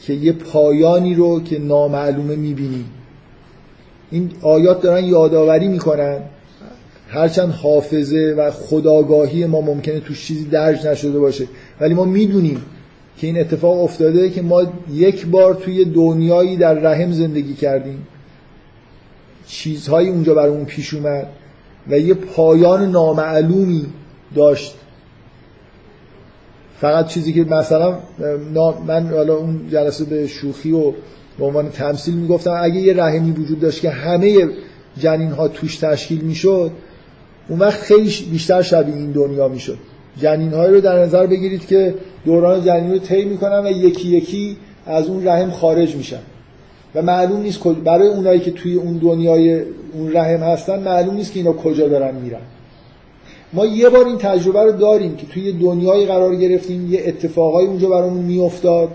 که 0.00 0.12
یه 0.12 0.32
پایانی 0.32 1.14
رو 1.14 1.42
که 1.42 1.58
نامعلومه 1.58 2.36
می‌بینیم. 2.36 2.84
این 4.10 4.30
آیات 4.42 4.82
دارن 4.82 5.04
یادآوری 5.04 5.68
می‌کنن. 5.68 6.18
هرچند 7.08 7.50
حافظه 7.52 8.34
و 8.38 8.50
خداگاهی 8.50 9.46
ما 9.46 9.60
ممکنه 9.60 10.00
توش 10.00 10.26
چیزی 10.26 10.44
درج 10.44 10.86
نشده 10.86 11.18
باشه. 11.18 11.46
ولی 11.80 11.94
ما 11.94 12.04
می‌دونیم 12.04 12.62
که 13.18 13.26
این 13.26 13.40
اتفاق 13.40 13.82
افتاده 13.82 14.30
که 14.30 14.42
ما 14.42 14.62
یک 14.92 15.26
بار 15.26 15.54
توی 15.54 15.84
دنیایی 15.84 16.56
در 16.56 16.74
رحم 16.74 17.12
زندگی 17.12 17.54
کردیم. 17.54 18.06
چیزهایی 19.46 20.08
اونجا 20.08 20.34
برامون 20.34 20.64
پیش 20.64 20.94
اومد 20.94 21.26
و 21.88 21.98
یه 21.98 22.14
پایان 22.14 22.90
نامعلومی 22.90 23.86
داشت. 24.34 24.74
فقط 26.80 27.06
چیزی 27.06 27.32
که 27.32 27.44
مثلا 27.44 27.98
من 28.86 29.08
حالا 29.08 29.34
اون 29.34 29.68
جلسه 29.72 30.04
به 30.04 30.26
شوخی 30.26 30.72
و 30.72 30.92
به 31.38 31.44
عنوان 31.44 31.68
تمثیل 31.68 32.14
می‌گفتم 32.14 32.60
اگه 32.62 32.80
یه 32.80 32.94
رحمی 32.94 33.30
وجود 33.30 33.60
داشت 33.60 33.80
که 33.80 33.90
همه 33.90 34.48
جنین 34.98 35.30
ها 35.30 35.48
توش 35.48 35.76
تشکیل 35.76 36.20
می‌شد 36.20 36.70
اون 37.48 37.58
وقت 37.58 37.80
خیلی 37.80 38.10
بیشتر 38.30 38.62
شبیه 38.62 38.94
این 38.94 39.12
دنیا 39.12 39.48
می‌شد. 39.48 39.78
جنین 40.16 40.52
هایی 40.52 40.74
رو 40.74 40.80
در 40.80 40.98
نظر 40.98 41.26
بگیرید 41.26 41.66
که 41.66 41.94
دوران 42.24 42.64
جنین 42.64 42.92
رو 42.92 42.98
طی 42.98 43.24
می‌کنن 43.24 43.66
و 43.66 43.70
یکی 43.70 44.08
یکی 44.08 44.56
از 44.86 45.08
اون 45.08 45.26
رحم 45.26 45.50
خارج 45.50 45.96
میشن. 45.96 46.20
و 46.94 47.02
معلوم 47.02 47.40
نیست 47.40 47.62
برای 47.84 48.08
اونایی 48.08 48.40
که 48.40 48.50
توی 48.50 48.74
اون 48.74 48.98
دنیای 48.98 49.62
اون 49.92 50.12
رحم 50.12 50.42
هستن 50.42 50.82
معلوم 50.82 51.14
نیست 51.14 51.32
که 51.32 51.40
اینا 51.40 51.52
کجا 51.52 51.88
دارن 51.88 52.14
میرن. 52.14 52.40
ما 53.52 53.66
یه 53.66 53.88
بار 53.88 54.04
این 54.04 54.18
تجربه 54.18 54.62
رو 54.62 54.72
داریم 54.72 55.16
که 55.16 55.26
توی 55.26 55.52
دنیای 55.52 56.06
قرار 56.06 56.36
گرفتیم 56.36 56.92
یه 56.92 57.02
اتفاقای 57.06 57.66
اونجا 57.66 57.88
برامون 57.88 58.22
میافتاد. 58.22 58.88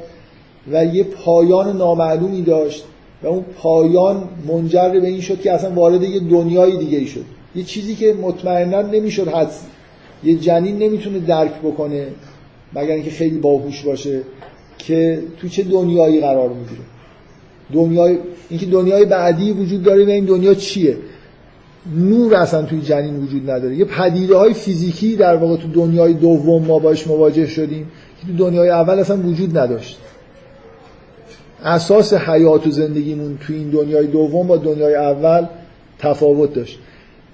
و 0.71 0.85
یه 0.85 1.03
پایان 1.03 1.77
نامعلومی 1.77 2.41
داشت 2.41 2.85
و 3.23 3.27
اون 3.27 3.45
پایان 3.57 4.23
منجر 4.47 4.89
به 4.89 5.07
این 5.07 5.21
شد 5.21 5.41
که 5.41 5.51
اصلا 5.51 5.71
وارد 5.71 6.03
یه 6.03 6.19
دنیای 6.19 6.77
دیگه 6.77 6.97
ای 6.97 7.07
شد. 7.07 7.25
یه 7.55 7.63
چیزی 7.63 7.95
که 7.95 8.13
مطمئنا 8.13 8.81
نمی‌شد 8.81 9.27
حد 9.27 9.51
یه 10.23 10.35
جنین 10.35 10.77
نمی‌تونه 10.77 11.19
درک 11.19 11.51
بکنه 11.63 12.07
مگر 12.73 12.93
اینکه 12.93 13.11
خیلی 13.11 13.37
باهوش 13.37 13.83
باشه 13.83 14.21
که 14.77 15.19
تو 15.37 15.47
چه 15.47 15.63
دنیایی 15.63 16.21
قرار 16.21 16.49
می‌گیره. 16.49 16.81
دنیای 17.73 18.17
اینکه 18.49 18.65
دنیای 18.65 19.05
بعدی 19.05 19.51
وجود 19.51 19.83
داره 19.83 20.05
و 20.05 20.09
این 20.09 20.25
دنیا 20.25 20.53
چیه؟ 20.53 20.97
نور 21.95 22.35
اصلا 22.35 22.61
توی 22.61 22.81
جنین 22.81 23.23
وجود 23.23 23.49
نداره. 23.49 23.75
یه 23.75 23.85
پدیده 23.85 24.37
های 24.37 24.53
فیزیکی 24.53 25.15
در 25.15 25.35
واقع 25.35 25.57
تو 25.57 25.67
دنیای 25.67 26.13
دوم 26.13 26.65
ما 26.65 26.79
باش 26.79 27.07
مواجه 27.07 27.47
شدیم 27.47 27.91
که 28.21 28.27
تو 28.27 28.33
دنیای 28.37 28.69
اول 28.69 28.99
اصلا 28.99 29.17
وجود 29.17 29.57
نداشت. 29.57 29.99
اساس 31.65 32.13
حیات 32.13 32.67
و 32.67 32.71
زندگیمون 32.71 33.37
توی 33.47 33.55
این 33.55 33.69
دنیای 33.69 34.07
دوم 34.07 34.47
با 34.47 34.57
دنیای 34.57 34.95
اول 34.95 35.45
تفاوت 35.99 36.53
داشت. 36.53 36.79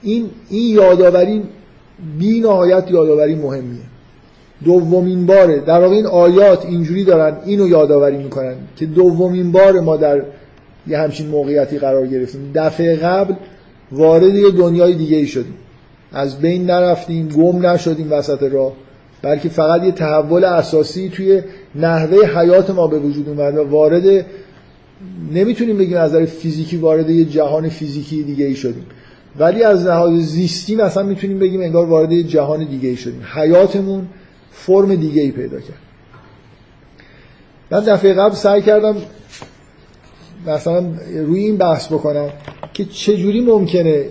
این 0.01 0.29
این 0.49 0.75
یادآوری 0.75 1.43
بی 2.19 2.39
نهایت 2.39 2.91
یادآوری 2.91 3.35
مهمیه. 3.35 3.81
دومین 4.65 5.25
باره 5.25 5.59
در 5.59 5.79
واقع 5.79 5.95
این 5.95 6.05
آیات 6.05 6.65
اینجوری 6.65 7.03
دارن 7.03 7.37
اینو 7.45 7.67
یادآوری 7.67 8.17
می‌کنن 8.17 8.55
که 8.75 8.85
دومین 8.85 9.51
بار 9.51 9.79
ما 9.79 9.97
در 9.97 10.21
یه 10.87 10.97
همچین 10.97 11.27
موقعیتی 11.27 11.79
قرار 11.79 12.07
گرفتیم. 12.07 12.51
دفعه 12.55 12.95
قبل 12.95 13.33
وارد 13.91 14.35
یه 14.35 14.51
دنیای 14.51 14.93
دیگه 14.93 15.17
ای 15.17 15.27
شدیم. 15.27 15.53
از 16.13 16.39
بین 16.39 16.65
نرفتیم 16.65 17.29
گم 17.29 17.65
نشدیم 17.65 18.11
وسط 18.11 18.43
راه. 18.43 18.73
بلکه 19.21 19.49
فقط 19.49 19.83
یه 19.83 19.91
تحول 19.91 20.43
اساسی 20.43 21.09
توی 21.09 21.41
نحوه 21.75 22.39
حیات 22.39 22.69
ما 22.69 22.87
به 22.87 22.99
وجود 22.99 23.29
اومد 23.29 23.57
و 23.57 23.69
وارد 23.69 24.25
نمی‌تونیم 25.33 25.77
بگیم 25.77 25.97
از 25.97 26.09
نظر 26.09 26.25
فیزیکی 26.25 26.77
وارد 26.77 27.09
یه 27.09 27.25
جهان 27.25 27.69
فیزیکی 27.69 28.23
دیگه 28.23 28.45
ای 28.45 28.55
شدیم. 28.55 28.85
ولی 29.39 29.63
از 29.63 29.85
لحاظ 29.85 30.19
زیستی 30.19 30.75
مثلا 30.75 31.03
می‌تونیم 31.03 31.39
بگیم 31.39 31.61
انگار 31.61 31.85
وارد 31.85 32.11
یه 32.11 32.23
جهان 32.23 32.63
دیگه 32.63 32.89
ای 32.89 32.97
شدیم. 32.97 33.21
حیاتمون 33.33 34.07
فرم 34.51 34.95
دیگه 34.95 35.21
ای 35.21 35.31
پیدا 35.31 35.59
کرد. 35.59 35.79
من 37.71 37.79
دفعه 37.79 38.13
قبل 38.13 38.35
سعی 38.35 38.61
کردم 38.61 38.95
مثلا 40.47 40.83
روی 41.27 41.39
این 41.39 41.57
بحث 41.57 41.87
بکنم 41.87 42.29
که 42.73 42.85
چجوری 42.85 43.41
ممکنه 43.41 44.05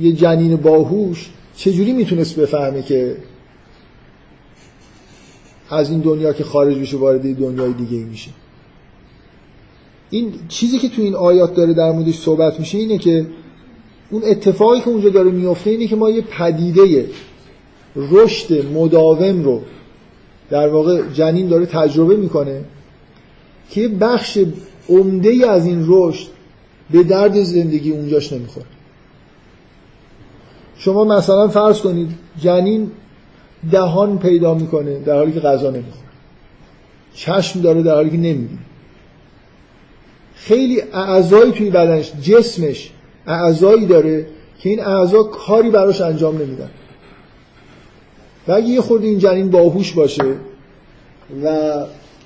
یه 0.00 0.12
جنین 0.12 0.56
باهوش 0.56 1.30
چجوری 1.56 1.92
می‌تونست 1.92 2.36
بفهمه 2.40 2.82
که 2.82 3.16
از 5.72 5.90
این 5.90 6.00
دنیا 6.00 6.32
که 6.32 6.44
خارج 6.44 6.78
بشه 6.78 6.96
وارد 6.96 7.36
دنیای 7.36 7.72
دیگه 7.72 8.04
میشه. 8.04 8.30
این 10.10 10.32
چیزی 10.48 10.78
که 10.78 10.88
تو 10.88 11.02
این 11.02 11.14
آیات 11.14 11.54
داره 11.54 11.74
در 11.74 11.92
موردش 11.92 12.18
صحبت 12.18 12.60
میشه 12.60 12.78
اینه 12.78 12.98
که 12.98 13.26
اون 14.10 14.22
اتفاقی 14.24 14.80
که 14.80 14.88
اونجا 14.88 15.08
داره 15.08 15.30
میفته 15.30 15.70
اینه 15.70 15.86
که 15.86 15.96
ما 15.96 16.10
یه 16.10 16.20
پدیده 16.20 17.06
رشد 17.96 18.66
مداوم 18.74 19.44
رو 19.44 19.62
در 20.50 20.68
واقع 20.68 21.02
جنین 21.12 21.48
داره 21.48 21.66
تجربه 21.66 22.16
می‌کنه 22.16 22.64
که 23.70 23.88
بخش 23.88 24.38
عمده 24.88 25.50
از 25.50 25.66
این 25.66 25.84
رشد 25.88 26.28
به 26.90 27.02
درد 27.02 27.42
زندگی 27.42 27.90
اونجاش 27.90 28.32
نمی‌خوره. 28.32 28.66
شما 30.78 31.04
مثلا 31.04 31.48
فرض 31.48 31.80
کنید 31.80 32.10
جنین 32.40 32.90
دهان 33.70 34.18
پیدا 34.18 34.54
می‌کنه 34.54 34.98
در 34.98 35.16
حالی 35.16 35.32
که 35.32 35.40
غذا 35.40 35.70
نمی‌خوره. 35.70 36.08
چشم 37.14 37.60
داره 37.60 37.82
در 37.82 37.94
حالی 37.94 38.10
که 38.10 38.16
نمی‌بینه. 38.16 38.58
خیلی 40.34 40.82
اعضایی 40.92 41.52
توی 41.52 41.70
بدنش 41.70 42.12
جسمش 42.22 42.90
اعضایی 43.26 43.86
داره 43.86 44.26
که 44.58 44.68
این 44.68 44.80
اعضا 44.80 45.22
کاری 45.22 45.70
براش 45.70 46.00
انجام 46.00 46.38
نمیدن. 46.38 46.70
و 48.48 48.52
اگه 48.52 48.66
یه 48.66 48.80
خورده 48.80 49.06
این 49.06 49.18
جنین 49.18 49.50
باهوش 49.50 49.92
باشه 49.92 50.24
و 51.44 51.76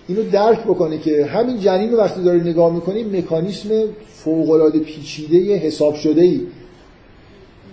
اینو 0.08 0.22
درک 0.22 0.60
بکنه 0.60 0.98
که 0.98 1.26
همین 1.26 1.60
جنین 1.60 1.92
رو 1.92 1.98
وقتی 1.98 2.22
داره 2.22 2.38
نگاه 2.38 2.74
می‌کنه 2.74 3.04
مکانیسم 3.04 3.68
فوقالعاده 4.14 4.78
پیچیده 4.78 5.56
حساب 5.56 5.94
شده 5.94 6.22
ای 6.22 6.40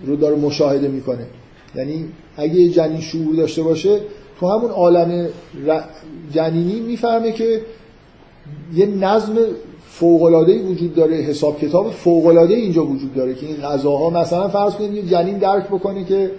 رو 0.06 0.16
داره 0.16 0.36
مشاهده 0.36 0.88
می‌کنه. 0.88 1.26
یعنی 1.76 2.04
اگه 2.36 2.54
یه 2.54 2.68
جنین 2.68 3.00
شعور 3.00 3.34
داشته 3.34 3.62
باشه 3.62 4.00
تو 4.40 4.46
همون 4.48 4.70
عالم 4.70 5.28
جنینی 6.32 6.80
می‌فهمه 6.80 7.32
که 7.32 7.60
یه 8.74 8.86
نظم 8.86 9.34
فوق‌العاده‌ای 9.86 10.58
وجود 10.58 10.94
داره 10.94 11.16
حساب 11.16 11.60
کتاب 11.60 11.90
فوق‌العاده 11.90 12.54
اینجا 12.54 12.86
وجود 12.86 13.14
داره 13.14 13.34
که 13.34 13.46
این 13.46 13.56
غذاها 13.56 14.10
مثلا 14.10 14.48
فرض 14.48 14.74
کنید 14.74 14.94
یه 14.94 15.02
جنین 15.02 15.38
درک 15.38 15.68
بکنه 15.68 16.04
که 16.04 16.30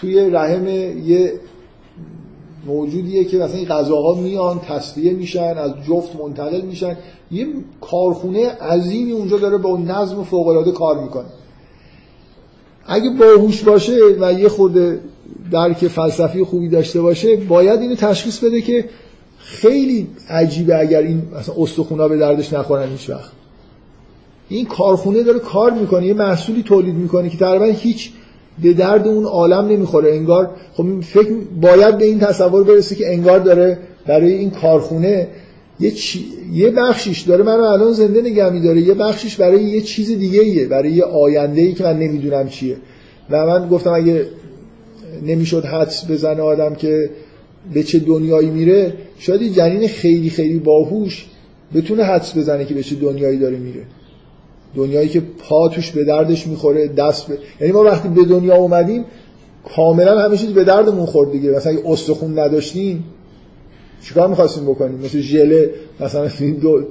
توی 0.00 0.30
رحم 0.30 0.66
یه 0.66 1.32
موجودیه 2.66 3.24
که 3.24 3.38
مثلا 3.38 3.56
این 3.56 3.68
غذاها 3.68 4.14
میان 4.14 4.58
تصفیه 4.58 5.12
میشن 5.12 5.58
از 5.58 5.72
جفت 5.88 6.16
منتقل 6.16 6.60
میشن. 6.60 6.96
یه 7.30 7.46
کارخونه 7.80 8.48
عظیمی 8.48 9.12
اونجا 9.12 9.38
داره 9.38 9.56
با 9.56 9.76
نظم 9.76 10.22
فوق‌العاده 10.22 10.72
کار 10.72 11.02
می‌کنه. 11.02 11.26
اگه 12.88 13.10
باهوش 13.10 13.62
باشه 13.62 13.98
و 14.20 14.32
یه 14.32 14.48
خورده 14.48 15.00
درک 15.52 15.88
فلسفی 15.88 16.44
خوبی 16.44 16.68
داشته 16.68 17.00
باشه 17.00 17.36
باید 17.36 17.80
اینو 17.80 17.94
تشخیص 17.94 18.38
بده 18.38 18.60
که 18.60 18.84
خیلی 19.38 20.06
عجیبه 20.30 20.78
اگر 20.78 21.02
این 21.02 21.22
مثلا 21.38 21.54
استخونا 21.58 22.08
به 22.08 22.16
دردش 22.16 22.52
نخورن 22.52 22.88
هیچ 22.88 23.10
وقت. 23.10 23.30
این 24.48 24.66
کارخونه 24.66 25.22
داره 25.22 25.38
کار 25.38 25.70
می‌کنه 25.70 26.06
یه 26.06 26.14
محصولی 26.14 26.62
تولید 26.62 26.94
می‌کنه 26.94 27.28
که 27.30 27.38
تقریبا 27.38 27.64
هیچ 27.64 28.10
به 28.62 28.72
درد 28.72 29.08
اون 29.08 29.24
عالم 29.24 29.68
نمی‌خوره. 29.68 30.10
انگار 30.10 30.50
خب 30.74 31.00
فکر 31.00 31.32
باید 31.60 31.98
به 31.98 32.04
این 32.04 32.18
تصور 32.18 32.64
برسه 32.64 32.94
که 32.94 33.12
انگار 33.12 33.38
داره 33.38 33.78
برای 34.06 34.32
این 34.32 34.50
کارخونه 34.50 35.28
یه, 35.80 35.90
چی... 35.90 36.24
یه 36.52 36.70
بخشیش 36.70 37.20
داره 37.20 37.44
منو 37.44 37.62
الان 37.62 37.92
زنده 37.92 38.22
نگه 38.22 38.50
میداره. 38.50 38.80
یه 38.80 38.94
بخشیش 38.94 39.36
برای 39.36 39.62
یه 39.62 39.80
چیز 39.80 40.18
دیگه 40.18 40.40
ایه 40.40 40.66
برای 40.66 40.92
یه 40.92 41.04
آینده 41.04 41.60
ای 41.60 41.72
که 41.72 41.84
من 41.84 41.98
نمی‌دونم 41.98 42.48
چیه. 42.48 42.76
و 43.30 43.46
من 43.46 43.68
گفتم 43.68 43.92
اگه 43.92 44.26
نمی‌شد 45.22 45.64
حدس 45.64 46.10
بزنه 46.10 46.42
آدم 46.42 46.74
که 46.74 47.10
به 47.74 47.82
چه 47.82 47.98
دنیایی 47.98 48.50
میره 48.50 48.92
شاید 49.18 49.42
یه 49.42 49.50
جنین 49.50 49.88
خیلی 49.88 50.30
خیلی 50.30 50.58
باهوش 50.58 51.26
بتونه 51.74 52.04
حدس 52.04 52.36
بزنه 52.36 52.64
که 52.64 52.74
به 52.74 52.82
چه 52.82 52.96
دنیایی 52.96 53.38
داره 53.38 53.56
میره. 53.56 53.82
دنیایی 54.76 55.08
که 55.08 55.20
پا 55.20 55.68
توش 55.68 55.90
به 55.90 56.04
دردش 56.04 56.46
می‌خوره 56.46 56.88
دست 56.88 57.26
به 57.26 57.38
یعنی 57.60 57.72
ما 57.72 57.82
وقتی 57.84 58.08
به 58.08 58.24
دنیا 58.24 58.54
اومدیم 58.54 59.04
کاملا 59.76 60.20
همه 60.20 60.52
به 60.54 60.64
دردمون 60.64 61.06
خورد 61.06 61.32
دیگه. 61.32 61.50
مثلا 61.50 61.72
اگه 61.72 61.82
استخون 61.90 62.38
نداشتیم 62.38 63.04
چیکار 64.02 64.28
می‌خواستیم 64.28 64.64
بکنیم؟ 64.64 64.98
مثل 64.98 65.20
ژله 65.20 65.70
مثلا 66.00 66.28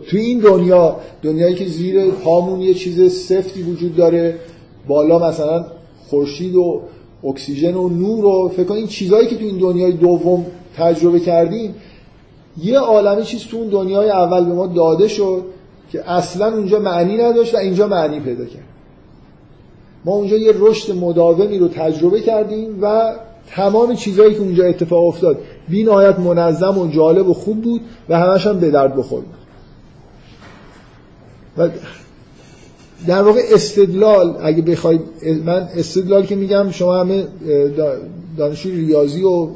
تو 0.07 0.17
این 0.17 0.39
دنیا 0.39 0.95
دنیایی 1.23 1.55
که 1.55 1.65
زیر 1.65 2.05
پامون 2.05 2.61
یه 2.61 2.73
چیز 2.73 3.13
سفتی 3.13 3.61
وجود 3.61 3.95
داره 3.95 4.35
بالا 4.87 5.29
مثلا 5.29 5.65
خورشید 6.07 6.55
و 6.55 6.81
اکسیژن 7.23 7.75
و 7.75 7.89
نور 7.89 8.25
و 8.25 8.49
فکر 8.49 8.71
این 8.71 8.87
چیزهایی 8.87 9.27
که 9.27 9.35
تو 9.35 9.45
این 9.45 9.57
دنیای 9.57 9.91
دوم 9.91 10.45
تجربه 10.77 11.19
کردیم 11.19 11.75
یه 12.63 12.79
عالمی 12.79 13.23
چیز 13.23 13.43
تو 13.43 13.57
اون 13.57 13.67
دنیای 13.67 14.09
اول 14.09 14.45
به 14.45 14.53
ما 14.53 14.67
داده 14.67 15.07
شد 15.07 15.43
که 15.91 16.11
اصلا 16.11 16.53
اونجا 16.53 16.79
معنی 16.79 17.17
نداشت 17.17 17.55
و 17.55 17.57
اینجا 17.57 17.87
معنی 17.87 18.19
پیدا 18.19 18.45
کرد. 18.45 18.63
ما 20.05 20.13
اونجا 20.13 20.37
یه 20.37 20.53
رشد 20.59 20.95
مداومی 20.95 21.57
رو 21.57 21.67
تجربه 21.67 22.21
کردیم 22.21 22.77
و 22.81 23.15
تمام 23.55 23.95
چیزهایی 23.95 24.33
که 24.33 24.39
اونجا 24.39 24.65
اتفاق 24.65 25.05
افتاد 25.05 25.37
بی 25.69 25.83
نهایت 25.83 26.19
منظم 26.19 26.77
و 26.77 26.87
جالب 26.87 27.29
و 27.29 27.33
خوب 27.33 27.61
بود 27.61 27.81
و 28.09 28.19
همش 28.19 28.47
هم 28.47 28.59
به 28.59 28.71
درد 28.71 28.95
بخور 28.95 29.23
و 31.57 31.69
در 33.07 33.21
واقع 33.21 33.41
استدلال 33.53 34.37
اگه 34.41 34.61
بخواید 34.61 35.01
من 35.45 35.67
استدلال 35.75 36.25
که 36.25 36.35
میگم 36.35 36.71
شما 36.71 36.99
همه 36.99 37.23
دانشجوی 38.37 38.85
ریاضی 38.85 39.23
و 39.23 39.47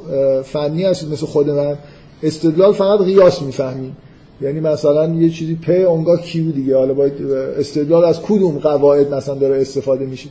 فنی 0.43 0.83
هستید 0.83 1.11
مثل 1.11 1.25
خود 1.25 1.49
من. 1.49 1.75
استدلال 2.23 2.73
فقط 2.73 2.99
قیاس 2.99 3.41
می‌فهمیم 3.41 3.97
یعنی 4.41 4.59
مثلا 4.59 5.07
یه 5.07 5.29
چیزی 5.29 5.55
پ 5.55 5.69
اونگاه 5.87 6.21
کیو 6.21 6.51
دیگه. 6.51 6.77
حالا 6.77 6.93
باید 6.93 7.31
استدلال 7.59 8.03
از 8.03 8.21
کدوم 8.21 8.57
قواعد 8.57 9.13
مثلا 9.13 9.35
داره 9.35 9.61
استفاده 9.61 10.05
میشه. 10.05 10.29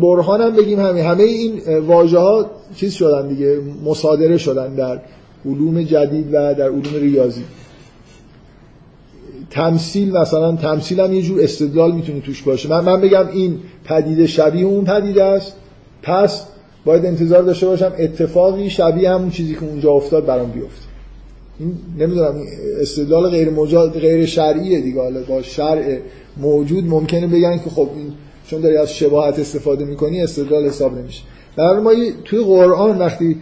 برهان 0.00 0.40
هم 0.40 0.56
بگیم 0.56 0.80
همه 0.80 1.02
همه 1.02 1.22
این 1.22 1.78
واژه 1.78 2.18
ها 2.18 2.50
چیز 2.76 2.92
شدن 2.92 3.28
دیگه 3.28 3.58
مصادره 3.84 4.38
شدن 4.38 4.74
در 4.74 5.00
علوم 5.46 5.82
جدید 5.82 6.26
و 6.28 6.54
در 6.54 6.68
علوم 6.68 6.94
ریاضی. 7.00 7.44
تمثیل 9.50 10.12
مثلا 10.12 10.56
تمثیل 10.56 11.00
هم 11.00 11.12
یه 11.12 11.22
جور 11.22 11.40
استدلال 11.42 11.92
می‌تونه 11.92 12.20
توش 12.20 12.42
باشه. 12.42 12.68
من, 12.68 12.84
من 12.84 13.00
بگم 13.00 13.28
این 13.32 13.58
پدیده 13.84 14.26
شبیه 14.26 14.66
اون 14.66 14.84
پدیده 14.84 15.24
است. 15.24 15.56
پس 16.02 16.42
باید 16.84 17.06
انتظار 17.06 17.42
داشته 17.42 17.66
باشم 17.66 17.92
اتفاقی 17.98 18.70
شبیه 18.70 19.10
همون 19.10 19.30
چیزی 19.30 19.54
که 19.54 19.64
اونجا 19.64 19.90
افتاد 19.92 20.26
برام 20.26 20.50
بیفته. 20.50 20.86
این 21.60 21.74
نمی‌دونم 21.98 22.34
استدلال 22.80 23.30
غیر 23.30 23.50
مجاز 23.50 23.92
غیر 23.92 24.26
شرعیه 24.26 24.80
دیگه. 24.80 25.00
حالا 25.00 25.20
با 25.28 25.42
شرع 25.42 25.98
موجود 26.36 26.84
ممکنه 26.84 27.26
بگن 27.26 27.58
که 27.58 27.70
خب 27.70 27.88
این 27.96 28.12
چون 28.50 28.60
داری 28.60 28.76
از 28.76 28.94
شباهت 28.94 29.38
استفاده 29.38 29.84
می‌کنی 29.84 30.22
استدلال 30.22 30.64
حساب 30.64 30.98
نمیشه. 30.98 31.22
در 31.56 31.80
ما 31.80 31.92
توی 32.24 32.38
قرآن 32.38 32.98
وقتی 32.98 33.36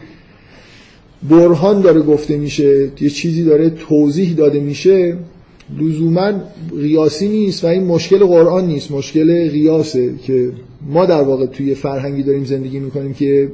برهان 1.30 1.80
داره 1.80 2.00
گفته 2.00 2.36
میشه 2.36 2.90
یه 3.00 3.10
چیزی 3.10 3.44
داره 3.44 3.70
توضیح 3.70 4.34
داده 4.34 4.60
میشه 4.60 5.16
لزوما 5.80 6.32
قیاسی 6.80 7.28
نیست 7.28 7.64
و 7.64 7.66
این 7.66 7.84
مشکل 7.84 8.18
قرآن 8.18 8.66
نیست. 8.66 8.90
مشکل 8.90 9.50
قیاسه 9.50 10.14
که 10.16 10.52
ما 10.88 11.06
در 11.06 11.22
واقع 11.22 11.46
توی 11.46 11.74
فرهنگی 11.74 12.22
داریم 12.22 12.44
زندگی 12.44 12.78
می‌کنیم 12.78 13.14
که 13.14 13.48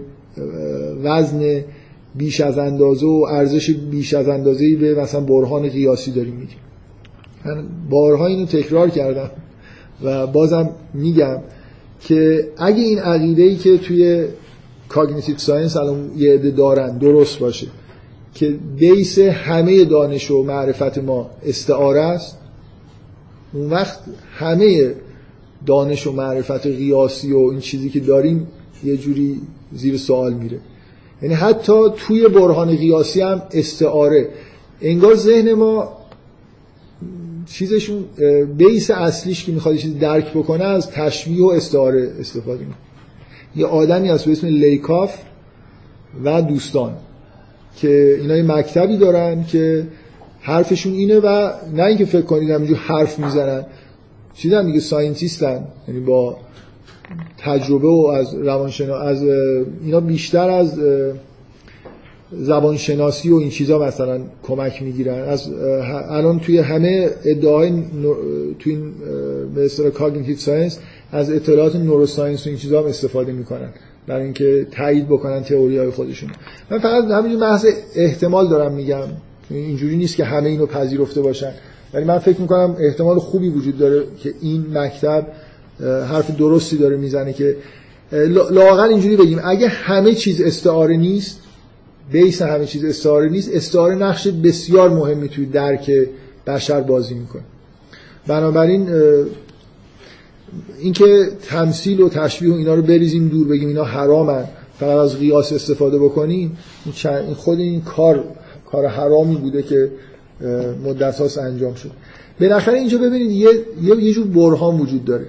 وزن 1.03 1.65
بیش 2.15 2.41
از 2.41 2.59
اندازه 2.59 3.07
و 3.07 3.27
ارزش 3.31 3.71
بیش 3.71 4.15
از 4.15 4.29
اندازه 4.29 4.77
به 4.77 4.95
مثلا 4.95 5.21
برهان 5.21 5.69
قیاسی 5.69 6.11
داریم 6.11 6.35
میگیم. 6.35 6.59
من 7.45 7.65
بارها 7.91 8.27
اینو 8.27 8.47
تکرار 8.47 8.91
کردم. 8.91 9.31
و 10.05 10.27
بازم 10.27 10.69
میگم 10.95 11.39
که 12.01 12.49
اگه 12.59 12.83
این 12.83 12.99
عقیده 12.99 13.43
ای 13.43 13.57
که 13.57 13.79
توی 13.79 14.27
cognitive 14.89 15.39
science 15.39 15.77
الان 15.77 16.11
یه 16.17 16.35
عده 16.35 16.51
دارن 16.51 16.99
درست 16.99 17.39
باشه 17.39 17.67
که 18.35 18.59
base 18.77 19.19
همه 19.19 19.85
دانش 19.85 20.31
و 20.31 20.43
معرفت 20.43 20.99
ما 20.99 21.31
استعاره 21.47 22.01
است 22.01 22.39
اون 23.53 23.71
وقت 23.71 23.99
همه 24.33 24.95
دانش 25.67 26.07
و 26.07 26.13
معرفت 26.13 26.67
قیاسی 26.67 27.33
و 27.33 27.39
این 27.39 27.61
چیزی 27.61 27.91
که 27.91 28.01
داریم 28.01 28.47
یه 28.85 28.97
جوری 28.97 29.41
زیر 29.73 29.97
سوال 29.97 30.33
میره. 30.35 30.59
یعنی 31.23 31.35
حتی 31.35 31.73
توی 31.97 32.29
برهان 32.29 32.77
قیاسی 32.77 33.21
هم 33.21 33.43
استعاره. 33.53 34.29
انگار 34.81 35.15
ذهن 35.15 35.53
ما 35.53 36.00
چیزشون 37.53 38.05
base 38.57 38.91
اصلیش 38.91 39.45
که 39.45 39.53
می‌خواد 39.53 39.77
چیزی 39.77 39.95
درک 39.95 40.31
بکنه 40.31 40.65
از 40.65 40.91
تشبیه 40.91 41.45
و 41.45 41.49
استعاره 41.49 42.13
استفاده 42.21 42.61
می‌کنه. 42.61 42.77
یه 43.57 43.67
آدمی 43.67 44.09
هست 44.09 44.25
به 44.25 44.33
اسم 44.33 44.47
لیکاف 44.47 45.19
و 46.25 46.43
دوستان 46.43 46.93
که 47.77 48.17
اینا 48.21 48.37
یه 48.37 48.43
مکتبی 48.43 48.97
دارن 48.97 49.45
که 49.45 49.87
حرفشون 50.41 50.93
اینه 50.93 51.19
و 51.19 51.51
نه 51.75 51.83
اینکه 51.83 52.05
فکر 52.05 52.23
کنید 52.23 52.51
همینجور 52.51 52.77
حرف 52.77 53.19
می‌زنن. 53.19 53.67
چیزی 54.35 54.55
هم 54.55 54.67
میگه 54.67 54.81
scientist 54.81 55.56
ن 55.56 55.65
یعنی 55.89 56.01
با 56.01 56.37
تجربه 57.39 57.89
و 57.89 58.07
از 58.15 58.35
روانشنا 58.35 58.97
از 58.97 59.23
اینا 59.85 60.01
بیشتر 60.01 60.51
از 60.51 60.81
زبانشناسی 62.33 63.31
و 63.31 63.37
این 63.37 63.51
چیزا 63.51 63.79
مثلا 63.79 64.21
کمک 64.43 64.83
می‌گیرن. 64.83 65.29
از 65.29 65.49
الان 66.11 66.41
توی 66.41 66.59
همه 66.59 67.11
ادعای 67.25 67.73
توی 68.59 68.79
به 69.55 69.65
اصطلاح 69.65 69.91
cognitive 69.91 70.37
science 70.37 70.79
از 71.13 71.31
اطلاعات 71.31 71.77
neuroscience 71.77 72.47
و 72.47 72.49
این 72.49 72.59
چیزا 72.59 72.81
هم 72.81 72.87
استفاده 72.87 73.33
می‌کنن 73.33 73.69
برای 74.07 74.25
اینکه 74.25 74.67
تایید 74.71 75.09
بکنن 75.09 75.43
تئوری 75.43 75.79
های 75.79 75.91
خودشون. 75.91 76.31
من 76.71 76.79
فقط 76.79 77.05
همین 77.05 77.37
محض 77.37 77.67
احتمال 77.97 78.49
دارم 78.49 78.73
میگم. 78.73 79.09
اینجوری 79.51 79.97
نیست 79.97 80.17
که 80.17 80.25
همه 80.25 80.49
اینو 80.49 80.67
پذیرفته 80.67 81.21
باشن. 81.21 81.53
ولی 81.95 82.05
من 82.05 82.19
فکر 82.19 82.41
می‌کنم 82.41 82.77
احتمال 82.81 83.19
خوبی 83.19 83.49
وجود 83.49 83.79
داره 83.79 84.03
که 84.23 84.35
این 84.41 84.67
مکتب 84.79 85.27
حرف 85.81 86.37
درستی 86.37 86.77
داره 86.77 86.97
می‌زنه 86.97 87.33
که 87.33 87.57
لاقل 88.51 88.89
اینجوری 88.89 89.17
بگیم. 89.17 89.41
اگه 89.45 89.69
همه 89.69 90.15
چیز 90.15 90.41
استعاره 90.41 90.97
نیست 90.97 91.40
بیس 92.13 92.43
همه 92.43 92.67
چیز 92.67 92.85
استعاره 92.85 93.29
نیست. 93.29 93.55
استعاره 93.55 93.95
نقش 93.95 94.29
بسیار 94.29 94.91
مهمی 94.91 95.29
توی 95.29 95.47
درک 95.47 95.91
بشر 96.47 96.81
بازی 96.81 97.15
می‌کنه. 97.15 97.43
بنابراین 98.27 98.89
اینکه 100.79 101.29
تمثیل 101.49 102.01
و 102.01 102.09
تشبیه 102.09 102.53
و 102.53 102.57
اینا 102.57 102.75
رو 102.75 102.83
بریزیم 102.83 103.29
دور 103.29 103.49
بگیم 103.49 103.69
اینا 103.69 103.85
حرامن 103.85 104.45
فقط 104.79 104.97
از 104.97 105.19
قیاس 105.19 105.53
استفاده 105.53 105.99
بکنیم 105.99 106.59
این 107.05 107.35
خود 107.35 107.59
این 107.59 107.81
کار 107.81 108.25
کار 108.67 108.87
حرامی 108.87 109.37
بوده 109.37 109.63
که 109.63 109.91
مدت 110.85 111.39
انجام 111.39 111.75
شد 111.75 111.91
بالاخره 112.41 112.79
اینجا 112.79 112.99
ببینید 112.99 113.31
یه 113.31 113.49
یه 113.83 114.13
جور 114.13 114.27
برهان 114.27 114.81
وجود 114.81 115.05
داره. 115.05 115.27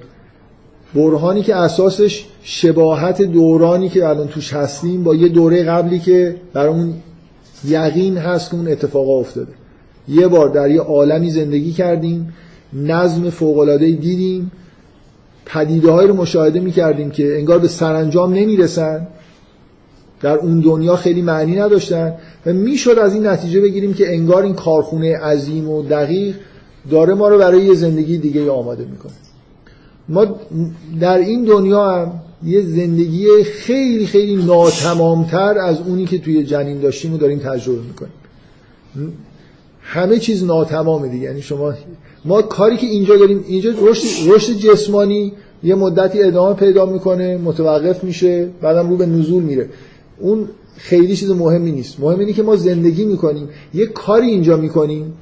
برهانی 0.95 1.41
که 1.41 1.55
اساسش 1.55 2.26
شباهت 2.43 3.22
دورانی 3.22 3.89
که 3.89 4.07
الان 4.07 4.27
توش 4.27 4.53
هستیم 4.53 5.03
با 5.03 5.15
یه 5.15 5.27
دوره 5.30 5.63
قبلی 5.63 5.99
که 5.99 6.35
برامون 6.53 6.93
یقین 7.68 8.18
هست 8.18 8.49
که 8.49 8.55
اون 8.55 8.68
اتفاق 8.68 9.09
افتاده. 9.09 9.51
یه 10.07 10.27
بار 10.27 10.49
در 10.49 10.72
یه 10.72 10.81
عالمی 10.81 11.30
زندگی 11.30 11.72
کردیم 11.72 12.34
نظم 12.73 13.30
فوق‌العاده 13.30 13.91
دیدیم 13.91 14.51
پدیده 15.45 16.07
رو 16.07 16.13
مشاهده 16.13 16.59
می‌کردیم 16.59 17.11
که 17.11 17.38
انگار 17.38 17.59
به 17.59 17.68
سرانجام 17.68 18.34
نمی‌رسن. 18.34 19.07
در 20.22 20.38
اون 20.38 20.59
دنیا 20.59 20.95
خیلی 20.95 21.22
معنی 21.22 21.55
نداشتن 21.55 22.13
و 22.45 22.53
می‌شد 22.53 22.99
از 22.99 23.13
این 23.13 23.27
نتیجه 23.27 23.61
بگیریم 23.61 23.93
که 23.93 24.13
انگار 24.13 24.43
این 24.43 24.53
کارخونه 24.53 25.18
عظیم 25.18 25.69
و 25.69 25.84
دقیق 25.84 26.35
داره 26.91 27.13
ما 27.13 27.27
رو 27.27 27.38
برای 27.38 27.65
یه 27.65 27.73
زندگی 27.73 28.18
دیگه 28.18 28.51
آماده 28.51 28.85
می‌کنه. 28.85 29.11
ما 30.10 30.26
در 30.99 31.18
این 31.18 31.44
دنیا 31.44 31.91
هم 31.91 32.11
یه 32.45 32.61
زندگی 32.61 33.44
خیلی 33.44 34.06
خیلی 34.06 34.36
ناتمامتر 34.36 35.57
از 35.57 35.80
اونی 35.80 36.06
که 36.06 36.18
توی 36.18 36.44
جنین 36.44 36.80
داشتیم 36.80 37.11
رو 37.11 37.18
داریم 37.18 37.40
تجربه 37.40 37.82
می‌کنیم. 37.82 38.14
همه 39.82 40.19
چیز 40.19 40.44
ناتمامه 40.44 41.07
دیگه. 41.07 41.26
یعنی 41.26 41.41
شما 41.41 41.73
ما 42.26 42.41
کاری 42.41 42.78
که 42.78 42.88
اینجا 42.88 43.18
داریم 43.18 43.44
اینجا 43.48 43.73
رشد 43.82 44.32
رشد 44.32 44.53
جسمانی 44.53 45.34
یه 45.64 45.76
مدتی 45.76 46.23
ادامه 46.23 46.56
پیدا 46.56 46.86
می‌کنه 46.86 47.38
متوقف 47.38 48.03
میشه 48.03 48.49
بعدم 48.61 48.90
رو 48.90 48.98
به 48.98 49.06
نزول 49.06 49.44
میره. 49.44 49.69
اون 50.19 50.49
خیلی 50.78 51.15
چیز 51.15 51.32
مهمی 51.32 51.72
نیست. 51.72 51.99
مهم 51.99 52.19
اینه 52.19 52.34
که 52.34 52.44
ما 52.44 52.56
زندگی 52.56 53.06
می‌کنیم. 53.06 53.49
یه 53.73 53.86
کاری 53.86 54.28
اینجا 54.28 54.57
می‌کنیم 54.57 55.14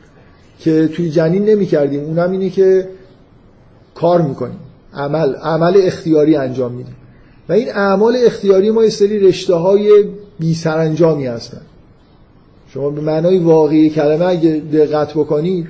که 0.60 0.88
توی 0.88 1.10
جنین 1.10 1.46
نمی‌کردیم. 1.46 2.00
اونم 2.04 2.32
اینه 2.32 2.50
که 2.50 2.88
کار 3.96 4.22
می‌کنیم. 4.22 4.60
عمل 5.00 5.36
عمل 5.36 5.82
اختیاری 5.84 6.36
انجام 6.36 6.72
میدیم. 6.72 6.96
و 7.50 7.54
این 7.54 7.70
اعمال 7.70 8.18
اختیاری 8.26 8.72
ما 8.72 8.84
یه 8.84 8.90
سری 8.90 9.20
رشته 9.20 9.54
های 9.54 10.04
بی 10.40 10.54
سرانجامی 10.54 11.26
هستن. 11.26 11.62
شما 12.74 12.90
به 12.90 13.02
معنای 13.02 13.38
واقعی 13.38 13.90
کلمه 13.90 14.26
اگه 14.26 14.50
دقت 14.74 15.14
بکنید 15.14 15.68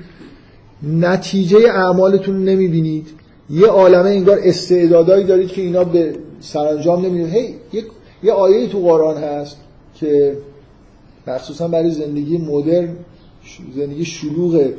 نتیجه 0.82 1.58
اعمالتون 1.58 2.44
نمی‌بینید. 2.44 3.06
یه 3.50 3.66
عالمه 3.66 4.10
انگار 4.10 4.38
استعدادایی 4.42 5.24
دارید 5.24 5.48
که 5.48 5.62
اینا 5.62 5.84
به 5.84 6.14
سرانجام 6.40 7.06
نمیرن 7.06 7.30
هی 7.30 7.54
یه, 7.72 7.84
یه 8.22 8.32
آیه 8.32 8.68
تو 8.68 8.78
قرآن 8.80 9.16
هست 9.16 9.56
که 9.94 10.36
مخصوصا 11.26 11.68
برای 11.68 11.90
زندگی 11.90 12.38
مدرن 12.38 12.88
زندگی 13.76 14.04
شلوغ 14.04 14.70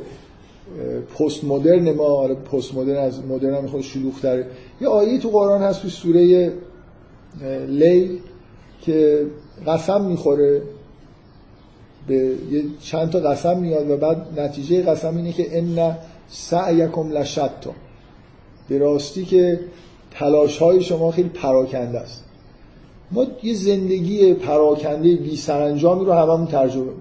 پست 1.18 1.44
مدرن 1.44 1.92
ما 1.92 2.04
آره 2.04 2.34
پست 2.34 2.74
مدرن 2.74 3.04
از 3.04 3.24
مدرن 3.24 3.54
هم 3.54 3.66
خود 3.66 3.80
شلوغ 3.80 4.20
تره 4.20 4.46
یه 4.80 4.88
آیه 4.88 5.18
تو 5.18 5.28
قرآن 5.28 5.62
هست 5.62 5.82
تو 5.82 5.88
سوره 5.88 6.52
لیل 7.68 8.18
که 8.82 9.26
قسم 9.66 10.04
می‌خوره 10.04 10.62
به 12.06 12.14
یه 12.50 12.64
چند 12.80 13.10
تا 13.10 13.18
قسم 13.18 13.58
میاد 13.58 13.90
و 13.90 13.96
بعد 13.96 14.40
نتیجه 14.40 14.82
قسم 14.82 15.16
اینه 15.16 15.32
که 15.32 15.58
ان 15.58 15.96
سعیکم 16.28 17.10
لشتا 17.12 17.74
به 18.68 18.78
راستی 18.78 19.24
که 19.24 19.60
تلاش 20.10 20.58
های 20.58 20.80
شما 20.80 21.10
خیلی 21.10 21.28
پراکنده 21.28 21.98
است. 21.98 22.24
ما 23.10 23.26
یه 23.42 23.54
زندگی 23.54 24.34
پراکنده 24.34 25.16
بی 25.16 25.36
سرانجامی 25.36 26.04
رو 26.04 26.12
هممون 26.12 26.46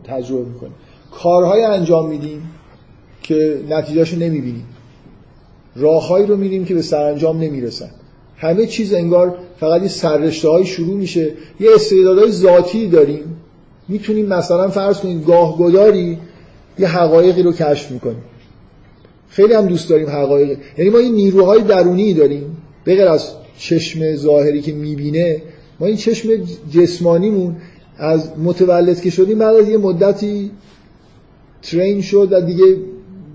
تجربه 0.04 0.50
می‌کنیم. 0.50 0.74
کارهای 1.12 1.64
انجام 1.64 2.10
میدیم. 2.10 2.50
که 3.24 3.60
نتیجهشو 3.70 4.16
نمی‌بینیم. 4.16 4.66
راههایی 5.76 6.26
رو 6.26 6.38
میریم 6.38 6.66
که 6.66 6.74
به 6.74 6.82
سرانجام 6.82 7.40
نمی‌رسن. 7.40 7.90
همه 8.38 8.66
چیز 8.66 8.94
انگار 8.94 9.38
فقط 9.60 9.82
یه 9.82 9.88
سررشته 9.88 10.50
های 10.50 10.66
شروع 10.66 10.98
میشه. 10.98 11.34
یه 11.60 11.70
استعدادهای 11.76 12.32
ذاتی 12.32 12.88
داریم. 12.88 13.38
می‌تونیم 13.88 14.26
مثلا 14.26 14.70
فرض 14.70 15.00
کنید 15.00 15.26
گاه 15.26 15.58
گداری 15.58 16.18
یه 16.80 16.88
حقایقی 16.88 17.44
رو 17.44 17.52
کشف 17.52 17.92
می‌کنیم. 17.92 18.24
خیلی 19.30 19.54
هم 19.54 19.66
دوست 19.66 19.90
داریم 19.90 20.10
حقایق. 20.10 20.58
یعنی 20.78 20.90
ما 20.90 20.98
این 20.98 21.14
نیروهای 21.14 21.62
درونی 21.62 22.14
داریم. 22.14 22.58
بغیر 22.86 23.08
از 23.08 23.32
چشم 23.58 24.16
ظاهری 24.16 24.62
که 24.62 24.74
می‌بینه 24.74 25.42
ما 25.80 25.88
این 25.88 25.96
چشم 25.96 26.30
جسمانیمون 26.74 27.56
از 27.98 28.32
متولد 28.44 29.02
که 29.02 29.10
شدیم 29.10 29.40
بعد 29.40 29.56
از 29.56 29.70
یه 29.70 29.78
مدتی 29.78 30.52
ترین 31.62 32.02
شد 32.02 32.28
و 32.32 32.42
دیگه 32.42 32.64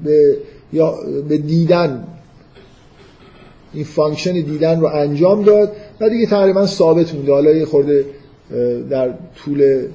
به, 0.05 0.36
یا 0.73 0.94
به 1.28 1.39
دیدن. 1.39 2.05
این 3.74 3.85
function 3.85 4.32
دیدن 4.32 4.81
رو 4.81 4.86
انجام 4.86 5.43
داد 5.43 5.73
و 6.01 6.09
دیگه 6.09 6.27
تقریبا 6.27 6.66
ثابت 6.66 7.14
مونده 7.14 7.32
حالا 7.32 7.52
یه 7.52 7.64
خورده 7.64 8.05
در 8.90 9.14
طول 9.44 9.86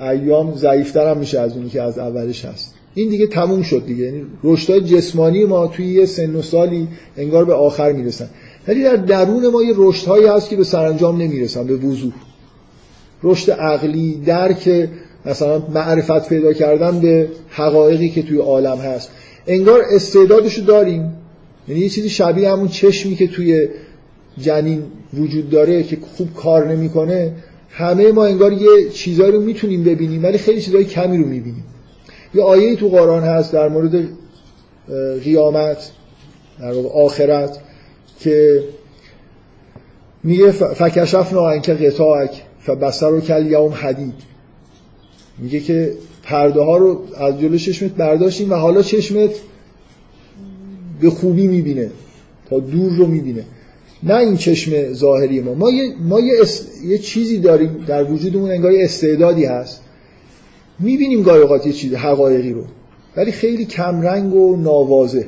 ایام 0.00 0.56
ضعیفتر 0.56 1.10
هم 1.10 1.18
میشه 1.18 1.40
از 1.40 1.56
اونی 1.56 1.68
که 1.68 1.82
از 1.82 1.98
اولش 1.98 2.44
هست. 2.44 2.74
این 2.94 3.08
دیگه 3.08 3.26
تموم 3.26 3.62
شد 3.62 3.86
دیگه. 3.86 4.04
یعنی 4.04 4.22
رشدهای 4.44 4.80
جسمانی 4.80 5.44
ما 5.44 5.66
توی 5.66 5.86
یه 5.86 6.06
سن 6.06 6.36
و 6.36 6.42
سالی 6.42 6.88
انگار 7.16 7.44
به 7.44 7.54
آخر 7.54 7.92
می‌رسن. 7.92 8.28
ولی 8.68 8.82
در 8.82 8.96
درون 8.96 9.48
ما 9.48 9.62
یه 9.62 9.74
رشدهایی 9.76 10.26
هست 10.26 10.48
که 10.48 10.56
به 10.56 10.64
سرانجام 10.64 11.22
نمی‌رسن 11.22 11.66
به 11.66 11.76
وضوح. 11.76 12.12
رشد 13.22 13.50
عقلی 13.50 14.22
درک 14.26 14.88
مثلا 15.26 15.62
معرفت 15.74 16.28
پیدا 16.28 16.52
کردن 16.52 17.00
به 17.00 17.28
حقایقی 17.48 18.08
که 18.08 18.22
توی 18.22 18.38
عالم 18.38 18.78
هست. 18.78 19.10
انگار 19.48 19.82
استعدادشو 19.90 20.62
داریم. 20.62 21.12
یعنی 21.68 21.80
یه 21.80 21.88
چیزی 21.88 22.08
شبیه 22.08 22.50
همون 22.50 22.68
چشمی 22.68 23.16
که 23.16 23.26
توی 23.26 23.68
جنین 24.38 24.82
وجود 25.14 25.50
داره 25.50 25.82
که 25.82 25.98
خوب 26.16 26.34
کار 26.34 26.68
نمی‌کنه 26.68 27.32
همه 27.70 28.12
ما 28.12 28.24
انگار 28.24 28.52
یه 28.52 28.90
چیزایی 28.92 29.32
رو 29.32 29.40
می‌تونیم 29.40 29.84
ببینیم 29.84 30.22
ولی 30.24 30.38
خیلی 30.38 30.60
چیزای 30.60 30.84
کمی 30.84 31.18
رو 31.18 31.24
می‌بینیم. 31.24 31.64
یه 32.34 32.42
آیه 32.42 32.76
تو 32.76 32.88
قرآن 32.88 33.22
هست 33.22 33.52
در 33.52 33.68
مورد 33.68 34.08
قیامت 35.24 35.90
در 36.60 36.72
آخرت 36.94 37.58
که 38.20 38.64
میگه 40.24 40.50
فکشفنا 40.50 41.48
انک 41.48 41.70
قطاعک 41.70 42.42
فبصر 42.60 43.12
و 43.12 43.20
کل 43.20 43.46
یوم 43.46 43.72
حدید. 43.72 44.14
میگه 45.38 45.60
که 45.60 45.92
پرده 46.28 46.60
ها 46.60 46.76
رو 46.76 47.02
از 47.16 47.40
جلو 47.40 47.58
چشمت 47.58 47.90
برداشتیم 47.90 48.50
و 48.50 48.54
حالا 48.54 48.82
چشمت 48.82 49.30
به 51.00 51.10
خوبی 51.10 51.46
می‌بینه 51.46 51.90
تا 52.50 52.58
دور 52.58 52.92
رو 52.92 53.06
می‌بینه. 53.06 53.44
نه 54.02 54.16
این 54.16 54.36
چشم 54.36 54.92
ظاهری 54.92 55.40
ما. 55.40 55.54
ما 55.54 55.70
یه, 55.70 55.94
ما 56.08 56.20
یه, 56.20 56.34
یه 56.86 56.98
چیزی 56.98 57.38
داریم 57.38 57.84
در 57.86 58.04
وجودمون 58.04 58.50
انگار 58.50 58.72
استعدادی 58.76 59.44
هست. 59.44 59.80
می‌بینیم 60.78 61.22
گاهی 61.22 61.42
اوقات 61.42 61.66
یه 61.66 61.72
چیز 61.72 61.94
حقایقی 61.94 62.52
رو 62.52 62.64
ولی 63.16 63.32
خیلی 63.32 63.64
کمرنگ 63.64 64.34
و 64.34 64.56
ناوازه 64.56 65.26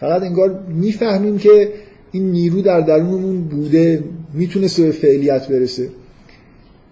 فقط 0.00 0.22
انگار 0.22 0.64
می‌فهمیم 0.68 1.38
که 1.38 1.68
این 2.12 2.32
نیرو 2.32 2.62
در 2.62 2.80
درونمون 2.80 3.40
بوده 3.42 4.04
می‌تونست 4.34 4.80
به 4.80 4.90
فعلیت 4.90 5.48
برسه. 5.48 5.88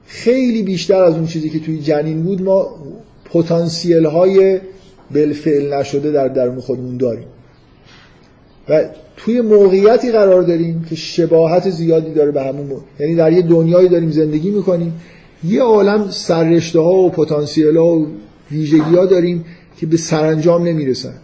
خیلی 0.07 0.62
بیشتر 0.62 1.02
از 1.02 1.15
اون 1.15 1.27
چیزی 1.27 1.51
که 1.51 1.59
توی 1.59 1.78
جنین 1.78 2.23
بود 2.23 2.43
ما 2.43 2.77
پتانسیل 3.32 4.07
های 4.07 4.61
بالفعل 5.15 5.74
نشده 5.74 6.11
در 6.11 6.28
درون 6.28 6.61
خودمون 6.61 6.97
داریم. 6.97 7.27
و 8.69 8.85
توی 9.16 9.40
موقعیتی 9.40 10.12
قرار 10.12 10.43
داریم 10.43 10.86
که 10.89 10.97
شباهت 10.97 11.70
زیادی 11.70 12.12
داره 12.12 12.31
به 12.31 12.43
همون 12.43 12.70
یعنی 13.01 13.15
در 13.15 13.32
یه 13.32 13.43
دنیایی 13.43 13.89
داریم 13.89 14.11
زندگی 14.11 14.51
می‌کنیم. 14.51 15.01
یه 15.44 15.62
عالم 15.62 16.11
سررشته 16.11 16.81
ها 16.81 16.93
و 16.93 17.11
پتانسیل 17.11 17.77
ها 17.77 17.86
و 17.86 18.07
ویژگی 18.51 18.97
ها 18.97 19.07
داریم 19.07 19.44
که 19.77 19.86
به 19.86 19.97
سرانجام 19.97 20.65
نمی‌رسن. 20.65 21.15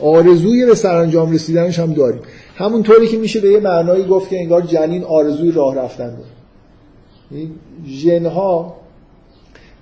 آرزوی 0.00 0.66
به 0.66 0.74
سرانجام 0.74 1.32
رسیدنش 1.32 1.78
هم 1.78 1.92
داریم. 1.92 2.20
همونطوری 2.56 3.06
که 3.06 3.16
میشه 3.16 3.40
به 3.40 3.48
یه 3.52 3.60
معنایی 3.60 4.04
گفت 4.04 4.30
که 4.30 4.40
انگار 4.40 4.62
جنین 4.62 5.04
آرزوی 5.04 5.52
راه 5.52 5.76
رفتن 5.76 6.06
داره 6.06 7.48
جنها 8.02 8.76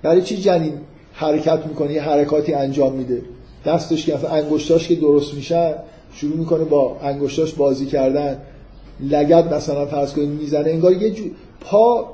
برای 0.03 0.21
چی 0.21 0.37
جنین؟ 0.37 0.73
حرکت 1.19 1.59
می‌کنه 1.67 1.93
یه 1.93 2.01
حرکاتی 2.01 2.53
انجام 2.53 2.93
میده. 2.93 3.21
دستش 3.65 4.05
که 4.05 4.31
انگشتاش 4.33 4.87
که 4.87 4.95
درست 4.95 5.33
میشه 5.33 5.75
شروع 6.13 6.37
می‌کنه 6.37 6.63
با 6.63 6.97
انگشتاش 7.03 7.53
بازی 7.53 7.85
کردن. 7.85 8.37
لگت 8.99 9.53
مثلا 9.53 9.85
فرض 9.85 10.13
کنید 10.13 10.29
می‌زنه 10.29 10.69
انگار 10.69 10.93
یه 10.93 11.11
جو... 11.11 11.23
پا 11.61 12.05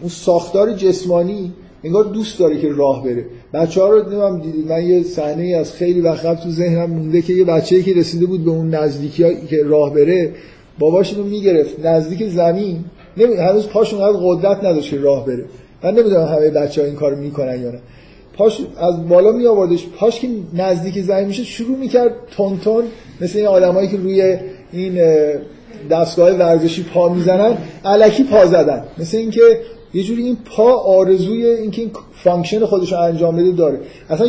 اون 0.00 0.08
ساختار 0.08 0.72
جسمانی 0.72 1.52
انگار 1.84 2.04
دوست 2.04 2.38
داره 2.38 2.58
که 2.58 2.68
راه 2.72 3.04
بره. 3.04 3.26
بچه 3.54 3.82
ها 3.82 3.88
رو 3.88 4.10
نمیم 4.10 4.40
دیدید؟ 4.40 4.72
من 4.72 4.86
یه 4.86 5.02
صحنه 5.02 5.56
از 5.56 5.72
خیلی 5.72 6.00
وقت 6.00 6.26
قبل 6.26 6.40
تو 6.42 6.50
ذهنم 6.50 6.90
مونده 6.90 7.22
که 7.22 7.32
یه 7.32 7.44
بچه 7.44 7.82
که 7.82 7.94
رسیده 7.94 8.26
بود 8.26 8.44
به 8.44 8.50
اون 8.50 8.74
نزدیکی 8.74 9.46
که 9.46 9.62
راه 9.64 9.94
بره 9.94 10.32
باباش 10.78 11.12
اینو 11.12 11.24
می‌گرفت. 11.24 11.86
نزدیک 11.86 12.28
زمین. 12.28 12.84
نمی... 13.16 13.34
هنوز 13.34 13.66
پاش 13.66 13.94
اونقدر 13.94 14.18
قدرت 14.22 14.64
نداشت 14.64 14.90
که 14.90 14.98
راه 14.98 15.26
بره. 15.26 15.44
من 15.82 15.90
نمی‌دونم 15.90 16.26
همه 16.26 16.50
بچه 16.50 16.80
ها 16.80 16.86
این 16.86 16.96
کارو 16.96 17.16
می‌کنن 17.16 17.62
یا 17.62 17.70
نه. 17.70 17.80
پاش 18.38 18.60
از 18.76 19.08
بالا 19.08 19.32
می 19.32 19.46
آوردش 19.46 19.86
پاش 19.86 20.20
که 20.20 20.28
نزدیک 20.54 20.98
زمین 20.98 21.26
میشه 21.26 21.44
شروع 21.44 21.78
می‌کرد 21.78 22.12
تون 22.36 22.58
تون 22.58 22.84
مثل 23.20 23.38
این 23.38 23.46
آدمایی 23.46 23.88
که 23.88 23.96
روی 23.96 24.38
این 24.72 25.00
دستگاه 25.90 26.30
ورزشی 26.30 26.82
پا 26.82 27.08
می‌زنن 27.08 27.56
الکی 27.84 28.24
پا 28.24 28.46
زدن. 28.46 28.84
مثل 28.98 29.16
اینکه 29.16 29.40
یه 29.94 30.02
جوری 30.02 30.22
این 30.22 30.36
پا 30.44 30.72
آرزوی 30.72 31.46
اینکه 31.46 31.82
این 31.82 31.90
function 32.12 32.64
خودش 32.64 32.92
رو 32.92 32.98
انجام 32.98 33.36
بده 33.36 33.52
داره. 33.52 33.80
اصلا 34.10 34.28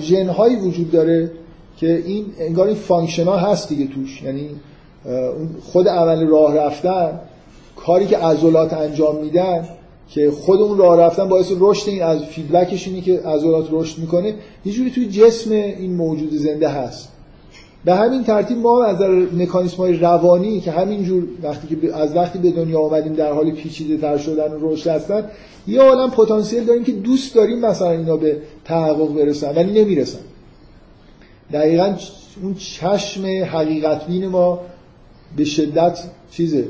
ژن 0.00 0.28
هایی 0.28 0.56
وجود 0.56 0.90
داره 0.90 1.30
که 1.76 2.02
این 2.06 2.24
انگار 2.40 2.66
این 2.66 2.76
function 2.76 3.24
ها 3.24 3.36
هست 3.36 3.68
دیگه 3.68 3.86
توش. 3.86 4.22
یعنی 4.22 4.48
خود 5.62 5.88
اول 5.88 6.26
راه 6.26 6.54
رفتن 6.56 7.20
کاری 7.76 8.06
که 8.06 8.18
عضلات 8.18 8.72
انجام 8.72 9.16
میدن 9.16 9.68
که 10.10 10.30
خود 10.30 10.60
اون 10.60 10.78
راه 10.78 11.00
رفتن 11.00 11.28
باعث 11.28 11.52
رشد 11.60 11.88
این 11.88 12.02
از 12.02 12.24
feedback 12.24 12.75
ش 12.75 12.88
اینه 12.88 13.00
که 13.00 13.20
عضلات 13.20 13.68
رشد 13.70 13.98
می‌کنه. 13.98 14.34
یه 14.64 14.72
جوری 14.72 14.90
توی 14.90 15.08
جسم 15.08 15.52
این 15.52 15.94
موجود 15.94 16.34
زنده 16.34 16.68
هست. 16.68 17.08
به 17.84 17.94
همین 17.94 18.24
ترتیب 18.24 18.58
ما 18.58 18.84
از 18.84 18.96
نظر 18.96 19.08
مکانیسم 19.10 19.76
های 19.76 19.92
روانی 19.92 20.60
که 20.60 20.70
همینجور 20.70 21.24
وقتی 21.42 21.76
که 21.76 21.96
از 21.96 22.16
وقتی 22.16 22.38
به 22.38 22.50
دنیا 22.50 22.80
آمدیم 22.80 23.12
در 23.12 23.32
حال 23.32 23.50
پیچیده 23.50 23.96
تر 23.96 24.18
شدن 24.18 24.52
و 24.52 24.72
رشد 24.72 24.90
هستن 24.90 25.24
یه 25.66 25.80
عالم 25.80 26.10
پتانسیل 26.10 26.64
داریم 26.64 26.84
که 26.84 26.92
دوست 26.92 27.34
داریم 27.34 27.58
مثلا 27.58 27.90
اینا 27.90 28.16
به 28.16 28.36
تحقق 28.64 29.14
برسن 29.14 29.54
ولی 29.54 29.84
نمی‌رسن. 29.84 30.18
دقیقا 31.52 31.94
اون 32.42 32.54
چشم 32.54 33.26
حقیقت 33.26 34.06
بین 34.06 34.26
ما 34.26 34.60
به 35.36 35.44
شدت 35.44 35.98
چیزه. 36.30 36.64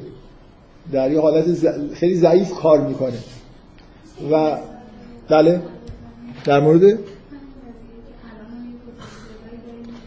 در 0.92 1.12
یه 1.12 1.20
حالت 1.20 1.44
خیلی 1.94 2.14
ضعیف 2.14 2.52
کار 2.52 2.80
می‌کنه. 2.80 3.18
و 4.32 4.56
بله 5.28 5.60
در 6.44 6.60
مورد؟ 6.60 6.98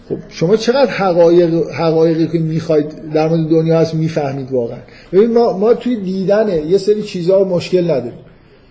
خب 0.10 0.18
شما 0.30 0.56
چقدر 0.56 0.92
حقایق 0.92 1.54
حقایقی 1.70 2.28
که 2.28 2.40
می‌خواید 2.40 3.12
در 3.14 3.28
مورد 3.28 3.50
دنیا 3.50 3.80
هست 3.80 3.94
می‌فهمید 3.96 4.52
واقعا؟ 4.52 4.80
ببین 5.12 5.34
ما 5.34 5.58
ما 5.58 5.74
توی 5.74 5.96
دیدن 5.96 6.70
یه 6.70 6.78
سری 6.78 7.04
چیزها 7.04 7.44
مشکل 7.44 7.84
نداریم. 7.84 8.20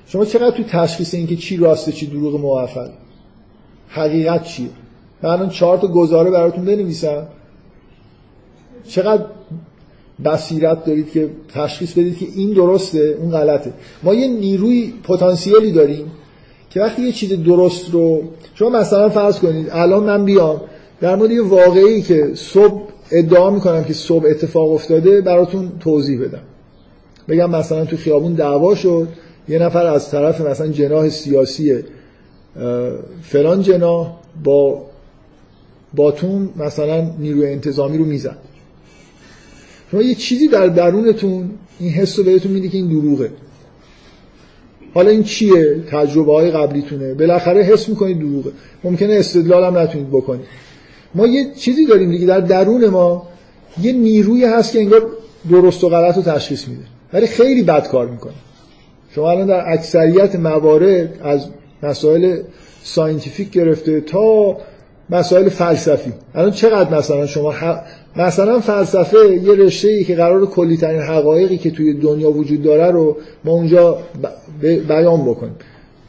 شما 0.07 0.25
چقدر 0.25 0.51
توی 0.51 0.65
تشخیص 0.65 1.15
اینکه 1.15 1.37
چی 1.37 1.57
راسته 1.57 1.93
چی 1.93 2.07
دروغ 2.07 2.41
موفق؟ 2.41 2.91
حقیقت 3.89 4.45
چیه؟ 4.45 4.69
من 5.23 5.31
الان 5.31 5.49
چهار 5.49 5.79
تا 5.79 5.89
گزاره 5.89 6.31
براتون 6.31 6.65
بنویسم. 6.65 7.27
چقدر 8.89 9.25
بصیرت 10.25 10.85
دارید 10.85 11.11
که 11.11 11.31
تشخیص 11.55 11.93
بدید 11.93 12.19
که 12.19 12.27
این 12.37 12.53
درسته 12.53 13.17
اون 13.19 13.31
غلطه. 13.31 13.73
ما 14.03 14.15
یه 14.15 14.29
نیروی 14.29 14.93
پتانسیلی 15.03 15.73
داریم 15.73 16.07
که 16.71 16.81
وقتی 16.81 17.03
یه 17.03 17.13
چیز 17.13 17.43
درست 17.43 17.91
رو 17.91 18.23
شما 18.55 18.71
مثلا 18.71 19.09
فرض 19.09 19.39
کنید 19.39 19.67
الان 19.71 20.05
من 20.05 20.25
بیام 20.25 20.61
در 21.01 21.17
مورد 21.17 21.31
یه 21.31 21.43
واقعی 21.43 22.03
که 22.03 22.31
صبح 22.35 22.83
ادعا 23.11 23.51
می‌کنم 23.51 23.85
که 23.85 23.93
صبح 23.93 24.27
اتفاق 24.31 24.73
افتاده 24.73 25.21
براتون 25.21 25.73
توضیح 25.81 26.21
بدم. 26.21 26.43
بگم 27.29 27.51
مثلا 27.51 27.85
تو 27.85 27.97
خیابون 27.97 28.35
دعوا 28.35 28.75
شد 28.75 29.09
یه 29.49 29.59
نفر 29.59 29.87
از 29.87 30.11
طرف 30.11 30.41
مثلا 30.41 30.69
جناح 30.69 31.09
سیاسی 31.09 31.79
فلان 33.23 33.63
جناح 33.63 34.13
با 34.45 34.83
باتون 35.95 36.49
مثلا 36.57 37.11
نیروی 37.19 37.53
انتظامی 37.53 37.99
رو 37.99 38.05
می‌زد. 38.05 38.37
شما 39.91 40.03
یه 40.03 40.15
چیزی 40.15 40.49
در 40.49 40.67
درونتون 40.67 41.51
این 41.81 41.91
حس 41.91 42.19
رو 42.19 42.25
بهتون 42.25 42.53
میده 42.53 42.69
که 42.69 42.77
این 42.77 42.89
دروغه. 42.89 43.31
حالا 44.95 45.11
این 45.11 45.23
چیه 45.23 45.81
تجربه 45.91 46.33
های 46.33 46.51
قبلیتونه؟ 46.51 47.15
بالاخره 47.15 47.63
حس 47.63 47.89
می‌کنید 47.89 48.19
دروغه. 48.19 48.51
ممکنه 48.85 49.15
استدلال 49.15 49.65
هم 49.65 49.79
نتونید 49.79 50.09
بکنید. 50.11 50.47
ما 51.15 51.27
یه 51.27 51.55
چیزی 51.55 51.87
داریم 51.87 52.11
دیگه 52.11 52.27
در 52.27 52.41
درون 52.41 52.87
ما 52.87 53.29
یه 53.83 53.93
نیروی 53.93 54.45
هست 54.45 54.73
که 54.73 54.79
انگار 54.79 55.07
درست 55.51 55.85
و 55.85 55.89
غلط 55.89 56.17
رو 56.17 56.23
تشخیص 56.23 56.69
میده. 56.69 56.83
ولی 57.13 57.27
خیلی 57.27 57.63
بد 57.63 57.89
کار 57.89 58.07
می‌کنه. 58.09 58.33
شما 59.15 59.31
الان 59.31 59.47
در 59.47 59.73
اکثریت 59.73 60.37
موارد 60.37 61.21
از 61.23 61.47
مسائل 61.83 62.43
scientific 62.83 63.51
گرفته 63.51 64.01
تا 64.01 64.57
مسائل 65.11 65.49
فلسفی. 65.49 66.13
الان 66.35 66.51
چقدر 66.51 66.99
مثلا 66.99 67.27
شما 67.27 67.55
مثلا 68.17 68.61
فلسفه 68.61 69.41
یه 69.43 69.55
رشته 69.55 69.89
ای 69.89 70.05
که 70.05 70.15
قرار 70.15 70.47
کلی 70.47 70.77
ترین 70.77 71.01
حقایقی 71.01 71.59
که 71.59 71.71
توی 71.71 71.95
دنیا 71.95 72.31
وجود 72.31 72.63
داره 72.63 72.91
رو 72.91 73.17
ما 73.45 73.53
اونجا 73.53 73.99
بیان 74.89 75.25
بکنیم. 75.25 75.55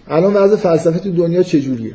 الان 0.08 0.34
وضع 0.34 0.56
فلسفه 0.56 1.00
تو 1.00 1.12
دنیا 1.12 1.44
چجوریه؟ 1.44 1.94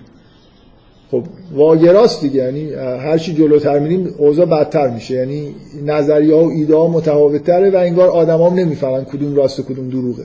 خب 1.11 1.23
واگراست 1.55 2.21
دیگه 2.21 2.45
یعنی 2.45 2.73
هر 2.75 3.19
چی 3.19 3.35
جلوتر 3.35 3.79
میریم 3.79 4.15
اوضاع 4.19 4.47
بدتر 4.47 4.91
میشه. 4.91 5.15
یعنی 5.15 5.55
نظریه 5.87 6.35
ها 6.35 6.45
و 6.45 6.51
ایده 6.51 6.77
ها 6.77 6.89
متفاوت‌تره 6.89 7.71
و 7.71 7.77
انگار 7.77 8.09
آدما 8.09 8.49
نمی‌فهمن 8.49 9.05
کدوم 9.05 9.35
راست 9.35 9.61
و 9.61 9.63
کدوم 9.63 9.89
دروغه. 9.89 10.25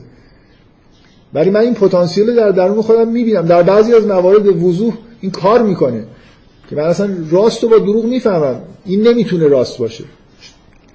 ولی 1.34 1.50
من 1.50 1.60
این 1.60 1.74
پتانسیل 1.74 2.34
در 2.36 2.50
درون 2.50 2.82
خودم 2.82 3.08
می‌بینم. 3.08 3.46
در 3.46 3.62
بعضی 3.62 3.94
از 3.94 4.06
موارد 4.06 4.62
وضوح 4.62 4.94
این 5.20 5.30
کار 5.30 5.62
می‌کنه. 5.62 6.04
که 6.70 6.76
من 6.76 6.82
اصلا 6.82 7.16
راست 7.30 7.62
رو 7.62 7.68
با 7.68 7.78
دروغ 7.78 8.04
می‌فهمم. 8.04 8.60
این 8.84 9.08
نمی‌تونه 9.08 9.48
راست 9.48 9.78
باشه. 9.78 10.04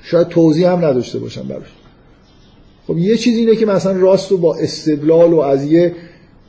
شاید 0.04 0.28
توضیح 0.28 0.72
هم 0.72 0.86
نداشته 0.86 1.20
باشم 1.20 1.48
براش. 1.48 1.68
خب 2.88 2.98
یه 2.98 3.18
چیز 3.18 3.38
اینه 3.38 3.56
که 3.56 3.66
مثلا 3.66 4.00
راست 4.00 4.32
رو 4.32 4.38
با 4.38 4.56
استدلال 4.56 5.34
و 5.34 5.40
از 5.40 5.72
یه 5.72 5.96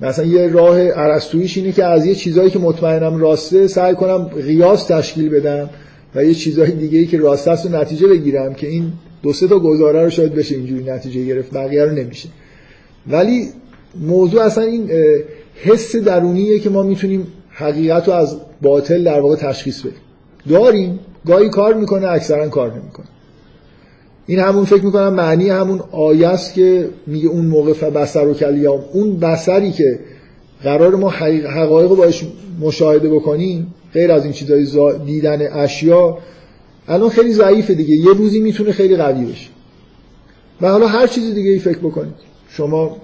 مثلا 0.01 0.25
یه 0.25 0.49
راه 0.49 0.81
عرستویش 0.81 1.57
اینه 1.57 1.73
که 1.73 1.85
از 1.85 2.07
یه 2.07 2.15
چیزایی 2.15 2.51
که 2.51 2.59
مطمئنم 2.59 3.21
راسته 3.21 3.69
سعی 3.69 3.95
کنم 3.95 4.25
قیاس 4.25 4.85
تشکیل 4.85 5.29
بدم 5.29 5.71
و 6.15 6.25
یه 6.25 6.35
چیزای 6.35 6.71
دیگه 6.71 6.99
ای 6.99 7.07
که 7.07 7.19
راست 7.19 7.49
است 7.49 7.67
و 7.67 7.69
نتیجه 7.69 8.07
بگیرم 8.07 8.55
که 8.55 8.69
این 8.69 8.93
دو 9.23 9.33
سه 9.33 9.49
تا 9.49 9.59
گزاره 9.59 10.05
رو 10.05 10.11
شاید 10.11 10.35
بشه 10.35 10.55
اینجوری 10.55 10.85
نتیجه 10.85 11.25
گرفت. 11.25 11.55
بقیه 11.55 11.85
رو 11.85 11.91
نمیشه. 11.91 12.29
ولی 13.07 13.49
موضوع 14.01 14.43
اصلا 14.43 14.65
این 14.65 14.91
حس 15.55 15.97
درونیه 15.97 16.59
که 16.59 16.71
ما 16.71 16.83
می‌تونیم 16.83 17.27
حقیقت 17.59 18.09
رو 18.09 18.15
از 18.15 18.37
باطل 18.63 19.05
در 19.05 19.21
واقع 19.21 19.37
تشخیص 19.37 19.81
بدیم. 19.81 19.99
داریم؟ 20.49 20.99
گاهی 21.27 21.49
کار 21.49 21.75
می‌کنه 21.75 22.09
اکثرا 22.09 22.49
کار 22.49 22.73
نمی‌کنه. 22.73 23.07
این 24.27 24.39
همون 24.39 24.65
فکر 24.65 24.85
می‌کنم 24.85 25.15
معنی 25.15 25.51
همون 25.51 25.81
آیه 25.93 26.29
است 26.29 26.55
که 26.55 26.89
میگه 27.07 27.29
اون 27.29 27.47
موقع 27.47 27.73
بسر 27.73 28.27
و 28.27 28.35
کلیام 28.35 28.85
اون 28.93 29.17
بسری 29.17 29.73
که 29.73 29.99
قرار 30.63 30.97
ما 30.97 31.11
حقایق 31.11 31.91
رو 31.91 31.97
باش 31.97 32.25
مشاهده 32.61 33.09
بکنیم 33.09 33.75
غیر 33.95 34.13
از 34.13 34.25
این 34.25 34.33
چیزای 34.33 34.67
دیدن 35.07 35.53
اشیا 35.53 36.19
الان 36.89 37.09
خیلی 37.09 37.33
ضعیفه 37.33 37.75
دیگه. 37.75 37.95
یه 37.95 38.15
روزی 38.15 38.41
می‌تونه 38.41 38.73
خیلی 38.73 38.97
قوی 38.97 39.25
بشه. 39.25 39.49
و 40.61 40.69
حالا 40.69 40.87
هر 40.87 41.07
چیز 41.07 41.35
دیگه 41.35 41.51
ای 41.51 41.59
فکر 41.59 41.79
بکنید. 41.79 42.15
شما 42.49 42.97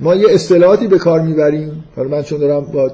ما 0.00 0.14
یه 0.14 0.30
اصطلاحاتی 0.30 0.86
به 0.86 0.98
کار 0.98 1.20
می‌بریم. 1.20 1.84
حالا 1.96 2.08
من 2.08 2.22
چون 2.22 2.40
دارم 2.40 2.64
با 2.64 2.92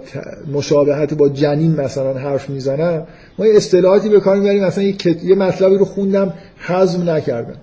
مشابهت 0.52 1.14
با 1.14 1.28
جنین 1.28 1.80
مثلا 1.80 2.14
حرف 2.14 2.50
می‌زنم 2.50 3.06
ما 3.38 3.46
یه 3.46 3.56
اصطلاحاتی 3.56 4.08
به 4.08 4.20
کار 4.20 4.36
می‌بریم. 4.36 4.64
مثلا 4.64 4.84
یه, 4.84 4.94
یه 5.24 5.34
مطلبی 5.34 5.76
رو 5.76 5.84
خوندم 5.84 6.34
حزم 6.58 7.10
نکردم. 7.10 7.56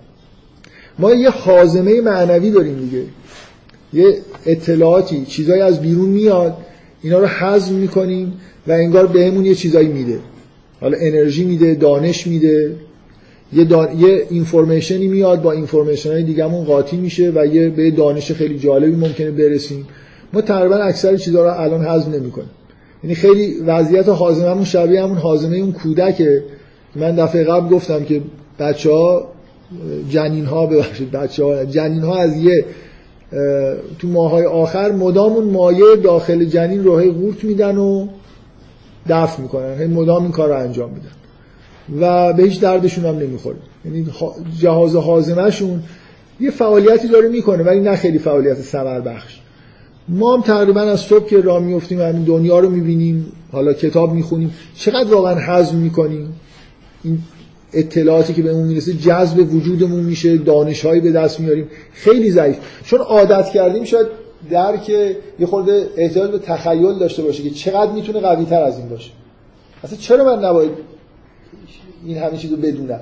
ما 1.00 1.14
یه 1.14 1.30
حازمه 1.30 2.02
معنوی 2.02 2.52
داریم 2.52 2.80
دیگه. 2.80 3.04
یه 3.94 4.18
اطلاعاتی 4.46 5.26
چیزایی 5.26 5.62
از 5.62 5.82
بیرون 5.82 6.10
میاد 6.10 6.58
اینا 7.02 7.20
رو 7.20 7.28
حزم 7.28 7.76
می‌کنیم 7.76 8.34
و 8.68 8.72
انگار 8.72 9.08
بهمون 9.08 9.46
یه 9.46 9.56
چیزایی 9.56 9.88
میده. 9.88 10.20
حالا 10.82 10.98
انرژی 11.02 11.46
میده 11.46 11.76
دانش 11.76 12.28
میده. 12.28 12.76
یه, 13.54 13.64
دان... 13.64 14.00
یه 14.00 14.28
اینفورمیشنی 14.30 15.08
میاد 15.08 15.42
با 15.42 15.52
اینفورمیشن 15.52 16.12
های 16.12 16.24
قاطی 16.66 16.98
میشه 16.98 17.32
و 17.36 17.46
یه 17.46 17.70
به 17.70 17.92
دانش 17.92 18.32
خیلی 18.32 18.60
جالبی 18.60 18.96
ممکنه 18.96 19.32
برسیم. 19.32 19.88
ما 20.34 20.42
تقریبا 20.42 20.76
اکثر 20.76 21.18
چیزها 21.18 21.44
رو 21.44 21.62
الان 21.62 21.86
هضم 21.86 22.12
نمی‌کنیم. 22.12 22.50
یعنی 23.04 23.16
خیلی 23.16 23.60
وضعیت 23.68 24.10
حازممون 24.10 24.64
شبیه 24.64 25.04
همون 25.04 25.18
حازمه 25.18 25.58
اون 25.58 25.72
کودکه. 25.72 26.44
من 26.96 27.16
دفعه 27.16 27.44
قبل 27.44 27.76
گفتم 27.76 28.04
که 28.04 28.22
بچه 28.60 28.92
ها 28.92 29.28
جنین 30.10 30.46
ها 30.46 30.66
ببخشید 30.66 31.12
بچه 31.12 31.44
ها 31.44 32.18
از 32.18 32.38
یه 32.38 32.66
تو 34.00 34.08
ماهای 34.08 34.46
آخر 34.46 34.92
مدام 34.92 35.34
اون 35.34 35.46
داخل 35.96 36.46
جنین 36.46 36.84
رو 36.84 36.98
هی 36.98 37.12
قورت 37.12 37.44
میدن 37.44 37.78
و 37.78 38.08
دفع 39.10 39.42
می‌کنن. 39.42 39.88
مدام 39.88 40.24
این 40.24 40.32
کار 40.32 40.52
انجام 40.52 40.90
میدن. 40.90 41.19
و 42.00 42.34
به 42.34 42.44
هیچ 42.44 42.60
دردشون 42.60 43.06
هم 43.06 43.18
نمی‌خوره. 43.18 43.58
یعنی 43.86 44.08
جهاز 44.60 44.96
حازمهشون 44.96 45.84
یه 46.40 46.52
فعالیتی 46.52 47.08
داره 47.08 47.30
می‌کنه 47.30 47.64
ولی 47.64 47.80
نه 47.80 47.96
خیلی 47.96 48.20
فعالیت 48.20 48.62
ثمر 48.62 49.00
بخش 49.00 49.40
ما 50.08 50.36
هم 50.36 50.42
تقریبا 50.42 50.82
از 50.82 51.00
صبح 51.00 51.26
که 51.26 51.42
راه 51.42 51.64
میفتیم 51.64 52.02
همین 52.02 52.24
دنیا 52.24 52.60
رو 52.60 52.70
می‌بینیم 52.70 53.32
حالا 53.52 53.74
کتاب 53.74 54.14
می‌خونیم 54.14 54.54
چقدر 54.76 55.14
واقعا 55.14 55.36
هضم 55.36 55.76
می‌کنیم. 55.76 56.34
این 57.04 57.20
اطلاعاتی 57.74 58.34
که 58.34 58.42
بهمون 58.42 58.68
می‌رسه 58.68 58.94
جذب 58.94 59.54
وجودمون 59.54 60.04
میشه 60.04 60.38
دانشهایی 60.38 61.02
به 61.02 61.12
دست 61.12 61.40
میاریم. 61.40 61.68
خیلی 61.94 62.32
ضعیف. 62.32 62.58
چون 62.86 63.00
عادت 63.00 63.50
کردیم 63.50 63.84
شاید 63.84 64.08
درک 64.52 64.90
یه 64.90 65.46
خورده 65.46 65.88
احتیاج 65.98 66.32
به 66.32 66.40
تخیل 66.40 67.00
داشته 67.00 67.24
باشه 67.24 67.44
که 67.44 67.50
چقدر 67.50 67.92
می‌تونه 67.92 68.20
قوی 68.20 68.46
تر 68.46 68.62
از 68.64 68.78
این 68.78 68.90
باشه. 68.90 69.12
اصلا 69.84 69.98
چرا 69.98 70.36
من 70.36 70.46
نباید 70.46 70.72
این 72.06 72.18
همه 72.18 72.38
چیزو 72.38 72.58
بدونم. 72.58 73.02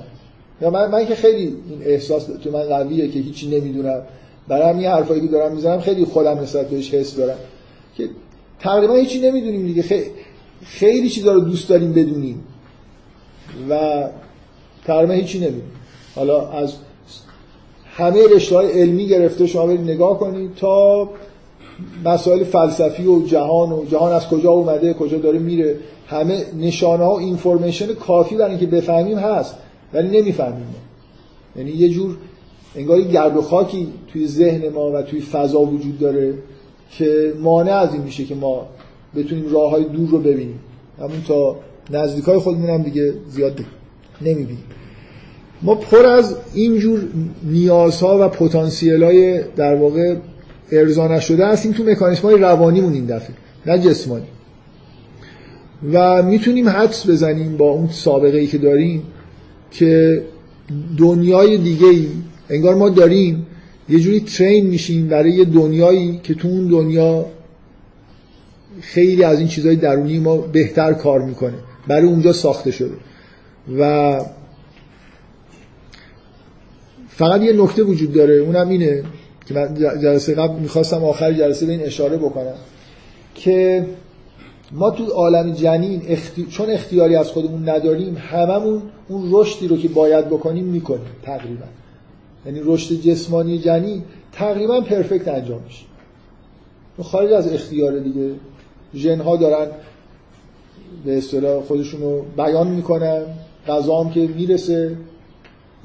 یا 0.62 0.70
من, 0.70 0.92
من 0.92 1.06
که 1.06 1.16
خیلی 1.16 1.44
این 1.70 1.82
احساس 1.82 2.26
تو 2.26 2.52
من 2.52 2.64
قویه 2.64 3.08
که 3.08 3.20
هیچی 3.20 3.60
نمی‌دونم. 3.60 4.02
برای 4.48 4.70
همین 4.70 4.86
حرفایی 4.86 5.22
که 5.22 5.28
دارم 5.28 5.56
می‌زنم 5.56 5.80
خیلی 5.80 6.06
خودم 6.06 6.40
نسبت 6.40 6.70
بهش 6.70 6.94
حس 6.94 7.16
دارم. 7.16 7.38
که 7.98 8.10
تقریبا 8.60 8.94
هیچی 8.96 9.20
نمی‌دونیم 9.20 9.68
دیگه. 9.68 9.82
خیلی, 9.82 10.06
خیلی 10.64 11.10
چیزا 11.10 11.34
رو 11.34 11.40
دوست 11.40 11.70
داریم 11.70 11.94
بدونیم. 11.94 12.44
و 13.70 14.04
تقریبا 14.86 15.14
هیچی 15.14 15.38
نمی‌دونیم. 15.38 15.72
حالا 16.16 16.48
از 16.50 16.74
همه 17.86 18.28
رشته 18.28 18.56
های 18.56 18.82
علمی 18.82 19.08
گرفته 19.08 19.48
شما 19.48 19.68
برید 19.68 19.82
نگاه 19.82 20.20
کنید 20.20 20.56
تا 20.56 21.10
مسائل 22.06 22.44
فلسفی 22.44 23.06
و 23.06 23.26
جهان 23.26 23.72
و 23.72 23.86
جهان 23.86 24.12
از 24.12 24.28
کجا 24.28 24.52
اومده 24.52 24.94
کجا 24.94 25.18
داره 25.18 25.40
میره. 25.40 25.76
همه 26.08 26.46
نشانه 26.60 27.04
ها 27.04 27.16
و 27.16 27.20
اینفورمیشن 27.20 27.94
کافی 27.94 28.36
برای 28.36 28.52
اینکه 28.52 28.66
بفهمیم 28.66 29.18
هست 29.18 29.56
ولی 29.94 30.22
نمی‌فهمیم. 30.22 30.76
یعنی 31.56 31.72
یه 31.72 31.90
جور 31.90 32.18
انگار 32.76 33.02
گرد 33.02 33.38
و 33.38 33.42
خاکی 33.42 33.88
توی 34.14 34.28
ذهن 34.28 34.70
ما 34.70 34.92
و 34.92 35.02
توی 35.02 35.22
فضا 35.22 35.60
وجود 35.60 36.00
داره 36.00 36.34
که 36.92 37.34
مانع 37.42 37.72
از 37.72 37.94
این 37.94 38.04
میشه 38.04 38.24
که 38.24 38.36
ما 38.36 38.66
بتونیم 39.16 39.54
راه 39.54 39.72
های 39.72 39.84
دور 39.84 40.10
رو 40.10 40.20
ببینیم. 40.20 40.60
همون 41.00 41.24
تا 41.28 41.56
نزدیک 41.90 42.24
های 42.24 42.38
خودمون 42.38 42.70
هم 42.70 42.84
دیگه 42.84 43.14
زیاد 43.30 43.60
نمی‌بینیم. 44.22 44.64
ما 45.62 45.76
پر 45.76 46.06
از 46.06 46.36
اینجور 46.54 47.04
نیازها 47.44 48.26
و 48.26 48.30
پتانسیل 48.30 49.04
های 49.04 49.44
در 49.56 49.76
واقع 49.76 50.16
ارضا 50.72 51.08
نشده 51.08 51.48
هستیم 51.48 51.72
تو 51.72 51.84
مکانیسم 51.84 52.22
های 52.22 52.38
روانیمون 52.38 52.94
این 52.94 53.06
دفعه 53.06 53.36
نه 53.66 53.80
جسمانی. 53.80 54.26
و 55.94 56.24
می‌تونیم 56.24 56.70
حدس 56.70 57.10
بزنیم 57.10 57.58
با 57.58 57.72
اون 57.72 57.90
سابقه 57.90 58.38
ای 58.38 58.48
که 58.48 58.58
داریم 58.58 59.04
که 59.72 60.24
دنیای 60.98 61.58
دیگه 61.58 61.88
ای 61.88 62.08
انگار 62.50 62.76
ما 62.76 62.90
داریم 62.90 63.46
یه 63.90 64.00
جوری 64.00 64.20
ترین 64.20 64.68
میشیم 64.68 65.08
برای 65.08 65.32
یه 65.32 65.46
دنیایی 65.46 66.20
که 66.24 66.34
تو 66.34 66.48
اون 66.48 66.68
دنیا 66.68 67.26
خیلی 68.82 69.24
از 69.24 69.40
این 69.40 69.48
چیزهای 69.48 69.76
درونی 69.76 70.20
ما 70.20 70.38
بهتر 70.38 70.94
کار 70.94 71.22
می‌کنه 71.22 71.58
برای 71.88 72.08
اونجا 72.08 72.34
ساخته 72.34 72.72
شده. 72.72 72.96
و 73.80 74.22
فقط 77.10 77.42
یه 77.42 77.54
نکته 77.54 77.84
وجود 77.84 78.14
داره 78.14 78.34
اونم 78.34 78.70
اینه 78.70 79.04
که 79.46 79.54
من 79.54 79.76
جلسه 79.76 80.34
قبل 80.34 80.60
می‌خواستم 80.60 81.04
آخر 81.04 81.34
جلسه 81.34 81.66
به 81.66 81.72
این 81.72 81.82
اشاره 81.82 82.18
بکنم 82.18 82.56
که 83.36 83.86
ما 84.72 84.92
تو 84.92 85.06
عالم 85.06 85.54
جنین 85.54 86.02
اختی... 86.08 86.46
چون 86.46 86.70
اختیاری 86.70 87.16
از 87.16 87.32
خودمون 87.32 87.70
نداریم 87.70 88.18
هممون 88.18 88.82
اون 89.08 89.30
رشدی 89.32 89.68
رو 89.68 89.78
که 89.78 89.88
باید 89.88 90.28
بکنیم 90.28 90.66
می‌کنیم 90.66 91.06
تقریبا. 91.24 91.66
یعنی 92.46 92.62
رشد 92.64 93.02
جسمانی 93.02 93.58
جنین 93.58 94.04
تقریبا 94.32 94.82
پرفکت 94.82 95.28
انجام 95.28 95.62
میشه. 95.66 95.86
خارج 97.04 97.32
از 97.32 97.54
اختیار 97.54 98.00
دیگه 98.00 98.32
ژن 98.96 99.22
ها 99.22 99.36
دارن 99.36 99.68
به 101.06 101.18
اصطلاح 101.18 101.64
خودشون 101.64 102.02
رو 102.02 102.26
بیان 102.38 102.68
می‌کنن 102.68 103.22
غذا 103.68 104.04
هم 104.04 104.10
که 104.10 104.20
می‌رسه. 104.20 104.98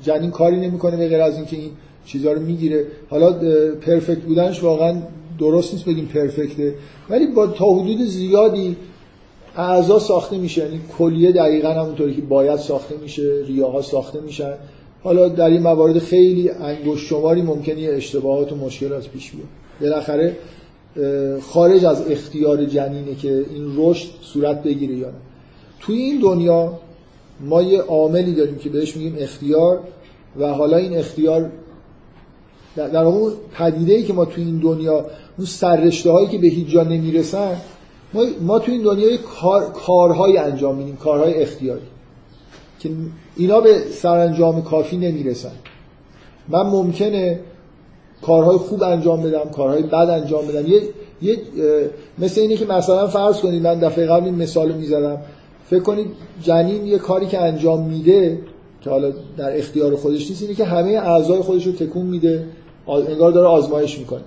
جنین 0.03 0.31
کاری 0.31 0.61
نمی‌کنه 0.61 0.97
به 0.97 1.09
غیر 1.09 1.21
از 1.21 1.37
اینکه 1.37 1.57
این 1.57 1.71
چیزها 2.05 2.33
رو 2.33 2.41
می‌گیره. 2.41 2.87
حالا 3.11 3.33
پرفکت 3.81 4.21
بودنش 4.21 4.63
واقعا 4.63 5.03
درست 5.43 5.73
نیست 5.73 5.85
بگیم 5.85 6.07
پرفکته. 6.07 6.75
ولی 7.11 7.27
با 7.27 7.47
تا 7.47 7.65
حدود 7.65 8.05
زیادی 8.05 8.77
اعضا 9.57 9.99
ساخته 9.99 10.39
میشه 10.39 10.65
یعنی 10.65 10.81
کلیه 10.99 11.33
دقیقا 11.33 11.69
همونطوری 11.69 12.15
که 12.15 12.23
باید 12.23 12.59
ساخته 12.59 12.95
میشه 13.03 13.45
ریاها 13.47 13.83
ساخته 13.83 14.21
میشن. 14.21 14.55
حالا 15.03 15.29
در 15.29 15.51
این 15.51 15.63
موارد 15.63 15.99
خیلی 15.99 16.51
انگشت 16.51 17.07
شماری 17.07 17.43
ممکنه 17.43 17.81
اشتباهات 17.81 18.53
و 18.53 18.57
مشکلات 18.57 19.09
پیش 19.09 19.31
بیاد. 19.31 19.49
بالاخره 19.81 20.37
خارج 21.41 21.85
از 21.85 22.11
اختیار 22.11 22.65
جنینه 22.65 23.15
که 23.15 23.45
این 23.51 23.75
رشد 23.77 24.09
صورت 24.21 24.63
بگیره 24.63 24.95
یا 24.95 25.09
توی 25.81 25.97
این 25.97 26.21
دنیا 26.21 26.79
ما 27.41 27.63
یه 27.63 27.81
عاملی 27.81 28.35
داریم 28.35 28.59
که 28.59 28.71
بهش 28.71 28.97
میگیم 28.97 29.17
اختیار 29.19 29.81
و 30.39 30.53
حالا 30.53 30.77
این 30.77 30.97
اختیار 30.97 31.51
در 32.77 33.05
اون 33.05 33.33
پدیده 33.55 33.93
ای 33.93 34.03
که 34.03 34.13
ما 34.13 34.25
توی 34.25 34.45
این 34.45 34.59
دنیا 34.59 35.07
اون 35.39 35.47
سررشته 35.47 36.11
هایی 36.11 36.29
که 36.29 36.39
به 36.39 36.47
هیچ 36.47 36.69
جا 36.69 36.83
نمی‌رسن 36.83 37.57
ما, 38.15 38.25
ما 38.41 38.59
توی 38.59 38.75
این 38.75 38.83
دنیا 38.83 39.17
کار، 39.17 39.73
کارهایی 39.73 40.37
انجام 40.37 40.77
میدیم 40.77 40.97
کارهای 40.97 41.43
اختیاری 41.43 41.87
که 42.81 42.91
اینا 43.37 43.61
به 43.61 43.79
سرانجام 43.91 44.63
کافی 44.63 44.97
نمی‌رسن. 44.97 45.53
من 46.49 46.63
ممکنه 46.63 47.41
کارهای 48.23 48.57
خوب 48.57 48.83
انجام 48.83 49.23
بدم 49.23 49.51
کارهای 49.51 49.83
بد 49.83 49.95
انجام 49.95 50.47
بدم. 50.47 50.67
یه, 50.67 50.83
یه 51.23 51.39
مثل 52.19 52.41
اینه 52.41 52.57
که 52.57 52.67
مثلا 52.67 53.07
فرض 53.07 53.41
کنید 53.41 53.63
من 53.63 53.79
دفعه 53.79 54.07
قبل 54.07 54.25
این 54.25 54.35
مثال 54.35 54.73
می‌زدم. 54.73 55.19
فکر 55.71 55.83
کنید 55.83 56.07
جنین 56.43 56.87
یه 56.87 56.99
کاری 56.99 57.27
که 57.27 57.41
انجام 57.41 57.89
میده 57.89 58.39
که 58.81 58.91
حالا 58.91 59.13
در 59.37 59.59
اختیار 59.59 59.97
خودش 59.97 60.31
نیست 60.31 60.43
اینه 60.43 60.55
که 60.55 60.65
همه 60.65 60.91
اعضای 60.91 61.41
خودش 61.41 61.67
رو 61.67 61.73
تکون 61.73 62.07
میده 62.07 62.47
انگار 62.89 63.33
داره 63.33 63.49
آزمایش 63.49 63.99
می‌کنه. 63.99 64.23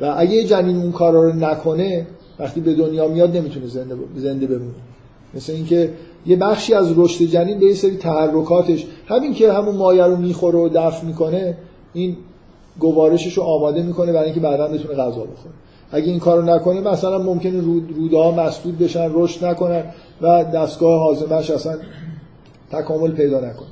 و 0.00 0.14
اگه 0.18 0.32
یه 0.32 0.44
جنین 0.44 0.76
اون 0.76 0.92
کارا 0.92 1.24
رو 1.24 1.32
نکنه 1.32 2.06
وقتی 2.38 2.60
به 2.60 2.74
دنیا 2.74 3.08
میاد 3.08 3.36
نمی‌تونه 3.36 3.66
زنده 3.66 3.94
زنده 4.16 4.46
بمونه. 4.46 4.74
مثل 5.34 5.52
اینکه 5.52 5.92
یه 6.26 6.36
بخشی 6.36 6.74
از 6.74 6.98
رشد 6.98 7.24
جنین 7.24 7.58
به 7.58 7.66
یه 7.66 7.74
سری 7.74 7.96
تحرکاتش 7.96 8.86
همین 9.06 9.34
که 9.34 9.52
همون 9.52 9.76
مایه 9.76 10.04
رو 10.04 10.16
می‌خوره 10.16 10.58
و 10.58 10.68
دفع 10.74 11.06
می‌کنه 11.06 11.56
این 11.92 12.16
گوارشش 12.78 13.32
رو 13.32 13.42
آماده 13.42 13.82
می‌کنه 13.82 14.12
برای 14.12 14.24
اینکه 14.24 14.40
بعدا 14.40 14.68
بتونه 14.68 14.94
غذا 14.94 15.10
بخوره. 15.10 15.54
اگه 15.92 16.06
این 16.06 16.18
کارو 16.18 16.42
نکنه 16.42 16.80
مثلا 16.80 17.18
ممکنه 17.18 17.60
رود 17.60 18.14
مسدود 18.14 18.78
بشن 18.78 19.10
رشد 19.12 19.44
نکنن 19.44 19.84
و 20.22 20.44
دستگاه 20.44 21.00
هاضمه‌اش 21.00 21.50
اصلا 21.50 21.78
تکامل 22.72 23.10
پیدا 23.10 23.38
نکنه. 23.38 23.68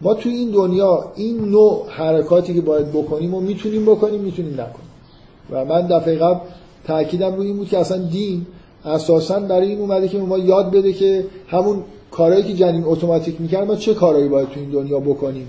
ما 0.00 0.14
توی 0.14 0.32
این 0.32 0.50
دنیا 0.50 1.12
این 1.16 1.44
نوع 1.44 1.86
حرکاتی 1.88 2.54
که 2.54 2.60
باید 2.60 2.92
بکنیم 2.92 3.34
و 3.34 3.40
می‌تونیم 3.40 3.84
بکنیم 3.84 4.20
می‌تونیم 4.20 4.52
نکنیم. 4.52 4.89
و 5.52 5.64
من 5.64 5.86
دفعه 5.86 6.14
قبل 6.14 6.40
تاکیدم 6.86 7.34
روی 7.34 7.46
این 7.46 7.56
بود 7.56 7.68
که 7.68 7.78
اصلا 7.78 7.98
دین 7.98 8.46
اساسا 8.84 9.40
برای 9.40 9.68
این 9.68 9.78
اومده 9.78 10.08
که 10.08 10.18
ما 10.18 10.38
یاد 10.38 10.70
بده 10.70 10.92
که 10.92 11.24
همون 11.48 11.82
کارهایی 12.10 12.44
که 12.44 12.52
جنین 12.54 12.84
اتوماتیک 12.84 13.40
می‌کرد 13.40 13.66
ما 13.66 13.76
چه 13.76 13.94
کارهایی 13.94 14.28
باید 14.28 14.48
توی 14.48 14.62
این 14.62 14.70
دنیا 14.70 15.00
بکنیم؟ 15.00 15.46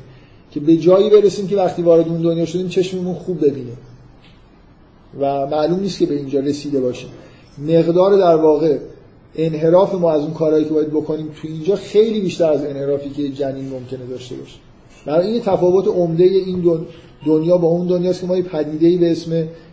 که 0.51 0.59
به 0.59 0.77
جایی 0.77 1.09
برسیم 1.09 1.47
که 1.47 1.55
وقتی 1.55 1.81
وارد 1.81 2.07
اون 2.07 2.21
دنیا 2.21 2.45
شدیم 2.45 2.67
چشممون 2.67 3.13
خوب 3.15 3.45
ببینه. 3.45 3.71
و 5.19 5.47
معلوم 5.47 5.79
نیست 5.79 5.99
که 5.99 6.05
به 6.05 6.15
اینجا 6.15 6.39
رسیده 6.39 6.81
باشیم 6.81 7.09
مقدار 7.67 8.17
در 8.17 8.35
واقع 8.35 8.77
انحراف 9.35 9.95
ما 9.95 10.11
از 10.11 10.21
اون 10.21 10.33
کارهایی 10.33 10.65
که 10.65 10.73
باید 10.73 10.89
بکنیم 10.89 11.27
تو 11.41 11.47
اینجا 11.47 11.75
خیلی 11.75 12.21
بیشتر 12.21 12.51
از 12.51 12.65
انحرافی 12.65 13.09
که 13.09 13.29
جنین 13.29 13.69
ممکنه 13.69 14.05
داشته 14.09 14.35
باشه. 14.35 14.55
برای 15.05 15.27
این 15.27 15.41
تفاوت 15.41 15.87
عمده 15.87 16.23
این 16.23 16.63
دنیا 17.25 17.57
با 17.57 17.67
اون 17.67 17.87
دنیاست 17.87 18.21
که 18.21 18.27
ما 18.27 18.37
یه 18.37 18.43
پدیده‌ای 18.43 18.97
به 18.97 19.11
اسم 19.11 19.47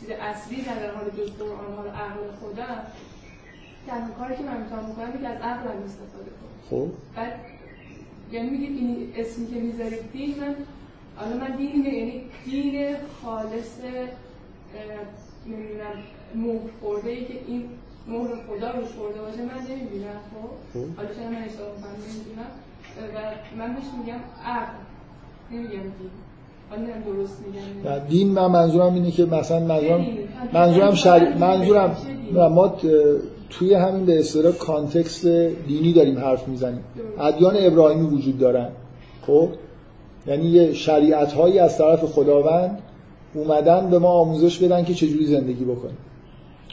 چیز 0.00 0.10
اصلی 0.10 0.62
در 0.62 0.94
حال 0.94 1.10
جز 1.10 1.30
قرآن 1.30 1.74
حال 1.76 1.88
عقل 1.88 2.30
خودم 2.40 2.86
تنها 3.86 4.10
کاری 4.18 4.36
که 4.36 4.42
من 4.42 4.62
می‌تونم 4.62 4.92
بکنم 4.92 5.12
که 5.12 5.28
از 5.28 5.40
عقلم 5.42 5.82
استفاده 5.84 6.30
کنم 6.30 6.70
خب. 6.70 6.90
بعد 7.16 7.40
یعنی 8.32 8.50
میگید 8.50 8.76
این 8.76 9.12
اسمی 9.16 9.46
که 9.46 9.60
می‌ذارید 9.60 10.12
دین 10.12 10.34
من 10.40 10.56
حالا 11.16 11.36
من 11.36 11.56
دین 11.56 11.84
یعنی 11.84 12.22
دین 12.44 12.96
خالص 13.22 13.80
نمی‌دونم 15.46 16.02
مهر 16.34 16.70
خورده 16.80 17.10
ای 17.10 17.24
که 17.24 17.40
این 17.46 17.68
مهر 18.06 18.28
خدا 18.48 18.70
روش 18.70 18.88
خورده 18.88 19.20
باشه 19.20 19.42
من 19.42 19.66
نمی‌بینم 19.70 20.20
خب, 20.30 20.78
خب. 20.78 20.96
حالا 20.96 21.14
چرا 21.14 21.30
من 21.30 21.42
اشتباه 21.42 21.76
می‌کنم؟ 21.76 21.96
نمی‌دونم. 22.08 22.50
و 23.14 23.34
من 23.58 23.74
بهش 23.74 23.84
میگم 23.98 24.20
عقل 24.44 24.72
نمیگم 25.50 25.82
دین. 25.82 26.10
میگم 26.70 27.98
دین 28.08 28.30
من 28.30 28.46
منظورم 28.46 28.94
اینه 28.94 29.10
که 29.10 29.24
مثلا 29.24 29.60
منظورم 29.60 30.06
منظورم 30.52 30.94
شر... 30.94 31.34
منظورم 31.34 31.96
ما 32.32 32.74
توی 33.50 33.74
همین 33.74 34.06
به 34.06 34.18
اصطلاح 34.18 34.52
کانتکست 34.52 35.26
دینی 35.66 35.92
داریم 35.92 36.18
حرف 36.18 36.48
می‌زنیم. 36.48 36.84
ادیان 37.20 37.54
ابراهیمی 37.58 38.06
وجود 38.06 38.38
دارن. 38.38 38.68
خب؟ 39.26 39.48
یعنی 40.26 40.44
یه 40.46 40.72
شریعت 40.72 41.32
هایی 41.32 41.58
از 41.58 41.78
طرف 41.78 42.04
خداوند 42.04 42.78
اومدن 43.34 43.90
به 43.90 43.98
ما 43.98 44.08
آموزش 44.08 44.58
بدن 44.58 44.84
که 44.84 44.94
چجوری 44.94 45.26
زندگی 45.26 45.64
بکنیم. 45.64 45.98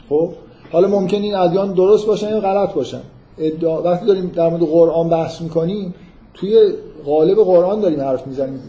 خب؟ 0.08 0.30
حالا 0.72 0.88
ممکن 0.88 1.22
این 1.22 1.34
ادیان 1.34 1.72
درست 1.72 2.06
باشن 2.06 2.28
یا 2.28 2.40
غلط 2.40 2.72
باشن. 2.74 3.00
ادعا... 3.38 3.82
وقتی 3.82 4.06
داریم 4.06 4.32
در 4.34 4.48
مورد 4.48 4.62
قرآن 4.62 5.08
بحث 5.08 5.40
می‌کنیم 5.40 5.94
توی 6.34 6.72
قالب 7.04 7.38
قرآن 7.38 7.80
داریم 7.80 8.00
حرف 8.00 8.26
می‌زنیم. 8.26 8.60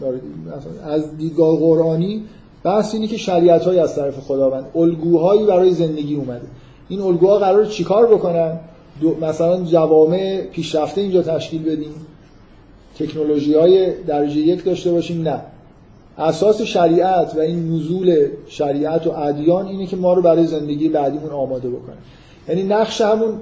از 0.84 1.16
دیدگاه 1.16 1.58
قرآنی 1.58 2.22
بحث 2.62 2.94
اینه 2.94 3.06
که 3.06 3.16
شریعت 3.16 3.64
های 3.64 3.78
از 3.78 3.96
طرف 3.96 4.18
خداوند 4.18 4.64
الگوهایی 4.74 5.46
برای 5.46 5.72
زندگی 5.72 6.14
اومده. 6.14 6.46
این 6.88 7.00
الگوها 7.00 7.38
قرار 7.38 7.66
چیکار 7.66 8.06
بکنن؟ 8.06 8.60
مثلا 9.20 9.64
جوامع 9.64 10.42
پیشرفته 10.52 11.00
اینجا 11.00 11.22
تشکیل 11.22 11.62
بدیم. 11.62 11.94
تکنولوژی 12.98 13.54
های 13.54 13.92
درجه 14.02 14.40
یک 14.40 14.64
داشته 14.64 14.92
باشیم؟ 14.92 15.22
نه. 15.22 15.40
اساس 16.18 16.62
شریعت 16.62 17.34
و 17.36 17.38
این 17.38 17.74
نزول 17.74 18.26
شریعت 18.46 19.06
و 19.06 19.10
ادیان 19.10 19.66
اینه 19.66 19.86
که 19.86 19.96
ما 19.96 20.14
رو 20.14 20.22
برای 20.22 20.46
زندگی 20.46 20.88
بعدیمون 20.88 21.30
آماده 21.30 21.68
بکنه. 21.68 21.96
یعنی 22.48 22.62
نقش 22.62 23.00
همون 23.00 23.34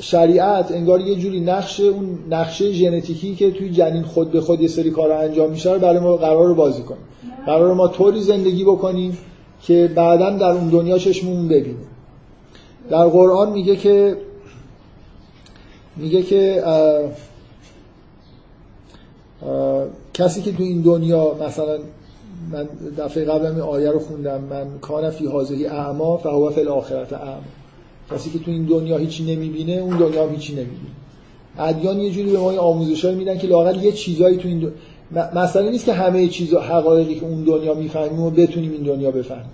شریعت 0.00 0.72
انگار 0.72 1.00
یه 1.00 1.14
جوری 1.14 1.40
نقش 1.40 1.80
اون 1.80 2.18
نقشه 2.30 2.72
ژنتیکی 2.72 3.34
که 3.34 3.50
توی 3.50 3.70
جنین 3.70 4.02
خود 4.02 4.30
به 4.30 4.40
خود 4.40 4.60
یه 4.60 4.68
سری 4.68 4.90
کار 4.90 5.12
انجام 5.12 5.50
میشه 5.50 5.72
رو 5.72 5.78
برای 5.78 5.98
ما 5.98 6.16
قرار 6.16 6.54
بازی 6.54 6.82
کنه 6.82 6.98
قرار 7.46 7.74
ما 7.74 7.88
طوری 7.88 8.20
زندگی 8.20 8.64
بکنیم 8.64 9.18
که 9.62 9.90
بعدا 9.94 10.30
در 10.30 10.50
اون 10.50 10.68
دنیا 10.68 10.98
چشممون 10.98 11.48
ببینیم 11.48 11.86
در 12.90 13.06
قرآن 13.06 13.52
میگه 13.52 13.76
که 13.76 14.16
میگه 15.96 16.22
که 16.22 16.62
اه 16.66 17.10
اه 19.42 19.84
کسی 20.14 20.42
که 20.42 20.52
تو 20.52 20.62
این 20.62 20.80
دنیا 20.80 21.34
مثلا 21.46 21.78
من 22.52 22.68
دفعه 22.98 23.24
قبل 23.24 23.46
این 23.46 23.60
آیه 23.60 23.90
رو 23.90 23.98
خوندم 23.98 24.40
من 24.40 24.66
کان 24.80 25.10
فی 25.10 25.26
حاضری 25.26 25.66
اعما 25.66 26.16
فهو 26.16 26.50
فی 26.50 26.60
الاخرت 26.60 27.12
اعما. 27.12 27.40
کسی 28.10 28.30
که 28.30 28.38
تو 28.38 28.50
این 28.50 28.64
دنیا 28.64 28.96
هیچی 28.96 29.24
نمی‌بینه 29.24 29.72
اون 29.72 29.96
دنیا 29.96 30.26
هم 30.26 30.34
هیچی 30.34 30.52
نمی‌بینه. 30.52 30.90
ادیان 31.58 32.00
یه 32.00 32.10
جوری 32.10 32.30
به 32.30 32.38
ما 32.38 32.58
آموزشایی 32.58 33.16
میدن 33.16 33.38
که 33.38 33.46
لاقل 33.46 33.84
یه 33.84 33.92
چیزایی 33.92 34.36
تو 34.36 34.48
این 34.48 34.58
دنیا 34.58 34.72
مثلا 35.34 35.70
نیست 35.70 35.84
که 35.84 35.92
همه 35.92 36.28
چیزا 36.28 36.60
حقایقی 36.60 37.14
که 37.14 37.26
اون 37.26 37.44
دنیا 37.44 37.74
می‌فهمیم 37.74 38.20
و 38.20 38.30
بتونیم 38.30 38.72
این 38.72 38.82
دنیا 38.82 39.10
بفهمیم. 39.10 39.50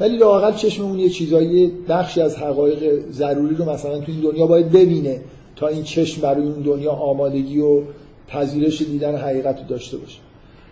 ولی 0.00 0.16
لاقل 0.16 0.52
چشممون 0.52 0.98
یه 0.98 1.08
چیزایی 1.08 1.72
بخشی 1.88 2.20
از 2.20 2.36
حقایق 2.36 3.10
ضروری 3.10 3.54
رو 3.54 3.70
مثلا 3.70 3.98
تو 3.98 4.12
این 4.12 4.20
دنیا 4.20 4.46
باید 4.46 4.72
ببینه 4.72 5.20
تا 5.56 5.68
این 5.68 5.82
چشم 5.82 6.20
برای 6.20 6.42
اون 6.42 6.60
دنیا 6.60 6.92
آمادگی 6.92 7.60
و 7.60 7.80
پذیرش 8.28 8.82
دیدن 8.82 9.16
حقیقت 9.16 9.58
رو 9.58 9.66
داشته 9.68 9.96
باشه. 9.96 10.18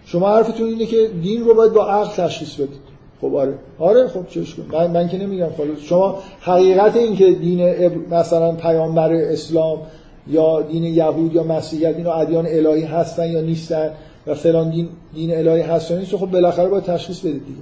شما 0.07 0.29
حرفتون 0.29 0.69
اینه 0.69 0.87
که 0.87 1.11
دین 1.23 1.45
رو 1.45 1.55
باید 1.55 1.73
با 1.73 1.87
عقل 1.87 2.25
تشخیص 2.25 2.55
بدید. 2.55 2.80
خب 3.21 3.35
آره. 3.35 3.55
آره 3.79 4.09
خب 4.09 4.29
چش 4.29 4.55
کن 4.55 4.77
من, 4.77 4.91
من 4.91 5.09
که 5.09 5.19
نمیگم 5.19 5.49
خالص 5.57 5.81
شما 5.81 6.19
حقیقت 6.41 6.97
این 6.97 7.17
که 7.17 7.33
دین 7.33 7.91
مثلا 8.11 8.53
پیامبر 8.53 9.13
اسلام 9.13 9.79
یا 10.27 10.63
دین 10.63 10.85
یهود 10.85 11.35
یا 11.35 11.43
مسیحیت 11.43 11.97
اینا 11.97 12.13
ادیان 12.13 12.47
الهی 12.47 12.83
هستن 12.83 13.31
یا 13.31 13.41
نیستن 13.41 13.91
و 14.27 14.35
فلان 14.35 14.71
دین 14.71 14.89
دین 15.15 15.37
الهی 15.37 15.63
هست 15.63 15.91
یا 15.91 15.99
نیست 15.99 16.17
خب 16.17 16.27
بالاخره 16.27 16.69
باید 16.69 16.85
تشخیص 16.85 17.21
بدید 17.21 17.47
دیگه. 17.47 17.61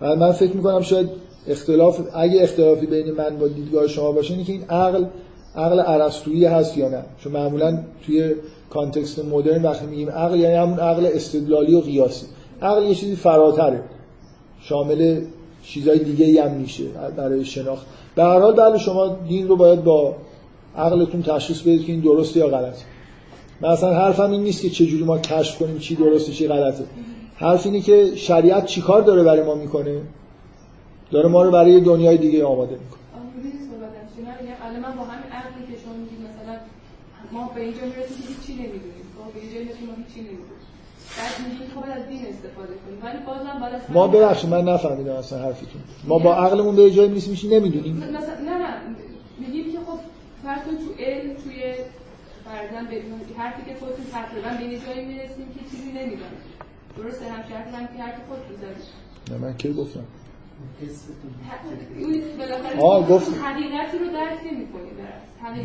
و 0.00 0.16
من 0.16 0.32
فکر 0.32 0.56
می‌کنم 0.56 0.80
شاید 0.80 1.08
اختلاف 1.48 2.00
اگه 2.14 2.42
اختلافی 2.42 2.86
بین 2.86 3.10
من 3.10 3.36
با 3.38 3.48
دیدگاه 3.48 3.88
شما 3.88 4.12
باشه 4.12 4.32
اینه 4.32 4.44
که 4.44 4.52
این 4.52 4.64
عقل 4.64 5.04
عقل 5.56 5.82
ارسطویی 5.86 6.44
هست 6.44 6.78
یا 6.78 6.88
نه. 6.88 7.02
چون 7.18 7.32
معمولا 7.32 7.78
توی 8.06 8.34
کانتکست 8.70 9.24
مدرن 9.24 9.62
وقتی 9.62 9.86
میگیم 9.86 10.10
عقل 10.10 10.38
یعنی 10.38 10.54
همون 10.54 10.78
عقل 10.78 11.06
استدلالی 11.14 11.74
و 11.74 11.80
قیاسی. 11.80 12.26
عقل 12.62 12.82
یه 12.82 12.94
چیزی 12.94 13.16
فراتره. 13.16 13.80
شامل 14.62 15.20
چیزای 15.62 15.98
دیگه 15.98 16.26
ای 16.26 16.38
هم 16.38 16.50
میشه 16.50 16.84
برای 17.16 17.44
شناخت. 17.44 17.86
به 18.14 18.24
هر 18.24 18.40
حال 18.40 18.54
بله 18.54 18.78
شما 18.78 19.08
دین 19.28 19.48
رو 19.48 19.56
باید 19.56 19.84
با 19.84 20.14
عقلتون 20.76 21.22
تشخیص 21.22 21.60
بدید 21.60 21.84
که 21.84 21.92
این 21.92 22.00
درسته 22.00 22.40
یا 22.40 22.48
غلطه. 22.48 22.82
مثلا 23.62 23.94
حرفم 23.94 24.30
این 24.30 24.42
نیست 24.42 24.62
که 24.62 24.70
چجوری 24.70 25.04
ما 25.04 25.18
کشف 25.18 25.58
کنیم 25.58 25.78
چی 25.78 25.94
درسته 25.94 26.32
چی 26.32 26.48
غلطه. 26.48 26.84
حرف 27.36 27.66
اینه 27.66 27.80
که 27.80 28.16
شریعت 28.16 28.66
چیکار 28.66 29.02
داره 29.02 29.22
برای 29.22 29.42
ما 29.42 29.54
می‌کنه؟ 29.54 30.00
داره 31.10 31.28
ما 31.28 31.42
رو 31.42 31.50
برای 31.50 31.80
دنیای 31.80 32.18
دیگه 32.18 32.44
آماده 32.44 32.72
می‌کنه. 32.72 33.00
الان 34.64 34.80
من 34.82 34.96
با 34.98 35.04
همین 35.04 35.32
عقلی 35.32 35.62
که 35.72 35.82
شما 35.84 35.94
میگید 35.94 36.18
مثلا 36.28 36.54
ما 37.32 37.50
به 37.54 37.60
اینجا 37.60 37.80
می‌رسیم 37.80 38.16
که 38.16 38.28
هیچی 38.28 38.52
نمی‌دونیم. 38.62 39.06
خب 39.16 39.32
به 39.34 39.40
اینجا 39.40 39.58
می‌رسیم 39.58 39.86
ما 39.86 39.94
هیچی 40.06 40.20
نمی‌دونیم. 40.20 40.59
ما 43.88 44.08
ببخشید 44.08 44.50
من 44.50 44.64
نفهمیدم 44.64 45.12
اصلا 45.12 45.38
حرفتون. 45.38 45.82
ما 46.04 46.18
با 46.18 46.34
عقلمون 46.34 46.76
به 46.76 46.90
جای 46.90 47.08
می‌رسیم 47.08 47.52
نمی‌دونیم. 47.52 47.96
مثلا 47.96 48.34
نه 48.44 48.58
نه 48.58 48.74
میگیم 49.38 49.72
که 49.72 49.78
خب 49.78 49.98
فرض 50.44 50.62
تو 50.64 51.02
علم 51.02 51.34
توی 51.34 51.74
فرضاً 52.44 52.82
به 52.90 53.02
حرفی 53.42 53.62
که 53.70 53.76
خودتون 53.80 54.04
تقریبا 54.12 54.48
به 54.48 54.78
جایی 54.86 55.06
می‌رسیم 55.06 55.46
که 55.54 55.70
چیزی 55.70 55.88
نمی‌دونیم. 55.88 56.40
درسته؟ 56.96 57.24
هم 57.24 57.42
شرطی 57.48 57.76
هم 57.76 57.86
که 57.96 58.02
حرف 58.02 58.14
خودتون 58.28 58.56
زدید. 58.56 58.86
نه 59.30 59.36
من 59.36 59.56
کی 59.56 59.72
گفتم؟ 59.72 60.04
آه 62.80 63.08
گفت. 63.08 63.30
حقیقتی 63.42 63.98
رو 63.98 64.04
درک 64.04 64.38
نمی‌کنی 64.52 64.90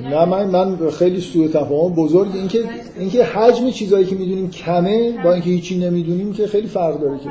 نه 0.09 0.26
من 0.26 0.45
من 0.45 0.89
خیلی 0.89 1.22
سوء 1.22 1.47
تفاهم. 1.47 1.93
بزرگ 1.93 2.35
اینکه 2.35 2.63
اینکه 2.99 3.23
حجم 3.23 3.69
چیزایی 3.69 4.05
که 4.05 4.15
می‌دونیم 4.15 4.49
کمه 4.49 5.11
با 5.23 5.34
اینکه 5.34 5.49
هیچی 5.49 5.77
نمی‌دونیم 5.77 6.34
که 6.34 6.47
خیلی 6.47 6.67
فرق 6.67 7.01
داره 7.01 7.19
که. 7.19 7.30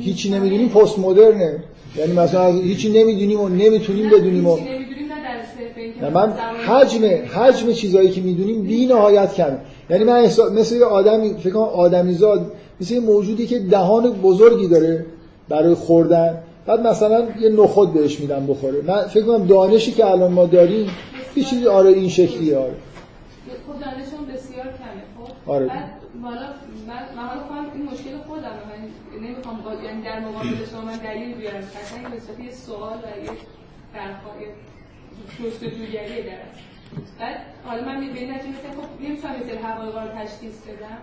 هیچی 0.00 0.30
نمی‌دونیم 0.30 0.68
پست 0.68 0.98
مدرنه 0.98 1.62
یعنی 1.96 2.12
مثلا 2.12 2.46
هیچی 2.46 2.92
نمی‌دونیم 2.92 3.40
و 3.40 3.48
نمی‌تونیم 3.48 4.10
بدونیم 4.10 4.46
و 4.46 4.58
نه 6.02 6.10
من 6.10 6.32
حجم 6.66 7.04
حجم 7.34 7.72
چیزایی 7.72 8.10
که 8.10 8.20
می‌دونیم 8.20 8.62
بی 8.62 8.86
نهایت 8.86 9.34
کمه. 9.34 9.58
یعنی 9.90 10.04
من 10.04 10.22
مثل 10.54 10.76
یه 10.76 10.84
آدمی 10.84 11.34
فکر 11.34 11.50
کنم 11.50 11.62
آدمیزاد 11.62 12.52
مثل 12.80 12.94
یه 12.94 13.00
موجودی 13.00 13.46
که 13.46 13.58
دهان 13.58 14.10
بزرگی 14.10 14.68
داره. 14.68 15.06
برای 15.48 15.74
خوردن. 15.74 16.38
بعد 16.66 16.86
مثلا 16.86 17.26
یه 17.40 17.48
نخود 17.48 17.92
بهش 17.94 18.20
میدم 18.20 18.46
بخوره. 18.46 18.82
من 18.82 19.06
فکر 19.06 19.24
کنم 19.26 19.46
دانشی 19.46 19.92
که 19.92 20.06
الان 20.06 20.32
ما 20.32 20.46
داریم 20.46 20.90
یه 21.36 21.44
چیزی 21.44 21.66
آره 21.66 21.90
این 21.90 22.08
شکلی 22.08 22.54
آره. 22.54 22.74
خب 23.66 23.80
دانشم 23.80 24.32
بسیار 24.32 24.64
کمه 24.64 25.26
خب. 25.26 25.50
آره. 25.50 25.66
بعد 25.66 25.90
حالا 26.22 26.46
من 27.16 27.22
حالا 27.22 27.40
خودم 27.40 27.66
این 27.74 27.84
مشکل 27.92 28.16
خودم 28.28 28.42
من 28.42 28.80
نمی‌خوام 29.26 29.60
با 29.60 29.74
یعنی 29.74 30.02
در 30.02 30.20
مقابل 30.20 30.64
شما 30.70 30.80
من 30.80 30.96
دلیل 30.96 31.34
بیارم. 31.34 31.58
مثلا 31.58 31.98
این 31.98 32.36
به 32.38 32.44
یه 32.44 32.52
سوال 32.52 32.98
و 33.04 33.08
یه 33.24 33.30
درخواست 33.94 34.64
جستجوگری 35.38 36.22
دارم 36.22 36.50
بعد 37.20 37.36
حالا 37.66 37.84
من 37.84 38.00
به 38.00 38.06
نتیجه 38.06 38.34
رسیدم 38.34 38.74
خب 38.80 39.04
نمی‌تونم 39.04 39.34
یه 39.48 39.66
حقایق 39.66 39.94
رو 39.94 40.08
تشخیص 40.18 40.56
بدم. 40.68 40.98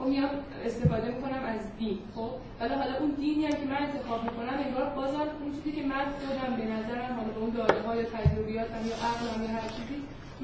خب 0.00 0.06
میام 0.12 0.30
استفاده 0.66 1.06
می‌کنم 1.14 1.42
از 1.54 1.62
دین. 1.78 1.98
خب 2.14 2.30
ولی 2.60 2.74
حالا 2.80 2.94
اون 3.00 3.10
دینی 3.20 3.42
هم 3.48 3.56
که 3.60 3.66
من 3.72 3.80
انتخاب 3.86 4.20
می‌کنم 4.28 4.56
انگار 4.66 4.86
بازم 4.98 5.26
اون 5.40 5.50
چیزی 5.56 5.70
که 5.76 5.82
من 5.92 6.04
خودم 6.20 6.50
به 6.60 6.66
نظرم 6.74 7.12
حالا 7.18 7.32
اون 7.40 7.50
داده 7.58 7.80
های 7.86 8.00
تجربیاتم 8.14 8.82
یا 8.90 8.96
عقلم 9.08 9.38
یا 9.44 9.50
هر 9.56 9.68
چیزی 9.76 9.96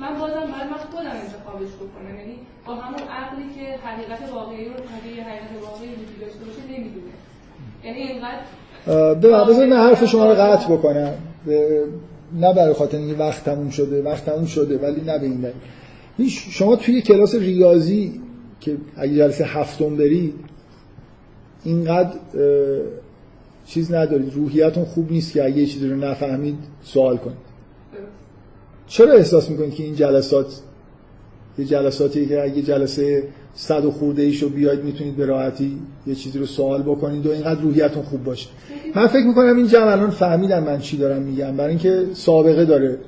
من 0.03 0.13
بازم 0.21 0.47
باید 0.53 0.69
من 0.73 0.81
خودم 0.93 1.17
انتخابش 1.25 1.73
بکنم. 1.83 2.13
یعنی 2.21 2.37
با 2.67 2.73
همون 2.83 3.03
عقلی 3.21 3.47
که 3.57 3.67
حقیقت 3.87 4.21
واقعی 4.33 4.65
رو 4.69 4.75
یه 5.17 5.25
حقیقت 5.29 5.53
واقعی 5.67 5.89
وجود 6.01 6.19
داشته 6.25 6.43
باشه 6.47 6.63
نمی‌دونه. 6.73 7.15
یعنی 7.85 8.01
اینقدر 8.11 9.45
بذارید 9.49 9.73
من 9.73 9.81
حرف 9.87 10.05
شما 10.05 10.25
رو 10.31 10.35
قطع 10.43 10.69
بکنم. 10.75 11.15
نه 12.33 12.55
برای 12.55 12.75
خاطر 12.75 12.99
اینکه 12.99 13.15
وقت 13.23 13.45
تموم 13.45 13.71
شده 13.71 14.03
وقت 14.03 14.25
تموم 14.25 14.47
شده 14.47 14.79
ولی 14.79 15.01
نه 15.01 15.19
به 15.19 15.27
این 16.19 16.29
شما 16.29 16.77
توی 16.77 17.03
کلاس 17.03 17.35
ریاضی 17.35 18.21
که 18.61 18.77
اگه 18.97 19.17
جلسه 19.17 19.45
هفتم 19.45 19.97
برید 19.97 20.35
اینقدر 21.65 22.15
چیز 23.67 23.93
ندارید 23.93 24.35
روحیتون 24.35 24.85
خوب 24.85 25.13
نیست 25.13 25.33
که 25.33 25.45
اگه 25.45 25.57
یه 25.57 25.67
چیزی 25.67 25.89
رو 25.89 25.97
نفهمید 25.97 26.59
سوال 26.83 27.17
کنید. 27.17 27.37
چرا 28.87 29.13
احساس 29.13 29.51
می‌کنید 29.51 29.75
که 29.75 29.83
این 29.83 29.95
جلسات 29.95 30.61
یه 31.59 31.65
جلساتی 31.65 32.27
که 32.27 32.43
اگه 32.43 32.63
جلسه 32.63 33.29
صد 33.55 33.85
و 33.85 33.91
خورده 33.91 34.23
ایشو 34.23 34.49
بیاید 34.49 34.85
می‌تونید 34.85 35.17
به 35.17 35.27
راحتی 35.27 35.79
یه 36.07 36.15
چیزی 36.15 36.39
رو 36.39 36.47
سوال 36.47 36.83
بکنید 36.83 37.27
و 37.27 37.31
اینقدر 37.31 37.61
روحیتون 37.61 38.03
خوب 38.03 38.25
باشه. 38.25 38.49
من 38.95 39.07
فکر 39.07 39.27
می‌کنم 39.27 39.57
این 39.57 39.67
جمع 39.67 39.93
الان 39.93 40.11
فهمیدم 40.11 40.65
من 40.65 40.79
چی 40.79 40.97
دارم 40.97 41.23
میگم. 41.23 41.57
برای 41.57 41.71
اینکه 41.71 42.07
سابقه 42.13 42.65
داره 42.65 42.99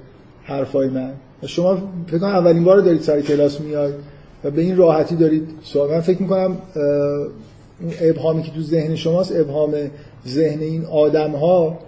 حرفای 0.45 0.89
من. 0.89 1.13
شما 1.47 1.93
فکر 2.07 2.19
کنم 2.19 2.29
اولین 2.29 2.65
بار 2.65 2.81
دارید 2.81 3.01
سر 3.01 3.21
کلاس 3.21 3.61
میاد 3.61 3.95
و 4.45 4.51
به 4.51 4.63
این 4.63 4.77
راحتی 4.77 5.17
دارید 5.17 5.49
سوال 5.63 5.91
من 5.91 6.01
فکر 6.01 6.23
می‌کنم 6.23 6.57
اون 7.81 7.93
ابهامی 8.01 8.43
که 8.43 8.51
تو 8.51 8.63
ذهن 8.63 8.97
شماست 8.97 9.37
ابهام 9.37 9.75
ذهن 10.29 10.61
این 10.61 10.85
آدم 10.85 11.31
ها 11.31 11.79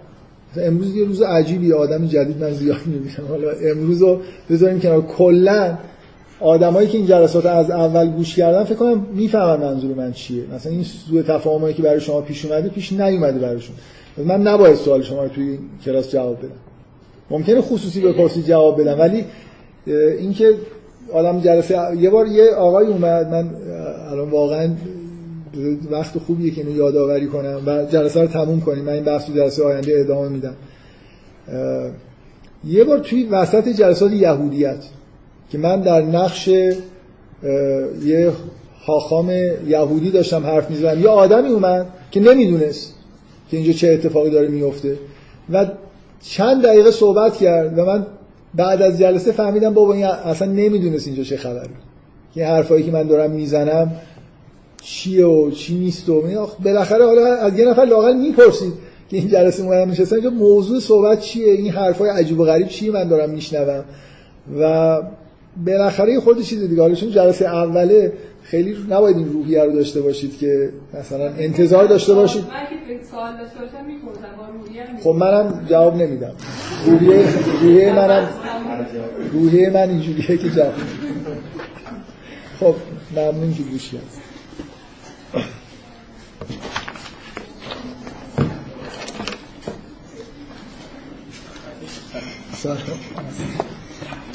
امروز 0.57 0.95
یه 0.95 1.05
روز 1.05 1.21
عجیبی 1.21 1.73
آدم 1.73 2.07
جدید 2.07 2.43
من 2.43 2.51
زیاد 2.53 2.77
می‌بینم. 2.85 3.27
حالا 3.29 3.51
امروز 3.71 4.01
رو 4.01 4.19
بذاریم 4.49 4.79
کنار. 4.79 5.01
کلا 5.01 5.77
آدمایی 6.39 6.87
که 6.87 6.97
این 6.97 7.07
جلسات 7.07 7.45
از 7.45 7.71
اول 7.71 8.11
گوش 8.11 8.35
کردن 8.35 8.63
فکر 8.63 8.75
کنم 8.75 9.05
می‌فهمن 9.15 9.59
منظور 9.59 9.93
من 9.93 10.11
چیه. 10.11 10.43
مثلا 10.55 10.71
این 10.71 10.83
سوء 10.83 11.21
تفاهمی 11.21 11.73
که 11.73 11.81
برای 11.83 11.99
شما 11.99 12.21
پیش 12.21 12.45
اومده 12.45 12.69
پیش 12.69 12.93
نیومده 12.93 13.39
براشون. 13.39 13.75
من 14.17 14.41
نباید 14.41 14.75
سوال 14.75 15.01
شما 15.01 15.23
رو 15.23 15.29
توی 15.29 15.57
کلاس 15.85 16.11
جواب 16.11 16.37
بدم. 16.37 16.49
ممکنه 17.29 17.61
خصوصی 17.61 18.01
بپرسید 18.01 18.45
جواب 18.45 18.81
بدم 18.81 18.99
ولی 18.99 19.25
اینکه 20.19 20.53
آدم 21.13 21.39
جلسه 21.39 21.97
یه 21.97 22.09
بار 22.09 22.27
یه 22.27 22.51
آقای 22.51 22.87
اومد 22.87 23.27
من 23.27 23.49
الان 24.11 24.29
واقعا 24.29 24.69
وقت 25.91 26.17
خوبیه 26.17 26.51
که 26.51 26.61
اینو 26.61 26.75
یادآوری 26.75 27.27
کنم 27.27 27.61
و 27.65 27.85
جلسه 27.85 28.21
رو 28.21 28.27
تموم 28.27 28.61
کنیم. 28.61 28.83
من 28.83 28.93
این 28.93 29.03
بحث 29.03 29.29
رو 29.29 29.35
جلسه 29.35 29.63
آینده 29.63 29.99
ادامه 29.99 30.29
میدم. 30.29 30.55
یه 32.65 32.83
بار 32.83 32.99
توی 32.99 33.23
وسط 33.23 33.67
جلسات 33.67 34.11
یهودیت 34.11 34.83
که 35.51 35.57
من 35.57 35.81
در 35.81 36.01
نقش 36.01 36.47
یه 38.03 38.31
حاخام 38.85 39.31
یهودی 39.67 40.11
داشتم 40.11 40.45
حرف 40.45 40.69
می‌زدم 40.69 41.01
یه 41.01 41.07
آدمی 41.09 41.49
اومد 41.49 41.87
که 42.11 42.19
نمی‌دونست 42.19 42.93
که 43.51 43.57
اینجا 43.57 43.73
چه 43.73 43.87
اتفاقی 43.87 44.29
داره 44.29 44.47
میفته 44.47 44.97
و 45.49 45.65
چند 46.21 46.63
دقیقه 46.63 46.91
صحبت 46.91 47.37
کرد 47.37 47.79
و 47.79 47.85
من 47.85 48.05
بعد 48.55 48.81
از 48.81 48.99
جلسه 48.99 49.31
فهمیدم 49.31 49.73
بابا 49.73 49.93
این 49.93 50.05
اصلا 50.05 50.51
نمی‌دونست 50.51 51.07
اینجا 51.07 51.23
چه 51.23 51.37
خبره. 51.37 51.69
این 52.33 52.45
حرفایی 52.45 52.83
که 52.83 52.91
من 52.91 53.07
دارم 53.07 53.31
می‌زنم 53.31 53.91
چیه 54.81 55.25
و 55.25 55.51
چی 55.51 55.75
نیست 55.79 56.09
و 56.09 56.23
بالاخره 56.63 57.05
حالا 57.05 57.35
از 57.35 57.59
یه 57.59 57.65
نفر 57.65 57.85
لاقل 57.85 58.17
می‌پرسید 58.17 58.73
که 59.09 59.17
این 59.17 59.27
جلسه 59.27 59.63
اومدم 59.63 59.91
نشستم 59.91 60.15
اینجا 60.15 60.29
موضوع 60.29 60.79
صحبت 60.79 61.19
چیه؟ 61.19 61.53
این 61.53 61.71
حرفای 61.71 62.09
عجیب 62.09 62.39
و 62.39 62.45
غریب 62.45 62.67
چیه 62.67 62.91
من 62.91 63.07
دارم 63.07 63.29
میشنوم؟ 63.29 63.83
و 64.59 65.01
بالاخره 65.65 66.13
یه 66.13 66.19
خورده 66.19 66.43
چیز 66.43 66.69
دیگه. 66.69 66.81
حالا 66.81 66.95
چون 66.95 67.11
جلسه 67.11 67.45
اوله 67.45 68.13
خیلی 68.43 68.77
نباید 68.89 69.17
این 69.17 69.33
روحیه 69.33 69.63
رو 69.63 69.71
داشته 69.71 70.01
باشید 70.01 70.37
که 70.37 70.69
مثلا 70.93 71.25
انتظار 71.25 71.85
داشته 71.85 72.13
باشید 72.13 72.45
سوال 73.11 73.33
خب 75.03 75.09
منم 75.09 75.65
جواب 75.69 75.95
نمیدم 75.95 76.31
روحیه 76.85 77.25
روحیه 77.61 77.93
منم 77.93 78.29
روحیه 79.33 79.69
من 79.69 79.89
اینجوریه 79.89 80.37
که 80.37 80.49
جواب. 80.49 80.73
خب 82.59 82.75
ممنون 83.15 83.53
که 83.53 83.63
گوش 83.63 83.89
کرد 83.89 84.01
سلام. 92.53 92.77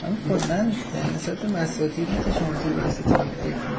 من 0.03 0.17
خود 0.29 0.51
من 0.51 0.73
نسبت 1.17 1.39
به 1.39 1.49
مساتیری 1.49 2.07
که 2.07 2.33
شما 2.33 2.53
توی 2.63 3.77